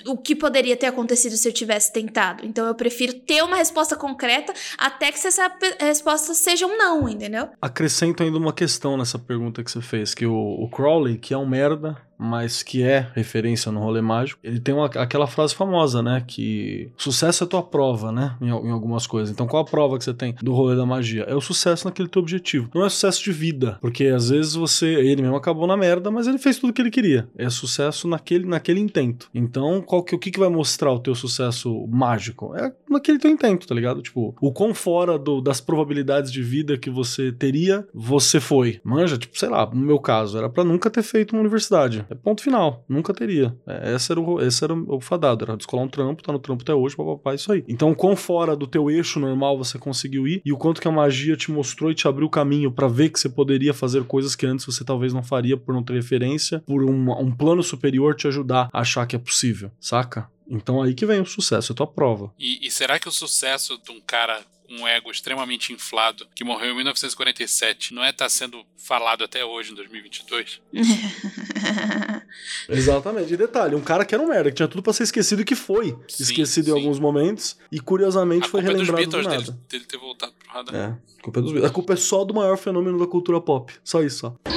o 0.05 0.15
que 0.15 0.35
poderia 0.35 0.77
ter 0.77 0.85
acontecido 0.85 1.35
se 1.35 1.47
eu 1.47 1.51
tivesse 1.51 1.91
tentado. 1.91 2.45
Então 2.45 2.67
eu 2.67 2.75
prefiro 2.75 3.13
ter 3.13 3.43
uma 3.43 3.55
resposta 3.55 3.95
concreta 3.95 4.53
até 4.77 5.11
que 5.11 5.27
essa 5.27 5.51
resposta 5.79 6.33
seja 6.35 6.67
um 6.67 6.77
não, 6.77 7.09
entendeu? 7.09 7.49
Acrescento 7.59 8.21
ainda 8.21 8.37
uma 8.37 8.53
questão 8.53 8.95
nessa 8.95 9.17
pergunta 9.17 9.63
que 9.63 9.71
você 9.71 9.81
fez, 9.81 10.13
que 10.13 10.25
o, 10.25 10.35
o 10.35 10.69
Crowley, 10.69 11.17
que 11.17 11.33
é 11.33 11.37
um 11.37 11.47
merda, 11.47 11.97
mas 12.21 12.61
que 12.61 12.83
é 12.83 13.07
referência 13.15 13.71
no 13.71 13.79
rolê 13.79 13.99
mágico, 14.01 14.39
ele 14.43 14.59
tem 14.59 14.73
uma- 14.75 14.85
aquela 14.85 15.25
frase 15.27 15.55
famosa, 15.55 16.01
né, 16.03 16.23
que 16.27 16.89
sucesso 16.95 17.43
é 17.43 17.47
tua 17.47 17.63
prova, 17.63 18.11
né, 18.11 18.35
em, 18.39 18.47
em 18.49 18.71
algumas 18.71 19.07
coisas. 19.07 19.31
Então 19.33 19.47
qual 19.47 19.63
a 19.63 19.65
prova 19.65 19.97
que 19.97 20.03
você 20.03 20.13
tem 20.13 20.35
do 20.41 20.53
rolê 20.53 20.75
da 20.75 20.85
magia? 20.85 21.23
É 21.23 21.33
o 21.35 21.41
sucesso 21.41 21.85
naquele 21.87 22.07
teu 22.07 22.21
objetivo. 22.21 22.69
Não 22.75 22.85
é 22.85 22.89
sucesso 22.89 23.23
de 23.23 23.31
vida, 23.31 23.77
porque 23.81 24.05
às 24.05 24.29
vezes 24.29 24.53
você, 24.53 24.85
ele 24.87 25.21
mesmo 25.21 25.35
acabou 25.35 25.65
na 25.65 25.75
merda, 25.75 26.11
mas 26.11 26.27
ele 26.27 26.37
fez 26.37 26.57
tudo 26.59 26.69
o 26.69 26.73
que 26.73 26.81
ele 26.81 26.91
queria. 26.91 27.27
É 27.37 27.49
sucesso 27.49 28.07
naquele, 28.07 28.45
naquele 28.45 28.79
intento. 28.79 29.29
Então, 29.33 29.81
qual 29.81 30.03
que, 30.03 30.13
o 30.15 30.19
que, 30.19 30.29
que 30.31 30.39
vai 30.39 30.49
mostrar 30.49 30.91
o 30.93 30.99
teu 30.99 31.15
sucesso 31.15 31.87
mágico? 31.87 32.55
É 32.55 32.71
naquele 32.89 33.17
teu 33.17 33.31
intento, 33.31 33.67
tá 33.67 33.73
ligado? 33.73 34.01
Tipo, 34.01 34.35
o 34.41 34.51
quão 34.51 34.73
fora 34.73 35.17
do- 35.17 35.41
das 35.41 35.59
probabilidades 35.61 36.31
de 36.31 36.41
vida 36.43 36.77
que 36.77 36.89
você 36.89 37.31
teria, 37.31 37.85
você 37.93 38.39
foi. 38.39 38.79
Manja, 38.83 39.17
tipo, 39.17 39.37
sei 39.37 39.49
lá, 39.49 39.65
no 39.65 39.81
meu 39.81 39.99
caso, 39.99 40.37
era 40.37 40.49
pra 40.49 40.63
nunca 40.63 40.89
ter 40.89 41.01
feito 41.03 41.31
uma 41.33 41.41
universidade. 41.41 42.05
É 42.11 42.15
ponto 42.15 42.43
final. 42.43 42.83
Nunca 42.89 43.13
teria. 43.13 43.55
É, 43.65 43.95
esse, 43.95 44.11
era 44.11 44.19
o, 44.19 44.41
esse 44.41 44.61
era 44.63 44.73
o 44.73 44.99
fadado. 44.99 45.45
Era 45.45 45.55
descolar 45.55 45.85
um 45.85 45.87
trampo, 45.87 46.21
tá 46.21 46.33
no 46.33 46.39
trampo 46.39 46.61
até 46.63 46.73
hoje, 46.73 46.95
papapá, 46.95 47.33
isso 47.33 47.51
aí. 47.51 47.63
Então, 47.69 47.95
quão 47.95 48.17
fora 48.17 48.53
do 48.53 48.67
teu 48.67 48.91
eixo 48.91 49.17
normal 49.17 49.57
você 49.57 49.79
conseguiu 49.79 50.27
ir 50.27 50.41
e 50.43 50.51
o 50.51 50.57
quanto 50.57 50.81
que 50.81 50.87
a 50.87 50.91
magia 50.91 51.37
te 51.37 51.49
mostrou 51.49 51.89
e 51.89 51.95
te 51.95 52.07
abriu 52.09 52.27
o 52.27 52.29
caminho 52.29 52.69
pra 52.69 52.89
ver 52.89 53.09
que 53.09 53.19
você 53.19 53.29
poderia 53.29 53.73
fazer 53.73 54.03
coisas 54.03 54.35
que 54.35 54.45
antes 54.45 54.65
você 54.65 54.83
talvez 54.83 55.13
não 55.13 55.23
faria 55.23 55.55
por 55.55 55.73
não 55.73 55.83
ter 55.83 55.93
referência, 55.93 56.61
por 56.65 56.83
um, 56.83 57.11
um 57.11 57.31
plano 57.31 57.63
superior 57.63 58.13
te 58.13 58.27
ajudar 58.27 58.69
a 58.73 58.81
achar 58.81 59.05
que 59.05 59.15
é 59.15 59.19
possível, 59.19 59.71
saca? 59.79 60.27
Então 60.51 60.81
aí 60.81 60.93
que 60.93 61.05
vem 61.05 61.21
o 61.21 61.25
sucesso, 61.25 61.71
é 61.71 61.75
tua 61.75 61.87
prova. 61.87 62.33
E, 62.37 62.65
e 62.67 62.69
será 62.69 62.99
que 62.99 63.07
o 63.07 63.11
sucesso 63.11 63.77
de 63.83 63.89
um 63.89 64.01
cara 64.01 64.41
com 64.67 64.75
um 64.83 64.87
ego 64.87 65.09
extremamente 65.11 65.71
inflado, 65.73 66.27
que 66.35 66.43
morreu 66.43 66.71
em 66.71 66.75
1947, 66.75 67.93
não 67.93 68.03
é 68.03 68.09
estar 68.09 68.27
sendo 68.29 68.63
falado 68.77 69.23
até 69.23 69.43
hoje, 69.45 69.71
em 69.71 69.75
2022? 69.75 70.61
Exatamente. 72.69 73.33
E 73.33 73.37
detalhe, 73.37 73.75
um 73.75 73.81
cara 73.81 74.05
que 74.05 74.13
era 74.13 74.23
um 74.23 74.27
merda, 74.27 74.49
que 74.49 74.55
tinha 74.57 74.67
tudo 74.67 74.83
pra 74.83 74.93
ser 74.93 75.03
esquecido 75.03 75.41
e 75.41 75.45
que 75.45 75.55
foi 75.55 75.95
Sim, 76.07 76.23
esquecido 76.23 76.69
em 76.69 76.73
sim. 76.73 76.77
alguns 76.79 76.99
momentos 76.99 77.57
e 77.71 77.79
curiosamente 77.79 78.45
A 78.45 78.49
foi 78.49 78.59
é 78.61 78.63
dos 78.63 78.73
relembrado 78.73 79.03
do 79.05 79.09
Beatles 79.11 79.25
nada. 79.25 79.41
dele, 79.43 79.57
dele 79.69 79.85
ter 79.85 79.97
voltado 79.97 80.33
pro 80.33 80.49
radar. 80.49 80.75
É, 80.75 80.85
a 80.85 81.23
culpa 81.23 81.39
é 81.39 81.41
dos 81.43 81.51
Beatles. 81.51 81.71
A 81.71 81.73
culpa 81.73 81.93
é 81.93 81.97
só 81.97 82.23
do 82.25 82.33
maior 82.33 82.57
fenômeno 82.57 82.97
da 82.99 83.07
cultura 83.07 83.39
pop. 83.41 83.73
Só 83.83 84.01
isso, 84.01 84.27
ó. 84.27 84.51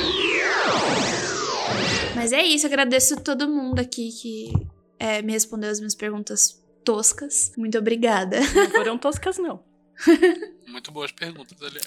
Mas 2.15 2.33
é 2.33 2.43
isso, 2.43 2.67
agradeço 2.67 3.21
todo 3.21 3.49
mundo 3.49 3.81
aqui 3.81 4.11
que 4.11 4.53
é, 5.05 5.21
me 5.21 5.33
respondeu 5.33 5.71
as 5.71 5.79
minhas 5.79 5.95
perguntas 5.95 6.63
toscas. 6.83 7.53
Muito 7.59 7.77
obrigada. 7.77 8.41
Não 8.41 8.71
foram 8.71 8.99
toscas, 8.99 9.37
não. 9.37 9.63
Muito 10.67 10.91
boas 10.91 11.13
perguntas, 11.13 11.61
aliás. 11.61 11.87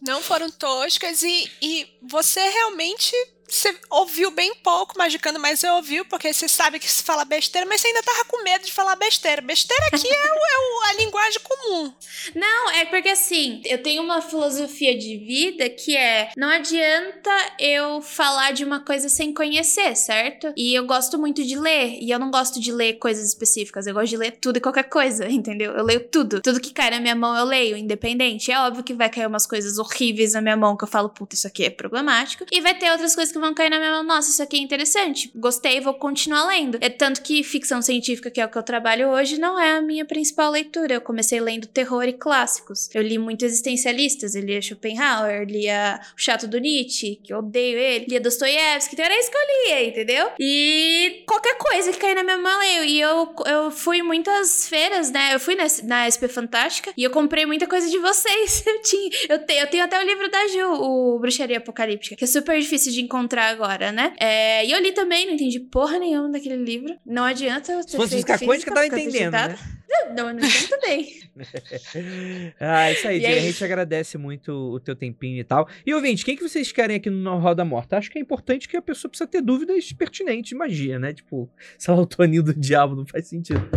Não 0.00 0.22
foram 0.22 0.50
toscas 0.50 1.22
e, 1.22 1.50
e 1.60 1.86
você 2.02 2.40
realmente 2.40 3.14
você 3.52 3.76
ouviu 3.90 4.30
bem 4.30 4.54
pouco 4.56 4.96
Magicando, 4.96 5.38
mas 5.38 5.60
você 5.60 5.68
ouviu 5.68 6.04
porque 6.04 6.32
você 6.32 6.48
sabe 6.48 6.78
que 6.78 6.90
se 6.90 7.02
fala 7.02 7.24
besteira, 7.24 7.66
mas 7.66 7.80
você 7.80 7.88
ainda 7.88 8.02
tava 8.02 8.24
com 8.24 8.42
medo 8.42 8.64
de 8.64 8.72
falar 8.72 8.96
besteira. 8.96 9.42
Besteira 9.42 9.84
aqui 9.92 10.08
é, 10.08 10.10
o- 10.10 10.14
é 10.14 10.58
o- 10.58 10.82
a 10.90 10.92
linguagem 10.94 11.40
comum. 11.42 11.92
Não, 12.34 12.70
é 12.70 12.84
porque 12.86 13.08
assim, 13.10 13.60
eu 13.64 13.82
tenho 13.82 14.02
uma 14.02 14.20
filosofia 14.22 14.96
de 14.96 15.16
vida 15.18 15.68
que 15.68 15.96
é: 15.96 16.30
não 16.36 16.48
adianta 16.48 17.30
eu 17.58 18.00
falar 18.02 18.52
de 18.52 18.64
uma 18.64 18.80
coisa 18.80 19.08
sem 19.08 19.32
conhecer, 19.34 19.94
certo? 19.96 20.52
E 20.56 20.74
eu 20.74 20.86
gosto 20.86 21.18
muito 21.18 21.44
de 21.44 21.56
ler, 21.58 21.98
e 22.00 22.10
eu 22.10 22.18
não 22.18 22.30
gosto 22.30 22.60
de 22.60 22.72
ler 22.72 22.94
coisas 22.94 23.26
específicas, 23.28 23.86
eu 23.86 23.94
gosto 23.94 24.08
de 24.10 24.16
ler 24.16 24.32
tudo 24.40 24.56
e 24.56 24.60
qualquer 24.60 24.84
coisa, 24.88 25.26
entendeu? 25.30 25.72
Eu 25.72 25.84
leio 25.84 26.08
tudo. 26.08 26.40
Tudo 26.40 26.60
que 26.60 26.72
cai 26.72 26.90
na 26.90 27.00
minha 27.00 27.14
mão 27.14 27.36
eu 27.36 27.44
leio, 27.44 27.76
independente. 27.76 28.50
É 28.50 28.58
óbvio 28.60 28.82
que 28.84 28.94
vai 28.94 29.08
cair 29.10 29.26
umas 29.26 29.46
coisas 29.46 29.78
horríveis 29.78 30.32
na 30.34 30.40
minha 30.40 30.56
mão 30.56 30.76
que 30.76 30.84
eu 30.84 30.88
falo, 30.88 31.08
puta, 31.08 31.34
isso 31.34 31.46
aqui 31.46 31.64
é 31.64 31.70
problemático. 31.70 32.44
E 32.50 32.60
vai 32.60 32.74
ter 32.78 32.90
outras 32.90 33.14
coisas 33.14 33.32
que 33.32 33.38
vão 33.42 33.52
cair 33.52 33.68
na 33.68 33.78
minha 33.78 33.90
mão, 33.90 34.02
nossa, 34.02 34.30
isso 34.30 34.42
aqui 34.42 34.56
é 34.56 34.60
interessante. 34.60 35.30
Gostei, 35.34 35.80
vou 35.80 35.94
continuar 35.94 36.46
lendo. 36.46 36.78
É 36.80 36.88
tanto 36.88 37.20
que 37.22 37.42
ficção 37.42 37.82
científica, 37.82 38.30
que 38.30 38.40
é 38.40 38.46
o 38.46 38.48
que 38.48 38.56
eu 38.56 38.62
trabalho 38.62 39.08
hoje, 39.08 39.38
não 39.38 39.58
é 39.58 39.72
a 39.72 39.82
minha 39.82 40.04
principal 40.04 40.50
leitura. 40.50 40.94
Eu 40.94 41.00
comecei 41.00 41.40
lendo 41.40 41.66
terror 41.66 42.04
e 42.04 42.12
clássicos. 42.12 42.88
Eu 42.94 43.02
li 43.02 43.18
muito 43.18 43.44
existencialistas, 43.44 44.34
eu 44.34 44.42
lia 44.42 44.62
Schopenhauer, 44.62 45.46
lia 45.46 46.00
O 46.16 46.20
Chato 46.20 46.46
do 46.46 46.58
Nietzsche, 46.58 47.20
que 47.22 47.32
eu 47.32 47.38
odeio 47.38 47.78
ele, 47.78 48.06
lia 48.08 48.20
Dostoiévski, 48.20 48.94
então 48.94 49.04
era 49.04 49.18
isso 49.18 49.30
que 49.30 49.36
eu 49.36 49.42
lia, 49.66 49.88
entendeu? 49.88 50.30
E 50.38 51.24
qualquer 51.26 51.56
coisa 51.58 51.92
que 51.92 51.98
cair 51.98 52.14
na 52.14 52.22
minha 52.22 52.38
mão, 52.38 52.62
eu. 52.62 52.84
E 52.84 53.00
eu, 53.00 53.34
eu 53.46 53.70
fui 53.70 54.02
muitas 54.02 54.68
feiras, 54.68 55.10
né? 55.10 55.34
Eu 55.34 55.40
fui 55.40 55.54
na, 55.54 55.64
na 55.84 56.10
SP 56.10 56.28
Fantástica 56.28 56.92
e 56.96 57.02
eu 57.02 57.10
comprei 57.10 57.44
muita 57.46 57.66
coisa 57.66 57.88
de 57.88 57.98
vocês. 57.98 58.62
Eu 58.72 58.80
tinha, 58.80 59.10
eu, 59.28 59.38
te, 59.44 59.52
eu 59.54 59.66
tenho 59.66 59.84
até 59.84 59.98
o 59.98 60.06
livro 60.06 60.30
da 60.30 60.48
Ju, 60.48 60.72
o 60.80 61.18
Bruxaria 61.18 61.58
Apocalíptica, 61.58 62.16
que 62.16 62.24
é 62.24 62.26
super 62.26 62.58
difícil 62.58 62.92
de 62.92 63.02
encontrar 63.02 63.21
agora, 63.50 63.92
né? 63.92 64.14
É, 64.18 64.64
e 64.66 64.70
eu 64.72 64.80
li 64.80 64.92
também, 64.92 65.26
não 65.26 65.34
entendi 65.34 65.60
porra 65.60 65.98
nenhuma 65.98 66.30
daquele 66.30 66.56
livro. 66.56 66.96
Não 67.04 67.24
adianta 67.24 67.72
eu 67.72 67.80
ter 67.82 67.90
Se 67.90 67.96
fosse 67.96 68.14
física, 68.16 68.38
quântica, 68.38 68.72
tava 68.74 68.86
entendendo, 68.86 69.32
né? 69.32 69.58
Não, 70.16 70.32
não 70.32 70.40
entendo 70.40 70.68
também. 70.68 71.22
Ah, 72.60 72.90
isso 72.92 73.08
aí, 73.08 73.16
E 73.16 73.20
Diego. 73.20 73.36
A 73.36 73.40
gente 73.40 73.64
agradece 73.64 74.18
muito 74.18 74.52
o 74.52 74.80
teu 74.80 74.94
tempinho 74.94 75.40
e 75.40 75.44
tal. 75.44 75.68
E, 75.86 75.94
ouvinte, 75.94 76.24
quem 76.24 76.36
que 76.36 76.46
vocês 76.46 76.70
querem 76.72 76.96
aqui 76.96 77.10
no 77.10 77.38
Roda 77.38 77.64
Morta? 77.64 77.96
Acho 77.96 78.10
que 78.10 78.18
é 78.18 78.20
importante 78.20 78.68
que 78.68 78.76
a 78.76 78.82
pessoa 78.82 79.08
precisa 79.08 79.28
ter 79.28 79.40
dúvidas 79.40 79.92
pertinentes 79.92 80.50
de 80.50 80.54
magia, 80.54 80.98
né? 80.98 81.12
Tipo, 81.12 81.48
sei 81.78 81.94
lá, 81.94 82.00
o 82.00 82.06
Toninho 82.06 82.42
do 82.42 82.54
Diabo 82.54 82.94
não 82.94 83.06
faz 83.06 83.28
sentido. 83.28 83.62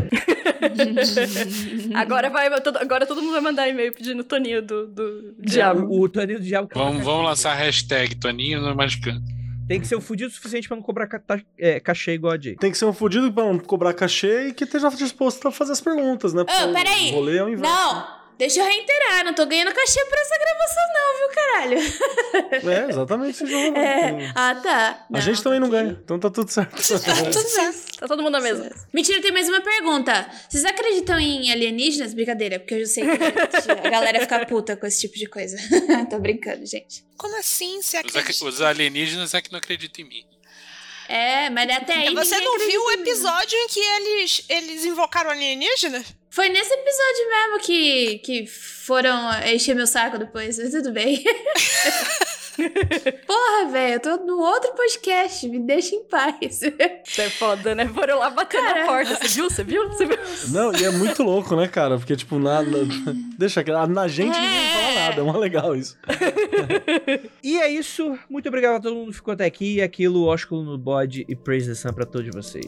Agora 1.94 2.30
vai, 2.30 2.62
todo- 2.62 2.78
agora 2.78 3.06
todo 3.06 3.22
mundo 3.22 3.34
vai 3.34 3.42
mandar 3.42 3.68
e-mail 3.68 3.94
pedindo 3.94 4.24
Toninho 4.24 4.62
do, 4.62 4.88
do 4.88 5.36
Diabo. 5.40 5.88
O, 5.88 6.02
o 6.02 6.10
Toninho 6.10 6.40
do 6.40 6.46
Diabo 6.46 6.70
Vamos, 6.74 7.04
vamos 7.04 7.26
lançar 7.26 7.52
a 7.52 7.56
hashtag 7.56 8.16
Toninho 8.16 8.62
no 8.62 8.76
Magicando. 8.76 9.22
Tem 9.68 9.80
que 9.80 9.88
ser 9.88 9.96
o 9.96 10.02
fudido 10.02 10.30
o 10.30 10.34
suficiente 10.34 10.68
pra 10.68 10.76
não 10.78 10.84
cobrar 10.84 11.08
ca- 11.08 11.22
é, 11.58 11.80
cachê 11.80 12.14
igual 12.14 12.34
a 12.34 12.40
Jay. 12.40 12.56
Tem 12.56 12.72
que 12.72 12.78
ser 12.78 12.86
um 12.86 12.94
fudido 12.94 13.32
pra 13.32 13.44
não 13.46 13.58
cobrar 13.60 13.94
cachê 13.94 14.50
e 14.50 14.54
que 14.54 14.64
esteja 14.64 14.90
disposto 14.90 15.48
a 15.48 15.52
fazer 15.52 15.72
as 15.74 15.82
perguntas, 15.82 16.34
né? 16.34 16.44
Porque 16.44 16.62
Ô, 16.64 16.70
o 16.70 16.74
peraí. 16.74 17.12
rolê 17.12 17.38
é 17.38 17.44
o 17.44 17.50
inverso. 17.50 17.64
Não! 17.74 18.15
Deixa 18.38 18.60
eu 18.60 18.66
reiterar, 18.66 19.24
não 19.24 19.34
tô 19.34 19.46
ganhando 19.46 19.74
cachê 19.74 20.04
por 20.06 20.18
essa 20.18 20.38
gravação, 20.38 20.84
não, 20.94 21.18
viu, 21.18 21.30
caralho? 21.36 22.06
É, 22.76 22.90
exatamente. 22.90 23.44
esse 23.44 23.46
jogo. 23.46 23.78
É. 23.78 24.32
Ah, 24.36 24.56
tá. 24.56 25.06
A 25.14 25.20
gente 25.20 25.42
também 25.42 25.60
não 25.60 25.70
ganha, 25.70 25.98
então 26.04 26.20
tá 26.20 26.30
tudo 26.30 26.50
certo. 26.50 26.76
Tudo 26.76 27.50
certo. 27.50 28.00
Tá 28.00 28.08
todo 28.08 28.22
mundo 28.22 28.34
na 28.34 28.42
mesa. 28.42 28.70
Mentira, 28.94 29.22
tem 29.22 29.32
mais 29.32 29.48
uma 29.48 29.62
pergunta. 29.62 30.30
Vocês 30.50 30.66
acreditam 30.66 31.20
em 31.20 31.52
alienígenas? 31.52 32.14
Brincadeira, 32.14 32.60
porque 32.60 32.76
eu 32.76 32.80
já 32.82 32.86
sei 32.88 33.04
que 33.06 33.88
a 33.88 33.90
galera 33.90 34.20
fica 34.20 34.46
puta 34.46 34.76
com 34.76 34.86
esse 34.86 35.02
tipo 35.02 35.18
de 35.18 35.28
coisa. 35.28 35.58
tô 36.10 36.20
brincando, 36.20 36.66
gente. 36.66 37.06
Como 37.18 37.38
assim? 37.40 37.82
Você 37.82 37.98
acredita? 37.98 38.46
os 38.46 38.62
alienígenas 38.62 39.34
é 39.34 39.42
que 39.42 39.52
não 39.52 39.60
acreditam 39.60 40.06
em 40.06 40.10
mim. 40.10 40.26
É, 41.08 41.50
mas 41.50 41.70
até 41.70 41.94
aí. 41.94 42.14
Você 42.14 42.40
não 42.40 42.60
viu 42.60 42.82
o 42.82 42.92
episódio 42.92 43.58
em 43.58 43.68
que 43.68 43.80
eles, 43.80 44.46
eles 44.50 44.86
invocaram 44.86 45.30
alienígena? 45.30 46.04
Foi 46.30 46.50
nesse 46.50 46.74
episódio 46.74 47.30
mesmo 47.30 47.60
que, 47.60 48.20
que 48.20 48.48
foram 48.48 49.32
encher 49.46 49.76
meu 49.76 49.88
saco 49.88 50.18
depois, 50.18 50.58
mas 50.60 50.72
tudo 50.72 50.92
bem. 50.92 51.24
Porra, 53.28 53.72
velho, 53.72 53.94
eu 53.96 54.00
tô 54.00 54.18
no 54.26 54.40
outro 54.40 54.72
podcast, 54.74 55.48
me 55.48 55.60
deixa 55.60 55.96
em 55.96 56.04
paz. 56.04 56.36
Isso 56.42 57.22
é 57.22 57.30
foda, 57.30 57.76
né? 57.76 57.88
Foram 57.88 58.20
lá 58.20 58.30
bater 58.30 58.62
na 58.62 58.86
porta. 58.86 59.16
Você 59.16 59.28
viu? 59.28 59.50
Você 59.50 59.64
viu? 59.64 59.88
Você 59.90 60.06
viu? 60.06 60.18
Não, 60.50 60.74
e 60.74 60.84
é 60.84 60.92
muito 60.92 61.24
louco, 61.24 61.56
né, 61.56 61.68
cara? 61.68 61.98
Porque, 61.98 62.16
tipo, 62.16 62.40
na, 62.40 62.62
na- 62.62 62.78
deixa 63.38 63.64
que 63.64 63.72
na 63.72 64.08
gente 64.08 64.40
ninguém 64.40 64.70
fala 64.70 64.94
nada. 64.96 65.22
É 65.22 65.24
mó 65.24 65.38
legal 65.38 65.76
isso. 65.76 65.98
E 67.44 67.58
é 67.60 67.70
isso. 67.70 68.18
Muito 68.30 68.48
obrigado 68.48 68.76
a 68.76 68.80
todo 68.80 68.96
mundo 68.96 69.10
que 69.10 69.16
ficou 69.18 69.34
até 69.34 69.46
aqui. 69.46 69.82
Aquilo, 69.82 70.26
ósculo 70.26 70.64
no 70.64 70.78
bode 70.78 71.26
e 71.28 71.36
praise 71.36 71.68
the 71.68 71.76
sun 71.76 71.94
pra 71.94 72.06
todos 72.06 72.30
vocês. 72.34 72.66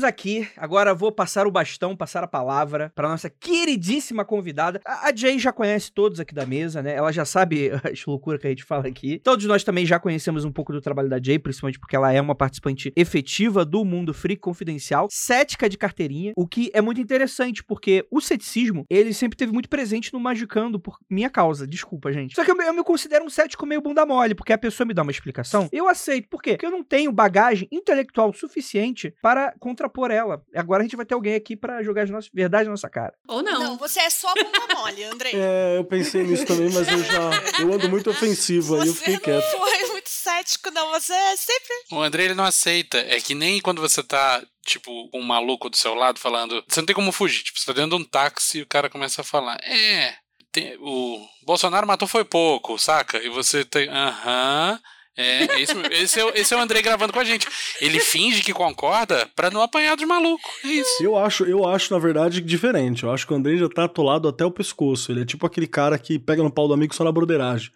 Chegamos 0.00 0.04
aqui, 0.04 0.48
agora 0.56 0.94
vou 0.94 1.12
passar 1.12 1.46
o 1.46 1.50
bastão, 1.50 1.94
passar 1.94 2.24
a 2.24 2.26
palavra 2.26 2.90
para 2.94 3.06
nossa 3.06 3.28
queridíssima 3.28 4.24
convidada. 4.24 4.80
A 4.86 5.14
Jay 5.14 5.38
já 5.38 5.52
conhece 5.52 5.92
todos 5.92 6.18
aqui 6.18 6.34
da 6.34 6.46
mesa, 6.46 6.80
né? 6.82 6.94
Ela 6.94 7.12
já 7.12 7.26
sabe 7.26 7.70
as 7.84 8.06
loucuras 8.06 8.40
que 8.40 8.46
a 8.46 8.50
gente 8.50 8.64
fala 8.64 8.88
aqui. 8.88 9.18
Todos 9.18 9.44
nós 9.44 9.62
também 9.62 9.84
já 9.84 9.98
conhecemos 10.00 10.42
um 10.46 10.50
pouco 10.50 10.72
do 10.72 10.80
trabalho 10.80 11.10
da 11.10 11.20
Jay, 11.22 11.38
principalmente 11.38 11.78
porque 11.78 11.94
ela 11.94 12.10
é 12.10 12.18
uma 12.18 12.34
participante 12.34 12.90
efetiva 12.96 13.62
do 13.62 13.84
Mundo 13.84 14.14
Free 14.14 14.36
Confidencial, 14.38 15.06
cética 15.10 15.68
de 15.68 15.76
carteirinha, 15.76 16.32
o 16.34 16.46
que 16.46 16.70
é 16.72 16.80
muito 16.80 16.98
interessante, 17.00 17.62
porque 17.62 18.06
o 18.10 18.22
ceticismo, 18.22 18.86
ele 18.88 19.12
sempre 19.12 19.36
teve 19.36 19.52
muito 19.52 19.68
presente 19.68 20.14
no 20.14 20.20
Magicando 20.20 20.80
por 20.80 20.98
minha 21.10 21.28
causa, 21.28 21.66
desculpa, 21.66 22.10
gente. 22.10 22.34
Só 22.34 22.42
que 22.42 22.50
eu, 22.50 22.56
me- 22.56 22.64
eu 22.66 22.72
me 22.72 22.82
considero 22.82 23.22
um 23.26 23.30
cético 23.30 23.66
meio 23.66 23.82
bunda 23.82 24.06
mole, 24.06 24.34
porque 24.34 24.54
a 24.54 24.58
pessoa 24.58 24.86
me 24.86 24.94
dá 24.94 25.02
uma 25.02 25.12
explicação, 25.12 25.68
eu 25.70 25.86
aceito. 25.88 26.26
Por 26.30 26.40
quê? 26.40 26.52
Porque 26.52 26.64
eu 26.66 26.70
não 26.70 26.82
tenho 26.82 27.12
bagagem 27.12 27.68
intelectual 27.70 28.32
suficiente 28.32 29.14
para 29.20 29.52
contrapor 29.60 29.89
ela. 30.10 30.42
Agora 30.54 30.82
a 30.82 30.84
gente 30.84 30.96
vai 30.96 31.04
ter 31.04 31.14
alguém 31.14 31.34
aqui 31.34 31.56
para 31.56 31.82
jogar 31.82 32.02
as 32.02 32.10
nossas 32.10 32.30
verdades 32.32 32.66
na 32.66 32.72
nossa 32.72 32.88
cara. 32.88 33.12
Ou 33.28 33.42
não. 33.42 33.60
Não, 33.60 33.76
você 33.76 34.00
é 34.00 34.10
só 34.10 34.32
bunda 34.34 34.74
mole, 34.74 35.04
Andrei. 35.04 35.32
É, 35.34 35.76
eu 35.78 35.84
pensei 35.84 36.22
nisso 36.22 36.46
também, 36.46 36.70
mas 36.70 36.88
eu 36.88 37.02
já. 37.04 37.30
Eu 37.60 37.72
ando 37.72 37.88
muito 37.88 38.10
ofensivo 38.10 38.80
aí, 38.80 38.88
eu 38.88 38.94
fiquei 38.94 39.18
quieto. 39.18 39.42
não 39.42 39.50
foi 39.66 39.88
muito 39.88 40.08
cético, 40.08 40.70
não. 40.70 40.90
Você 40.92 41.12
é 41.12 41.36
sempre. 41.36 41.74
O 41.92 42.00
André, 42.00 42.24
ele 42.24 42.34
não 42.34 42.44
aceita. 42.44 42.98
É 42.98 43.20
que 43.20 43.34
nem 43.34 43.60
quando 43.60 43.80
você 43.80 44.02
tá, 44.02 44.42
tipo, 44.64 45.08
com 45.10 45.18
um 45.20 45.24
maluco 45.24 45.68
do 45.68 45.76
seu 45.76 45.94
lado 45.94 46.18
falando. 46.18 46.62
Você 46.68 46.80
não 46.80 46.86
tem 46.86 46.94
como 46.94 47.12
fugir. 47.12 47.42
Tipo, 47.42 47.58
você 47.58 47.66
tá 47.66 47.72
dentro 47.72 47.96
de 47.96 48.02
um 48.02 48.04
táxi 48.06 48.58
e 48.58 48.62
o 48.62 48.66
cara 48.66 48.88
começa 48.90 49.20
a 49.20 49.24
falar. 49.24 49.58
É. 49.62 50.14
tem- 50.52 50.76
o 50.80 51.24
Bolsonaro 51.46 51.86
matou 51.86 52.08
foi 52.08 52.24
pouco, 52.24 52.76
saca? 52.78 53.18
E 53.22 53.28
você 53.28 53.64
tem. 53.64 53.88
Aham. 53.88 54.80
É, 55.20 55.60
esse, 55.60 55.74
esse, 55.92 56.20
é, 56.20 56.24
o- 56.24 56.32
esse 56.34 56.54
é 56.54 56.56
o 56.56 56.60
André 56.60 56.80
gravando 56.82 57.12
com 57.12 57.20
a 57.20 57.24
gente. 57.24 57.46
Ele 57.80 58.00
finge 58.00 58.42
que 58.42 58.52
concorda 58.52 59.28
pra 59.36 59.50
não 59.50 59.60
apanhar 59.62 59.96
dos 59.96 60.06
malucos. 60.06 60.50
É 60.64 60.68
isso. 60.68 61.02
Eu 61.02 61.16
acho, 61.16 61.44
eu 61.44 61.68
acho, 61.68 61.92
na 61.92 61.98
verdade, 62.00 62.40
diferente. 62.40 63.04
Eu 63.04 63.12
acho 63.12 63.26
que 63.26 63.32
o 63.32 63.36
André 63.36 63.56
já 63.56 63.68
tá 63.68 63.84
atolado 63.84 64.28
até 64.28 64.44
o 64.44 64.50
pescoço. 64.50 65.12
Ele 65.12 65.22
é 65.22 65.24
tipo 65.24 65.46
aquele 65.46 65.66
cara 65.66 65.98
que 65.98 66.18
pega 66.18 66.42
no 66.42 66.50
pau 66.50 66.66
do 66.66 66.74
amigo 66.74 66.94
só 66.94 67.04
na 67.04 67.12
broderagem. 67.12 67.70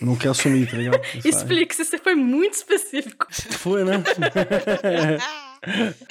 Não 0.00 0.16
quer 0.16 0.28
assumir, 0.28 0.68
tá 0.70 0.76
ligado? 0.76 1.00
Explique-se, 1.24 1.84
você 1.84 1.98
foi 1.98 2.14
muito 2.14 2.54
específico. 2.54 3.26
Foi, 3.58 3.84
né? 3.84 4.02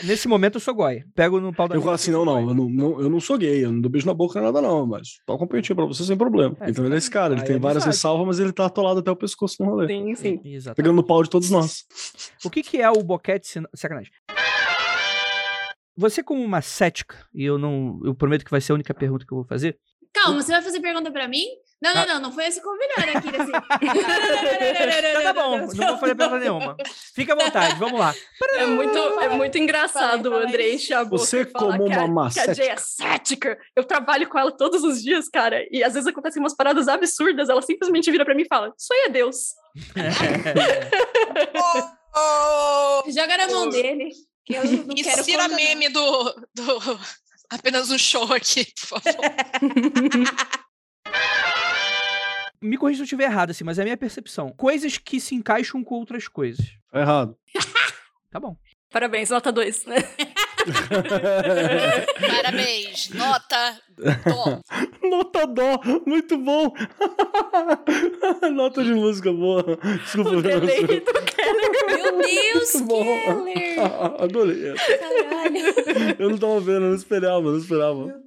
Nesse 0.03 0.27
momento 0.27 0.55
eu 0.55 0.61
sou 0.61 0.73
goi. 0.73 1.03
Pego 1.13 1.39
no 1.39 1.53
pau 1.53 1.67
da 1.67 1.75
Eu 1.75 1.81
falo 1.81 1.93
assim, 1.93 2.11
não, 2.11 2.23
não, 2.23 2.39
eu 2.39 2.53
não, 2.53 2.69
não, 2.69 3.01
eu 3.01 3.09
não 3.09 3.19
sou 3.19 3.37
gay, 3.37 3.65
eu 3.65 3.71
não 3.71 3.81
dou 3.81 3.91
beijo 3.91 4.07
na 4.07 4.13
boca, 4.13 4.41
nada 4.41 4.61
não, 4.61 4.85
mas 4.87 5.19
toca 5.25 5.43
um 5.43 5.47
peitinho 5.47 5.75
pra 5.75 5.85
você 5.85 6.03
sem 6.03 6.17
problema. 6.17 6.55
É, 6.61 6.69
então 6.69 6.85
ele 6.85 6.95
é 6.95 6.97
esse 6.97 7.09
cara, 7.09 7.33
ele 7.33 7.43
tem 7.43 7.57
é 7.57 7.59
várias 7.59 7.83
ressalvas, 7.83 8.25
mas 8.25 8.39
ele 8.39 8.53
tá 8.53 8.65
atolado 8.65 8.99
até 8.99 9.11
o 9.11 9.15
pescoço 9.15 9.57
no 9.59 9.69
rolê. 9.69 9.87
Sim, 9.87 10.15
sim. 10.15 10.41
Exatamente. 10.43 10.77
Pegando 10.77 10.95
no 10.95 11.03
pau 11.03 11.21
de 11.21 11.29
todos 11.29 11.49
nós. 11.49 11.85
O 12.45 12.49
que, 12.49 12.63
que 12.63 12.81
é 12.81 12.89
o 12.89 13.03
boquete 13.03 13.47
sina... 13.47 13.69
Sacanagem. 13.75 14.11
Você 15.97 16.23
como 16.23 16.41
uma 16.41 16.61
cética, 16.61 17.17
e 17.33 17.43
eu 17.43 17.57
não. 17.57 17.99
Eu 18.03 18.15
prometo 18.15 18.45
que 18.45 18.51
vai 18.51 18.61
ser 18.61 18.71
a 18.71 18.75
única 18.75 18.93
pergunta 18.93 19.25
que 19.25 19.33
eu 19.33 19.37
vou 19.37 19.45
fazer. 19.45 19.77
Calma, 20.13 20.41
você 20.41 20.51
vai 20.51 20.61
fazer 20.61 20.79
pergunta 20.79 21.11
pra 21.11 21.27
mim? 21.27 21.45
Não, 21.81 21.95
não, 21.95 22.01
Ah. 22.01 22.05
não, 22.05 22.19
não 22.21 22.31
foi 22.31 22.45
esse 22.45 22.61
combinado 22.61 23.17
aqui, 23.17 23.29
assim. 23.41 23.51
Então 25.11 25.23
tá 25.23 25.33
bom, 25.33 25.57
não 25.57 25.67
vou 25.67 25.97
fazer 25.97 26.15
pergunta 26.15 26.39
nenhuma. 26.39 26.77
Fica 27.15 27.33
à 27.33 27.35
vontade, 27.35 27.75
vamos 27.79 27.99
lá. 27.99 28.13
É 28.53 28.65
muito, 28.67 28.97
é 28.97 29.29
muito 29.29 29.57
engraçado 29.57 30.29
Fala 30.29 30.41
aí, 30.41 30.45
o 30.45 30.47
André 30.47 30.73
encher 30.73 30.93
a 30.93 31.03
boca 31.03 31.23
Você 31.23 31.41
e 31.41 31.45
como 31.45 31.91
a, 31.91 32.05
uma 32.05 32.29
que 32.29 32.39
a 32.39 32.53
Jay 32.53 32.67
é 32.69 32.77
cética. 32.77 33.57
Eu 33.75 33.83
trabalho 33.83 34.29
com 34.29 34.37
ela 34.37 34.51
todos 34.51 34.83
os 34.83 35.01
dias, 35.01 35.27
cara. 35.27 35.65
E 35.71 35.83
às 35.83 35.93
vezes 35.93 36.07
acontecem 36.07 36.39
umas 36.41 36.55
paradas 36.55 36.87
absurdas. 36.87 37.49
Ela 37.49 37.61
simplesmente 37.63 38.11
vira 38.11 38.23
pra 38.25 38.35
mim 38.35 38.43
e 38.43 38.47
fala: 38.47 38.71
Isso 38.77 38.93
aí 38.93 38.99
é 39.05 39.09
Deus. 39.09 39.37
Oh, 42.13 43.03
oh. 43.05 43.11
Joga 43.11 43.37
na 43.37 43.47
mão 43.47 43.69
dele. 43.69 44.09
Que 44.45 44.55
eu 44.55 44.63
não 44.63 44.95
quero 44.95 45.19
Insira 45.21 45.43
conta, 45.43 45.47
não. 45.49 45.55
meme 45.55 45.89
do, 45.89 46.23
do. 46.53 46.99
Apenas 47.49 47.89
um 47.89 47.97
show 47.97 48.31
aqui, 48.33 48.65
por 48.89 49.01
favor. 49.01 49.25
Me 52.61 52.77
corrija 52.77 52.97
se 52.97 53.01
eu 53.01 53.05
estiver 53.05 53.23
errado, 53.23 53.49
assim, 53.49 53.63
mas 53.63 53.79
é 53.79 53.81
a 53.81 53.85
minha 53.85 53.97
percepção. 53.97 54.49
Coisas 54.49 54.97
que 54.97 55.19
se 55.19 55.33
encaixam 55.33 55.83
com 55.83 55.95
outras 55.95 56.27
coisas. 56.27 56.65
Tá 56.91 56.99
errado. 56.99 57.35
Tá 58.29 58.39
bom. 58.39 58.55
Parabéns, 58.91 59.29
nota 59.29 59.51
2, 59.51 59.85
né? 59.85 59.95
Parabéns. 62.19 63.09
Nota. 63.09 63.79
Dó. 63.97 64.59
Nota 65.09 65.47
dó, 65.47 65.79
muito 66.05 66.37
bom. 66.37 66.73
Nota 68.53 68.83
de 68.83 68.93
música 68.93 69.31
boa. 69.31 69.63
Desculpa, 70.03 70.29
O 70.29 70.41
delay 70.41 70.81
do 70.85 71.13
Keller. 71.13 71.71
Meu 71.87 72.17
Deus. 72.21 72.71
Keller! 72.71 73.79
Adorei. 74.21 74.73
Caralho. 74.75 76.15
Eu 76.19 76.29
não 76.29 76.37
tava 76.37 76.59
vendo, 76.59 76.85
eu 76.85 76.89
não 76.89 76.95
esperava, 76.95 77.41
não 77.41 77.57
esperava. 77.57 78.21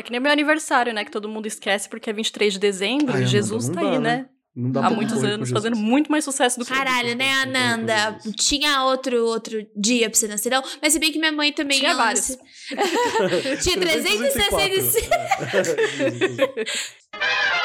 É 0.00 0.02
que 0.02 0.10
nem 0.10 0.18
meu 0.18 0.32
aniversário, 0.32 0.94
né? 0.94 1.04
Que 1.04 1.10
todo 1.10 1.28
mundo 1.28 1.44
esquece 1.44 1.86
porque 1.86 2.08
é 2.08 2.12
23 2.12 2.54
de 2.54 2.58
dezembro. 2.58 3.14
Ai, 3.14 3.24
e 3.24 3.26
Jesus 3.26 3.68
Amanda, 3.68 3.80
tá 3.82 3.86
aí, 3.86 3.94
dá, 3.94 4.00
né? 4.00 4.26
Não 4.56 4.72
dá 4.72 4.80
Há 4.80 4.86
pra 4.86 4.96
muitos 4.96 5.22
anos, 5.22 5.48
Jesus. 5.48 5.50
fazendo 5.50 5.76
muito 5.76 6.10
mais 6.10 6.24
sucesso 6.24 6.58
do 6.58 6.64
que. 6.64 6.72
Caralho, 6.72 7.14
né, 7.14 7.30
Ananda? 7.42 8.18
Tinha 8.34 8.84
outro, 8.84 9.26
outro 9.26 9.62
dia 9.76 10.08
pra 10.08 10.18
você 10.18 10.26
nascer, 10.26 10.48
não? 10.48 10.62
Mas 10.80 10.94
se 10.94 10.98
bem 10.98 11.12
que 11.12 11.18
minha 11.18 11.32
mãe 11.32 11.52
também 11.52 11.80
Tinha 11.80 11.92
nasce. 11.92 12.38
Tinha 13.62 13.78
365. 13.78 15.06